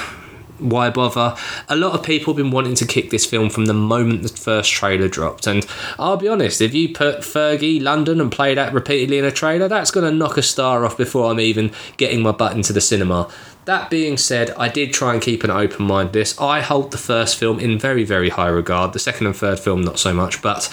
why 0.62 0.90
bother? 0.90 1.36
A 1.68 1.76
lot 1.76 1.92
of 1.92 2.04
people 2.04 2.32
have 2.32 2.42
been 2.42 2.50
wanting 2.50 2.74
to 2.76 2.86
kick 2.86 3.10
this 3.10 3.26
film 3.26 3.50
from 3.50 3.66
the 3.66 3.74
moment 3.74 4.22
the 4.22 4.28
first 4.28 4.72
trailer 4.72 5.08
dropped. 5.08 5.46
And 5.46 5.66
I'll 5.98 6.16
be 6.16 6.28
honest, 6.28 6.60
if 6.60 6.74
you 6.74 6.92
put 6.92 7.20
Fergie 7.20 7.82
London 7.82 8.20
and 8.20 8.30
play 8.30 8.54
that 8.54 8.72
repeatedly 8.72 9.18
in 9.18 9.24
a 9.24 9.30
trailer, 9.30 9.68
that's 9.68 9.90
going 9.90 10.10
to 10.10 10.16
knock 10.16 10.36
a 10.36 10.42
star 10.42 10.84
off 10.84 10.96
before 10.96 11.30
I'm 11.30 11.40
even 11.40 11.72
getting 11.96 12.22
my 12.22 12.32
butt 12.32 12.54
into 12.54 12.72
the 12.72 12.80
cinema. 12.80 13.28
That 13.64 13.90
being 13.90 14.16
said, 14.16 14.50
I 14.58 14.68
did 14.68 14.92
try 14.92 15.12
and 15.12 15.22
keep 15.22 15.44
an 15.44 15.50
open 15.50 15.86
mind 15.86 16.12
this. 16.12 16.38
I 16.40 16.62
hold 16.62 16.90
the 16.90 16.98
first 16.98 17.36
film 17.36 17.60
in 17.60 17.78
very, 17.78 18.02
very 18.02 18.28
high 18.28 18.48
regard. 18.48 18.92
The 18.92 18.98
second 18.98 19.28
and 19.28 19.36
third 19.36 19.60
film, 19.60 19.82
not 19.82 20.00
so 20.00 20.12
much. 20.12 20.42
But 20.42 20.68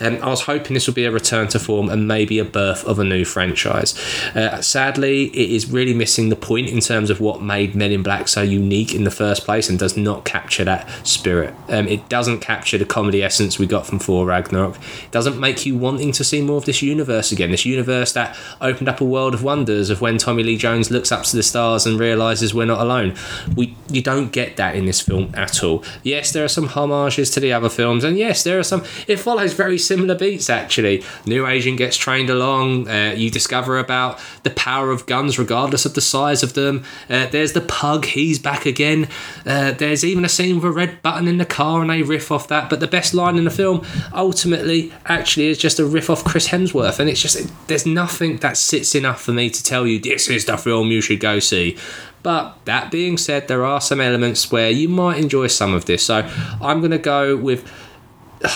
um, 0.00 0.16
I 0.22 0.28
was 0.30 0.40
hoping 0.40 0.72
this 0.72 0.86
would 0.86 0.96
be 0.96 1.04
a 1.04 1.10
return 1.10 1.48
to 1.48 1.58
form 1.58 1.90
and 1.90 2.08
maybe 2.08 2.38
a 2.38 2.44
birth 2.46 2.82
of 2.86 2.98
a 2.98 3.04
new 3.04 3.26
franchise. 3.26 3.94
Uh, 4.34 4.62
sadly, 4.62 5.24
it 5.24 5.50
is 5.50 5.70
really 5.70 5.92
missing 5.92 6.30
the 6.30 6.36
point 6.36 6.68
in 6.68 6.80
terms 6.80 7.10
of 7.10 7.20
what 7.20 7.42
made 7.42 7.74
Men 7.74 7.92
in 7.92 8.02
Black 8.02 8.26
so 8.26 8.40
unique 8.40 8.94
in 8.94 9.04
the 9.04 9.10
first 9.10 9.44
place 9.44 9.68
and 9.68 9.78
does 9.78 9.98
not 9.98 10.24
capture 10.24 10.64
that 10.64 10.88
spirit. 11.06 11.54
Um, 11.68 11.88
it 11.88 12.08
doesn't 12.08 12.40
capture 12.40 12.78
the 12.78 12.86
comedy 12.86 13.22
essence 13.22 13.58
we 13.58 13.66
got 13.66 13.86
from 13.86 13.98
Thor 13.98 14.24
Ragnarok. 14.24 14.76
It 14.76 15.10
doesn't 15.10 15.38
make 15.38 15.66
you 15.66 15.76
wanting 15.76 16.12
to 16.12 16.24
see 16.24 16.40
more 16.40 16.56
of 16.56 16.64
this 16.64 16.80
universe 16.80 17.32
again. 17.32 17.50
This 17.50 17.66
universe 17.66 18.14
that 18.14 18.34
opened 18.62 18.88
up 18.88 19.02
a 19.02 19.04
world 19.04 19.34
of 19.34 19.42
wonders 19.42 19.90
of 19.90 20.00
when 20.00 20.16
Tommy 20.16 20.42
Lee 20.42 20.56
Jones 20.56 20.90
looks 20.90 21.12
up 21.12 21.24
to 21.24 21.36
the 21.36 21.42
stars 21.42 21.84
and 21.84 22.00
realizes 22.00 22.29
we're 22.54 22.66
not 22.66 22.80
alone. 22.80 23.14
We 23.56 23.76
you 23.88 24.02
don't 24.02 24.30
get 24.32 24.56
that 24.56 24.76
in 24.76 24.86
this 24.86 25.00
film 25.00 25.32
at 25.34 25.62
all. 25.62 25.84
Yes, 26.02 26.32
there 26.32 26.44
are 26.44 26.48
some 26.48 26.68
homages 26.68 27.30
to 27.30 27.40
the 27.40 27.52
other 27.52 27.68
films, 27.68 28.04
and 28.04 28.16
yes, 28.16 28.44
there 28.44 28.58
are 28.58 28.62
some. 28.62 28.84
It 29.06 29.16
follows 29.16 29.52
very 29.52 29.78
similar 29.78 30.14
beats 30.14 30.48
actually. 30.48 31.02
New 31.26 31.46
agent 31.46 31.78
gets 31.78 31.96
trained 31.96 32.30
along. 32.30 32.88
Uh, 32.88 33.14
you 33.16 33.30
discover 33.30 33.78
about 33.78 34.20
the 34.42 34.50
power 34.50 34.90
of 34.90 35.06
guns, 35.06 35.38
regardless 35.38 35.84
of 35.84 35.94
the 35.94 36.00
size 36.00 36.42
of 36.42 36.54
them. 36.54 36.84
Uh, 37.08 37.26
there's 37.26 37.52
the 37.52 37.60
pug. 37.60 38.04
He's 38.04 38.38
back 38.38 38.66
again. 38.66 39.08
Uh, 39.44 39.72
there's 39.72 40.04
even 40.04 40.24
a 40.24 40.28
scene 40.28 40.56
with 40.56 40.64
a 40.64 40.70
red 40.70 41.02
button 41.02 41.28
in 41.28 41.38
the 41.38 41.46
car, 41.46 41.80
and 41.80 41.90
they 41.90 42.02
riff 42.02 42.30
off 42.30 42.48
that. 42.48 42.70
But 42.70 42.80
the 42.80 42.86
best 42.86 43.14
line 43.14 43.36
in 43.36 43.44
the 43.44 43.50
film, 43.50 43.84
ultimately, 44.12 44.92
actually, 45.06 45.48
is 45.48 45.58
just 45.58 45.78
a 45.78 45.84
riff 45.84 46.10
off 46.10 46.24
Chris 46.24 46.48
Hemsworth, 46.48 46.98
and 46.98 47.08
it's 47.08 47.20
just 47.20 47.38
there's 47.66 47.86
nothing 47.86 48.38
that 48.38 48.56
sits 48.56 48.94
enough 48.94 49.20
for 49.22 49.32
me 49.32 49.50
to 49.50 49.62
tell 49.62 49.86
you 49.86 49.98
this 49.98 50.28
is 50.28 50.44
the 50.44 50.56
film 50.56 50.90
you 50.90 51.00
should 51.00 51.20
go 51.20 51.38
see. 51.38 51.76
But 52.22 52.56
that 52.66 52.90
being 52.90 53.16
said, 53.16 53.48
there 53.48 53.64
are 53.64 53.80
some 53.80 54.00
elements 54.00 54.52
where 54.52 54.70
you 54.70 54.88
might 54.88 55.18
enjoy 55.18 55.46
some 55.46 55.72
of 55.74 55.86
this. 55.86 56.04
So 56.04 56.28
I'm 56.60 56.80
going 56.80 56.90
to 56.90 56.98
go 56.98 57.36
with. 57.36 57.70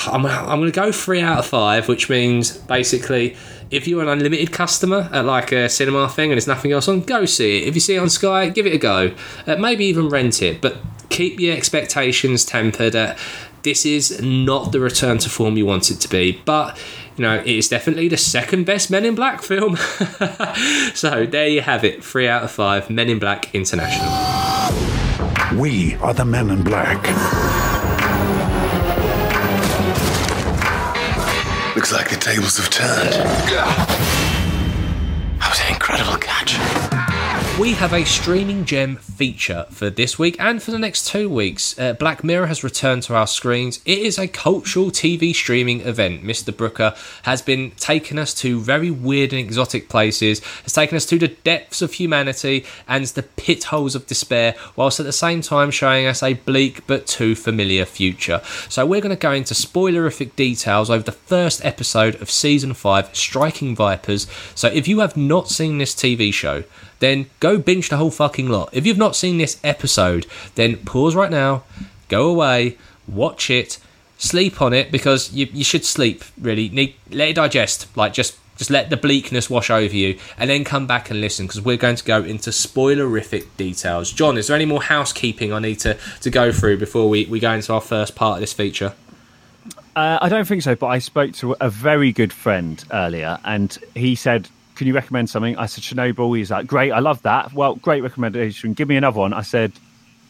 I'm, 0.06 0.24
I'm 0.24 0.60
going 0.60 0.72
to 0.72 0.80
go 0.80 0.92
three 0.92 1.20
out 1.20 1.38
of 1.40 1.46
five, 1.46 1.88
which 1.88 2.08
means 2.08 2.56
basically 2.56 3.36
if 3.70 3.86
you're 3.86 4.02
an 4.02 4.08
unlimited 4.08 4.52
customer 4.52 5.10
at 5.12 5.24
like 5.24 5.52
a 5.52 5.68
cinema 5.68 6.08
thing 6.08 6.30
and 6.30 6.36
there's 6.36 6.46
nothing 6.46 6.72
else 6.72 6.88
on, 6.88 7.00
go 7.00 7.26
see 7.26 7.58
it. 7.58 7.68
If 7.68 7.74
you 7.74 7.80
see 7.80 7.96
it 7.96 7.98
on 7.98 8.08
Sky, 8.08 8.48
give 8.48 8.66
it 8.66 8.72
a 8.72 8.78
go. 8.78 9.14
Uh, 9.46 9.56
maybe 9.56 9.84
even 9.84 10.08
rent 10.08 10.40
it, 10.42 10.62
but 10.62 10.78
keep 11.10 11.38
your 11.38 11.54
expectations 11.54 12.44
tempered 12.44 12.94
at 12.94 13.18
this 13.62 13.84
is 13.86 14.20
not 14.22 14.72
the 14.72 14.80
return 14.80 15.18
to 15.18 15.30
form 15.30 15.56
you 15.56 15.66
want 15.66 15.90
it 15.90 15.96
to 15.96 16.08
be, 16.08 16.40
but 16.44 16.78
you 17.16 17.22
know, 17.22 17.36
it 17.36 17.46
is 17.46 17.68
definitely 17.68 18.08
the 18.08 18.16
second 18.16 18.64
best 18.64 18.90
Men 18.90 19.04
in 19.04 19.14
Black 19.14 19.42
film. 19.42 19.76
so 20.94 21.26
there 21.26 21.48
you 21.48 21.60
have 21.60 21.84
it, 21.84 22.04
three 22.04 22.28
out 22.28 22.42
of 22.42 22.50
five 22.50 22.90
Men 22.90 23.08
in 23.08 23.18
Black 23.18 23.54
International. 23.54 24.10
We 25.56 25.94
are 25.96 26.12
the 26.12 26.24
men 26.24 26.50
in 26.50 26.64
black. 26.64 26.96
Looks 31.76 31.92
like 31.92 32.10
the 32.10 32.16
tables 32.16 32.56
have 32.56 32.70
turned. 32.70 33.12
That 35.38 35.48
was 35.48 35.60
an 35.60 35.68
incredible 35.72 36.16
catch. 36.16 36.83
We 37.60 37.74
have 37.74 37.92
a 37.92 38.04
streaming 38.04 38.64
gem 38.64 38.96
feature 38.96 39.66
for 39.70 39.88
this 39.88 40.18
week 40.18 40.34
and 40.40 40.60
for 40.60 40.72
the 40.72 40.78
next 40.78 41.06
two 41.06 41.28
weeks. 41.28 41.78
Uh, 41.78 41.92
Black 41.92 42.24
Mirror 42.24 42.48
has 42.48 42.64
returned 42.64 43.04
to 43.04 43.14
our 43.14 43.28
screens. 43.28 43.80
It 43.84 44.00
is 44.00 44.18
a 44.18 44.26
cultural 44.26 44.90
TV 44.90 45.32
streaming 45.32 45.82
event. 45.82 46.24
Mr. 46.24 46.54
Brooker 46.54 46.96
has 47.22 47.42
been 47.42 47.70
taking 47.76 48.18
us 48.18 48.34
to 48.34 48.60
very 48.60 48.90
weird 48.90 49.32
and 49.32 49.38
exotic 49.38 49.88
places, 49.88 50.40
has 50.64 50.72
taken 50.72 50.96
us 50.96 51.06
to 51.06 51.16
the 51.16 51.28
depths 51.28 51.80
of 51.80 51.92
humanity 51.92 52.66
and 52.88 53.06
the 53.06 53.22
pit 53.22 53.64
holes 53.64 53.94
of 53.94 54.08
despair, 54.08 54.56
whilst 54.74 54.98
at 54.98 55.06
the 55.06 55.12
same 55.12 55.40
time 55.40 55.70
showing 55.70 56.06
us 56.06 56.24
a 56.24 56.34
bleak 56.34 56.84
but 56.88 57.06
too 57.06 57.36
familiar 57.36 57.84
future. 57.84 58.40
So 58.68 58.84
we're 58.84 59.00
going 59.00 59.14
to 59.14 59.16
go 59.16 59.30
into 59.30 59.54
spoilerific 59.54 60.34
details 60.34 60.90
over 60.90 61.04
the 61.04 61.12
first 61.12 61.64
episode 61.64 62.16
of 62.20 62.32
season 62.32 62.74
5, 62.74 63.14
Striking 63.14 63.76
Vipers. 63.76 64.26
So 64.56 64.66
if 64.66 64.88
you 64.88 64.98
have 64.98 65.16
not 65.16 65.48
seen 65.48 65.78
this 65.78 65.94
TV 65.94 66.34
show, 66.34 66.64
then 67.04 67.30
go 67.40 67.58
binge 67.58 67.88
the 67.90 67.96
whole 67.96 68.10
fucking 68.10 68.48
lot. 68.48 68.70
If 68.72 68.86
you've 68.86 68.98
not 68.98 69.14
seen 69.14 69.38
this 69.38 69.60
episode, 69.62 70.26
then 70.54 70.78
pause 70.78 71.14
right 71.14 71.30
now, 71.30 71.64
go 72.08 72.28
away, 72.28 72.78
watch 73.06 73.50
it, 73.50 73.78
sleep 74.18 74.62
on 74.62 74.72
it 74.72 74.90
because 74.90 75.32
you, 75.32 75.46
you 75.52 75.64
should 75.64 75.84
sleep 75.84 76.24
really. 76.40 76.96
Let 77.10 77.28
it 77.28 77.36
digest. 77.36 77.94
Like 77.96 78.12
just 78.12 78.38
just 78.56 78.70
let 78.70 78.90
the 78.90 78.96
bleakness 78.96 79.50
wash 79.50 79.70
over 79.70 79.94
you, 79.94 80.18
and 80.38 80.48
then 80.48 80.64
come 80.64 80.86
back 80.86 81.10
and 81.10 81.20
listen 81.20 81.46
because 81.46 81.60
we're 81.60 81.76
going 81.76 81.96
to 81.96 82.04
go 82.04 82.22
into 82.22 82.50
spoilerific 82.50 83.46
details. 83.56 84.12
John, 84.12 84.38
is 84.38 84.46
there 84.46 84.56
any 84.56 84.64
more 84.64 84.82
housekeeping 84.82 85.52
I 85.52 85.58
need 85.58 85.80
to, 85.80 85.96
to 86.20 86.30
go 86.30 86.52
through 86.52 86.78
before 86.78 87.08
we, 87.08 87.26
we 87.26 87.40
go 87.40 87.52
into 87.52 87.72
our 87.72 87.80
first 87.80 88.14
part 88.14 88.36
of 88.36 88.40
this 88.40 88.52
feature? 88.52 88.94
Uh, 89.96 90.18
I 90.20 90.28
don't 90.28 90.46
think 90.46 90.62
so, 90.62 90.74
but 90.74 90.86
I 90.86 90.98
spoke 90.98 91.32
to 91.34 91.56
a 91.60 91.70
very 91.70 92.12
good 92.12 92.32
friend 92.32 92.82
earlier, 92.92 93.38
and 93.44 93.76
he 93.94 94.14
said, 94.14 94.48
"Can 94.74 94.86
you 94.86 94.94
recommend 94.94 95.30
something?" 95.30 95.56
I 95.56 95.66
said, 95.66 95.84
"Chernobyl." 95.84 96.36
He's 96.36 96.50
like, 96.50 96.66
"Great, 96.66 96.92
I 96.92 97.00
love 97.00 97.22
that. 97.22 97.52
Well, 97.52 97.76
great 97.76 98.02
recommendation. 98.02 98.74
Give 98.74 98.88
me 98.88 98.96
another 98.96 99.20
one." 99.20 99.32
I 99.32 99.42
said, 99.42 99.72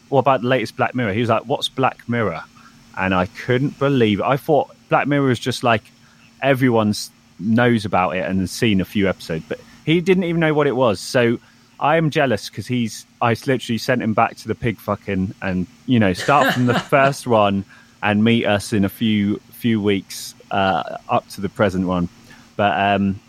"What 0.09 0.19
about 0.19 0.41
the 0.41 0.47
latest 0.47 0.77
Black 0.77 0.95
Mirror?" 0.95 1.13
He 1.13 1.21
was 1.21 1.29
like, 1.29 1.43
"What's 1.43 1.69
Black 1.69 2.07
Mirror?" 2.07 2.43
And 2.97 3.13
I 3.13 3.25
couldn't 3.25 3.77
believe 3.79 4.19
it. 4.19 4.25
I 4.25 4.37
thought 4.37 4.75
Black 4.89 5.07
Mirror 5.07 5.27
was 5.27 5.39
just 5.39 5.63
like 5.63 5.83
everyone's 6.41 7.11
knows 7.39 7.85
about 7.85 8.15
it 8.15 8.25
and 8.25 8.39
has 8.39 8.51
seen 8.51 8.79
a 8.79 8.85
few 8.85 9.09
episodes, 9.09 9.45
but 9.47 9.59
he 9.85 10.01
didn't 10.01 10.23
even 10.23 10.39
know 10.39 10.53
what 10.53 10.67
it 10.67 10.75
was. 10.75 10.99
So 10.99 11.39
I 11.79 11.97
am 11.97 12.09
jealous 12.09 12.49
because 12.49 12.67
he's. 12.67 13.05
I 13.21 13.35
literally 13.45 13.77
sent 13.77 14.01
him 14.01 14.13
back 14.13 14.37
to 14.37 14.47
the 14.47 14.55
pig 14.55 14.77
fucking 14.77 15.33
and 15.41 15.67
you 15.85 15.99
know 15.99 16.13
start 16.13 16.53
from 16.53 16.65
the 16.65 16.79
first 16.95 17.27
one 17.27 17.65
and 18.01 18.23
meet 18.23 18.45
us 18.45 18.73
in 18.73 18.85
a 18.85 18.89
few 18.89 19.37
few 19.51 19.81
weeks 19.81 20.35
uh, 20.51 20.97
up 21.09 21.27
to 21.29 21.41
the 21.41 21.49
present 21.49 21.87
one. 21.87 22.07
But 22.55 22.79
um, 22.79 23.19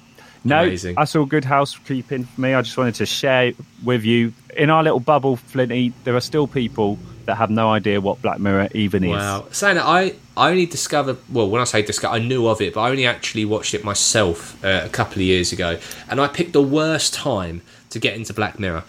no, 0.47 0.63
Amazing. 0.63 0.95
that's 0.95 1.15
all 1.17 1.27
good 1.27 1.45
housekeeping 1.45 2.25
for 2.25 2.41
me. 2.41 2.55
I 2.55 2.63
just 2.63 2.77
wanted 2.77 2.95
to 2.97 3.07
share 3.07 3.53
with 3.85 4.05
you 4.05 4.33
in 4.57 4.71
our 4.71 4.83
little 4.83 5.01
bubble, 5.01 5.37
Flinty. 5.37 5.93
There 6.05 6.17
are 6.17 6.21
still 6.21 6.47
people 6.47 6.99
that 7.27 7.37
have 7.37 7.51
no 7.51 7.71
idea 7.71 8.01
what 8.01 8.23
Black 8.23 8.39
Mirror 8.39 8.69
even 8.73 9.05
is. 9.05 9.11
Wow. 9.11 9.47
Saying 9.51 9.77
that, 9.77 9.85
I, 9.85 10.15
I 10.37 10.51
only 10.51 10.67
discovered, 10.67 11.19
well, 11.31 11.51
when 11.51 11.61
I 11.61 11.65
say 11.65 11.83
discover, 11.83 12.15
I 12.15 12.19
knew 12.19 12.47
of 12.47 12.61
it, 12.61 12.75
but 12.75 12.81
I 12.83 12.91
only 12.91 13.07
actually 13.07 13.45
watched 13.45 13.75
it 13.75 13.85
myself 13.85 14.63
uh, 14.65 14.83
a 14.85 14.89
couple 14.89 15.15
of 15.15 15.23
years 15.23 15.53
ago. 15.53 15.79
And 16.09 16.21
I 16.21 16.29
picked 16.29 16.53
the 16.53 16.63
worst 16.63 17.13
time 17.15 17.63
to 17.91 17.99
get 17.99 18.17
into 18.17 18.33
Black 18.33 18.59
Mirror. 18.59 18.85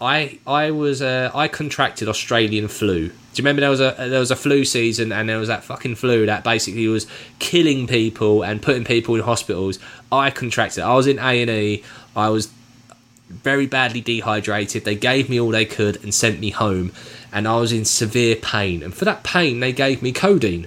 I 0.00 0.38
I 0.46 0.70
was 0.70 1.00
uh, 1.00 1.30
I 1.34 1.48
contracted 1.48 2.08
Australian 2.08 2.68
flu. 2.68 3.08
Do 3.08 3.14
you 3.34 3.42
remember 3.42 3.60
there 3.60 3.70
was 3.70 3.80
a 3.80 3.94
there 3.98 4.20
was 4.20 4.30
a 4.30 4.36
flu 4.36 4.64
season 4.64 5.12
and 5.12 5.28
there 5.28 5.38
was 5.38 5.48
that 5.48 5.64
fucking 5.64 5.94
flu 5.94 6.26
that 6.26 6.44
basically 6.44 6.86
was 6.88 7.06
killing 7.38 7.86
people 7.86 8.42
and 8.42 8.60
putting 8.60 8.84
people 8.84 9.14
in 9.14 9.22
hospitals. 9.22 9.78
I 10.12 10.30
contracted. 10.30 10.84
I 10.84 10.94
was 10.94 11.06
in 11.06 11.18
A 11.18 11.42
and 11.42 11.50
E. 11.50 11.84
I 12.14 12.28
was 12.28 12.50
very 13.28 13.66
badly 13.66 14.00
dehydrated. 14.00 14.84
They 14.84 14.94
gave 14.94 15.28
me 15.28 15.40
all 15.40 15.50
they 15.50 15.64
could 15.64 16.02
and 16.02 16.14
sent 16.14 16.40
me 16.40 16.50
home, 16.50 16.92
and 17.32 17.48
I 17.48 17.56
was 17.56 17.72
in 17.72 17.84
severe 17.84 18.36
pain. 18.36 18.82
And 18.82 18.94
for 18.94 19.04
that 19.04 19.24
pain, 19.24 19.60
they 19.60 19.72
gave 19.72 20.02
me 20.02 20.12
codeine, 20.12 20.66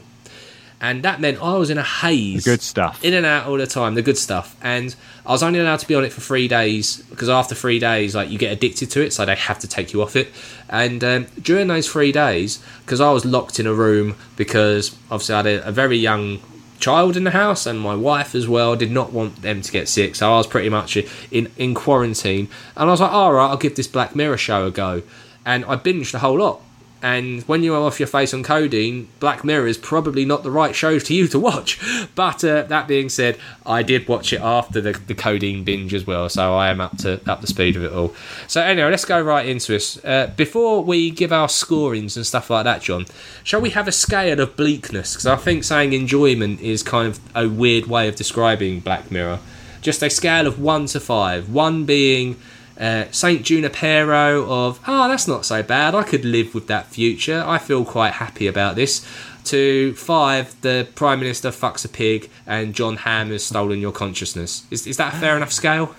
and 0.81 1.03
that 1.03 1.19
meant 1.19 1.41
I 1.41 1.57
was 1.57 1.69
in 1.69 1.77
a 1.77 1.83
haze. 1.83 2.45
The 2.45 2.51
good 2.51 2.61
stuff. 2.61 3.03
In 3.03 3.13
and 3.13 3.25
out 3.25 3.47
all 3.47 3.57
the 3.57 3.67
time, 3.67 3.95
the 3.95 4.01
good 4.01 4.17
stuff. 4.17 4.55
And 4.61 4.95
I 5.25 5.31
was 5.31 5.43
only 5.43 5.59
allowed 5.59 5.79
to 5.79 5.87
be 5.87 5.95
on 5.95 6.05
it 6.05 6.13
for 6.13 6.21
three 6.21 6.47
days 6.47 7.03
because 7.09 7.27
after 7.27 7.53
three 7.53 7.79
days, 7.79 8.15
like 8.15 8.29
you 8.29 8.37
get 8.37 8.53
addicted 8.53 8.89
to 8.91 9.03
it, 9.03 9.11
so 9.11 9.25
they 9.25 9.35
have 9.35 9.59
to 9.59 9.67
take 9.67 9.91
you 9.91 10.01
off 10.01 10.15
it. 10.15 10.29
And 10.69 11.03
um, 11.03 11.27
during 11.41 11.67
those 11.67 11.89
three 11.91 12.13
days, 12.13 12.63
because 12.85 13.01
I 13.01 13.11
was 13.11 13.25
locked 13.25 13.59
in 13.59 13.67
a 13.67 13.73
room 13.73 14.15
because 14.37 14.95
obviously 15.11 15.35
I 15.35 15.37
had 15.37 15.45
a, 15.47 15.67
a 15.67 15.71
very 15.71 15.97
young 15.97 16.39
child 16.79 17.17
in 17.17 17.25
the 17.25 17.31
house 17.31 17.65
and 17.65 17.77
my 17.77 17.93
wife 17.93 18.33
as 18.33 18.47
well 18.47 18.75
did 18.75 18.89
not 18.89 19.11
want 19.11 19.41
them 19.41 19.61
to 19.61 19.69
get 19.69 19.89
sick 19.89 20.15
so 20.15 20.31
i 20.31 20.37
was 20.37 20.47
pretty 20.47 20.69
much 20.69 20.95
in 21.29 21.51
in 21.57 21.73
quarantine 21.73 22.47
and 22.77 22.87
i 22.87 22.91
was 22.91 23.01
like 23.01 23.11
all 23.11 23.33
right 23.33 23.49
i'll 23.49 23.57
give 23.57 23.75
this 23.75 23.85
black 23.85 24.15
mirror 24.15 24.37
show 24.37 24.65
a 24.65 24.71
go 24.71 25.03
and 25.45 25.65
i 25.65 25.75
binged 25.75 26.11
the 26.11 26.19
whole 26.19 26.39
lot 26.39 26.61
and 27.01 27.43
when 27.43 27.63
you 27.63 27.73
are 27.73 27.81
off 27.81 27.99
your 27.99 28.07
face 28.07 28.33
on 28.33 28.43
codeine, 28.43 29.07
Black 29.19 29.43
Mirror 29.43 29.67
is 29.67 29.77
probably 29.77 30.25
not 30.25 30.43
the 30.43 30.51
right 30.51 30.75
show 30.75 30.99
to 30.99 31.13
you 31.13 31.27
to 31.29 31.39
watch. 31.39 31.79
But 32.15 32.43
uh, 32.43 32.63
that 32.63 32.87
being 32.87 33.07
said, 33.07 33.37
I 33.65 33.81
did 33.81 34.07
watch 34.07 34.33
it 34.33 34.41
after 34.41 34.81
the, 34.81 34.91
the 34.91 35.15
codeine 35.15 35.63
binge 35.63 35.93
as 35.93 36.05
well, 36.05 36.27
so 36.27 36.53
I 36.55 36.69
am 36.69 36.81
up 36.81 36.97
to 36.99 37.21
up 37.29 37.39
the 37.39 37.47
speed 37.47 37.77
of 37.77 37.83
it 37.83 37.93
all. 37.93 38.13
So 38.47 38.61
anyway, 38.61 38.89
let's 38.89 39.05
go 39.05 39.21
right 39.21 39.45
into 39.45 39.73
it. 39.73 39.97
Uh, 40.03 40.27
before 40.35 40.83
we 40.83 41.11
give 41.11 41.31
our 41.31 41.47
scorings 41.47 42.17
and 42.17 42.25
stuff 42.25 42.49
like 42.49 42.65
that, 42.65 42.81
John, 42.81 43.05
shall 43.43 43.61
we 43.61 43.69
have 43.69 43.87
a 43.87 43.91
scale 43.91 44.39
of 44.41 44.57
bleakness? 44.57 45.13
Because 45.13 45.27
I 45.27 45.37
think 45.37 45.63
saying 45.63 45.93
enjoyment 45.93 46.59
is 46.59 46.83
kind 46.83 47.07
of 47.07 47.19
a 47.35 47.47
weird 47.47 47.85
way 47.85 48.07
of 48.09 48.15
describing 48.15 48.81
Black 48.81 49.09
Mirror. 49.09 49.39
Just 49.81 50.03
a 50.03 50.09
scale 50.09 50.45
of 50.45 50.59
one 50.59 50.87
to 50.87 50.99
five. 50.99 51.49
One 51.49 51.85
being 51.85 52.37
uh, 52.79 53.05
Saint 53.11 53.43
Junipero 53.43 54.49
of 54.49 54.79
oh 54.87 55.07
that's 55.09 55.27
not 55.27 55.45
so 55.45 55.61
bad. 55.61 55.93
I 55.95 56.03
could 56.03 56.23
live 56.23 56.53
with 56.55 56.67
that 56.67 56.87
future. 56.87 57.43
I 57.45 57.57
feel 57.57 57.83
quite 57.83 58.13
happy 58.13 58.47
about 58.47 58.75
this. 58.75 59.05
To 59.45 59.93
five 59.95 60.59
the 60.61 60.87
Prime 60.95 61.19
Minister 61.19 61.49
fucks 61.49 61.83
a 61.83 61.89
pig 61.89 62.29
and 62.45 62.73
Jon 62.73 62.97
Hamm 62.97 63.31
has 63.31 63.43
stolen 63.43 63.79
your 63.79 63.91
consciousness. 63.91 64.65
Is, 64.71 64.87
is 64.87 64.97
that 64.97 65.13
a 65.13 65.17
fair 65.17 65.35
enough 65.35 65.51
scale? 65.51 65.95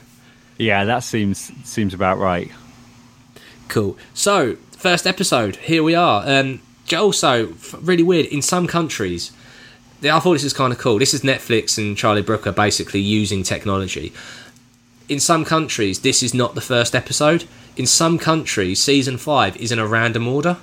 Yeah, 0.58 0.84
that 0.84 1.00
seems 1.00 1.50
seems 1.64 1.92
about 1.92 2.18
right. 2.18 2.50
cool. 3.68 3.98
So 4.14 4.56
first 4.72 5.06
episode 5.06 5.56
here 5.56 5.82
we 5.82 5.94
are. 5.94 6.22
Um, 6.26 6.60
also 6.96 7.54
really 7.80 8.02
weird. 8.02 8.26
In 8.26 8.42
some 8.42 8.66
countries 8.66 9.32
I 10.02 10.18
thought 10.18 10.32
this 10.32 10.44
is 10.44 10.54
kind 10.54 10.72
of 10.72 10.78
cool. 10.78 10.98
This 10.98 11.12
is 11.12 11.20
Netflix 11.20 11.76
and 11.76 11.96
Charlie 11.96 12.22
Brooker 12.22 12.52
basically 12.52 13.00
using 13.00 13.42
technology 13.42 14.14
in 15.10 15.18
some 15.18 15.44
countries, 15.44 16.00
this 16.00 16.22
is 16.22 16.32
not 16.32 16.54
the 16.54 16.60
first 16.60 16.94
episode. 16.94 17.44
In 17.76 17.84
some 17.84 18.16
countries, 18.16 18.80
season 18.80 19.18
five 19.18 19.56
is 19.56 19.72
in 19.72 19.78
a 19.78 19.86
random 19.86 20.28
order. 20.28 20.56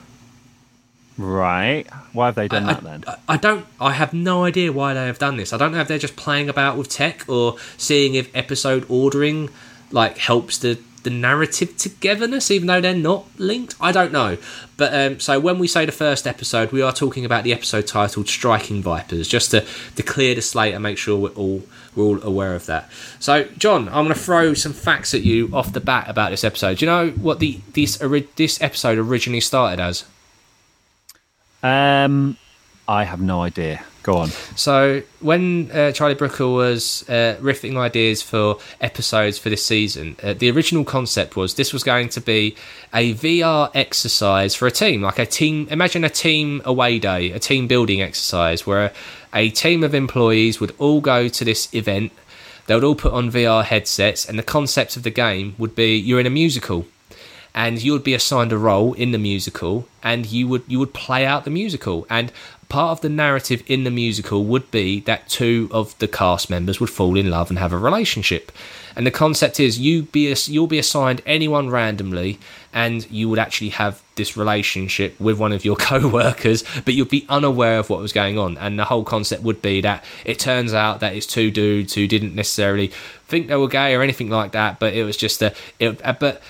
Right. 1.18 1.86
Why 2.14 2.28
have 2.28 2.36
they 2.36 2.48
done 2.48 2.64
I, 2.64 2.74
that 2.74 2.84
then? 2.84 3.04
I, 3.06 3.18
I 3.28 3.38
don't. 3.38 3.66
I 3.82 3.92
have 3.92 4.14
no 4.14 4.46
idea 4.46 4.72
why 4.72 4.94
they 4.94 5.06
have 5.06 5.20
done 5.20 5.36
this. 5.36 5.52
I 5.52 5.58
don't 5.58 5.74
know 5.74 5.82
if 5.82 5.88
they're 5.88 5.98
just 5.98 6.16
playing 6.16 6.48
about 6.48 6.78
with 6.78 6.90
tech 6.90 7.28
or 7.28 7.58
seeing 7.78 8.16
if 8.16 8.34
episode 8.36 8.86
ordering 8.88 9.50
like 9.92 10.18
helps 10.18 10.58
the 10.60 10.80
the 11.04 11.10
narrative 11.10 11.76
togetherness, 11.78 12.50
even 12.52 12.68
though 12.68 12.82
they're 12.82 12.96
not 12.96 13.26
linked. 13.38 13.76
I 13.82 13.92
don't 13.92 14.12
know. 14.12 14.38
But 14.78 14.94
um, 14.94 15.20
so 15.20 15.40
when 15.40 15.60
we 15.60 15.68
say 15.68 15.86
the 15.86 15.92
first 15.92 16.28
episode, 16.28 16.72
we 16.72 16.82
are 16.82 16.94
talking 16.94 17.26
about 17.26 17.44
the 17.44 17.52
episode 17.52 17.88
titled 17.88 18.30
"Striking 18.30 18.82
Vipers," 18.82 19.28
just 19.28 19.52
to, 19.52 19.66
to 19.96 20.04
clear 20.04 20.36
the 20.36 20.42
slate 20.42 20.74
and 20.74 20.84
make 20.84 20.98
sure 20.98 21.18
we're 21.18 21.30
all 21.30 21.64
we're 21.98 22.06
all 22.06 22.24
aware 22.24 22.56
of 22.56 22.66
that. 22.68 22.90
So, 23.20 23.44
John, 23.58 23.88
I'm 23.90 24.06
going 24.06 24.10
to 24.10 24.16
throw 24.16 24.54
some 24.54 24.74
facts 24.74 25.14
at 25.14 25.24
you 25.24 25.50
off 25.54 25.74
the 25.74 25.82
bat 25.82 26.10
about 26.10 26.32
this 26.32 26.44
episode. 26.44 26.78
Do 26.78 26.86
you 26.86 26.92
know 26.92 27.10
what 27.10 27.40
the 27.40 27.60
this 27.74 27.98
this 28.36 28.62
episode 28.62 28.98
originally 28.98 29.42
started 29.42 29.82
as? 29.82 30.06
Um, 31.64 32.38
I 32.88 33.04
have 33.04 33.20
no 33.20 33.42
idea. 33.42 33.84
Go 34.08 34.20
on. 34.20 34.30
So 34.56 35.04
when 35.20 35.70
uh, 35.70 35.92
Charlie 35.92 36.16
Brooker 36.16 36.48
was 36.48 37.04
uh, 37.10 37.36
riffing 37.42 37.76
ideas 37.76 38.22
for 38.22 38.58
episodes 38.80 39.38
for 39.38 39.50
this 39.50 39.66
season, 39.66 40.16
uh, 40.24 40.32
the 40.32 40.50
original 40.50 40.86
concept 40.86 41.36
was 41.36 41.56
this 41.56 41.74
was 41.74 41.84
going 41.84 42.08
to 42.10 42.22
be 42.22 42.56
a 42.94 43.16
VR 43.16 43.70
exercise 43.74 44.56
for 44.56 44.66
a 44.66 44.72
team, 44.72 45.02
like 45.02 45.20
a 45.20 45.26
team. 45.26 45.68
Imagine 45.70 46.06
a 46.06 46.10
team 46.10 46.62
away 46.64 47.00
day, 47.00 47.32
a 47.32 47.40
team 47.40 47.68
building 47.68 48.02
exercise 48.02 48.66
where 48.66 48.94
a 49.34 49.50
team 49.50 49.84
of 49.84 49.94
employees 49.94 50.62
would 50.62 50.74
all 50.78 51.02
go 51.02 51.28
to 51.28 51.44
this 51.44 51.68
event. 51.76 52.14
They 52.68 52.76
would 52.76 52.86
all 52.86 52.96
put 52.96 53.12
on 53.12 53.30
VR 53.30 53.66
headsets, 53.66 54.26
and 54.26 54.40
the 54.40 54.44
concept 54.44 54.96
of 54.96 55.04
the 55.04 55.12
game 55.12 55.54
would 55.58 55.76
be 55.76 55.98
you're 55.98 56.22
in 56.22 56.26
a 56.26 56.30
musical 56.30 56.86
and 57.58 57.82
you 57.82 57.92
would 57.92 58.04
be 58.04 58.14
assigned 58.14 58.54
a 58.54 58.58
role 58.58 58.94
in 58.94 59.12
the 59.12 59.18
musical, 59.18 59.88
and 60.04 60.28
you 60.28 60.48
would 60.48 60.62
you 60.68 60.78
would 60.78 60.94
play 60.94 61.26
out 61.26 61.44
the 61.44 61.50
musical, 61.50 62.06
and 62.08 62.32
part 62.70 62.92
of 62.92 63.02
the 63.02 63.10
narrative 63.10 63.64
in 63.68 63.84
the 63.84 63.92
musical 63.92 64.44
would 64.44 64.70
be 64.72 65.00
that 65.02 65.30
two 65.30 65.70
of 65.72 65.98
the 66.00 66.08
cast 66.08 66.50
members 66.50 66.80
would 66.80 66.90
fall 66.90 67.18
in 67.18 67.30
love 67.30 67.50
and 67.50 67.60
have 67.60 67.72
a 67.72 67.78
relationship. 67.78 68.52
And 68.96 69.06
the 69.06 69.12
concept 69.12 69.60
is 69.60 69.80
you 69.80 70.04
be 70.04 70.36
you'll 70.48 70.68
be 70.68 70.80
assigned 70.80 71.22
anyone 71.26 71.70
randomly, 71.70 72.40
and 72.74 73.10
you 73.12 73.30
would 73.30 73.40
actually 73.40 73.70
have 73.70 74.02
this 74.16 74.36
relationship 74.36 75.20
with 75.20 75.38
one 75.38 75.54
of 75.54 75.64
your 75.64 75.76
co-workers, 75.90 76.64
but 76.84 76.96
you'd 76.96 77.10
be 77.10 77.26
unaware 77.30 77.80
of 77.80 77.90
what 77.90 78.00
was 78.00 78.12
going 78.12 78.38
on. 78.40 78.58
And 78.58 78.78
the 78.78 78.86
whole 78.86 79.04
concept 79.04 79.44
would 79.44 79.62
be 79.62 79.82
that 79.82 80.04
it 80.26 80.40
turns 80.40 80.74
out 80.74 81.00
that 81.02 81.16
it's 81.16 81.28
two 81.28 81.52
dudes 81.52 81.94
who 81.94 82.08
didn't 82.08 82.34
necessarily 82.36 82.88
think 83.28 83.48
they 83.48 83.56
were 83.56 83.68
gay 83.68 83.94
or 83.94 84.02
anything 84.02 84.30
like 84.30 84.52
that, 84.54 84.80
but 84.80 84.94
it 84.94 85.04
was 85.04 85.16
just 85.16 85.42
a. 85.42 85.54
It, 85.80 86.04
uh, 86.04 86.14
but 86.20 86.42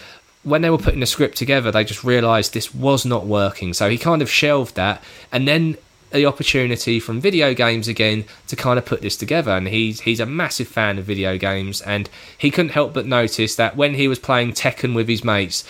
when 0.43 0.61
they 0.61 0.70
were 0.70 0.78
putting 0.78 1.01
the 1.01 1.05
script 1.05 1.36
together, 1.38 1.70
they 1.70 1.84
just 1.84 2.05
realised 2.05 2.53
this 2.53 2.74
was 2.74 3.05
not 3.05 3.26
working. 3.26 3.74
So 3.74 3.89
he 3.89 3.97
kind 3.97 4.22
of 4.22 4.32
shelved 4.32 4.76
that, 4.76 5.03
and 5.34 5.45
then 5.45 5.78
the 6.11 6.25
opportunity 6.25 6.99
from 6.99 7.19
video 7.19 7.53
games 7.53 7.87
again 7.87 8.25
to 8.47 8.55
kind 8.55 8.79
of 8.79 8.85
put 8.85 9.01
this 9.01 9.17
together 9.17 9.51
and 9.51 9.67
he's 9.67 10.01
he's 10.01 10.19
a 10.19 10.25
massive 10.25 10.67
fan 10.67 10.97
of 10.97 11.05
video 11.05 11.37
games 11.37 11.81
and 11.81 12.09
he 12.37 12.49
couldn't 12.49 12.71
help 12.71 12.93
but 12.93 13.05
notice 13.05 13.55
that 13.55 13.75
when 13.75 13.93
he 13.93 14.07
was 14.07 14.19
playing 14.19 14.51
Tekken 14.53 14.95
with 14.95 15.07
his 15.07 15.23
mates 15.23 15.63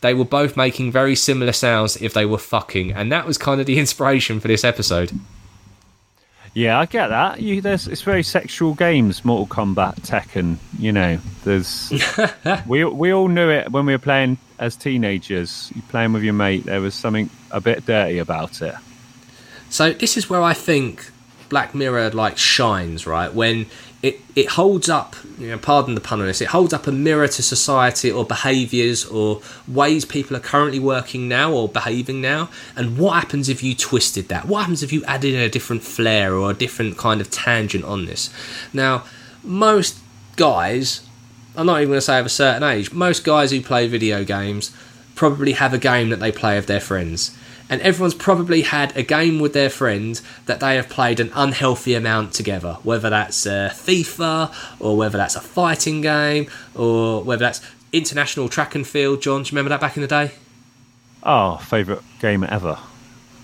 they 0.00 0.14
were 0.14 0.24
both 0.24 0.56
making 0.56 0.90
very 0.90 1.14
similar 1.14 1.52
sounds 1.52 2.00
if 2.00 2.14
they 2.14 2.24
were 2.24 2.38
fucking 2.38 2.92
and 2.92 3.12
that 3.12 3.26
was 3.26 3.38
kind 3.38 3.60
of 3.60 3.66
the 3.66 3.78
inspiration 3.84 4.40
for 4.40 4.48
this 4.48 4.64
episode 4.64 5.12
Yeah, 6.54 6.78
I 6.78 6.84
get 6.84 7.08
that. 7.08 7.40
You, 7.40 7.62
there's 7.62 7.88
it's 7.88 8.02
very 8.02 8.22
sexual 8.22 8.74
games, 8.74 9.24
Mortal 9.24 9.46
Kombat, 9.46 10.02
Tekken. 10.02 10.58
You 10.78 10.92
know, 10.92 11.18
there's 11.44 11.90
we 12.66 12.84
we 12.84 13.10
all 13.10 13.28
knew 13.28 13.48
it 13.48 13.72
when 13.72 13.86
we 13.86 13.94
were 13.94 13.98
playing 13.98 14.36
as 14.58 14.76
teenagers. 14.76 15.72
You 15.74 15.80
playing 15.88 16.12
with 16.12 16.22
your 16.22 16.34
mate, 16.34 16.64
there 16.64 16.82
was 16.82 16.94
something 16.94 17.30
a 17.50 17.60
bit 17.62 17.86
dirty 17.86 18.18
about 18.18 18.60
it. 18.60 18.74
So 19.72 19.90
this 19.94 20.18
is 20.18 20.28
where 20.28 20.42
I 20.42 20.52
think 20.52 21.10
Black 21.48 21.74
Mirror 21.74 22.10
like 22.10 22.36
shines, 22.36 23.06
right? 23.06 23.32
When 23.32 23.64
it 24.02 24.20
it 24.36 24.48
holds 24.48 24.90
up, 24.90 25.16
you 25.38 25.48
know, 25.48 25.56
pardon 25.56 25.94
the 25.94 26.00
pun 26.02 26.20
on 26.20 26.26
this, 26.26 26.42
it 26.42 26.48
holds 26.48 26.74
up 26.74 26.86
a 26.86 26.92
mirror 26.92 27.26
to 27.26 27.42
society 27.42 28.10
or 28.10 28.26
behaviours 28.26 29.06
or 29.06 29.40
ways 29.66 30.04
people 30.04 30.36
are 30.36 30.40
currently 30.40 30.78
working 30.78 31.26
now 31.26 31.54
or 31.54 31.70
behaving 31.70 32.20
now. 32.20 32.50
And 32.76 32.98
what 32.98 33.14
happens 33.14 33.48
if 33.48 33.62
you 33.62 33.74
twisted 33.74 34.28
that? 34.28 34.44
What 34.44 34.60
happens 34.60 34.82
if 34.82 34.92
you 34.92 35.02
added 35.06 35.34
in 35.34 35.40
a 35.40 35.48
different 35.48 35.82
flair 35.82 36.34
or 36.34 36.50
a 36.50 36.54
different 36.54 36.98
kind 36.98 37.22
of 37.22 37.30
tangent 37.30 37.84
on 37.84 38.04
this? 38.04 38.28
Now, 38.74 39.04
most 39.42 39.98
guys, 40.36 41.00
I'm 41.56 41.64
not 41.64 41.78
even 41.78 41.88
going 41.88 41.96
to 41.96 42.02
say 42.02 42.18
of 42.20 42.26
a 42.26 42.28
certain 42.28 42.62
age, 42.62 42.92
most 42.92 43.24
guys 43.24 43.52
who 43.52 43.62
play 43.62 43.88
video 43.88 44.22
games 44.22 44.70
probably 45.14 45.52
have 45.52 45.72
a 45.72 45.78
game 45.78 46.10
that 46.10 46.20
they 46.20 46.32
play 46.32 46.56
with 46.56 46.66
their 46.66 46.80
friends 46.80 47.34
and 47.72 47.80
everyone's 47.80 48.12
probably 48.12 48.60
had 48.60 48.94
a 48.98 49.02
game 49.02 49.40
with 49.40 49.54
their 49.54 49.70
friends 49.70 50.22
that 50.44 50.60
they 50.60 50.76
have 50.76 50.90
played 50.90 51.18
an 51.20 51.32
unhealthy 51.34 51.94
amount 51.94 52.34
together, 52.34 52.76
whether 52.82 53.08
that's 53.08 53.46
uh, 53.46 53.70
FIFA 53.72 54.54
or 54.78 54.98
whether 54.98 55.16
that's 55.16 55.36
a 55.36 55.40
fighting 55.40 56.02
game 56.02 56.50
or 56.74 57.24
whether 57.24 57.46
that's 57.46 57.62
international 57.90 58.50
track 58.50 58.74
and 58.74 58.86
field. 58.86 59.22
John, 59.22 59.42
do 59.42 59.46
you 59.46 59.52
remember 59.52 59.70
that 59.70 59.80
back 59.80 59.96
in 59.96 60.02
the 60.02 60.06
day? 60.06 60.32
Oh, 61.22 61.56
favorite 61.56 62.02
game 62.20 62.44
ever. 62.44 62.78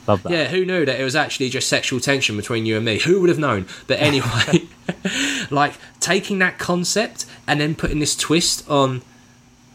Love 0.07 0.23
that. 0.25 0.33
Yeah, 0.33 0.45
who 0.49 0.67
knew 0.67 0.85
that 0.85 1.01
it 1.01 1.05
was 1.05 1.17
actually 1.17 1.49
just 1.49 1.67
sexual 1.67 1.99
tension 1.99 2.37
between 2.37 2.67
you 2.67 2.77
and 2.77 2.85
me? 2.85 2.99
Who 2.99 3.23
would 3.23 3.31
have 3.31 3.39
known? 3.39 3.67
But 3.87 3.99
anyway, 3.99 4.69
like 5.51 5.73
taking 6.01 6.39
that 6.41 6.59
concept 6.59 7.25
and 7.47 7.59
then 7.59 7.75
putting 7.75 7.99
this 7.99 8.15
twist 8.15 8.69
on 8.69 9.01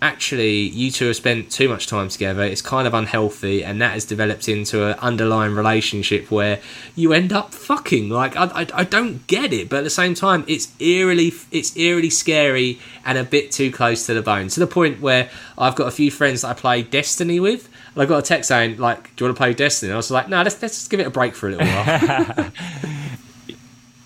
actually 0.04 0.60
you 0.60 0.92
two 0.92 1.08
have 1.08 1.16
spent 1.16 1.50
too 1.50 1.70
much 1.70 1.88
time 1.88 2.10
together. 2.10 2.44
It's 2.44 2.62
kind 2.62 2.86
of 2.86 2.94
unhealthy 2.94 3.64
and 3.64 3.82
that 3.82 3.94
has 3.94 4.06
developed 4.06 4.50
into 4.50 4.86
an 4.86 5.00
underlying 5.00 5.56
relationship 5.56 6.30
where 6.30 6.60
you 6.96 7.14
end 7.14 7.32
up 7.32 7.54
fucking. 7.54 8.10
Like 8.10 8.36
I, 8.36 8.62
I, 8.62 8.68
I 8.74 8.84
don't 8.84 9.26
get 9.28 9.54
it 9.54 9.70
but 9.70 9.78
at 9.78 9.84
the 9.84 9.90
same 9.90 10.14
time 10.14 10.44
it's 10.48 10.72
eerily 10.80 11.32
it's 11.52 11.76
eerily 11.78 12.10
scary 12.10 12.80
and 13.06 13.18
a 13.18 13.24
bit 13.24 13.52
too 13.52 13.72
close 13.72 14.06
to 14.08 14.14
the 14.14 14.22
bone 14.22 14.50
to 14.50 14.60
the 14.60 14.68
point 14.68 15.00
where 15.00 15.30
I've 15.58 15.76
got 15.76 15.88
a 15.88 15.92
few 15.92 16.12
friends 16.12 16.42
that 16.42 16.50
I 16.50 16.54
play 16.54 16.84
Destiny 16.84 17.40
with 17.40 17.70
and 17.94 18.04
I 18.04 18.06
got 18.06 18.20
a 18.20 18.22
text 18.22 18.50
saying 18.50 18.78
like 18.78 19.16
do 19.16 19.24
you 19.24 19.28
want 19.28 19.38
to 19.38 19.42
play 19.42 19.54
Destiny? 19.54 19.90
And 19.90 19.96
I 19.96 19.98
was 19.98 20.12
like 20.12 20.28
no 20.28 20.44
let's, 20.44 20.62
let's 20.62 20.76
just 20.76 20.90
give 20.90 21.00
it 21.00 21.08
a 21.08 21.12
break 21.12 21.34
for 21.34 21.48
a 21.48 21.52
little 21.54 21.68
while. 21.68 22.52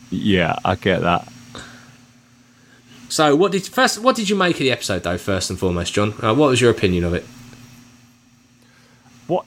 Yeah, 0.09 0.55
I 0.63 0.75
get 0.75 1.01
that. 1.01 1.27
So 3.17 3.35
what 3.35 3.51
did 3.51 3.65
first 3.65 3.97
what 3.99 4.15
did 4.15 4.29
you 4.29 4.35
make 4.35 4.55
of 4.57 4.59
the 4.59 4.71
episode 4.71 5.01
though 5.01 5.17
first 5.17 5.49
and 5.49 5.57
foremost 5.57 5.91
John 5.91 6.13
uh, 6.21 6.35
what 6.35 6.49
was 6.49 6.61
your 6.61 6.69
opinion 6.69 7.03
of 7.03 7.15
it 7.15 7.25
What? 9.25 9.43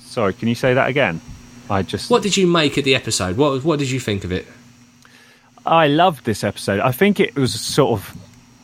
Sorry, 0.00 0.32
can 0.32 0.48
you 0.48 0.54
say 0.54 0.72
that 0.72 0.88
again? 0.88 1.20
I 1.68 1.82
just 1.82 2.10
what 2.10 2.22
did 2.22 2.38
you 2.38 2.46
make 2.46 2.78
of 2.78 2.84
the 2.84 2.94
episode 2.94 3.36
what 3.36 3.62
what 3.64 3.78
did 3.78 3.90
you 3.90 4.00
think 4.00 4.24
of 4.24 4.32
it 4.32 4.46
I 5.66 5.88
loved 5.88 6.24
this 6.24 6.42
episode. 6.42 6.80
I 6.80 6.90
think 6.90 7.20
it 7.20 7.36
was 7.36 7.60
sort 7.60 8.00
of 8.00 8.16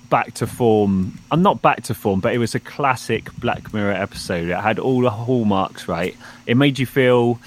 back 0.09 0.35
to 0.35 0.47
form. 0.47 1.19
I'm 1.31 1.43
not 1.43 1.63
back 1.63 1.85
to 1.85 1.95
form, 1.95 2.21
but 2.21 2.35
it 2.35 2.39
was 2.39 2.55
a 2.55 2.61
classic 2.61 3.33
Black 3.37 3.73
Mirror 3.73 3.93
episode. 3.93 4.49
It 4.49 4.57
had 4.57 4.79
all 4.79 5.01
the 5.01 5.11
hallmarks 5.11 5.89
right. 5.89 6.17
It 6.47 6.57
made 6.57 6.79
you 6.79 6.87
feel 6.87 7.39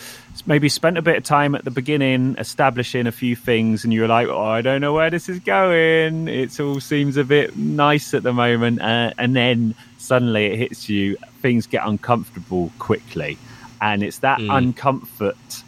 maybe 0.46 0.70
spent 0.70 0.98
a 0.98 1.02
bit 1.02 1.18
of 1.18 1.24
time 1.24 1.54
at 1.54 1.66
the 1.66 1.72
beginning 1.72 2.36
establishing 2.38 3.08
a 3.08 3.12
few 3.12 3.36
things, 3.36 3.84
and 3.84 3.94
you 3.94 4.02
were 4.02 4.08
like, 4.08 4.28
"Oh, 4.28 4.46
I 4.46 4.62
don't 4.62 4.82
know 4.82 4.94
where 4.94 5.10
this 5.10 5.30
is 5.30 5.40
going." 5.40 6.28
It 6.28 6.60
all 6.60 6.80
seems 6.80 7.18
a 7.18 7.24
bit 7.24 7.58
nice 7.58 8.14
at 8.14 8.24
the 8.24 8.34
moment, 8.34 8.82
uh, 8.82 9.14
and 9.18 9.36
then 9.36 9.76
suddenly 9.98 10.48
it 10.48 10.58
hits 10.58 10.90
you. 10.90 11.18
Things 11.42 11.68
get 11.68 11.86
uncomfortable 11.86 12.72
quickly, 12.80 13.38
and 13.82 14.04
it's 14.04 14.20
that 14.20 14.40
uncomfort 14.40 15.64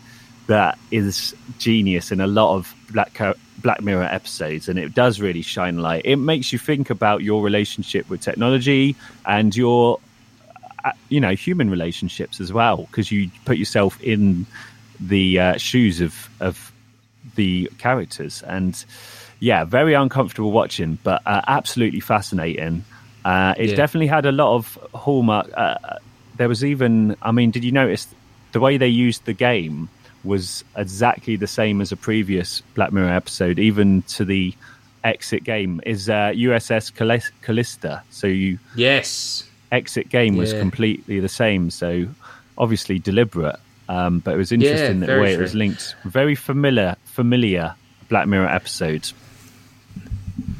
that 0.47 0.77
is 0.89 1.35
genius 1.59 2.11
in 2.11 2.19
a 2.19 2.27
lot 2.27 2.55
of 2.55 2.73
Black 2.91 3.13
Black 3.61 3.81
Mirror 3.81 4.03
episodes, 4.03 4.67
and 4.67 4.77
it 4.79 4.93
does 4.93 5.21
really 5.21 5.41
shine 5.41 5.77
light. 5.77 6.01
It 6.05 6.17
makes 6.17 6.51
you 6.51 6.59
think 6.59 6.89
about 6.89 7.23
your 7.23 7.43
relationship 7.43 8.09
with 8.09 8.21
technology 8.21 8.95
and 9.25 9.55
your, 9.55 9.99
uh, 10.83 10.91
you 11.09 11.19
know, 11.19 11.33
human 11.33 11.69
relationships 11.69 12.41
as 12.41 12.51
well, 12.51 12.77
because 12.89 13.11
you 13.11 13.29
put 13.45 13.57
yourself 13.57 14.01
in 14.01 14.45
the 14.99 15.39
uh, 15.39 15.57
shoes 15.57 16.01
of 16.01 16.29
of 16.39 16.71
the 17.35 17.69
characters, 17.77 18.43
and 18.43 18.83
yeah, 19.39 19.63
very 19.63 19.93
uncomfortable 19.93 20.51
watching, 20.51 20.97
but 21.03 21.21
uh, 21.25 21.41
absolutely 21.47 21.99
fascinating. 21.99 22.83
Uh, 23.25 23.53
it 23.57 23.67
Yeah. 23.69 23.75
definitely 23.75 24.07
had 24.07 24.25
a 24.25 24.31
lot 24.31 24.55
of 24.55 24.77
hallmark. 24.93 25.49
Uh, 25.55 25.75
there 26.37 26.47
was 26.49 26.63
even, 26.63 27.15
I 27.21 27.31
mean, 27.31 27.51
did 27.51 27.63
you 27.63 27.71
notice 27.71 28.07
the 28.51 28.59
way 28.59 28.77
they 28.77 28.87
used 28.87 29.25
the 29.25 29.33
game 29.33 29.89
was 30.23 30.63
exactly 30.75 31.35
the 31.35 31.47
same 31.47 31.81
as 31.81 31.91
a 31.91 31.97
previous 31.97 32.61
Black 32.75 32.91
Mirror 32.91 33.09
episode, 33.09 33.59
even 33.59 34.01
to 34.03 34.25
the 34.25 34.53
exit 35.03 35.43
game 35.43 35.81
is 35.85 36.09
uh, 36.09 36.31
USS 36.35 36.93
Callis- 36.93 37.31
Callister. 37.41 38.01
So 38.11 38.27
you 38.27 38.59
yes 38.75 39.43
exit 39.71 40.09
game 40.09 40.37
was 40.37 40.53
Yeah. 40.53 40.59
completely 40.59 41.19
the 41.19 41.29
same. 41.29 41.69
So 41.71 42.05
obviously 42.57 42.99
deliberate, 42.99 43.55
um, 43.89 44.19
but 44.19 44.33
it 44.35 44.37
was 44.37 44.51
interesting 44.51 44.99
the 44.99 45.05
very 45.07 45.21
way 45.21 45.33
it 45.33 45.39
was 45.39 45.55
linked. 45.55 45.95
Very 46.05 46.35
familiar, 46.35 46.95
familiar 47.05 47.73
Black 48.09 48.27
Mirror 48.27 48.49
episodes. 48.49 49.13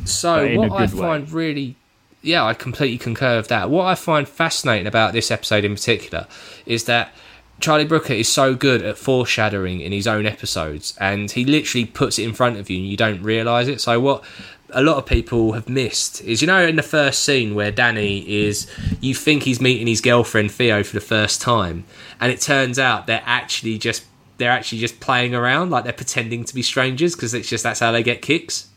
So 0.05 0.55
what 0.57 0.72
I 0.72 0.86
good 0.88 0.95
way. 0.95 1.01
find 1.07 1.32
really, 1.32 1.76
yeah, 2.22 2.43
I 2.43 2.53
completely 2.53 2.97
concur 2.97 3.38
with 3.38 3.47
that. 3.49 3.70
What 3.70 3.86
I 3.86 3.95
find 3.95 4.28
fascinating 4.28 4.88
about 4.88 5.14
this 5.14 5.30
episode 5.32 5.64
in 5.64 5.76
particular 5.76 6.28
is 6.66 6.86
that 6.86 7.14
Charlie 7.62 7.86
Brooker 7.86 8.14
is 8.14 8.28
so 8.28 8.55
good 8.55 8.82
at 8.84 8.97
foreshadowing 8.97 9.82
in 9.82 9.91
his 9.91 10.07
own 10.07 10.26
episodes, 10.26 10.95
and 10.99 11.30
he 11.32 11.45
literally 11.45 11.86
puts 11.86 12.20
it 12.20 12.24
in 12.24 12.34
front 12.34 12.57
of 12.57 12.70
you, 12.70 12.78
and 12.78 12.88
you 12.88 12.97
don't 12.97 13.22
realise 13.22 13.68
it. 13.68 13.80
So 13.80 13.99
what 13.99 14.24
a 14.72 14.82
lot 14.82 14.97
of 14.97 15.05
people 15.05 15.53
have 15.53 15.70
missed 15.70 16.22
is, 16.24 16.41
you 16.41 16.47
know, 16.47 16.66
in 16.66 16.76
the 16.76 16.84
first 16.84 17.24
scene 17.24 17.55
where 17.55 17.72
Danny 17.72 18.20
is, 18.28 18.68
you 18.99 19.14
think 19.14 19.43
he's 19.43 19.62
meeting 19.62 19.88
his 19.88 20.01
girlfriend 20.01 20.51
Theo 20.51 20.84
for 20.84 20.93
the 20.93 21.01
first 21.01 21.41
time, 21.41 21.86
and 22.20 22.32
it 22.32 22.41
turns 22.41 22.80
out 22.80 23.07
they're 23.07 23.24
actually 23.26 23.78
just 23.78 24.05
they're 24.38 24.51
actually 24.51 24.80
just 24.80 24.99
playing 24.99 25.36
around, 25.36 25.70
like 25.70 25.84
they're 25.84 25.93
pretending 25.93 26.43
to 26.45 26.55
be 26.55 26.64
strangers 26.64 27.16
because 27.16 27.34
it's 27.34 27.47
just 27.47 27.64
that's 27.64 27.80
how 27.80 27.91
they 27.91 28.01
get 28.01 28.22
kicks. 28.22 28.70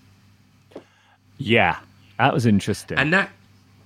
Yeah, 1.39 1.78
that 2.18 2.35
was 2.35 2.45
interesting. 2.47 2.99
and 2.99 3.12
that 3.12 3.30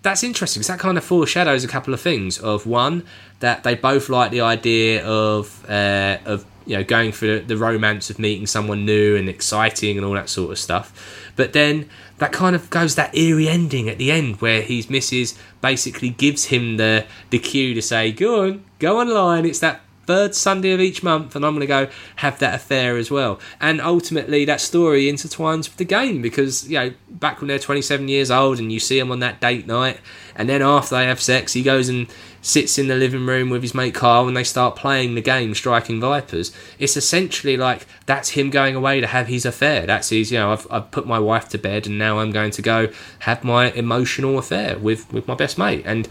that's 0.03 0.23
interesting 0.23 0.61
because 0.61 0.69
that 0.69 0.79
kind 0.79 0.97
of 0.97 1.05
foreshadows 1.05 1.65
a 1.65 1.69
couple 1.69 1.93
of 1.93 2.01
things. 2.01 2.39
Of 2.39 2.67
one, 2.67 3.05
that 3.41 3.65
they 3.65 3.75
both 3.75 4.09
like 4.09 4.31
the 4.31 4.41
idea 4.41 5.05
of 5.05 5.69
uh, 5.69 6.19
of 6.25 6.45
you 6.67 6.77
know 6.77 6.85
going 6.85 7.13
for 7.13 7.39
the, 7.41 7.57
romance 7.57 8.11
of 8.11 8.19
meeting 8.19 8.47
someone 8.47 8.85
new 8.85 9.17
and 9.17 9.29
exciting 9.29 9.97
and 9.97 10.07
all 10.07 10.15
that 10.15 10.29
sort 10.29 10.53
of 10.53 10.59
stuff. 10.59 11.31
But 11.35 11.53
then 11.53 11.89
that 12.19 12.33
kind 12.33 12.55
of 12.55 12.69
goes 12.71 12.95
that 12.95 13.17
eerie 13.17 13.49
ending 13.49 13.89
at 13.89 13.99
the 13.99 14.11
end 14.11 14.41
where 14.41 14.63
his 14.63 14.91
missus 14.91 15.39
basically 15.61 16.11
gives 16.11 16.47
him 16.47 16.77
the 16.77 17.07
the 17.31 17.39
cue 17.39 17.75
to 17.75 17.83
say, 17.83 18.13
"Go 18.13 18.45
on, 18.47 18.65
go 18.79 19.01
online." 19.01 19.47
It's 19.47 19.61
that 19.61 19.81
third 20.09 20.35
Sunday 20.35 20.73
of 20.73 20.81
each 20.81 21.03
month, 21.03 21.37
and 21.37 21.45
I'm 21.45 21.53
going 21.53 21.61
to 21.61 21.67
go 21.67 21.89
have 22.17 22.39
that 22.39 22.55
affair 22.55 22.97
as 22.97 23.11
well. 23.11 23.39
And 23.61 23.79
ultimately, 23.79 24.47
that 24.47 24.59
story 24.59 25.05
intertwines 25.05 25.69
with 25.69 25.77
the 25.77 25.85
game 25.85 26.23
because 26.23 26.67
you 26.67 26.79
know 26.79 26.95
back 27.11 27.43
when 27.43 27.49
they're 27.49 27.59
27 27.59 28.09
years 28.09 28.31
old, 28.31 28.59
and 28.59 28.73
you 28.73 28.81
see 28.81 28.99
them 28.99 29.13
on 29.13 29.21
that 29.21 29.39
date 29.39 29.67
night, 29.67 30.01
and 30.35 30.49
then 30.49 30.63
after 30.63 30.97
they 30.97 31.05
have 31.05 31.21
sex, 31.21 31.53
he 31.53 31.63
goes 31.63 31.91
and 31.91 32.07
sits 32.41 32.79
in 32.79 32.89
the 32.89 32.95
living 32.95 33.27
room 33.27 33.51
with 33.51 33.61
his 33.61 33.75
mate 33.75 33.95
Carl 33.95 34.29
and 34.29 34.37
they 34.37 34.45
start 34.45 34.77
playing 34.77 35.15
the 35.15 35.21
game 35.21 35.55
Striking 35.55 36.01
Vipers. 36.01 36.57
It's 36.79 36.97
essentially 36.97 37.59
like 37.59 37.87
that's 38.07 38.31
him 38.31 38.49
going 38.49 38.75
away 38.75 39.01
to 39.01 39.07
have 39.07 39.27
his 39.27 39.45
affair. 39.45 39.85
That's 39.85 40.09
his, 40.09 40.33
you 40.33 40.39
know, 40.39 40.53
I've, 40.53 40.67
I've 40.71 40.91
put 40.91 41.07
my 41.07 41.19
wife 41.19 41.49
to 41.51 41.59
bed 41.59 41.87
and 41.87 41.99
now 41.99 42.21
I'm 42.21 42.31
going 42.31 42.53
to 42.53 42.63
go 42.63 42.89
have 43.21 43.45
my 43.45 43.73
emotional 43.73 44.39
affair 44.39 44.79
with, 44.79 45.13
with 45.13 45.27
my 45.29 45.35
best 45.35 45.59
mate. 45.59 45.83
And 45.85 46.09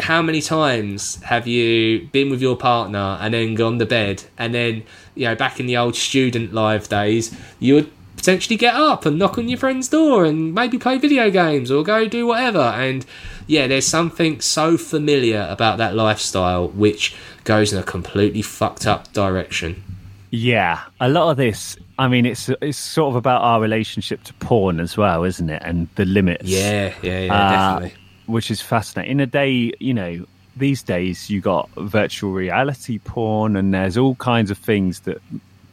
how 0.00 0.22
many 0.22 0.40
times 0.40 1.16
have 1.22 1.46
you 1.46 2.08
been 2.12 2.30
with 2.30 2.40
your 2.40 2.56
partner 2.56 3.18
and 3.20 3.34
then 3.34 3.54
gone 3.54 3.78
to 3.78 3.86
bed 3.86 4.22
and 4.38 4.54
then, 4.54 4.82
you 5.14 5.26
know, 5.26 5.34
back 5.34 5.58
in 5.60 5.66
the 5.66 5.76
old 5.76 5.96
student 5.96 6.52
live 6.52 6.88
days, 6.88 7.34
you 7.58 7.74
would 7.74 7.90
potentially 8.16 8.56
get 8.56 8.74
up 8.74 9.06
and 9.06 9.18
knock 9.18 9.38
on 9.38 9.48
your 9.48 9.58
friend's 9.58 9.88
door 9.88 10.24
and 10.26 10.54
maybe 10.54 10.78
play 10.78 10.98
video 10.98 11.30
games 11.30 11.70
or 11.70 11.82
go 11.82 12.06
do 12.06 12.26
whatever. 12.26 12.58
And 12.58 13.04
yeah, 13.46 13.66
there's 13.66 13.86
something 13.86 14.40
so 14.40 14.76
familiar 14.76 15.46
about 15.50 15.78
that 15.78 15.94
lifestyle 15.94 16.68
which 16.68 17.16
goes 17.44 17.72
in 17.72 17.78
a 17.78 17.82
completely 17.82 18.42
fucked 18.42 18.86
up 18.86 19.12
direction. 19.12 19.82
Yeah, 20.30 20.80
a 21.00 21.08
lot 21.08 21.30
of 21.30 21.36
this. 21.38 21.76
I 21.98 22.06
mean, 22.06 22.24
it's 22.24 22.48
it's 22.62 22.78
sort 22.78 23.10
of 23.10 23.16
about 23.16 23.42
our 23.42 23.60
relationship 23.60 24.22
to 24.24 24.34
porn 24.34 24.78
as 24.78 24.96
well, 24.96 25.24
isn't 25.24 25.50
it? 25.50 25.60
And 25.64 25.88
the 25.96 26.04
limits. 26.04 26.44
Yeah, 26.44 26.94
yeah, 27.02 27.20
yeah, 27.20 27.34
Uh, 27.34 27.50
definitely. 27.80 27.99
Which 28.26 28.50
is 28.50 28.60
fascinating. 28.60 29.12
In 29.12 29.20
a 29.20 29.26
day, 29.26 29.72
you 29.78 29.94
know, 29.94 30.26
these 30.56 30.82
days 30.82 31.30
you 31.30 31.40
got 31.40 31.70
virtual 31.76 32.32
reality 32.32 32.98
porn, 32.98 33.56
and 33.56 33.72
there's 33.74 33.96
all 33.96 34.14
kinds 34.16 34.50
of 34.50 34.58
things 34.58 35.00
that 35.00 35.20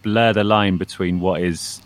blur 0.04 0.34
the 0.34 0.43
line 0.43 0.78
between 0.78 1.20
what 1.20 1.41
is 1.41 1.82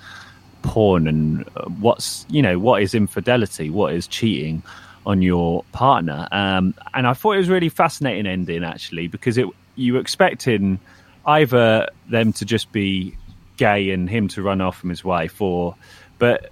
porn 0.62 1.07
and 1.07 1.47
uh, 1.55 1.64
what's 1.80 2.26
you 2.30 2.41
know 2.41 2.59
what 2.59 2.82
is 2.82 2.93
infidelity, 2.93 3.70
what 3.70 3.93
is 3.93 4.07
cheating 4.07 4.64
on 5.05 5.22
your 5.22 5.64
partner. 5.72 6.28
Um, 6.32 6.76
and 6.93 7.07
I 7.07 7.14
thought 7.14 7.34
it 7.34 7.39
was 7.39 7.49
really 7.49 7.70
fascinating 7.70 8.28
ending 8.28 8.64
actually 8.64 9.07
because 9.07 9.38
it 9.38 9.47
you 9.76 9.93
were 9.93 9.99
expecting 9.99 10.80
either 11.26 11.88
them 12.09 12.34
to 12.34 12.45
just 12.45 12.72
be 12.72 13.16
gay 13.57 13.91
and 13.91 14.09
him 14.09 14.28
to 14.28 14.41
run 14.41 14.62
off 14.62 14.78
from 14.78 14.89
his 14.89 15.03
wife, 15.03 15.41
or 15.41 15.76
but 16.20 16.51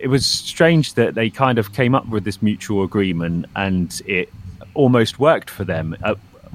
it 0.00 0.08
was 0.08 0.26
strange 0.26 0.94
that 0.94 1.14
they 1.14 1.30
kind 1.30 1.58
of 1.58 1.72
came 1.72 1.94
up 1.94 2.08
with 2.08 2.24
this 2.24 2.40
mutual 2.42 2.82
agreement 2.84 3.46
and 3.56 4.00
it 4.06 4.32
almost 4.74 5.18
worked 5.18 5.50
for 5.50 5.64
them. 5.64 5.96
Uh, 6.02 6.14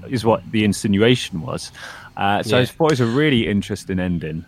is 0.09 0.25
what 0.25 0.41
the 0.51 0.65
insinuation 0.65 1.41
was. 1.41 1.71
Uh, 2.17 2.43
so 2.43 2.57
I 2.57 2.61
Yeah. 2.61 2.65
thought 2.65 2.85
it 2.87 2.93
was 2.93 2.99
a 2.99 3.05
really 3.05 3.47
interesting 3.47 3.99
ending. 3.99 4.43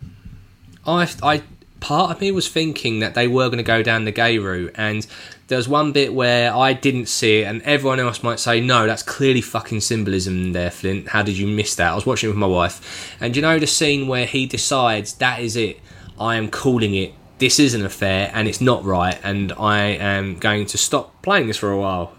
I, 0.86 1.08
I, 1.24 1.42
part 1.80 2.12
of 2.12 2.20
me 2.20 2.32
was 2.32 2.50
thinking 2.50 3.00
that 3.00 3.14
they 3.16 3.28
were 3.28 3.48
going 3.48 3.58
to 3.58 3.64
go 3.64 3.82
down 3.82 4.04
the 4.06 4.12
gay 4.12 4.38
route, 4.38 4.74
and 4.76 5.06
there 5.48 5.58
was 5.58 5.68
one 5.70 5.92
bit 5.94 6.14
where 6.14 6.54
I 6.54 6.74
didn't 6.74 7.08
see 7.08 7.40
it, 7.40 7.44
and 7.46 7.62
everyone 7.62 8.00
else 8.00 8.22
might 8.22 8.40
say, 8.40 8.60
"No, 8.60 8.86
that's 8.86 9.04
clearly 9.04 9.42
fucking 9.42 9.82
symbolism 9.82 10.52
there, 10.52 10.72
Flint. 10.72 11.10
How 11.10 11.22
did 11.24 11.38
you 11.38 11.48
miss 11.48 11.76
that?" 11.76 11.92
I 11.92 11.96
was 11.96 12.06
watching 12.06 12.28
it 12.30 12.34
with 12.34 12.40
my 12.40 12.48
wife, 12.48 13.16
and 13.22 13.36
you 13.36 13.42
know 13.42 13.58
the 13.58 13.68
scene 13.68 14.08
where 14.08 14.26
he 14.26 14.46
decides 14.46 15.14
that 15.16 15.40
is 15.42 15.56
it. 15.56 15.80
I 16.20 16.36
am 16.36 16.50
calling 16.50 16.96
it. 16.96 17.14
This 17.38 17.60
is 17.60 17.74
an 17.74 17.86
affair, 17.86 18.32
and 18.34 18.48
it's 18.48 18.62
not 18.62 18.84
right, 18.86 19.20
and 19.24 19.52
I 19.54 19.80
am 19.80 20.38
going 20.38 20.66
to 20.68 20.78
stop 20.78 21.22
playing 21.22 21.48
this 21.48 21.58
for 21.58 21.72
a 21.72 21.78
while. 21.78 22.14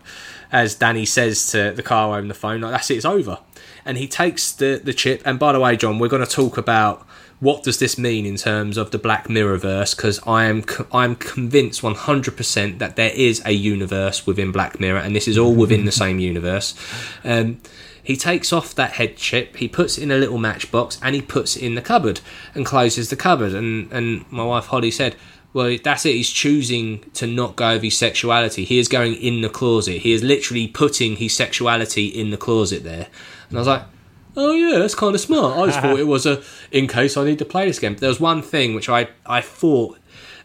As 0.52 0.74
Danny 0.74 1.06
says 1.06 1.50
to 1.50 1.72
the 1.72 1.82
car 1.82 2.18
on 2.18 2.28
the 2.28 2.34
phone, 2.34 2.60
like 2.60 2.72
that's 2.72 2.90
it, 2.90 2.96
it's 2.96 3.04
over. 3.04 3.38
And 3.84 3.98
he 3.98 4.06
takes 4.08 4.52
the 4.52 4.80
the 4.82 4.92
chip. 4.92 5.22
And 5.24 5.38
by 5.38 5.52
the 5.52 5.60
way, 5.60 5.76
John, 5.76 5.98
we're 5.98 6.08
going 6.08 6.24
to 6.24 6.30
talk 6.30 6.56
about 6.56 7.06
what 7.40 7.62
does 7.62 7.78
this 7.78 7.98
mean 7.98 8.24
in 8.24 8.36
terms 8.36 8.76
of 8.76 8.90
the 8.90 8.98
Black 8.98 9.28
Mirror 9.28 9.58
verse 9.58 9.94
because 9.94 10.20
I 10.26 10.44
am 10.44 10.64
I 10.92 11.04
am 11.04 11.16
convinced 11.16 11.82
100% 11.82 12.78
that 12.78 12.96
there 12.96 13.12
is 13.14 13.42
a 13.44 13.52
universe 13.52 14.26
within 14.26 14.52
Black 14.52 14.80
Mirror 14.80 15.00
and 15.00 15.14
this 15.14 15.28
is 15.28 15.36
all 15.36 15.54
within 15.54 15.84
the 15.84 15.92
same 15.92 16.18
universe. 16.18 16.74
Um, 17.24 17.60
he 18.06 18.16
takes 18.16 18.52
off 18.52 18.74
that 18.74 18.92
head 18.92 19.16
chip, 19.16 19.56
he 19.56 19.68
puts 19.68 19.98
it 19.98 20.02
in 20.04 20.10
a 20.10 20.16
little 20.16 20.38
matchbox 20.38 20.98
and 21.02 21.14
he 21.14 21.22
puts 21.22 21.56
it 21.56 21.62
in 21.62 21.74
the 21.74 21.82
cupboard 21.82 22.20
and 22.54 22.64
closes 22.64 23.10
the 23.10 23.16
cupboard 23.16 23.52
and 23.52 23.90
and 23.92 24.30
my 24.30 24.44
wife 24.44 24.66
Holly 24.66 24.90
said 24.90 25.16
well, 25.52 25.74
that's 25.82 26.04
it. 26.04 26.12
He's 26.12 26.28
choosing 26.28 27.00
to 27.14 27.26
not 27.26 27.56
go 27.56 27.72
with 27.72 27.82
his 27.82 27.96
sexuality. 27.96 28.66
He 28.66 28.78
is 28.78 28.88
going 28.88 29.14
in 29.14 29.40
the 29.40 29.48
closet. 29.48 30.02
He 30.02 30.12
is 30.12 30.22
literally 30.22 30.68
putting 30.68 31.16
his 31.16 31.34
sexuality 31.34 32.08
in 32.08 32.30
the 32.30 32.36
closet 32.36 32.84
there. 32.84 33.06
And 33.48 33.56
I 33.56 33.60
was 33.62 33.66
like, 33.66 33.82
oh 34.36 34.52
yeah, 34.52 34.78
that's 34.78 34.94
kind 34.94 35.14
of 35.14 35.20
smart. 35.20 35.56
I 35.56 35.64
just 35.66 35.80
thought 35.80 35.98
it 35.98 36.06
was 36.06 36.26
a 36.26 36.42
in 36.70 36.86
case 36.86 37.16
I 37.16 37.24
need 37.24 37.38
to 37.38 37.46
play 37.46 37.66
this 37.66 37.78
game. 37.78 37.94
But 37.94 38.00
there 38.00 38.10
was 38.10 38.20
one 38.20 38.42
thing 38.42 38.74
which 38.74 38.90
I 38.90 39.08
I 39.24 39.40
thought 39.40 39.98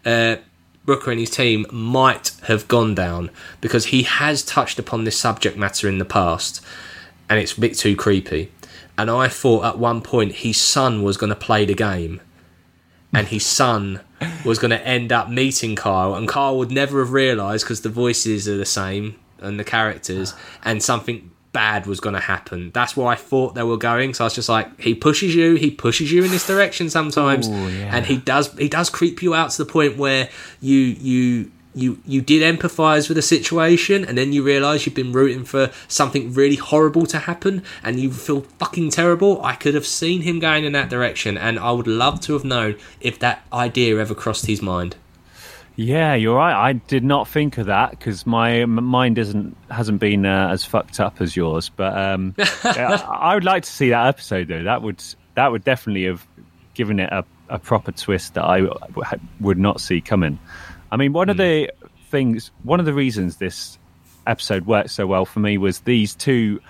uh, 0.06 0.38
Brooker 0.86 1.12
and 1.12 1.20
his 1.20 1.30
team 1.30 1.66
might 1.72 2.32
have 2.44 2.68
gone 2.68 2.96
down 2.96 3.32
because 3.60 3.88
he 3.88 4.04
has 4.04 4.44
touched 4.44 4.80
upon 4.80 5.04
this 5.04 5.20
subject 5.20 5.58
matter 5.58 5.90
in 5.90 5.98
the 5.98 6.06
past, 6.06 6.64
and 7.32 7.40
it's 7.40 7.58
a 7.58 7.62
bit 7.62 7.78
too 7.78 7.96
creepy. 7.96 8.52
And 8.98 9.10
I 9.10 9.30
thought 9.30 9.64
at 9.64 9.80
one 9.80 10.02
point 10.02 10.34
his 10.36 10.58
son 10.58 11.02
was 11.02 11.16
going 11.16 11.30
to 11.30 11.36
play 11.36 11.64
the 11.64 11.74
game, 11.74 12.20
and 13.14 13.26
his 13.30 13.46
son 13.46 14.02
was 14.46 14.60
going 14.60 14.72
to 14.72 14.86
end 14.86 15.14
up 15.14 15.30
meeting 15.30 15.78
Kyle, 15.78 16.14
and 16.14 16.28
Kyle 16.28 16.58
would 16.58 16.72
never 16.72 17.00
have 17.00 17.14
realised 17.14 17.64
because 17.64 17.82
the 17.82 17.90
voices 17.90 18.50
are 18.50 18.58
the 18.58 18.66
same 18.66 19.18
and 19.40 19.58
the 19.58 19.64
characters, 19.64 20.34
and 20.66 20.84
something 20.84 21.32
bad 21.54 21.86
was 21.86 22.02
going 22.02 22.16
to 22.16 22.20
happen. 22.22 22.70
That's 22.74 22.98
where 22.98 23.08
I 23.08 23.16
thought 23.16 23.56
they 23.56 23.64
were 23.64 23.78
going. 23.78 24.14
So 24.14 24.26
I 24.26 24.28
was 24.28 24.36
just 24.36 24.50
like, 24.50 24.80
he 24.80 24.94
pushes 24.94 25.34
you, 25.34 25.56
he 25.56 25.72
pushes 25.72 26.12
you 26.12 26.26
in 26.26 26.32
this 26.32 26.46
direction 26.46 26.90
sometimes, 26.90 27.48
Ooh, 27.48 27.70
yeah. 27.70 27.96
and 27.96 28.06
he 28.06 28.18
does 28.18 28.52
he 28.58 28.68
does 28.68 28.90
creep 28.90 29.24
you 29.24 29.34
out 29.34 29.52
to 29.52 29.64
the 29.64 29.72
point 29.72 29.96
where 29.96 30.28
you 30.60 30.78
you. 30.78 31.52
You, 31.74 32.00
you 32.06 32.22
did 32.22 32.42
empathise 32.42 33.08
with 33.08 33.16
the 33.16 33.22
situation 33.22 34.04
and 34.04 34.18
then 34.18 34.34
you 34.34 34.44
realise 34.44 34.86
you've 34.86 34.96
been 34.96 35.14
rooting 35.14 35.46
for 35.46 35.72
something 35.88 36.34
really 36.34 36.58
horrible 36.58 37.06
to 37.08 37.20
happen 37.20 37.64
and 37.84 38.00
you 38.00 38.12
feel 38.12 38.42
fucking 38.60 38.90
terrible. 38.90 39.44
I 39.44 39.56
could 39.56 39.74
have 39.74 39.88
seen 39.88 40.22
him 40.22 40.40
going 40.40 40.66
in 40.66 40.74
that 40.74 40.90
direction 40.90 41.38
and 41.38 41.58
I 41.58 41.72
would 41.72 41.88
love 41.88 42.20
to 42.22 42.34
have 42.34 42.44
known 42.44 42.78
if 43.00 43.20
that 43.20 43.44
idea 43.54 43.98
ever 44.00 44.14
crossed 44.14 44.48
his 44.48 44.62
mind. 44.62 44.98
Yeah, 45.78 46.16
you're 46.16 46.36
right. 46.36 46.54
I 46.54 46.74
did 46.74 47.04
not 47.04 47.28
think 47.28 47.58
of 47.58 47.68
that 47.68 47.92
because 47.92 48.26
my 48.26 48.60
m- 48.60 48.84
mind 48.84 49.18
isn't 49.18 49.56
hasn't 49.70 50.00
been 50.00 50.26
uh, 50.26 50.50
as 50.50 50.66
fucked 50.66 51.00
up 51.00 51.22
as 51.22 51.36
yours. 51.36 51.70
But 51.70 51.98
um, 51.98 52.36
yeah, 52.66 53.02
I 53.10 53.34
would 53.34 53.46
like 53.46 53.64
to 53.64 53.70
see 53.70 53.90
that 53.90 54.08
episode 54.08 54.50
though. 54.50 54.64
That 54.64 54.82
would 54.82 55.02
that 55.36 55.52
would 55.52 55.64
definitely 55.64 56.06
have 56.06 56.28
given 56.74 57.00
it 57.00 57.10
a, 57.12 57.26
a 57.50 57.58
proper 57.58 57.92
twist 57.92 58.34
that 58.34 58.44
I 58.44 58.62
w- 58.62 58.80
would 59.40 59.58
not 59.58 59.80
see 59.80 60.02
coming. 60.02 60.40
I 60.92 60.98
mean, 60.98 61.14
one 61.14 61.30
of 61.30 61.38
hmm. 61.38 61.42
the 61.44 61.72
things, 62.10 62.52
one 62.64 62.80
of 62.80 62.86
the 62.86 62.94
reasons 62.94 63.38
this 63.38 63.78
episode 64.28 64.66
worked 64.66 64.92
so 64.92 65.08
well 65.08 65.26
for 65.26 65.40
me 65.40 65.58
was 65.58 65.80
these 65.82 66.16
two. 66.16 66.62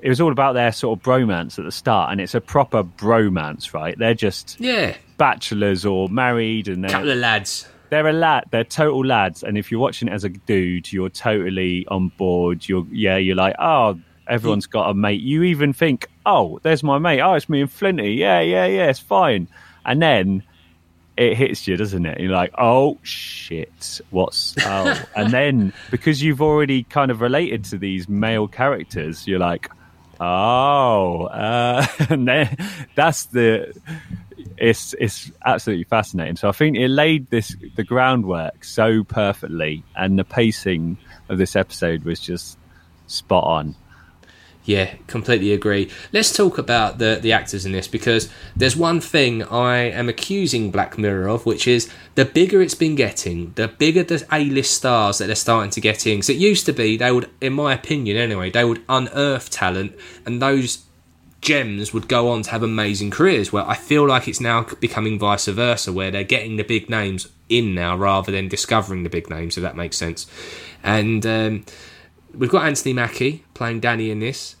It 0.00 0.08
was 0.08 0.20
all 0.20 0.30
about 0.30 0.52
their 0.52 0.70
sort 0.70 0.98
of 0.98 1.04
bromance 1.04 1.58
at 1.58 1.64
the 1.64 1.72
start, 1.72 2.12
and 2.12 2.20
it's 2.20 2.34
a 2.34 2.40
proper 2.40 2.84
bromance, 2.84 3.74
right? 3.74 3.98
They're 3.98 4.14
just 4.14 4.60
Yeah, 4.60 4.94
bachelors 5.16 5.84
or 5.84 6.08
married, 6.08 6.68
and 6.68 6.84
they're 6.84 6.90
couple 6.90 7.10
of 7.10 7.18
lads. 7.18 7.66
they're 7.90 8.06
a 8.06 8.12
lad. 8.12 8.44
They're 8.50 8.64
total 8.64 9.04
lads, 9.04 9.42
and 9.42 9.58
if 9.58 9.70
you're 9.70 9.80
watching 9.80 10.08
it 10.08 10.12
as 10.12 10.24
a 10.24 10.28
dude, 10.28 10.92
you're 10.92 11.08
totally 11.08 11.86
on 11.88 12.08
board. 12.10 12.68
You're 12.68 12.86
yeah, 12.92 13.16
you're 13.16 13.36
like, 13.36 13.56
oh, 13.58 13.98
everyone's 14.28 14.66
got 14.66 14.90
a 14.90 14.94
mate. 14.94 15.20
You 15.20 15.42
even 15.42 15.72
think, 15.72 16.08
oh, 16.26 16.60
there's 16.62 16.82
my 16.82 16.98
mate. 16.98 17.20
Oh, 17.20 17.34
it's 17.34 17.48
me 17.48 17.60
and 17.60 17.70
Flinty. 17.70 18.14
Yeah, 18.14 18.40
yeah, 18.40 18.66
yeah, 18.66 18.88
it's 18.88 19.00
fine. 19.00 19.48
And 19.84 20.02
then 20.02 20.42
it 21.18 21.36
hits 21.36 21.66
you, 21.66 21.76
doesn't 21.76 22.06
it? 22.06 22.20
You're 22.20 22.32
like, 22.32 22.54
oh 22.56 22.96
shit, 23.02 24.00
what's 24.10 24.54
oh? 24.64 25.02
and 25.16 25.32
then 25.32 25.72
because 25.90 26.22
you've 26.22 26.40
already 26.40 26.84
kind 26.84 27.10
of 27.10 27.20
related 27.20 27.64
to 27.64 27.78
these 27.78 28.08
male 28.08 28.46
characters, 28.46 29.26
you're 29.26 29.40
like, 29.40 29.68
oh, 30.20 31.24
uh, 31.24 31.84
and 32.08 32.26
then 32.26 32.56
that's 32.94 33.24
the 33.26 33.74
it's 34.56 34.94
it's 35.00 35.32
absolutely 35.44 35.84
fascinating. 35.84 36.36
So 36.36 36.48
I 36.48 36.52
think 36.52 36.76
it 36.76 36.88
laid 36.88 37.28
this 37.30 37.56
the 37.74 37.84
groundwork 37.84 38.62
so 38.62 39.02
perfectly, 39.02 39.82
and 39.96 40.18
the 40.18 40.24
pacing 40.24 40.98
of 41.28 41.38
this 41.38 41.56
episode 41.56 42.04
was 42.04 42.20
just 42.20 42.56
spot 43.08 43.42
on. 43.42 43.74
Yeah, 44.68 44.96
completely 45.06 45.54
agree. 45.54 45.90
Let's 46.12 46.36
talk 46.36 46.58
about 46.58 46.98
the 46.98 47.18
the 47.22 47.32
actors 47.32 47.64
in 47.64 47.72
this 47.72 47.88
because 47.88 48.28
there's 48.54 48.76
one 48.76 49.00
thing 49.00 49.42
I 49.44 49.78
am 49.78 50.10
accusing 50.10 50.70
Black 50.70 50.98
Mirror 50.98 51.26
of, 51.28 51.46
which 51.46 51.66
is 51.66 51.90
the 52.16 52.26
bigger 52.26 52.60
it's 52.60 52.74
been 52.74 52.94
getting, 52.94 53.54
the 53.54 53.68
bigger 53.68 54.02
the 54.02 54.26
A 54.30 54.44
list 54.44 54.74
stars 54.74 55.16
that 55.16 55.28
they're 55.28 55.36
starting 55.36 55.70
to 55.70 55.80
get 55.80 56.06
in. 56.06 56.18
Because 56.18 56.28
it 56.28 56.36
used 56.36 56.66
to 56.66 56.74
be 56.74 56.98
they 56.98 57.10
would, 57.10 57.30
in 57.40 57.54
my 57.54 57.72
opinion 57.72 58.18
anyway, 58.18 58.50
they 58.50 58.62
would 58.62 58.82
unearth 58.90 59.48
talent, 59.48 59.96
and 60.26 60.42
those 60.42 60.84
gems 61.40 61.94
would 61.94 62.06
go 62.06 62.28
on 62.28 62.42
to 62.42 62.50
have 62.50 62.62
amazing 62.62 63.10
careers. 63.10 63.50
Where 63.50 63.66
I 63.66 63.74
feel 63.74 64.06
like 64.06 64.28
it's 64.28 64.38
now 64.38 64.66
becoming 64.80 65.18
vice 65.18 65.46
versa, 65.46 65.94
where 65.94 66.10
they're 66.10 66.24
getting 66.24 66.56
the 66.56 66.62
big 66.62 66.90
names 66.90 67.26
in 67.48 67.74
now 67.74 67.96
rather 67.96 68.30
than 68.30 68.48
discovering 68.48 69.02
the 69.02 69.08
big 69.08 69.30
names. 69.30 69.56
If 69.56 69.62
that 69.62 69.76
makes 69.76 69.96
sense, 69.96 70.26
and. 70.82 71.24
Um, 71.24 71.64
we've 72.34 72.50
got 72.50 72.66
Anthony 72.66 72.92
Mackie 72.92 73.44
playing 73.54 73.80
Danny 73.80 74.10
in 74.10 74.20
this. 74.20 74.54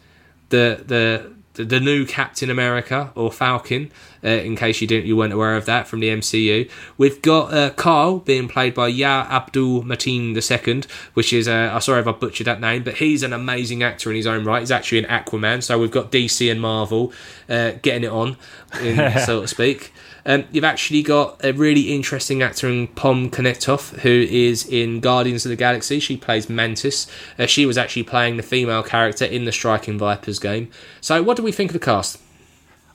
The 0.50 0.82
the 0.86 1.32
the, 1.64 1.80
new 1.80 2.06
Captain 2.06 2.50
America 2.50 3.10
or 3.16 3.32
Falcon, 3.32 3.90
uh, 4.22 4.28
in 4.28 4.56
case 4.56 4.80
you 4.80 4.86
didn't 4.86 5.06
you 5.06 5.16
weren't 5.16 5.32
aware 5.32 5.56
of 5.56 5.66
that 5.66 5.88
from 5.88 6.00
the 6.00 6.08
MCU. 6.08 6.70
We've 6.96 7.20
got 7.20 7.52
uh, 7.52 7.70
Carl 7.70 8.20
being 8.20 8.48
played 8.48 8.74
by 8.74 8.88
Ya 8.88 9.26
Abdul 9.28 9.82
Mateen 9.82 10.36
II, 10.36 10.82
which 11.14 11.32
is 11.32 11.48
uh, 11.48 11.70
I'm 11.72 11.80
sorry 11.80 12.00
if 12.00 12.06
I 12.06 12.12
butchered 12.12 12.46
that 12.46 12.60
name, 12.60 12.84
but 12.84 12.94
he's 12.98 13.22
an 13.22 13.32
amazing 13.32 13.82
actor 13.82 14.10
in 14.10 14.16
his 14.16 14.26
own 14.26 14.44
right. 14.44 14.60
He's 14.60 14.70
actually 14.70 14.98
an 14.98 15.06
Aquaman, 15.06 15.62
so 15.62 15.78
we've 15.78 15.90
got 15.90 16.12
DC 16.12 16.50
and 16.50 16.60
Marvel 16.60 17.12
uh, 17.48 17.72
getting 17.82 18.04
it 18.04 18.12
on, 18.12 18.36
in, 18.80 18.96
so 19.26 19.42
to 19.42 19.48
speak. 19.48 19.92
Um, 20.28 20.44
you've 20.52 20.62
actually 20.62 21.02
got 21.02 21.42
a 21.42 21.52
really 21.52 21.94
interesting 21.94 22.42
actor 22.42 22.68
in 22.68 22.86
Pom 22.88 23.30
Kanetoff, 23.30 23.98
who 24.00 24.10
is 24.10 24.66
in 24.66 25.00
Guardians 25.00 25.46
of 25.46 25.50
the 25.50 25.56
Galaxy. 25.56 26.00
She 26.00 26.18
plays 26.18 26.50
Mantis. 26.50 27.06
Uh, 27.38 27.46
she 27.46 27.64
was 27.64 27.78
actually 27.78 28.02
playing 28.02 28.36
the 28.36 28.42
female 28.42 28.82
character 28.82 29.24
in 29.24 29.46
the 29.46 29.52
Striking 29.52 29.98
Vipers 29.98 30.38
game. 30.38 30.70
So, 31.00 31.22
what 31.22 31.38
do 31.38 31.42
we 31.42 31.50
think 31.50 31.70
of 31.70 31.72
the 31.72 31.84
cast? 31.84 32.20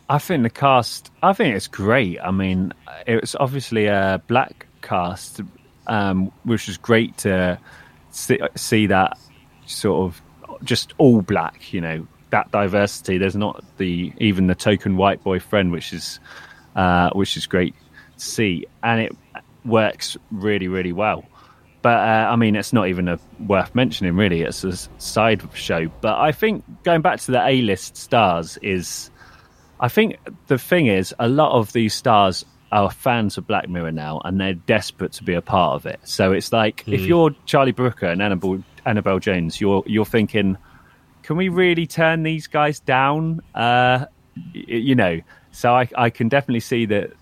I 0.10 0.20
think 0.20 0.44
the 0.44 0.52
cast, 0.52 1.10
I 1.24 1.34
think 1.34 1.56
it's 1.56 1.66
great. 1.66 2.20
I 2.22 2.30
mean, 2.30 2.72
it's 3.08 3.34
obviously 3.34 3.88
a 3.88 4.22
black 4.28 4.68
cast, 4.84 5.42
um, 5.88 6.32
which 6.44 6.70
is 6.70 6.78
great 6.78 7.18
to 7.20 7.58
see, 8.12 8.40
see 8.54 8.86
that 8.88 9.18
sort 9.66 10.06
of 10.06 10.22
just 10.64 10.94
all 11.00 11.24
black. 11.24 11.74
You 11.74 11.82
know, 11.82 12.08
that 12.30 12.52
diversity. 12.52 13.18
There's 13.18 13.36
not 13.36 13.64
the 13.78 14.14
even 14.20 14.46
the 14.46 14.56
token 14.56 14.98
white 14.98 15.24
boy 15.24 15.40
friend, 15.40 15.72
which 15.72 15.94
is 15.94 16.20
uh, 16.76 17.10
which 17.12 17.38
is 17.38 17.46
great 17.48 17.76
to 18.18 18.26
see, 18.26 18.66
and 18.82 19.02
it 19.02 19.16
works 19.66 20.18
really, 20.32 20.68
really 20.68 20.94
well. 20.94 21.26
But 21.82 22.00
uh, 22.00 22.30
I 22.32 22.36
mean, 22.38 22.56
it's 22.56 22.72
not 22.72 22.88
even 22.88 23.10
a, 23.10 23.20
worth 23.46 23.76
mentioning, 23.76 24.16
really. 24.16 24.42
It's 24.42 24.64
a 24.64 24.76
side 25.00 25.44
show. 25.54 25.92
But 26.02 26.18
I 26.18 26.32
think 26.32 26.64
going 26.84 27.02
back 27.02 27.20
to 27.22 27.32
the 27.32 27.46
A-list 27.46 27.98
stars 27.98 28.58
is, 28.62 29.12
I 29.82 29.90
think 29.90 30.18
the 30.48 30.58
thing 30.58 30.88
is, 30.88 31.14
a 31.20 31.28
lot 31.28 31.52
of 31.52 31.74
these 31.74 31.94
stars 31.94 32.46
are 32.72 32.90
fans 32.90 33.38
of 33.38 33.46
Black 33.46 33.68
Mirror 33.68 33.92
now, 33.92 34.22
and 34.24 34.40
they're 34.40 34.54
desperate 34.54 35.12
to 35.14 35.24
be 35.24 35.34
a 35.34 35.42
part 35.42 35.76
of 35.76 35.86
it. 35.86 36.00
So 36.04 36.32
it's 36.32 36.54
like 36.54 36.86
mm. 36.86 36.94
if 36.94 37.02
you're 37.02 37.32
Charlie 37.46 37.74
Brooker 37.74 38.08
and 38.08 38.22
Annabel, 38.22 38.64
Annabel 38.86 39.20
Jones, 39.20 39.60
you're 39.60 39.84
you're 39.86 40.06
thinking, 40.06 40.58
can 41.22 41.36
we 41.36 41.50
really 41.50 41.86
turn 41.86 42.24
these 42.24 42.48
guys 42.48 42.80
down? 42.80 43.42
Uh, 43.54 44.06
you 44.54 44.96
know, 44.96 45.20
so 45.54 45.74
I, 45.74 45.88
I 45.96 46.10
can 46.10 46.28
definitely 46.28 46.60
see 46.60 46.86
that. 46.88 47.14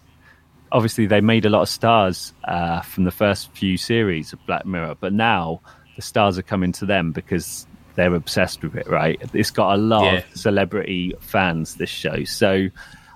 Obviously, 0.73 1.05
they 1.05 1.19
made 1.19 1.45
a 1.45 1.49
lot 1.49 1.61
of 1.61 1.69
stars 1.69 2.33
uh, 2.45 2.79
from 2.81 3.03
the 3.03 3.11
first 3.11 3.51
few 3.51 3.77
series 3.77 4.31
of 4.31 4.39
Black 4.47 4.65
Mirror, 4.65 4.95
but 5.01 5.11
now 5.11 5.59
the 5.97 6.01
stars 6.01 6.37
are 6.37 6.43
coming 6.43 6.71
to 6.71 6.85
them 6.85 7.11
because 7.11 7.67
they're 7.95 8.15
obsessed 8.15 8.63
with 8.63 8.75
it. 8.75 8.87
Right? 8.87 9.21
It's 9.33 9.51
got 9.51 9.75
a 9.75 9.77
lot 9.77 10.05
yeah. 10.05 10.19
of 10.19 10.37
celebrity 10.37 11.13
fans. 11.19 11.75
This 11.75 11.89
show, 11.89 12.23
so 12.23 12.69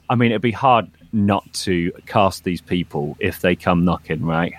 I 0.10 0.16
mean, 0.16 0.32
it'd 0.32 0.42
be 0.42 0.52
hard 0.52 0.92
not 1.14 1.52
to 1.54 1.92
cast 2.06 2.44
these 2.44 2.62
people 2.62 3.16
if 3.20 3.40
they 3.40 3.56
come 3.56 3.86
knocking, 3.86 4.26
right? 4.26 4.54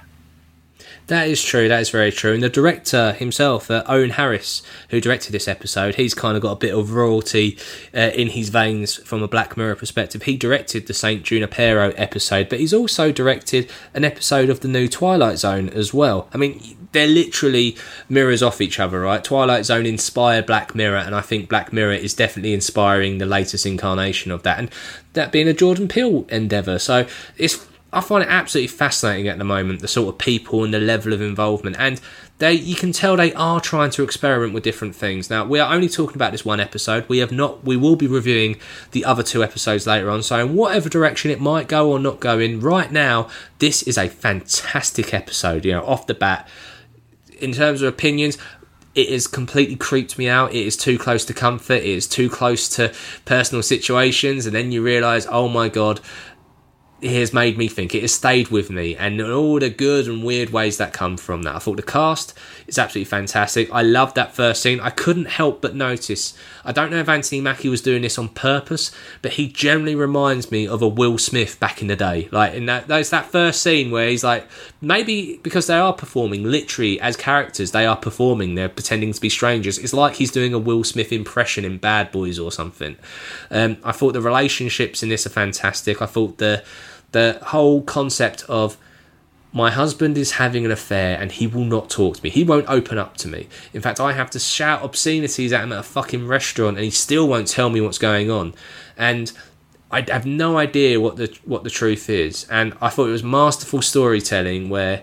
That 1.06 1.28
is 1.28 1.42
true. 1.42 1.68
That 1.68 1.80
is 1.80 1.90
very 1.90 2.10
true. 2.10 2.34
And 2.34 2.42
the 2.42 2.48
director 2.48 3.12
himself, 3.12 3.70
uh, 3.70 3.84
Owen 3.86 4.10
Harris, 4.10 4.62
who 4.90 5.00
directed 5.00 5.32
this 5.32 5.46
episode, 5.46 5.94
he's 5.94 6.14
kind 6.14 6.36
of 6.36 6.42
got 6.42 6.52
a 6.52 6.56
bit 6.56 6.74
of 6.74 6.92
royalty 6.92 7.58
uh, 7.94 8.10
in 8.14 8.28
his 8.28 8.48
veins 8.48 8.96
from 8.96 9.22
a 9.22 9.28
Black 9.28 9.56
Mirror 9.56 9.76
perspective. 9.76 10.24
He 10.24 10.36
directed 10.36 10.86
the 10.86 10.94
Saint 10.94 11.22
Junipero 11.22 11.92
episode, 11.96 12.48
but 12.48 12.58
he's 12.58 12.74
also 12.74 13.12
directed 13.12 13.70
an 13.94 14.04
episode 14.04 14.50
of 14.50 14.60
the 14.60 14.68
new 14.68 14.88
Twilight 14.88 15.38
Zone 15.38 15.68
as 15.68 15.94
well. 15.94 16.28
I 16.34 16.38
mean, 16.38 16.76
they're 16.90 17.06
literally 17.06 17.76
mirrors 18.08 18.42
off 18.42 18.60
each 18.60 18.80
other, 18.80 19.00
right? 19.00 19.22
Twilight 19.22 19.64
Zone 19.64 19.86
inspired 19.86 20.46
Black 20.46 20.74
Mirror, 20.74 20.98
and 20.98 21.14
I 21.14 21.20
think 21.20 21.48
Black 21.48 21.72
Mirror 21.72 21.92
is 21.92 22.14
definitely 22.14 22.52
inspiring 22.52 23.18
the 23.18 23.26
latest 23.26 23.64
incarnation 23.64 24.32
of 24.32 24.42
that, 24.42 24.58
and 24.58 24.70
that 25.12 25.30
being 25.30 25.46
a 25.46 25.52
Jordan 25.52 25.88
Peele 25.88 26.26
endeavour. 26.30 26.78
So 26.78 27.06
it's 27.36 27.66
I 27.96 28.02
find 28.02 28.22
it 28.22 28.28
absolutely 28.28 28.68
fascinating 28.68 29.26
at 29.26 29.38
the 29.38 29.44
moment, 29.44 29.80
the 29.80 29.88
sort 29.88 30.10
of 30.10 30.18
people 30.18 30.64
and 30.64 30.74
the 30.74 30.78
level 30.78 31.14
of 31.14 31.22
involvement. 31.22 31.76
And 31.78 31.98
they 32.36 32.52
you 32.52 32.74
can 32.74 32.92
tell 32.92 33.16
they 33.16 33.32
are 33.32 33.58
trying 33.58 33.90
to 33.92 34.02
experiment 34.02 34.52
with 34.52 34.64
different 34.64 34.94
things. 34.94 35.30
Now, 35.30 35.46
we 35.46 35.58
are 35.58 35.72
only 35.72 35.88
talking 35.88 36.14
about 36.14 36.32
this 36.32 36.44
one 36.44 36.60
episode. 36.60 37.08
We 37.08 37.18
have 37.18 37.32
not 37.32 37.64
we 37.64 37.74
will 37.74 37.96
be 37.96 38.06
reviewing 38.06 38.56
the 38.90 39.06
other 39.06 39.22
two 39.22 39.42
episodes 39.42 39.86
later 39.86 40.10
on. 40.10 40.22
So 40.22 40.38
in 40.38 40.54
whatever 40.54 40.90
direction 40.90 41.30
it 41.30 41.40
might 41.40 41.68
go 41.68 41.90
or 41.90 41.98
not 41.98 42.20
go 42.20 42.38
in, 42.38 42.60
right 42.60 42.92
now, 42.92 43.30
this 43.60 43.82
is 43.84 43.96
a 43.96 44.10
fantastic 44.10 45.14
episode, 45.14 45.64
you 45.64 45.72
know, 45.72 45.86
off 45.86 46.06
the 46.06 46.12
bat. 46.12 46.46
In 47.40 47.52
terms 47.52 47.80
of 47.80 47.88
opinions, 47.88 48.36
it 48.94 49.10
has 49.10 49.26
completely 49.26 49.76
creeped 49.76 50.18
me 50.18 50.28
out. 50.28 50.52
It 50.52 50.66
is 50.66 50.76
too 50.76 50.98
close 50.98 51.24
to 51.26 51.34
comfort. 51.34 51.82
It 51.82 51.86
is 51.86 52.06
too 52.06 52.28
close 52.28 52.68
to 52.76 52.94
personal 53.24 53.62
situations, 53.62 54.44
and 54.44 54.54
then 54.54 54.70
you 54.70 54.82
realise, 54.82 55.26
oh 55.30 55.48
my 55.48 55.68
god, 55.68 56.00
it 57.02 57.10
has 57.10 57.34
made 57.34 57.58
me 57.58 57.68
think. 57.68 57.94
It 57.94 58.00
has 58.00 58.14
stayed 58.14 58.48
with 58.48 58.70
me, 58.70 58.96
and 58.96 59.20
all 59.20 59.58
the 59.58 59.68
good 59.68 60.08
and 60.08 60.24
weird 60.24 60.50
ways 60.50 60.78
that 60.78 60.94
come 60.94 61.18
from 61.18 61.42
that. 61.42 61.54
I 61.54 61.58
thought 61.58 61.76
the 61.76 61.82
cast 61.82 62.32
is 62.66 62.78
absolutely 62.78 63.10
fantastic. 63.10 63.70
I 63.70 63.82
loved 63.82 64.14
that 64.14 64.34
first 64.34 64.62
scene. 64.62 64.80
I 64.80 64.88
couldn't 64.88 65.26
help 65.26 65.60
but 65.60 65.74
notice. 65.74 66.36
I 66.64 66.72
don't 66.72 66.90
know 66.90 66.98
if 66.98 67.08
Anthony 67.08 67.42
Mackie 67.42 67.68
was 67.68 67.82
doing 67.82 68.00
this 68.00 68.18
on 68.18 68.30
purpose, 68.30 68.92
but 69.20 69.34
he 69.34 69.46
generally 69.46 69.94
reminds 69.94 70.50
me 70.50 70.66
of 70.66 70.80
a 70.80 70.88
Will 70.88 71.18
Smith 71.18 71.60
back 71.60 71.82
in 71.82 71.88
the 71.88 71.96
day. 71.96 72.30
Like 72.32 72.54
in 72.54 72.64
that, 72.66 72.88
there's 72.88 73.10
that 73.10 73.26
first 73.26 73.62
scene 73.62 73.90
where 73.90 74.08
he's 74.08 74.24
like, 74.24 74.48
maybe 74.80 75.38
because 75.42 75.66
they 75.66 75.76
are 75.76 75.92
performing 75.92 76.44
literally 76.44 76.98
as 77.00 77.14
characters, 77.14 77.72
they 77.72 77.84
are 77.84 77.96
performing. 77.96 78.54
They're 78.54 78.70
pretending 78.70 79.12
to 79.12 79.20
be 79.20 79.28
strangers. 79.28 79.76
It's 79.76 79.92
like 79.92 80.14
he's 80.14 80.32
doing 80.32 80.54
a 80.54 80.58
Will 80.58 80.82
Smith 80.82 81.12
impression 81.12 81.66
in 81.66 81.76
Bad 81.76 82.10
Boys 82.10 82.38
or 82.38 82.50
something. 82.50 82.96
Um, 83.50 83.76
I 83.84 83.92
thought 83.92 84.14
the 84.14 84.22
relationships 84.22 85.02
in 85.02 85.10
this 85.10 85.26
are 85.26 85.30
fantastic. 85.30 86.00
I 86.00 86.06
thought 86.06 86.38
the 86.38 86.64
the 87.16 87.38
whole 87.46 87.80
concept 87.80 88.44
of 88.46 88.76
my 89.50 89.70
husband 89.70 90.18
is 90.18 90.32
having 90.32 90.66
an 90.66 90.70
affair 90.70 91.18
and 91.18 91.32
he 91.32 91.46
will 91.46 91.64
not 91.64 91.88
talk 91.88 92.18
to 92.18 92.22
me. 92.22 92.28
He 92.28 92.44
won't 92.44 92.68
open 92.68 92.98
up 92.98 93.16
to 93.18 93.28
me. 93.28 93.48
In 93.72 93.80
fact, 93.80 93.98
I 93.98 94.12
have 94.12 94.28
to 94.32 94.38
shout 94.38 94.82
obscenities 94.82 95.50
at 95.50 95.64
him 95.64 95.72
at 95.72 95.78
a 95.78 95.82
fucking 95.82 96.26
restaurant 96.26 96.76
and 96.76 96.84
he 96.84 96.90
still 96.90 97.26
won't 97.26 97.48
tell 97.48 97.70
me 97.70 97.80
what's 97.80 97.96
going 97.96 98.30
on. 98.30 98.52
And 98.98 99.32
I 99.90 100.04
have 100.10 100.26
no 100.26 100.58
idea 100.58 101.00
what 101.00 101.16
the 101.16 101.34
what 101.46 101.64
the 101.64 101.70
truth 101.70 102.10
is. 102.10 102.46
And 102.50 102.76
I 102.82 102.90
thought 102.90 103.08
it 103.08 103.12
was 103.12 103.22
masterful 103.22 103.80
storytelling 103.80 104.68
where 104.68 105.02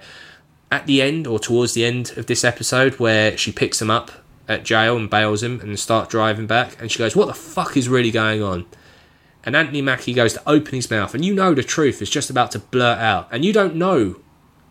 at 0.71 0.85
the 0.85 1.01
end 1.01 1.25
or 1.25 1.39
towards 1.39 1.73
the 1.73 1.83
end 1.83 2.13
of 2.15 2.27
this 2.27 2.43
episode 2.43 2.99
where 2.99 3.35
she 3.35 3.51
picks 3.51 3.81
him 3.81 3.89
up 3.89 4.11
at 4.47 4.63
jail 4.63 4.97
and 4.97 5.09
bails 5.09 5.41
him 5.41 5.61
and 5.61 5.79
start 5.79 6.11
driving 6.11 6.45
back 6.45 6.79
and 6.79 6.91
she 6.91 6.99
goes, 6.99 7.15
What 7.15 7.25
the 7.25 7.33
fuck 7.33 7.75
is 7.75 7.89
really 7.89 8.11
going 8.11 8.43
on? 8.43 8.67
And 9.45 9.55
Anthony 9.55 9.81
Mackie 9.81 10.13
goes 10.13 10.33
to 10.33 10.41
open 10.47 10.73
his 10.73 10.89
mouth, 10.89 11.13
and 11.13 11.23
you 11.23 11.33
know 11.33 11.53
the 11.53 11.63
truth 11.63 12.01
is 12.01 12.09
just 12.09 12.29
about 12.29 12.51
to 12.51 12.59
blurt 12.59 12.99
out, 12.99 13.27
and 13.31 13.43
you 13.43 13.53
don't 13.53 13.75
know 13.75 14.21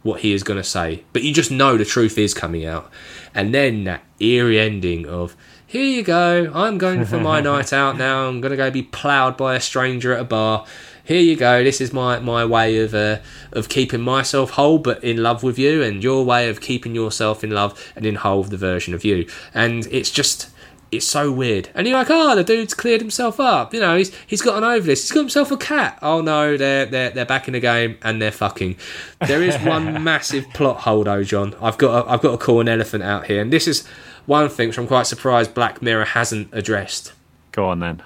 what 0.03 0.21
he 0.21 0.33
is 0.33 0.43
going 0.43 0.59
to 0.59 0.65
say, 0.65 1.05
but 1.13 1.23
you 1.23 1.33
just 1.33 1.51
know 1.51 1.77
the 1.77 1.85
truth 1.85 2.19
is 2.19 2.35
coming 2.35 2.67
out. 2.67 2.91
And 3.35 3.55
then 3.55 3.85
that 3.85 4.03
eerie 4.19 4.59
ending 4.59 5.07
of, 5.07 5.37
here 5.67 5.85
you 5.85 6.03
go, 6.03 6.51
I'm 6.55 6.77
going 6.79 7.05
for 7.05 7.19
my 7.19 7.41
night 7.53 7.73
out 7.73 7.97
now, 7.97 8.29
I'm 8.29 8.41
going 8.41 8.51
to 8.51 8.57
go 8.57 8.71
be 8.71 8.83
ploughed 8.83 9.37
by 9.37 9.55
a 9.55 9.61
stranger 9.61 10.13
at 10.13 10.21
a 10.21 10.25
bar. 10.25 10.67
Here 11.05 11.21
you 11.21 11.37
go. 11.37 11.65
This 11.65 11.81
is 11.81 11.93
my, 11.93 12.21
my 12.21 12.45
way 12.45 12.79
of 12.79 12.95
uh, 12.95 13.19
of 13.51 13.69
keeping 13.69 14.03
myself 14.03 14.51
whole, 14.51 14.79
but 14.79 15.03
in 15.03 15.21
love 15.21 15.43
with 15.43 15.59
you, 15.59 15.83
and 15.83 16.03
your 16.03 16.25
way 16.25 16.49
of 16.49 16.61
keeping 16.61 16.95
yourself 16.95 17.43
in 17.43 17.51
love 17.51 17.93
and 17.97 18.07
in 18.07 18.15
whole 18.17 18.43
with 18.43 18.51
the 18.51 18.57
version 18.57 18.95
of 18.95 19.05
you. 19.05 19.29
And 19.53 19.87
it's 19.91 20.13
just 20.13 20.52
it's 20.93 21.09
so 21.09 21.33
weird. 21.33 21.71
And 21.75 21.89
you're 21.89 21.97
like, 21.97 22.11
oh, 22.11 22.37
the 22.37 22.45
dude's 22.45 22.75
cleared 22.75 23.01
himself 23.01 23.41
up. 23.41 23.73
You 23.73 23.81
know, 23.81 23.97
he's 23.97 24.15
he's 24.27 24.43
gotten 24.43 24.63
over 24.63 24.87
this. 24.87 25.03
He's 25.03 25.11
got 25.11 25.21
himself 25.21 25.51
a 25.51 25.57
cat. 25.57 25.99
Oh 26.03 26.21
no, 26.21 26.59
they're 26.59 26.85
they're 26.85 27.11
they're 27.11 27.25
back 27.25 27.49
in 27.49 27.55
the 27.55 27.61
game 27.61 27.97
and 28.03 28.21
they're 28.21 28.31
fucking. 28.31 28.77
There 29.27 29.43
is 29.43 29.57
one 29.57 30.05
massive 30.05 30.49
plot 30.51 30.81
hole 30.81 31.05
though, 31.05 31.25
John. 31.25 31.55
I've 31.61 31.79
got 31.79 32.07
I've 32.09 32.21
got 32.21 32.33
to 32.33 32.39
call 32.39 32.61
an 32.61 32.69
elephant 32.69 33.03
out 33.03 33.27
here, 33.27 33.41
and 33.41 33.51
this 33.51 33.67
is 33.67 33.87
one 34.27 34.51
thing 34.51 34.69
which 34.69 34.79
I'm 34.79 34.87
quite 34.87 35.07
surprised 35.07 35.55
Black 35.55 35.81
Mirror 35.81 36.05
hasn't 36.05 36.51
addressed. 36.53 37.15
Go 37.53 37.67
on 37.67 37.81
then. 37.81 38.03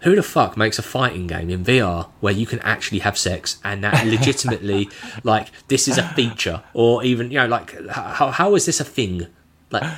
Who 0.00 0.14
the 0.14 0.22
fuck 0.22 0.58
makes 0.58 0.78
a 0.78 0.82
fighting 0.82 1.26
game 1.26 1.48
in 1.48 1.64
VR 1.64 2.10
where 2.20 2.34
you 2.34 2.44
can 2.44 2.58
actually 2.58 2.98
have 2.98 3.16
sex 3.16 3.58
and 3.64 3.82
that 3.82 4.06
legitimately, 4.06 4.90
like, 5.22 5.48
this 5.68 5.88
is 5.88 5.96
a 5.96 6.06
feature, 6.08 6.62
or 6.74 7.02
even 7.02 7.30
you 7.30 7.38
know, 7.38 7.46
like, 7.46 7.88
how 7.88 8.30
how 8.30 8.54
is 8.54 8.66
this 8.66 8.80
a 8.80 8.84
thing? 8.84 9.26
Like, 9.70 9.90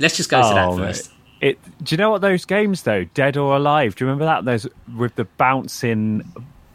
let's 0.00 0.16
just 0.16 0.28
go 0.28 0.40
oh, 0.40 0.48
to 0.48 0.54
that 0.56 0.68
oh, 0.68 0.76
first. 0.76 1.13
It. 1.44 1.58
Do 1.84 1.94
you 1.94 1.98
know 1.98 2.10
what 2.10 2.22
those 2.22 2.46
games 2.46 2.84
though? 2.84 3.04
Dead 3.04 3.36
or 3.36 3.54
Alive. 3.54 3.94
Do 3.94 4.04
you 4.04 4.08
remember 4.08 4.24
that? 4.24 4.46
There's 4.46 4.66
with 4.96 5.14
the 5.16 5.26
bouncing 5.26 6.22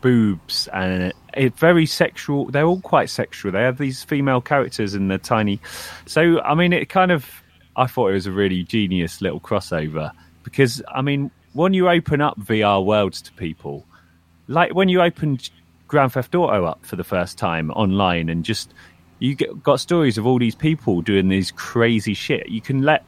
boobs 0.02 0.68
and 0.72 1.06
it, 1.06 1.16
it, 1.34 1.58
very 1.58 1.88
sexual. 1.88 2.46
They're 2.46 2.68
all 2.68 2.80
quite 2.80 3.10
sexual. 3.10 3.52
They 3.52 3.64
have 3.64 3.80
these 3.80 4.04
female 4.04 4.42
characters 4.42 4.94
and 4.94 5.10
they're 5.10 5.18
tiny. 5.18 5.60
So 6.06 6.40
I 6.42 6.54
mean, 6.54 6.72
it 6.72 6.88
kind 6.88 7.12
of. 7.12 7.26
I 7.76 7.88
thought 7.88 8.10
it 8.10 8.14
was 8.14 8.28
a 8.28 8.32
really 8.32 8.64
genius 8.64 9.22
little 9.22 9.40
crossover 9.40 10.12
because 10.44 10.84
I 10.88 11.02
mean, 11.02 11.32
when 11.54 11.74
you 11.74 11.90
open 11.90 12.22
up 12.22 12.40
VR 12.40 12.86
worlds 12.86 13.24
to 13.24 13.34
people, 13.34 13.88
like 14.48 14.76
when 14.76 14.88
you 14.88 15.02
opened 15.02 15.50
Grand 15.88 16.14
Theft 16.14 16.36
Auto 16.36 16.66
up 16.66 16.86
for 16.86 16.96
the 16.96 17.04
first 17.04 17.40
time 17.40 17.72
online 17.72 18.30
and 18.30 18.46
just 18.46 18.72
you 19.18 19.34
get, 19.34 19.64
got 19.64 19.80
stories 19.80 20.20
of 20.20 20.28
all 20.28 20.38
these 20.38 20.54
people 20.54 21.02
doing 21.02 21.28
these 21.28 21.50
crazy 21.50 22.14
shit. 22.14 22.50
You 22.50 22.62
can 22.62 22.84
let 22.84 23.04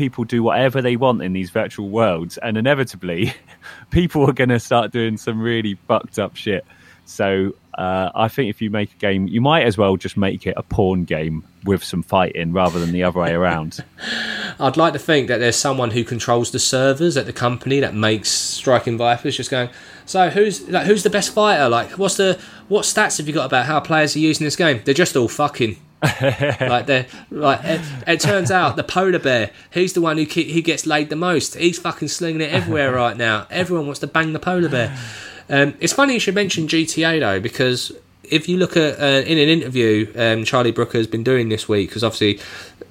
people 0.00 0.24
do 0.24 0.42
whatever 0.42 0.80
they 0.80 0.96
want 0.96 1.22
in 1.22 1.34
these 1.34 1.50
virtual 1.50 1.90
worlds, 1.90 2.38
and 2.38 2.56
inevitably, 2.56 3.34
people 3.90 4.26
are 4.26 4.32
going 4.32 4.48
to 4.48 4.58
start 4.58 4.92
doing 4.92 5.18
some 5.18 5.38
really 5.42 5.74
fucked 5.86 6.18
up 6.18 6.36
shit. 6.36 6.64
So 7.04 7.54
uh, 7.74 8.08
I 8.14 8.28
think 8.28 8.48
if 8.48 8.62
you 8.62 8.70
make 8.70 8.92
a 8.92 8.96
game, 8.96 9.28
you 9.28 9.42
might 9.42 9.66
as 9.66 9.76
well 9.76 9.98
just 9.98 10.16
make 10.16 10.46
it 10.46 10.54
a 10.56 10.62
porn 10.62 11.04
game 11.04 11.44
with 11.64 11.84
some 11.84 12.02
fighting 12.02 12.54
rather 12.54 12.80
than 12.80 12.92
the 12.92 13.02
other 13.02 13.20
way 13.20 13.34
around. 13.34 13.84
I'd 14.58 14.78
like 14.78 14.94
to 14.94 14.98
think 14.98 15.28
that 15.28 15.36
there's 15.36 15.56
someone 15.56 15.90
who 15.90 16.02
controls 16.02 16.50
the 16.50 16.58
servers 16.58 17.18
at 17.18 17.26
the 17.26 17.32
company 17.34 17.80
that 17.80 17.94
makes 17.94 18.30
Striking 18.30 18.96
Vipers, 18.96 19.36
just 19.36 19.50
going. 19.50 19.68
So 20.06 20.30
who's 20.30 20.66
like 20.66 20.86
who's 20.86 21.02
the 21.02 21.10
best 21.10 21.34
fighter? 21.34 21.68
Like 21.68 21.98
what's 21.98 22.16
the 22.16 22.40
what 22.68 22.86
stats 22.86 23.18
have 23.18 23.28
you 23.28 23.34
got 23.34 23.44
about 23.44 23.66
how 23.66 23.80
players 23.80 24.16
are 24.16 24.20
using 24.20 24.46
this 24.46 24.56
game? 24.56 24.80
They're 24.82 24.94
just 24.94 25.14
all 25.14 25.28
fucking. 25.28 25.76
Like 26.02 26.86
they 26.86 27.06
like 27.30 27.60
it, 27.62 27.80
it, 28.06 28.20
turns 28.20 28.50
out 28.50 28.76
the 28.76 28.82
polar 28.82 29.18
bear 29.18 29.50
he's 29.70 29.92
the 29.92 30.00
one 30.00 30.16
who 30.16 30.24
he 30.24 30.62
gets 30.62 30.86
laid 30.86 31.10
the 31.10 31.16
most. 31.16 31.56
He's 31.56 31.78
fucking 31.78 32.08
slinging 32.08 32.40
it 32.40 32.50
everywhere 32.50 32.92
right 32.92 33.16
now. 33.16 33.46
Everyone 33.50 33.84
wants 33.84 34.00
to 34.00 34.06
bang 34.06 34.32
the 34.32 34.38
polar 34.38 34.70
bear. 34.70 34.96
Um, 35.50 35.74
it's 35.78 35.92
funny 35.92 36.14
you 36.14 36.20
should 36.20 36.34
mention 36.34 36.68
GTA 36.68 37.20
though 37.20 37.38
because 37.38 37.92
if 38.24 38.48
you 38.48 38.56
look 38.56 38.78
at 38.78 38.98
uh, 38.98 39.26
in 39.26 39.36
an 39.36 39.48
interview 39.50 40.10
um, 40.16 40.44
Charlie 40.44 40.70
Brooker 40.70 40.96
has 40.96 41.06
been 41.06 41.22
doing 41.22 41.50
this 41.50 41.68
week 41.68 41.90
because 41.90 42.02
obviously 42.02 42.40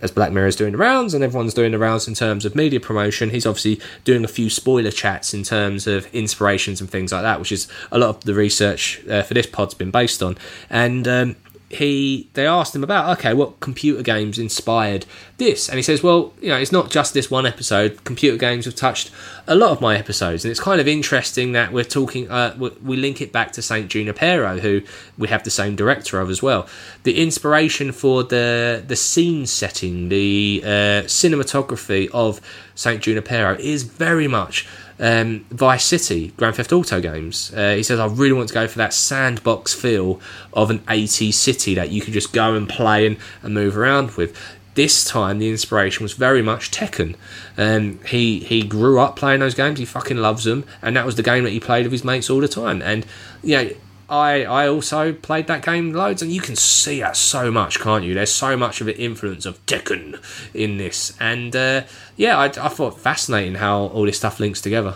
as 0.02 0.12
Black 0.12 0.32
Mirror 0.32 0.48
is 0.48 0.56
doing 0.56 0.72
the 0.72 0.78
rounds 0.78 1.14
and 1.14 1.24
everyone's 1.24 1.54
doing 1.54 1.72
the 1.72 1.80
rounds 1.80 2.08
in 2.08 2.14
terms 2.14 2.46
of 2.46 2.56
media 2.56 2.80
promotion, 2.80 3.32
he's 3.32 3.46
obviously 3.46 3.82
doing 4.04 4.24
a 4.24 4.28
few 4.28 4.50
spoiler 4.50 4.92
chats 4.92 5.34
in 5.34 5.44
terms 5.44 5.88
of 5.88 6.14
inspirations 6.14 6.80
and 6.80 6.90
things 6.90 7.12
like 7.12 7.24
that, 7.24 7.40
which 7.40 7.52
is 7.52 7.68
a 7.92 7.98
lot 7.98 8.10
of 8.10 8.24
the 8.24 8.34
research 8.34 9.02
uh, 9.10 9.24
for 9.24 9.34
this 9.34 9.48
pod's 9.48 9.74
been 9.74 9.92
based 9.92 10.24
on. 10.24 10.38
And 10.70 11.08
um, 11.08 11.36
he 11.70 12.30
they 12.34 12.48
asked 12.48 12.76
him 12.76 12.84
about 12.84 13.18
okay 13.18 13.34
what 13.34 13.60
computer 13.60 14.02
games 14.02 14.40
inspired 14.40 15.06
this? 15.38 15.70
And 15.70 15.78
he 15.78 15.84
says 15.84 16.02
well 16.02 16.34
you 16.42 16.50
know 16.50 16.58
it's 16.58 16.72
not 16.72 16.90
just 16.90 17.14
this 17.14 17.30
one 17.30 17.46
episode. 17.46 18.04
Computer 18.04 18.38
games 18.38 18.66
have 18.66 18.76
touched 18.76 19.12
a 19.48 19.56
lot 19.56 19.72
of 19.72 19.82
my 19.82 19.98
episodes. 19.98 20.44
And 20.44 20.52
it's 20.52 20.60
kind 20.60 20.82
of 20.82 20.88
interesting 20.88 21.52
that 21.54 21.72
we're 21.72 21.84
talking 21.84 22.30
uh, 22.30 22.56
we 22.58 22.98
link 22.98 23.22
it 23.22 23.32
back 23.32 23.52
to 23.54 23.62
Saint 23.62 23.90
Junipero 23.90 24.60
who 24.60 24.82
we 25.18 25.28
have 25.28 25.44
the 25.44 25.52
same 25.52 25.76
director 25.76 26.20
of 26.20 26.30
as 26.30 26.42
well. 26.42 26.68
The 27.04 27.22
inspiration 27.22 27.92
for 27.92 28.24
the 28.24 28.84
the 28.86 28.96
scene 28.96 29.46
setting 29.46 30.10
the 30.10 30.62
uh, 30.64 30.68
cinematography 31.06 32.10
of 32.14 32.42
Saint 32.76 33.04
Junipero 33.04 33.56
is 33.60 33.84
very 33.84 34.28
much 34.28 34.68
um, 35.00 35.46
Vice 35.50 35.86
City, 35.86 36.34
Grand 36.38 36.56
Theft 36.56 36.74
Auto 36.74 37.00
games. 37.00 37.54
Uh, 37.54 37.76
he 37.76 37.84
says, 37.84 38.00
I 38.00 38.08
really 38.08 38.34
want 38.34 38.50
to 38.50 38.54
go 38.54 38.68
for 38.68 38.78
that 38.80 38.94
sandbox 38.94 39.74
feel 39.74 40.20
of 40.54 40.70
an 40.70 40.80
80s 40.80 41.34
city 41.34 41.74
that 41.76 41.90
you 41.90 42.02
can 42.02 42.14
just 42.14 42.34
go 42.34 42.54
and 42.54 42.68
play 42.68 43.08
and, 43.08 43.18
and 43.42 43.54
move 43.54 43.78
around 43.78 44.12
with. 44.12 44.38
This 44.76 45.04
time, 45.04 45.40
the 45.40 45.50
inspiration 45.50 46.04
was 46.04 46.14
very 46.14 46.42
much 46.42 46.72
Tekken. 46.72 47.16
Um, 47.58 48.00
he 48.06 48.40
he 48.40 48.64
grew 48.64 49.00
up 49.00 49.18
playing 49.18 49.42
those 49.42 49.56
games. 49.56 49.80
He 49.80 49.84
fucking 49.84 50.16
loves 50.16 50.46
them, 50.46 50.64
and 50.82 50.96
that 50.96 51.06
was 51.06 51.16
the 51.16 51.24
game 51.24 51.44
that 51.44 51.50
he 51.50 51.60
played 51.60 51.86
with 51.86 51.92
his 51.92 52.06
mates 52.06 52.30
all 52.30 52.40
the 52.40 52.48
time. 52.48 52.82
And 52.82 53.06
you 53.44 53.58
know, 53.58 53.70
I 54.10 54.44
I 54.44 54.68
also 54.68 55.14
played 55.14 55.48
that 55.48 55.64
game 55.64 55.94
loads, 55.94 56.22
and 56.22 56.32
you 56.32 56.42
can 56.42 56.56
see 56.56 57.00
that 57.02 57.16
so 57.16 57.52
much, 57.52 57.80
can't 57.80 58.04
you? 58.04 58.14
There's 58.14 58.32
so 58.32 58.58
much 58.58 58.82
of 58.82 58.88
an 58.88 58.96
influence 58.96 59.46
of 59.46 59.64
Tekken 59.66 60.20
in 60.54 60.78
this, 60.78 61.16
and 61.20 61.56
uh, 61.56 61.84
yeah, 62.18 62.38
I, 62.38 62.46
I 62.46 62.70
thought 62.70 63.00
fascinating 63.00 63.56
how 63.56 63.88
all 63.88 64.06
this 64.06 64.18
stuff 64.18 64.40
links 64.40 64.62
together. 64.62 64.96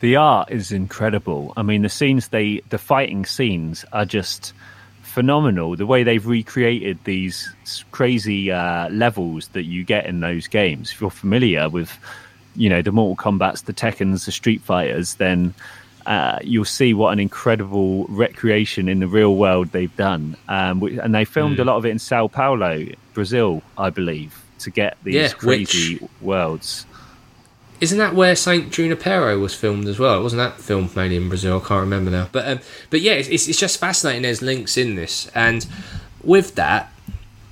The 0.00 0.16
art 0.16 0.50
is 0.50 0.72
incredible. 0.72 1.52
I 1.56 1.62
mean, 1.62 1.82
the 1.82 1.88
scenes 1.88 2.28
they 2.28 2.62
the 2.70 2.78
fighting 2.78 3.24
scenes 3.24 3.84
are 3.92 4.04
just 4.04 4.52
phenomenal. 5.02 5.76
The 5.76 5.86
way 5.86 6.02
they've 6.02 6.26
recreated 6.26 6.98
these 7.04 7.54
crazy 7.90 8.50
uh, 8.50 8.88
levels 8.88 9.48
that 9.48 9.64
you 9.64 9.84
get 9.84 10.06
in 10.06 10.20
those 10.20 10.48
games. 10.48 10.90
If 10.90 11.00
you're 11.00 11.10
familiar 11.10 11.68
with, 11.68 11.96
you 12.56 12.68
know, 12.70 12.80
the 12.80 12.92
Mortal 12.92 13.16
Kombat's, 13.22 13.62
the 13.62 13.74
Tekken's, 13.74 14.24
the 14.24 14.32
Street 14.32 14.62
Fighters, 14.62 15.14
then 15.14 15.54
uh, 16.06 16.38
you'll 16.42 16.64
see 16.64 16.94
what 16.94 17.12
an 17.12 17.20
incredible 17.20 18.04
recreation 18.08 18.88
in 18.88 19.00
the 19.00 19.06
real 19.06 19.36
world 19.36 19.68
they've 19.72 19.94
done. 19.96 20.36
Um, 20.48 20.82
and 20.82 21.14
they 21.14 21.24
filmed 21.24 21.58
mm. 21.58 21.62
a 21.62 21.64
lot 21.64 21.76
of 21.76 21.86
it 21.86 21.90
in 21.90 21.98
Sao 21.98 22.28
Paulo, 22.28 22.84
Brazil, 23.14 23.62
I 23.78 23.90
believe, 23.90 24.44
to 24.60 24.70
get 24.70 24.96
these 25.02 25.14
yeah, 25.14 25.28
crazy 25.30 25.96
which, 25.96 26.10
worlds. 26.20 26.86
Isn't 27.80 27.98
that 27.98 28.14
where 28.14 28.36
Saint 28.36 28.72
Junipero 28.72 29.38
was 29.38 29.54
filmed 29.54 29.88
as 29.88 29.98
well? 29.98 30.22
Wasn't 30.22 30.38
that 30.38 30.60
filmed 30.60 30.94
mainly 30.94 31.16
in 31.16 31.28
Brazil? 31.28 31.60
I 31.62 31.66
can't 31.66 31.80
remember 31.80 32.12
now. 32.12 32.28
But 32.30 32.46
um, 32.46 32.60
but 32.90 33.00
yeah, 33.00 33.14
it's, 33.14 33.48
it's 33.48 33.58
just 33.58 33.80
fascinating. 33.80 34.22
There's 34.22 34.40
links 34.40 34.76
in 34.76 34.94
this, 34.94 35.28
and 35.34 35.66
with 36.22 36.54
that, 36.54 36.92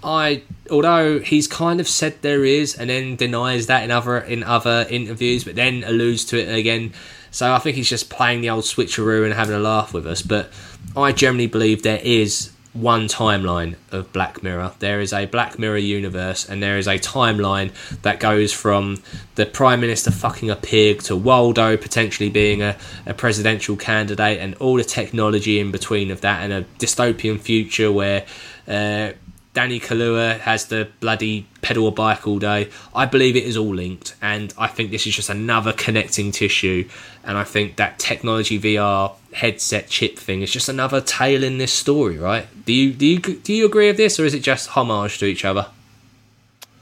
I 0.04 0.42
although 0.70 1.18
he's 1.18 1.48
kind 1.48 1.80
of 1.80 1.88
said 1.88 2.22
there 2.22 2.44
is, 2.44 2.76
and 2.76 2.90
then 2.90 3.16
denies 3.16 3.66
that 3.66 3.82
in 3.82 3.90
other 3.90 4.18
in 4.18 4.44
other 4.44 4.86
interviews, 4.88 5.42
but 5.42 5.56
then 5.56 5.82
alludes 5.84 6.24
to 6.26 6.38
it 6.38 6.56
again 6.56 6.92
so 7.30 7.52
I 7.52 7.58
think 7.58 7.76
he's 7.76 7.88
just 7.88 8.10
playing 8.10 8.40
the 8.40 8.50
old 8.50 8.64
switcheroo 8.64 9.24
and 9.24 9.34
having 9.34 9.54
a 9.54 9.60
laugh 9.60 9.92
with 9.92 10.06
us. 10.06 10.22
But 10.22 10.50
I 10.96 11.12
generally 11.12 11.46
believe 11.46 11.82
there 11.82 12.00
is 12.02 12.52
one 12.72 13.08
timeline 13.08 13.74
of 13.90 14.12
Black 14.12 14.42
Mirror. 14.42 14.72
There 14.78 15.00
is 15.00 15.12
a 15.12 15.26
Black 15.26 15.58
Mirror 15.58 15.78
universe, 15.78 16.48
and 16.48 16.62
there 16.62 16.78
is 16.78 16.86
a 16.86 16.98
timeline 16.98 17.72
that 18.02 18.20
goes 18.20 18.52
from 18.52 19.02
the 19.34 19.46
Prime 19.46 19.80
Minister 19.80 20.10
fucking 20.10 20.50
a 20.50 20.56
pig 20.56 21.02
to 21.02 21.16
Waldo 21.16 21.76
potentially 21.76 22.30
being 22.30 22.62
a, 22.62 22.76
a 23.06 23.14
presidential 23.14 23.76
candidate, 23.76 24.38
and 24.38 24.54
all 24.56 24.76
the 24.76 24.84
technology 24.84 25.58
in 25.58 25.72
between 25.72 26.10
of 26.10 26.20
that, 26.20 26.42
and 26.42 26.52
a 26.52 26.62
dystopian 26.78 27.40
future 27.40 27.90
where. 27.90 28.24
Uh, 28.68 29.12
Danny 29.52 29.80
Kaluuya 29.80 30.38
has 30.38 30.66
the 30.66 30.88
bloody 31.00 31.46
pedal 31.60 31.88
a 31.88 31.90
bike 31.90 32.26
all 32.26 32.38
day. 32.38 32.70
I 32.94 33.06
believe 33.06 33.34
it 33.34 33.42
is 33.42 33.56
all 33.56 33.74
linked, 33.74 34.14
and 34.22 34.54
I 34.56 34.68
think 34.68 34.92
this 34.92 35.06
is 35.06 35.16
just 35.16 35.28
another 35.28 35.72
connecting 35.72 36.30
tissue. 36.30 36.88
And 37.24 37.36
I 37.36 37.44
think 37.44 37.76
that 37.76 37.98
technology 37.98 38.60
VR 38.60 39.12
headset 39.32 39.88
chip 39.88 40.18
thing 40.18 40.42
is 40.42 40.52
just 40.52 40.68
another 40.68 41.00
tale 41.00 41.42
in 41.42 41.58
this 41.58 41.72
story, 41.72 42.16
right? 42.16 42.46
Do 42.64 42.72
you 42.72 42.92
do 42.92 43.06
you 43.06 43.18
do 43.18 43.52
you 43.52 43.66
agree 43.66 43.88
with 43.88 43.96
this, 43.96 44.20
or 44.20 44.24
is 44.24 44.34
it 44.34 44.40
just 44.40 44.68
homage 44.70 45.18
to 45.18 45.26
each 45.26 45.44
other? 45.44 45.66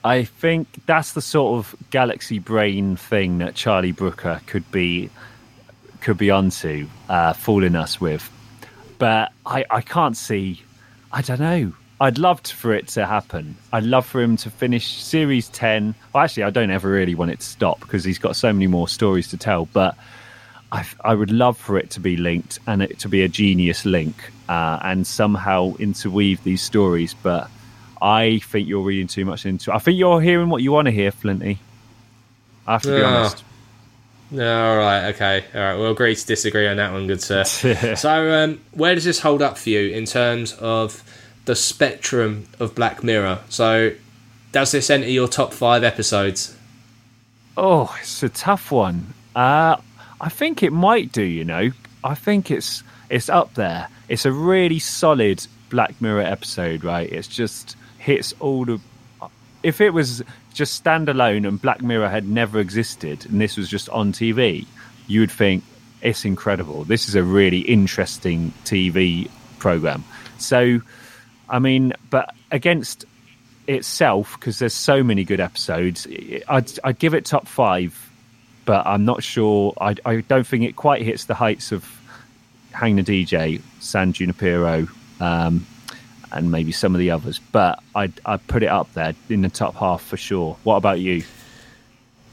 I 0.05 0.25
think 0.25 0.69
that's 0.87 1.12
the 1.12 1.23
sort 1.23 1.59
of 1.59 1.75
galaxy 1.91 2.39
brain 2.39 2.97
thing 2.97 3.39
that 3.39 3.55
Charlie 3.55 3.93
Brooker 3.93 4.41
could 4.47 4.71
be 4.71 5.11
could 6.01 6.19
be 6.19 6.31
onto, 6.31 6.89
uh, 7.09 7.33
fooling 7.33 7.75
us 7.75 8.01
with. 8.01 8.31
But 8.99 9.33
I, 9.45 9.64
I 9.71 9.81
can't 9.81 10.16
see. 10.16 10.62
I 11.11 11.23
don't 11.23 11.41
know. 11.41 11.73
I'd 12.01 12.18
love 12.18 12.40
for 12.40 12.72
it 12.72 12.88
to 12.88 13.07
happen. 13.07 13.57
I'd 13.72 13.84
love 13.84 14.07
for 14.07 14.22
him 14.22 14.36
to 14.38 14.51
finish 14.51 15.03
series 15.03 15.49
10. 15.49 15.94
Well, 16.12 16.24
actually, 16.24 16.44
I 16.44 16.51
don't 16.51 16.70
ever 16.70 16.88
really 16.88 17.14
want 17.14 17.32
it 17.32 17.40
to 17.40 17.46
stop 17.46 17.80
because 17.80 18.05
he's 18.05 18.18
got 18.18 18.36
so 18.36 18.53
many 18.53 18.68
more 18.68 18.86
stories 18.86 19.28
to 19.28 19.36
tell. 19.36 19.66
But 19.66 19.96
I, 20.70 20.86
I 21.05 21.14
would 21.14 21.32
love 21.32 21.59
for 21.59 21.76
it 21.76 21.90
to 21.90 22.01
be 22.01 22.16
linked 22.16 22.61
and 22.66 22.82
it 22.82 23.01
to 23.01 23.09
be 23.09 23.22
a 23.22 23.28
genius 23.28 23.84
link 23.84 24.14
uh, 24.49 24.78
and 24.82 25.07
somehow 25.07 25.74
interweave 25.80 26.42
these 26.44 26.62
stories. 26.62 27.14
But 27.14 27.51
I 28.01 28.38
think 28.44 28.68
you're 28.68 28.82
reading 28.82 29.09
too 29.09 29.24
much 29.24 29.44
into 29.44 29.72
it. 29.72 29.74
I 29.74 29.78
think 29.78 29.99
you're 29.99 30.20
hearing 30.20 30.51
what 30.51 30.62
you 30.62 30.70
want 30.70 30.86
to 30.86 30.92
hear, 30.92 31.11
Flinty. 31.11 31.59
I 32.66 32.72
have 32.72 32.82
to 32.82 32.94
be 32.94 33.03
honest. 33.03 33.44
No, 34.30 34.72
all 34.72 34.76
right, 34.76 35.14
okay, 35.14 35.44
all 35.55 35.61
right. 35.61 35.74
We'll 35.74 35.92
agree 35.92 36.14
to 36.14 36.26
disagree 36.26 36.68
on 36.68 36.76
that 36.76 36.92
one, 36.92 37.07
good 37.07 37.22
sir. 37.22 37.44
so, 37.44 38.44
um, 38.44 38.61
where 38.72 38.94
does 38.94 39.05
this 39.05 39.18
hold 39.18 39.40
up 39.40 39.57
for 39.57 39.70
you 39.70 39.88
in 39.88 40.05
terms 40.05 40.53
of 40.53 41.03
the 41.49 41.57
spectrum 41.57 42.46
of 42.61 42.74
Black 42.74 43.03
Mirror. 43.03 43.38
So, 43.49 43.92
does 44.53 44.70
this 44.70 44.90
enter 44.90 45.09
your 45.09 45.26
top 45.26 45.55
five 45.55 45.82
episodes? 45.82 46.55
Oh, 47.57 47.96
it's 48.03 48.22
a 48.22 48.28
tough 48.28 48.70
one. 48.70 49.14
Uh, 49.34 49.76
I 50.20 50.28
think 50.28 50.62
it 50.62 50.74
might 50.74 51.11
do. 51.11 51.22
You 51.22 51.46
know, 51.46 51.70
I 52.05 52.14
think 52.14 52.51
it's 52.51 52.82
it's 53.09 53.30
up 53.30 53.55
there. 53.55 53.88
It's 54.11 54.26
a 54.26 54.30
really 54.32 54.78
solid 54.78 55.46
Black 55.70 55.99
Mirror 56.03 56.20
episode, 56.20 56.84
right? 56.84 57.11
It's 57.11 57.26
just 57.26 57.76
hits 57.96 58.34
all 58.40 58.66
the. 58.66 58.78
If 59.62 59.80
it 59.80 59.94
was 59.94 60.22
just 60.53 60.84
standalone 60.84 61.49
and 61.49 61.61
Black 61.61 61.80
Mirror 61.80 62.11
had 62.11 62.28
never 62.28 62.61
existed 62.61 63.24
and 63.24 63.40
this 63.40 63.57
was 63.57 63.70
just 63.70 63.88
on 63.88 64.12
TV, 64.12 64.66
you 65.07 65.20
would 65.20 65.30
think 65.30 65.64
it's 66.03 66.26
incredible. 66.26 66.84
This 66.84 67.09
is 67.09 67.14
a 67.14 67.22
really 67.22 67.61
interesting 67.61 68.53
TV 68.64 69.30
program. 69.59 70.05
So 70.36 70.80
I 71.49 71.59
mean, 71.59 71.92
but 72.11 72.34
against 72.51 73.05
itself, 73.66 74.36
because 74.38 74.59
there's 74.59 74.74
so 74.74 75.03
many 75.03 75.24
good 75.24 75.40
episodes, 75.40 76.07
I'd, 76.49 76.70
I'd 76.84 76.99
give 76.99 77.14
it 77.14 77.24
top 77.24 77.46
five, 77.46 78.11
but 78.64 78.86
I'm 78.86 79.05
not 79.05 79.22
sure. 79.22 79.74
I, 79.80 79.94
I 80.05 80.20
don't 80.22 80.46
think 80.46 80.64
it 80.64 80.76
quite 80.76 81.03
hits 81.03 81.24
the 81.24 81.34
heights 81.34 81.72
of 81.72 81.86
Hang 82.72 82.96
the 82.96 83.03
DJ, 83.03 83.61
San 83.80 84.12
Junipero, 84.12 84.88
um, 85.20 85.66
and 86.30 86.51
maybe 86.51 86.72
some 86.72 86.94
of 86.94 86.99
the 86.99 87.11
others. 87.11 87.40
But 87.53 87.82
I'd, 87.94 88.20
I'd 88.24 88.46
put 88.46 88.62
it 88.62 88.68
up 88.68 88.92
there 88.94 89.14
in 89.28 89.42
the 89.42 89.49
top 89.49 89.74
half 89.74 90.03
for 90.03 90.16
sure. 90.16 90.57
What 90.64 90.76
about 90.76 91.01
you? 91.01 91.24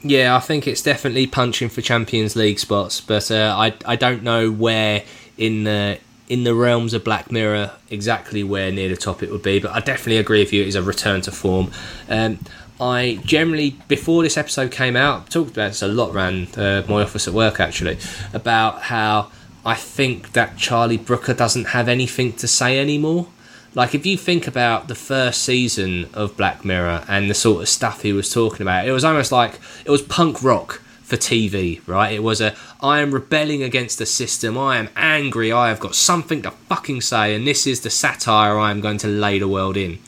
Yeah, 0.03 0.35
I 0.35 0.39
think 0.39 0.67
it's 0.67 0.83
definitely 0.83 1.25
punching 1.25 1.69
for 1.69 1.81
Champions 1.81 2.35
League 2.35 2.59
spots, 2.59 3.01
but 3.01 3.31
uh, 3.31 3.55
I 3.57 3.73
I 3.85 3.95
don't 3.95 4.21
know 4.21 4.51
where 4.51 5.03
in 5.35 5.63
the 5.63 5.97
in 6.27 6.43
the 6.43 6.55
realms 6.55 6.93
of 6.93 7.03
Black 7.03 7.31
Mirror 7.31 7.71
exactly 7.89 8.43
where 8.43 8.71
near 8.71 8.89
the 8.89 8.97
top 8.97 9.21
it 9.21 9.31
would 9.31 9.43
be, 9.43 9.59
but 9.59 9.71
I 9.71 9.79
definitely 9.79 10.17
agree 10.17 10.39
with 10.39 10.53
you. 10.53 10.63
It 10.63 10.67
is 10.67 10.75
a 10.75 10.83
return 10.83 11.21
to 11.21 11.31
form. 11.31 11.71
Um, 12.09 12.39
I 12.79 13.19
generally, 13.23 13.77
before 13.87 14.23
this 14.23 14.37
episode 14.37 14.71
came 14.71 14.95
out, 14.95 15.29
talked 15.29 15.51
about 15.51 15.69
this 15.69 15.81
a 15.81 15.87
lot 15.87 16.13
around 16.13 16.57
uh, 16.57 16.83
my 16.89 17.03
office 17.03 17.27
at 17.27 17.33
work 17.33 17.59
actually, 17.59 17.97
about 18.33 18.83
how 18.83 19.31
I 19.65 19.75
think 19.75 20.33
that 20.33 20.57
Charlie 20.57 20.97
Brooker 20.97 21.33
doesn't 21.33 21.65
have 21.69 21.87
anything 21.87 22.33
to 22.33 22.47
say 22.47 22.79
anymore. 22.79 23.27
Like, 23.73 23.93
if 23.93 24.05
you 24.05 24.17
think 24.17 24.47
about 24.47 24.87
the 24.87 24.95
first 24.95 25.43
season 25.43 26.09
of 26.13 26.37
Black 26.37 26.63
Mirror 26.63 27.03
and 27.09 27.29
the 27.29 27.33
sort 27.33 27.61
of 27.61 27.69
stuff 27.69 28.01
he 28.01 28.13
was 28.13 28.33
talking 28.33 28.61
about, 28.61 28.87
it 28.87 28.91
was 28.91 29.03
almost 29.03 29.31
like 29.31 29.59
it 29.83 29.91
was 29.91 30.01
punk 30.01 30.41
rock 30.41 30.81
for 31.05 31.17
TV, 31.17 31.81
right? 31.87 32.13
It 32.13 32.23
was 32.23 32.41
a 32.41 32.55
I 32.81 32.99
am 32.99 33.11
rebelling 33.11 33.61
against 33.61 33.99
the 33.99 34.05
system, 34.05 34.57
I 34.57 34.77
am 34.77 34.89
angry, 34.95 35.51
I 35.51 35.69
have 35.69 35.79
got 35.79 35.95
something 35.95 36.41
to 36.41 36.51
fucking 36.51 37.01
say, 37.01 37.35
and 37.35 37.45
this 37.45 37.67
is 37.67 37.81
the 37.81 37.89
satire 37.91 38.57
I 38.57 38.71
am 38.71 38.81
going 38.81 38.97
to 38.99 39.07
lay 39.07 39.37
the 39.39 39.47
world 39.47 39.77
in. 39.77 39.99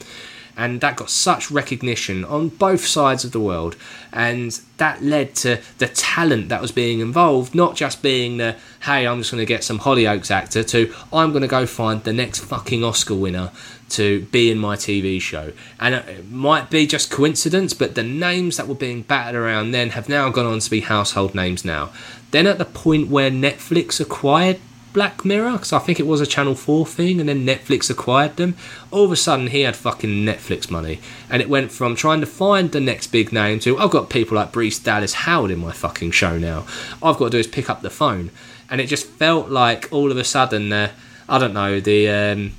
And 0.56 0.82
that 0.82 0.96
got 0.96 1.12
such 1.12 1.52
recognition 1.52 2.26
on 2.26 2.50
both 2.50 2.84
sides 2.84 3.24
of 3.24 3.32
the 3.32 3.40
world 3.40 3.76
and 4.12 4.60
that 4.78 5.04
led 5.04 5.36
to 5.36 5.62
the 5.78 5.88
talent 5.88 6.50
that 6.50 6.62
was 6.62 6.72
being 6.72 7.00
involved 7.00 7.54
not 7.54 7.76
just 7.76 8.02
being 8.02 8.38
the 8.38 8.56
hey 8.82 9.06
i'm 9.06 9.20
just 9.20 9.32
going 9.32 9.42
to 9.42 9.46
get 9.46 9.64
some 9.64 9.80
hollyoaks 9.80 10.32
actor 10.32 10.64
to 10.64 10.92
i'm 11.14 11.32
going 11.32 11.42
to 11.42 11.48
go 11.48 11.66
find 11.66 12.04
the 12.04 12.14
next 12.14 12.40
fucking 12.40 12.84
oscar 12.84 13.14
winner 13.14 13.52
to 13.90 14.22
be 14.26 14.52
in 14.52 14.58
my 14.58 14.76
tv 14.76 15.20
show 15.22 15.52
and 15.80 15.96
it 15.96 16.30
might 16.30 16.70
be 16.70 16.86
just 16.86 17.10
coincidence 17.10 17.74
but 17.74 17.96
the 17.96 18.04
names 18.04 18.58
that 18.58 18.68
were 18.68 18.76
being 18.76 19.02
battered 19.02 19.36
around 19.36 19.72
then 19.72 19.92
have 19.92 20.10
now 20.10 20.30
gone 20.30 20.46
on 20.46 20.60
to 20.60 20.70
be 20.70 20.82
household 20.82 21.34
names 21.34 21.64
now 21.64 21.90
then 22.32 22.46
at 22.46 22.58
the 22.58 22.66
point 22.66 23.10
where 23.10 23.32
netflix 23.32 24.00
acquired 24.00 24.60
Black 24.98 25.24
Mirror 25.24 25.52
because 25.52 25.74
I 25.74 25.78
think 25.78 26.00
it 26.00 26.08
was 26.08 26.22
a 26.22 26.26
Channel 26.26 26.56
4 26.56 26.88
thing 26.88 27.20
and 27.20 27.30
then 27.30 27.46
Netflix 27.46 27.88
acquired 27.88 28.38
them. 28.38 28.56
All 28.90 29.06
of 29.06 29.12
a 29.12 29.16
sudden, 29.16 29.46
he 29.46 29.62
had 29.62 29.76
fucking 29.76 30.26
Netflix 30.26 30.72
money. 30.72 31.00
And 31.30 31.40
it 31.40 31.50
went 31.50 31.72
from 31.72 31.96
trying 31.96 32.20
to 32.22 32.26
find 32.26 32.72
the 32.72 32.80
next 32.80 33.08
big 33.08 33.32
name 33.32 33.60
to 33.60 33.78
I've 33.78 33.92
got 33.92 34.10
people 34.10 34.38
like 34.38 34.52
Bryce 34.52 34.80
Dallas 34.80 35.14
Howard 35.14 35.52
in 35.52 35.60
my 35.60 35.72
fucking 35.72 36.12
show 36.12 36.40
now. 36.40 36.66
I've 37.04 37.18
got 37.18 37.26
to 37.26 37.30
do 37.30 37.38
is 37.38 37.46
pick 37.46 37.70
up 37.70 37.84
the 37.84 37.92
phone. 37.92 38.32
And 38.72 38.82
it 38.82 38.88
just 38.88 39.06
felt 39.06 39.50
like 39.50 39.88
all 39.92 40.10
of 40.10 40.18
a 40.18 40.24
sudden, 40.24 40.74
uh, 40.74 40.90
I 41.30 41.38
don't 41.38 41.54
know, 41.54 41.80
the. 41.80 42.10
Um, 42.10 42.54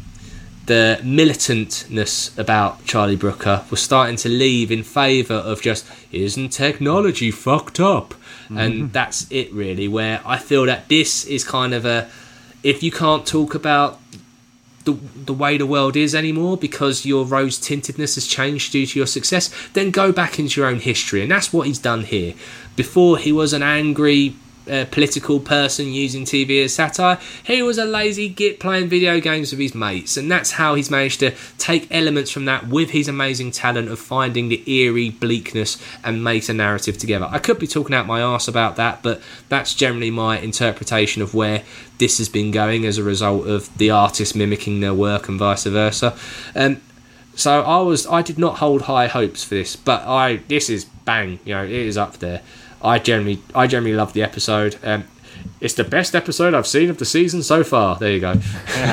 the 0.69 1.01
militantness 1.03 2.39
about 2.39 2.85
Charlie 2.85 3.17
Brooker 3.17 3.65
was 3.71 3.83
starting 3.83 4.17
to 4.17 4.29
leave 4.29 4.71
in 4.71 4.83
favour 4.83 5.35
of 5.35 5.61
just 5.61 5.87
isn't 6.13 6.51
technology 6.51 7.31
fucked 7.31 7.81
up, 7.81 8.15
mm-hmm. 8.45 8.59
and 8.59 8.93
that's 8.93 9.27
it 9.31 9.53
really. 9.53 9.89
Where 9.89 10.21
I 10.25 10.39
feel 10.39 10.67
that 10.67 10.89
this 10.89 11.25
is 11.25 11.43
kind 11.43 11.75
of 11.75 11.85
a 11.85 12.09
if 12.63 12.83
you 12.83 12.91
can't 12.91 13.27
talk 13.27 13.55
about 13.55 13.99
the, 14.85 14.93
the 15.25 15.35
way 15.35 15.59
the 15.59 15.67
world 15.67 15.97
is 15.97 16.15
anymore 16.15 16.57
because 16.57 17.05
your 17.05 17.25
rose 17.25 17.59
tintedness 17.59 18.15
has 18.15 18.27
changed 18.27 18.73
due 18.73 18.87
to 18.87 18.99
your 18.99 19.07
success, 19.07 19.53
then 19.75 19.91
go 19.91 20.13
back 20.13 20.39
into 20.39 20.61
your 20.61 20.69
own 20.69 20.81
history. 20.81 21.23
And 21.23 21.31
that's 21.31 21.53
what 21.53 21.67
he's 21.67 21.79
done 21.79 22.05
here. 22.05 22.35
Before, 22.75 23.19
he 23.19 23.31
was 23.31 23.53
an 23.53 23.63
angry 23.63 24.37
political 24.91 25.41
person 25.41 25.89
using 25.89 26.25
TV 26.25 26.65
as 26.65 26.75
satire. 26.75 27.19
He 27.45 27.63
was 27.63 27.79
a 27.79 27.85
lazy 27.85 28.29
git 28.29 28.61
playing 28.61 28.89
video 28.89 29.21
games 29.21 29.51
with 29.51 29.61
his 29.61 29.75
mates, 29.75 30.17
and 30.17 30.31
that's 30.31 30.53
how 30.53 30.75
he's 30.75 30.91
managed 30.91 31.21
to 31.21 31.35
take 31.59 31.87
elements 31.91 32.31
from 32.31 32.45
that 32.47 32.69
with 32.69 32.91
his 32.91 33.09
amazing 33.09 33.51
talent 33.51 33.89
of 33.89 33.99
finding 33.99 34.49
the 34.49 34.63
eerie 34.71 35.11
bleakness 35.11 35.83
and 36.05 36.23
make 36.23 36.49
a 36.49 36.53
narrative 36.53 36.99
together. 36.99 37.29
I 37.31 37.39
could 37.39 37.59
be 37.59 37.67
talking 37.67 37.95
out 37.95 38.07
my 38.07 38.21
ass 38.21 38.49
about 38.49 38.77
that, 38.77 39.03
but 39.03 39.21
that's 39.49 39.75
generally 39.75 40.11
my 40.11 40.39
interpretation 40.39 41.23
of 41.23 41.35
where 41.35 41.65
this 41.99 42.19
has 42.19 42.29
been 42.29 42.51
going 42.51 42.87
as 42.87 42.99
a 42.99 43.03
result 43.03 43.47
of 43.47 43.77
the 43.77 43.91
artist 43.91 44.37
mimicking 44.37 44.81
their 44.81 44.95
work 44.95 45.29
and 45.29 45.39
vice 45.39 45.65
versa. 45.65 46.17
Um, 46.55 46.81
so 47.35 47.63
I 47.63 47.81
was 47.83 48.05
I 48.07 48.23
did 48.23 48.37
not 48.37 48.59
hold 48.59 48.83
high 48.83 49.07
hopes 49.07 49.45
for 49.45 49.55
this, 49.55 49.77
but 49.77 50.03
I 50.07 50.37
this 50.49 50.69
is 50.69 50.85
bang, 50.85 51.39
you 51.45 51.55
know, 51.55 51.65
it 51.65 51.71
is 51.71 51.97
up 51.97 52.19
there. 52.19 52.43
I 52.83 52.99
generally 52.99 53.43
I 53.55 53.67
generally 53.67 53.97
love 53.97 54.13
the 54.13 54.23
episode. 54.23 54.77
Um, 54.83 55.05
it's 55.61 55.75
the 55.75 55.85
best 55.85 56.15
episode 56.15 56.55
I've 56.55 56.67
seen 56.67 56.91
of 56.91 56.99
the 56.99 57.05
season 57.05 57.43
so 57.43 57.65
far. 57.65 57.97
There 57.97 58.13
you 58.13 58.21
go. 58.21 58.35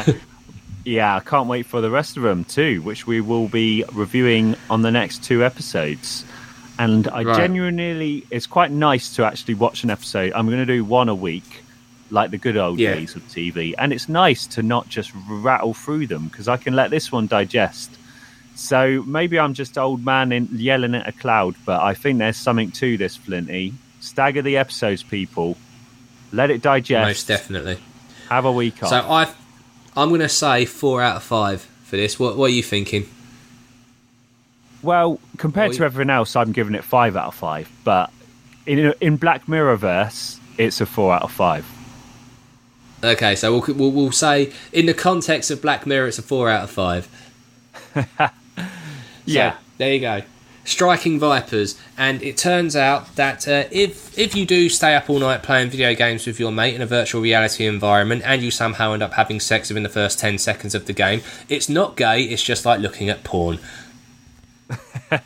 yeah, 0.86 1.16
I 1.16 1.20
can't 1.20 1.48
wait 1.48 1.66
for 1.66 1.82
the 1.82 1.90
rest 1.90 2.18
of 2.18 2.24
them 2.24 2.44
too, 2.46 2.82
which 2.82 3.06
we 3.06 3.22
will 3.22 3.48
be 3.48 3.84
reviewing 3.94 4.56
on 4.70 4.82
the 4.82 4.92
next 4.92 5.24
two 5.24 5.44
episodes. 5.44 6.26
And 6.78 7.08
I 7.08 7.24
right. 7.24 7.38
genuinely, 7.38 8.26
it's 8.32 8.48
quite 8.48 8.72
nice 8.72 9.16
to 9.16 9.24
actually 9.24 9.54
watch 9.54 9.84
an 9.84 9.90
episode. 9.90 10.34
I'm 10.34 10.48
going 10.48 10.58
to 10.58 10.66
do 10.66 10.84
one 10.84 11.08
a 11.08 11.16
week, 11.16 11.64
like 12.10 12.32
the 12.32 12.38
good 12.38 12.58
old 12.58 12.80
yeah. 12.80 12.96
days 12.96 13.16
of 13.16 13.22
TV. 13.30 13.74
And 13.78 13.94
it's 13.94 14.10
nice 14.10 14.46
to 14.48 14.62
not 14.62 14.90
just 14.90 15.12
rattle 15.30 15.74
through 15.74 16.08
them 16.08 16.28
because 16.28 16.48
I 16.48 16.58
can 16.58 16.76
let 16.76 16.92
this 16.92 17.12
one 17.12 17.28
digest 17.28 17.98
so 18.56 19.04
maybe 19.04 19.38
I'm 19.38 19.54
just 19.54 19.78
old 19.78 20.04
man 20.04 20.32
in, 20.32 20.48
yelling 20.52 20.96
at 20.96 21.08
a 21.08 21.12
cloud, 21.12 21.56
but 21.66 21.82
I 21.82 21.94
think 21.94 22.20
there's 22.20 22.38
something 22.38 22.72
to 22.72 22.98
this, 22.98 23.16
Flinty. 23.18 23.74
Stagger 24.00 24.42
the 24.42 24.58
episodes, 24.58 25.04
people. 25.04 25.58
Let 26.32 26.50
it 26.50 26.62
digest. 26.62 27.08
Most 27.08 27.28
definitely. 27.28 27.78
Have 28.30 28.46
a 28.46 28.52
week 28.52 28.82
off. 28.82 28.90
So 28.90 28.98
I, 28.98 29.32
I'm 29.96 30.10
going 30.10 30.22
to 30.22 30.30
say 30.30 30.66
four 30.66 31.02
out 31.02 31.18
of 31.18 31.24
five 31.24 31.62
for 31.84 31.98
this. 31.98 32.18
What, 32.18 32.38
what 32.38 32.46
are 32.46 32.54
you 32.54 32.64
thinking? 32.64 33.10
Well, 34.82 35.20
compared 35.38 35.74
to 35.74 35.84
everything 35.84 36.10
else, 36.10 36.36
I'm 36.36 36.52
giving 36.52 36.76
it 36.76 36.84
five 36.84 37.16
out 37.16 37.28
of 37.28 37.36
five. 37.36 37.70
But 37.84 38.12
in 38.66 38.94
in 39.02 39.18
Black 39.18 39.48
Mirrorverse, 39.48 40.40
it's 40.58 40.80
a 40.80 40.86
four 40.86 41.14
out 41.14 41.24
of 41.24 41.32
five. 41.32 41.66
Okay, 43.04 43.36
so 43.36 43.52
we'll, 43.52 43.76
we'll, 43.76 43.92
we'll 43.92 44.12
say 44.12 44.54
in 44.72 44.86
the 44.86 44.94
context 44.94 45.52
of 45.52 45.62
Black 45.62 45.86
Mirror, 45.86 46.08
it's 46.08 46.20
a 46.20 46.24
four 46.24 46.50
out 46.50 46.64
of 46.64 46.70
five. 46.70 47.08
yeah, 49.26 49.54
so, 49.54 49.58
there 49.78 49.94
you 49.94 50.00
go. 50.00 50.22
Striking 50.64 51.20
Vipers, 51.20 51.80
and 51.96 52.24
it 52.24 52.38
turns 52.38 52.76
out 52.76 53.16
that 53.16 53.48
uh, 53.48 53.66
if 53.70 54.18
if 54.18 54.36
you 54.36 54.48
do 54.48 54.68
stay 54.68 54.96
up 54.96 55.10
all 55.12 55.20
night 55.20 55.44
playing 55.44 55.70
video 55.70 55.94
games 55.94 56.26
with 56.26 56.40
your 56.40 56.52
mate 56.52 56.74
in 56.74 56.82
a 56.82 56.88
virtual 56.88 57.22
reality 57.22 57.68
environment, 57.68 58.24
and 58.26 58.42
you 58.42 58.50
somehow 58.50 58.94
end 58.94 59.04
up 59.04 59.14
having 59.14 59.40
sex 59.40 59.70
within 59.70 59.84
the 59.84 59.90
first 59.90 60.18
ten 60.18 60.40
seconds 60.40 60.74
of 60.74 60.88
the 60.88 60.94
game, 60.94 61.22
it's 61.50 61.70
not 61.70 61.96
gay. 61.96 62.24
It's 62.24 62.42
just 62.42 62.66
like 62.66 62.80
looking 62.80 63.10
at 63.10 63.24
porn. 63.24 63.60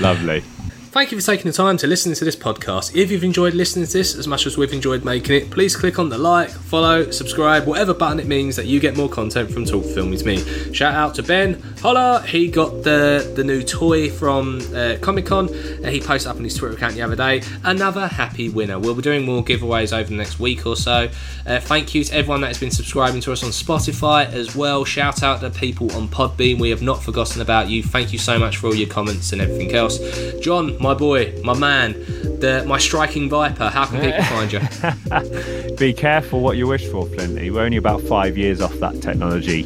Lovely. 0.00 0.44
Thank 0.90 1.12
you 1.12 1.20
for 1.20 1.26
taking 1.26 1.50
the 1.50 1.56
time 1.56 1.76
to 1.76 1.86
listen 1.86 2.14
to 2.14 2.24
this 2.24 2.34
podcast. 2.34 2.96
If 2.96 3.10
you've 3.10 3.22
enjoyed 3.22 3.52
listening 3.52 3.84
to 3.84 3.92
this 3.92 4.14
as 4.14 4.26
much 4.26 4.46
as 4.46 4.56
we've 4.56 4.72
enjoyed 4.72 5.04
making 5.04 5.36
it, 5.36 5.50
please 5.50 5.76
click 5.76 5.98
on 5.98 6.08
the 6.08 6.16
like, 6.16 6.48
follow, 6.48 7.10
subscribe, 7.10 7.66
whatever 7.66 7.92
button 7.92 8.18
it 8.18 8.26
means 8.26 8.56
that 8.56 8.64
you 8.66 8.80
get 8.80 8.96
more 8.96 9.08
content 9.08 9.50
from 9.50 9.66
Talk 9.66 9.84
Filmy 9.84 10.16
to 10.16 10.24
Me. 10.24 10.72
Shout 10.72 10.94
out 10.94 11.14
to 11.16 11.22
Ben. 11.22 11.60
Holla! 11.82 12.22
He 12.26 12.48
got 12.48 12.84
the, 12.84 13.30
the 13.36 13.44
new 13.44 13.62
toy 13.62 14.08
from 14.08 14.62
uh, 14.74 14.96
Comic 15.02 15.26
Con. 15.26 15.54
Uh, 15.84 15.90
he 15.90 16.00
posted 16.00 16.30
up 16.30 16.36
on 16.36 16.44
his 16.44 16.56
Twitter 16.56 16.74
account 16.74 16.94
the 16.94 17.02
other 17.02 17.16
day. 17.16 17.42
Another 17.64 18.08
happy 18.08 18.48
winner. 18.48 18.78
We'll 18.78 18.94
be 18.94 19.02
doing 19.02 19.26
more 19.26 19.44
giveaways 19.44 19.96
over 19.96 20.08
the 20.08 20.16
next 20.16 20.40
week 20.40 20.64
or 20.64 20.74
so. 20.74 21.10
Uh, 21.46 21.60
thank 21.60 21.94
you 21.94 22.02
to 22.02 22.14
everyone 22.14 22.40
that 22.40 22.48
has 22.48 22.58
been 22.58 22.70
subscribing 22.70 23.20
to 23.20 23.32
us 23.32 23.44
on 23.44 23.50
Spotify 23.50 24.26
as 24.32 24.56
well. 24.56 24.86
Shout 24.86 25.22
out 25.22 25.42
to 25.42 25.50
people 25.50 25.92
on 25.92 26.08
Podbean. 26.08 26.58
We 26.58 26.70
have 26.70 26.82
not 26.82 27.02
forgotten 27.02 27.42
about 27.42 27.68
you. 27.68 27.82
Thank 27.82 28.14
you 28.14 28.18
so 28.18 28.38
much 28.38 28.56
for 28.56 28.68
all 28.68 28.74
your 28.74 28.88
comments 28.88 29.32
and 29.32 29.42
everything 29.42 29.74
else. 29.74 29.98
John, 30.40 30.77
my 30.80 30.94
boy, 30.94 31.34
my 31.42 31.56
man, 31.56 31.92
the 32.40 32.64
my 32.66 32.78
striking 32.78 33.28
viper. 33.28 33.68
How 33.68 33.86
can 33.86 34.00
people 34.00 34.22
find 34.24 34.52
you? 34.52 35.76
Be 35.76 35.92
careful 35.92 36.40
what 36.40 36.56
you 36.56 36.66
wish 36.66 36.86
for, 36.86 37.06
Flinty. 37.06 37.50
We're 37.50 37.62
only 37.62 37.76
about 37.76 38.02
five 38.02 38.36
years 38.36 38.60
off 38.60 38.74
that 38.74 39.00
technology. 39.02 39.64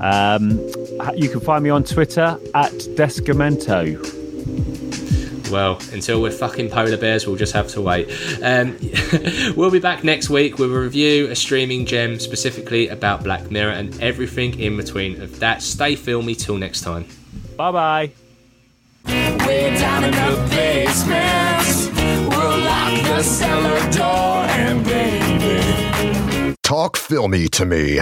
Um, 0.00 0.58
you 1.16 1.28
can 1.28 1.40
find 1.40 1.64
me 1.64 1.70
on 1.70 1.84
Twitter 1.84 2.38
at 2.54 2.72
Descamento. 2.96 4.22
Well, 5.50 5.78
until 5.92 6.20
we're 6.20 6.32
fucking 6.32 6.70
polar 6.70 6.96
bears, 6.96 7.26
we'll 7.26 7.36
just 7.36 7.52
have 7.52 7.68
to 7.68 7.80
wait. 7.80 8.08
Um, 8.42 8.76
we'll 9.56 9.70
be 9.70 9.78
back 9.78 10.02
next 10.02 10.28
week 10.28 10.58
with 10.58 10.72
a 10.72 10.78
review, 10.78 11.30
a 11.30 11.36
streaming 11.36 11.86
gem 11.86 12.18
specifically 12.18 12.88
about 12.88 13.22
Black 13.22 13.50
Mirror 13.50 13.72
and 13.72 14.02
everything 14.02 14.58
in 14.58 14.76
between 14.76 15.20
of 15.22 15.38
that. 15.40 15.62
Stay 15.62 15.94
filmy 15.94 16.34
till 16.34 16.56
next 16.56 16.80
time. 16.80 17.06
Bye 17.56 17.70
bye 17.70 18.23
way 19.06 19.76
down 19.78 20.04
in 20.04 20.10
the 20.10 20.48
basement. 20.50 21.92
We'll 22.28 22.58
lock 22.58 23.02
the 23.02 23.22
cellar 23.22 23.80
door 23.92 24.44
and 24.58 24.84
baby. 24.84 26.54
Talk 26.62 26.96
filmy 26.96 27.48
to 27.48 27.64
me 27.64 28.00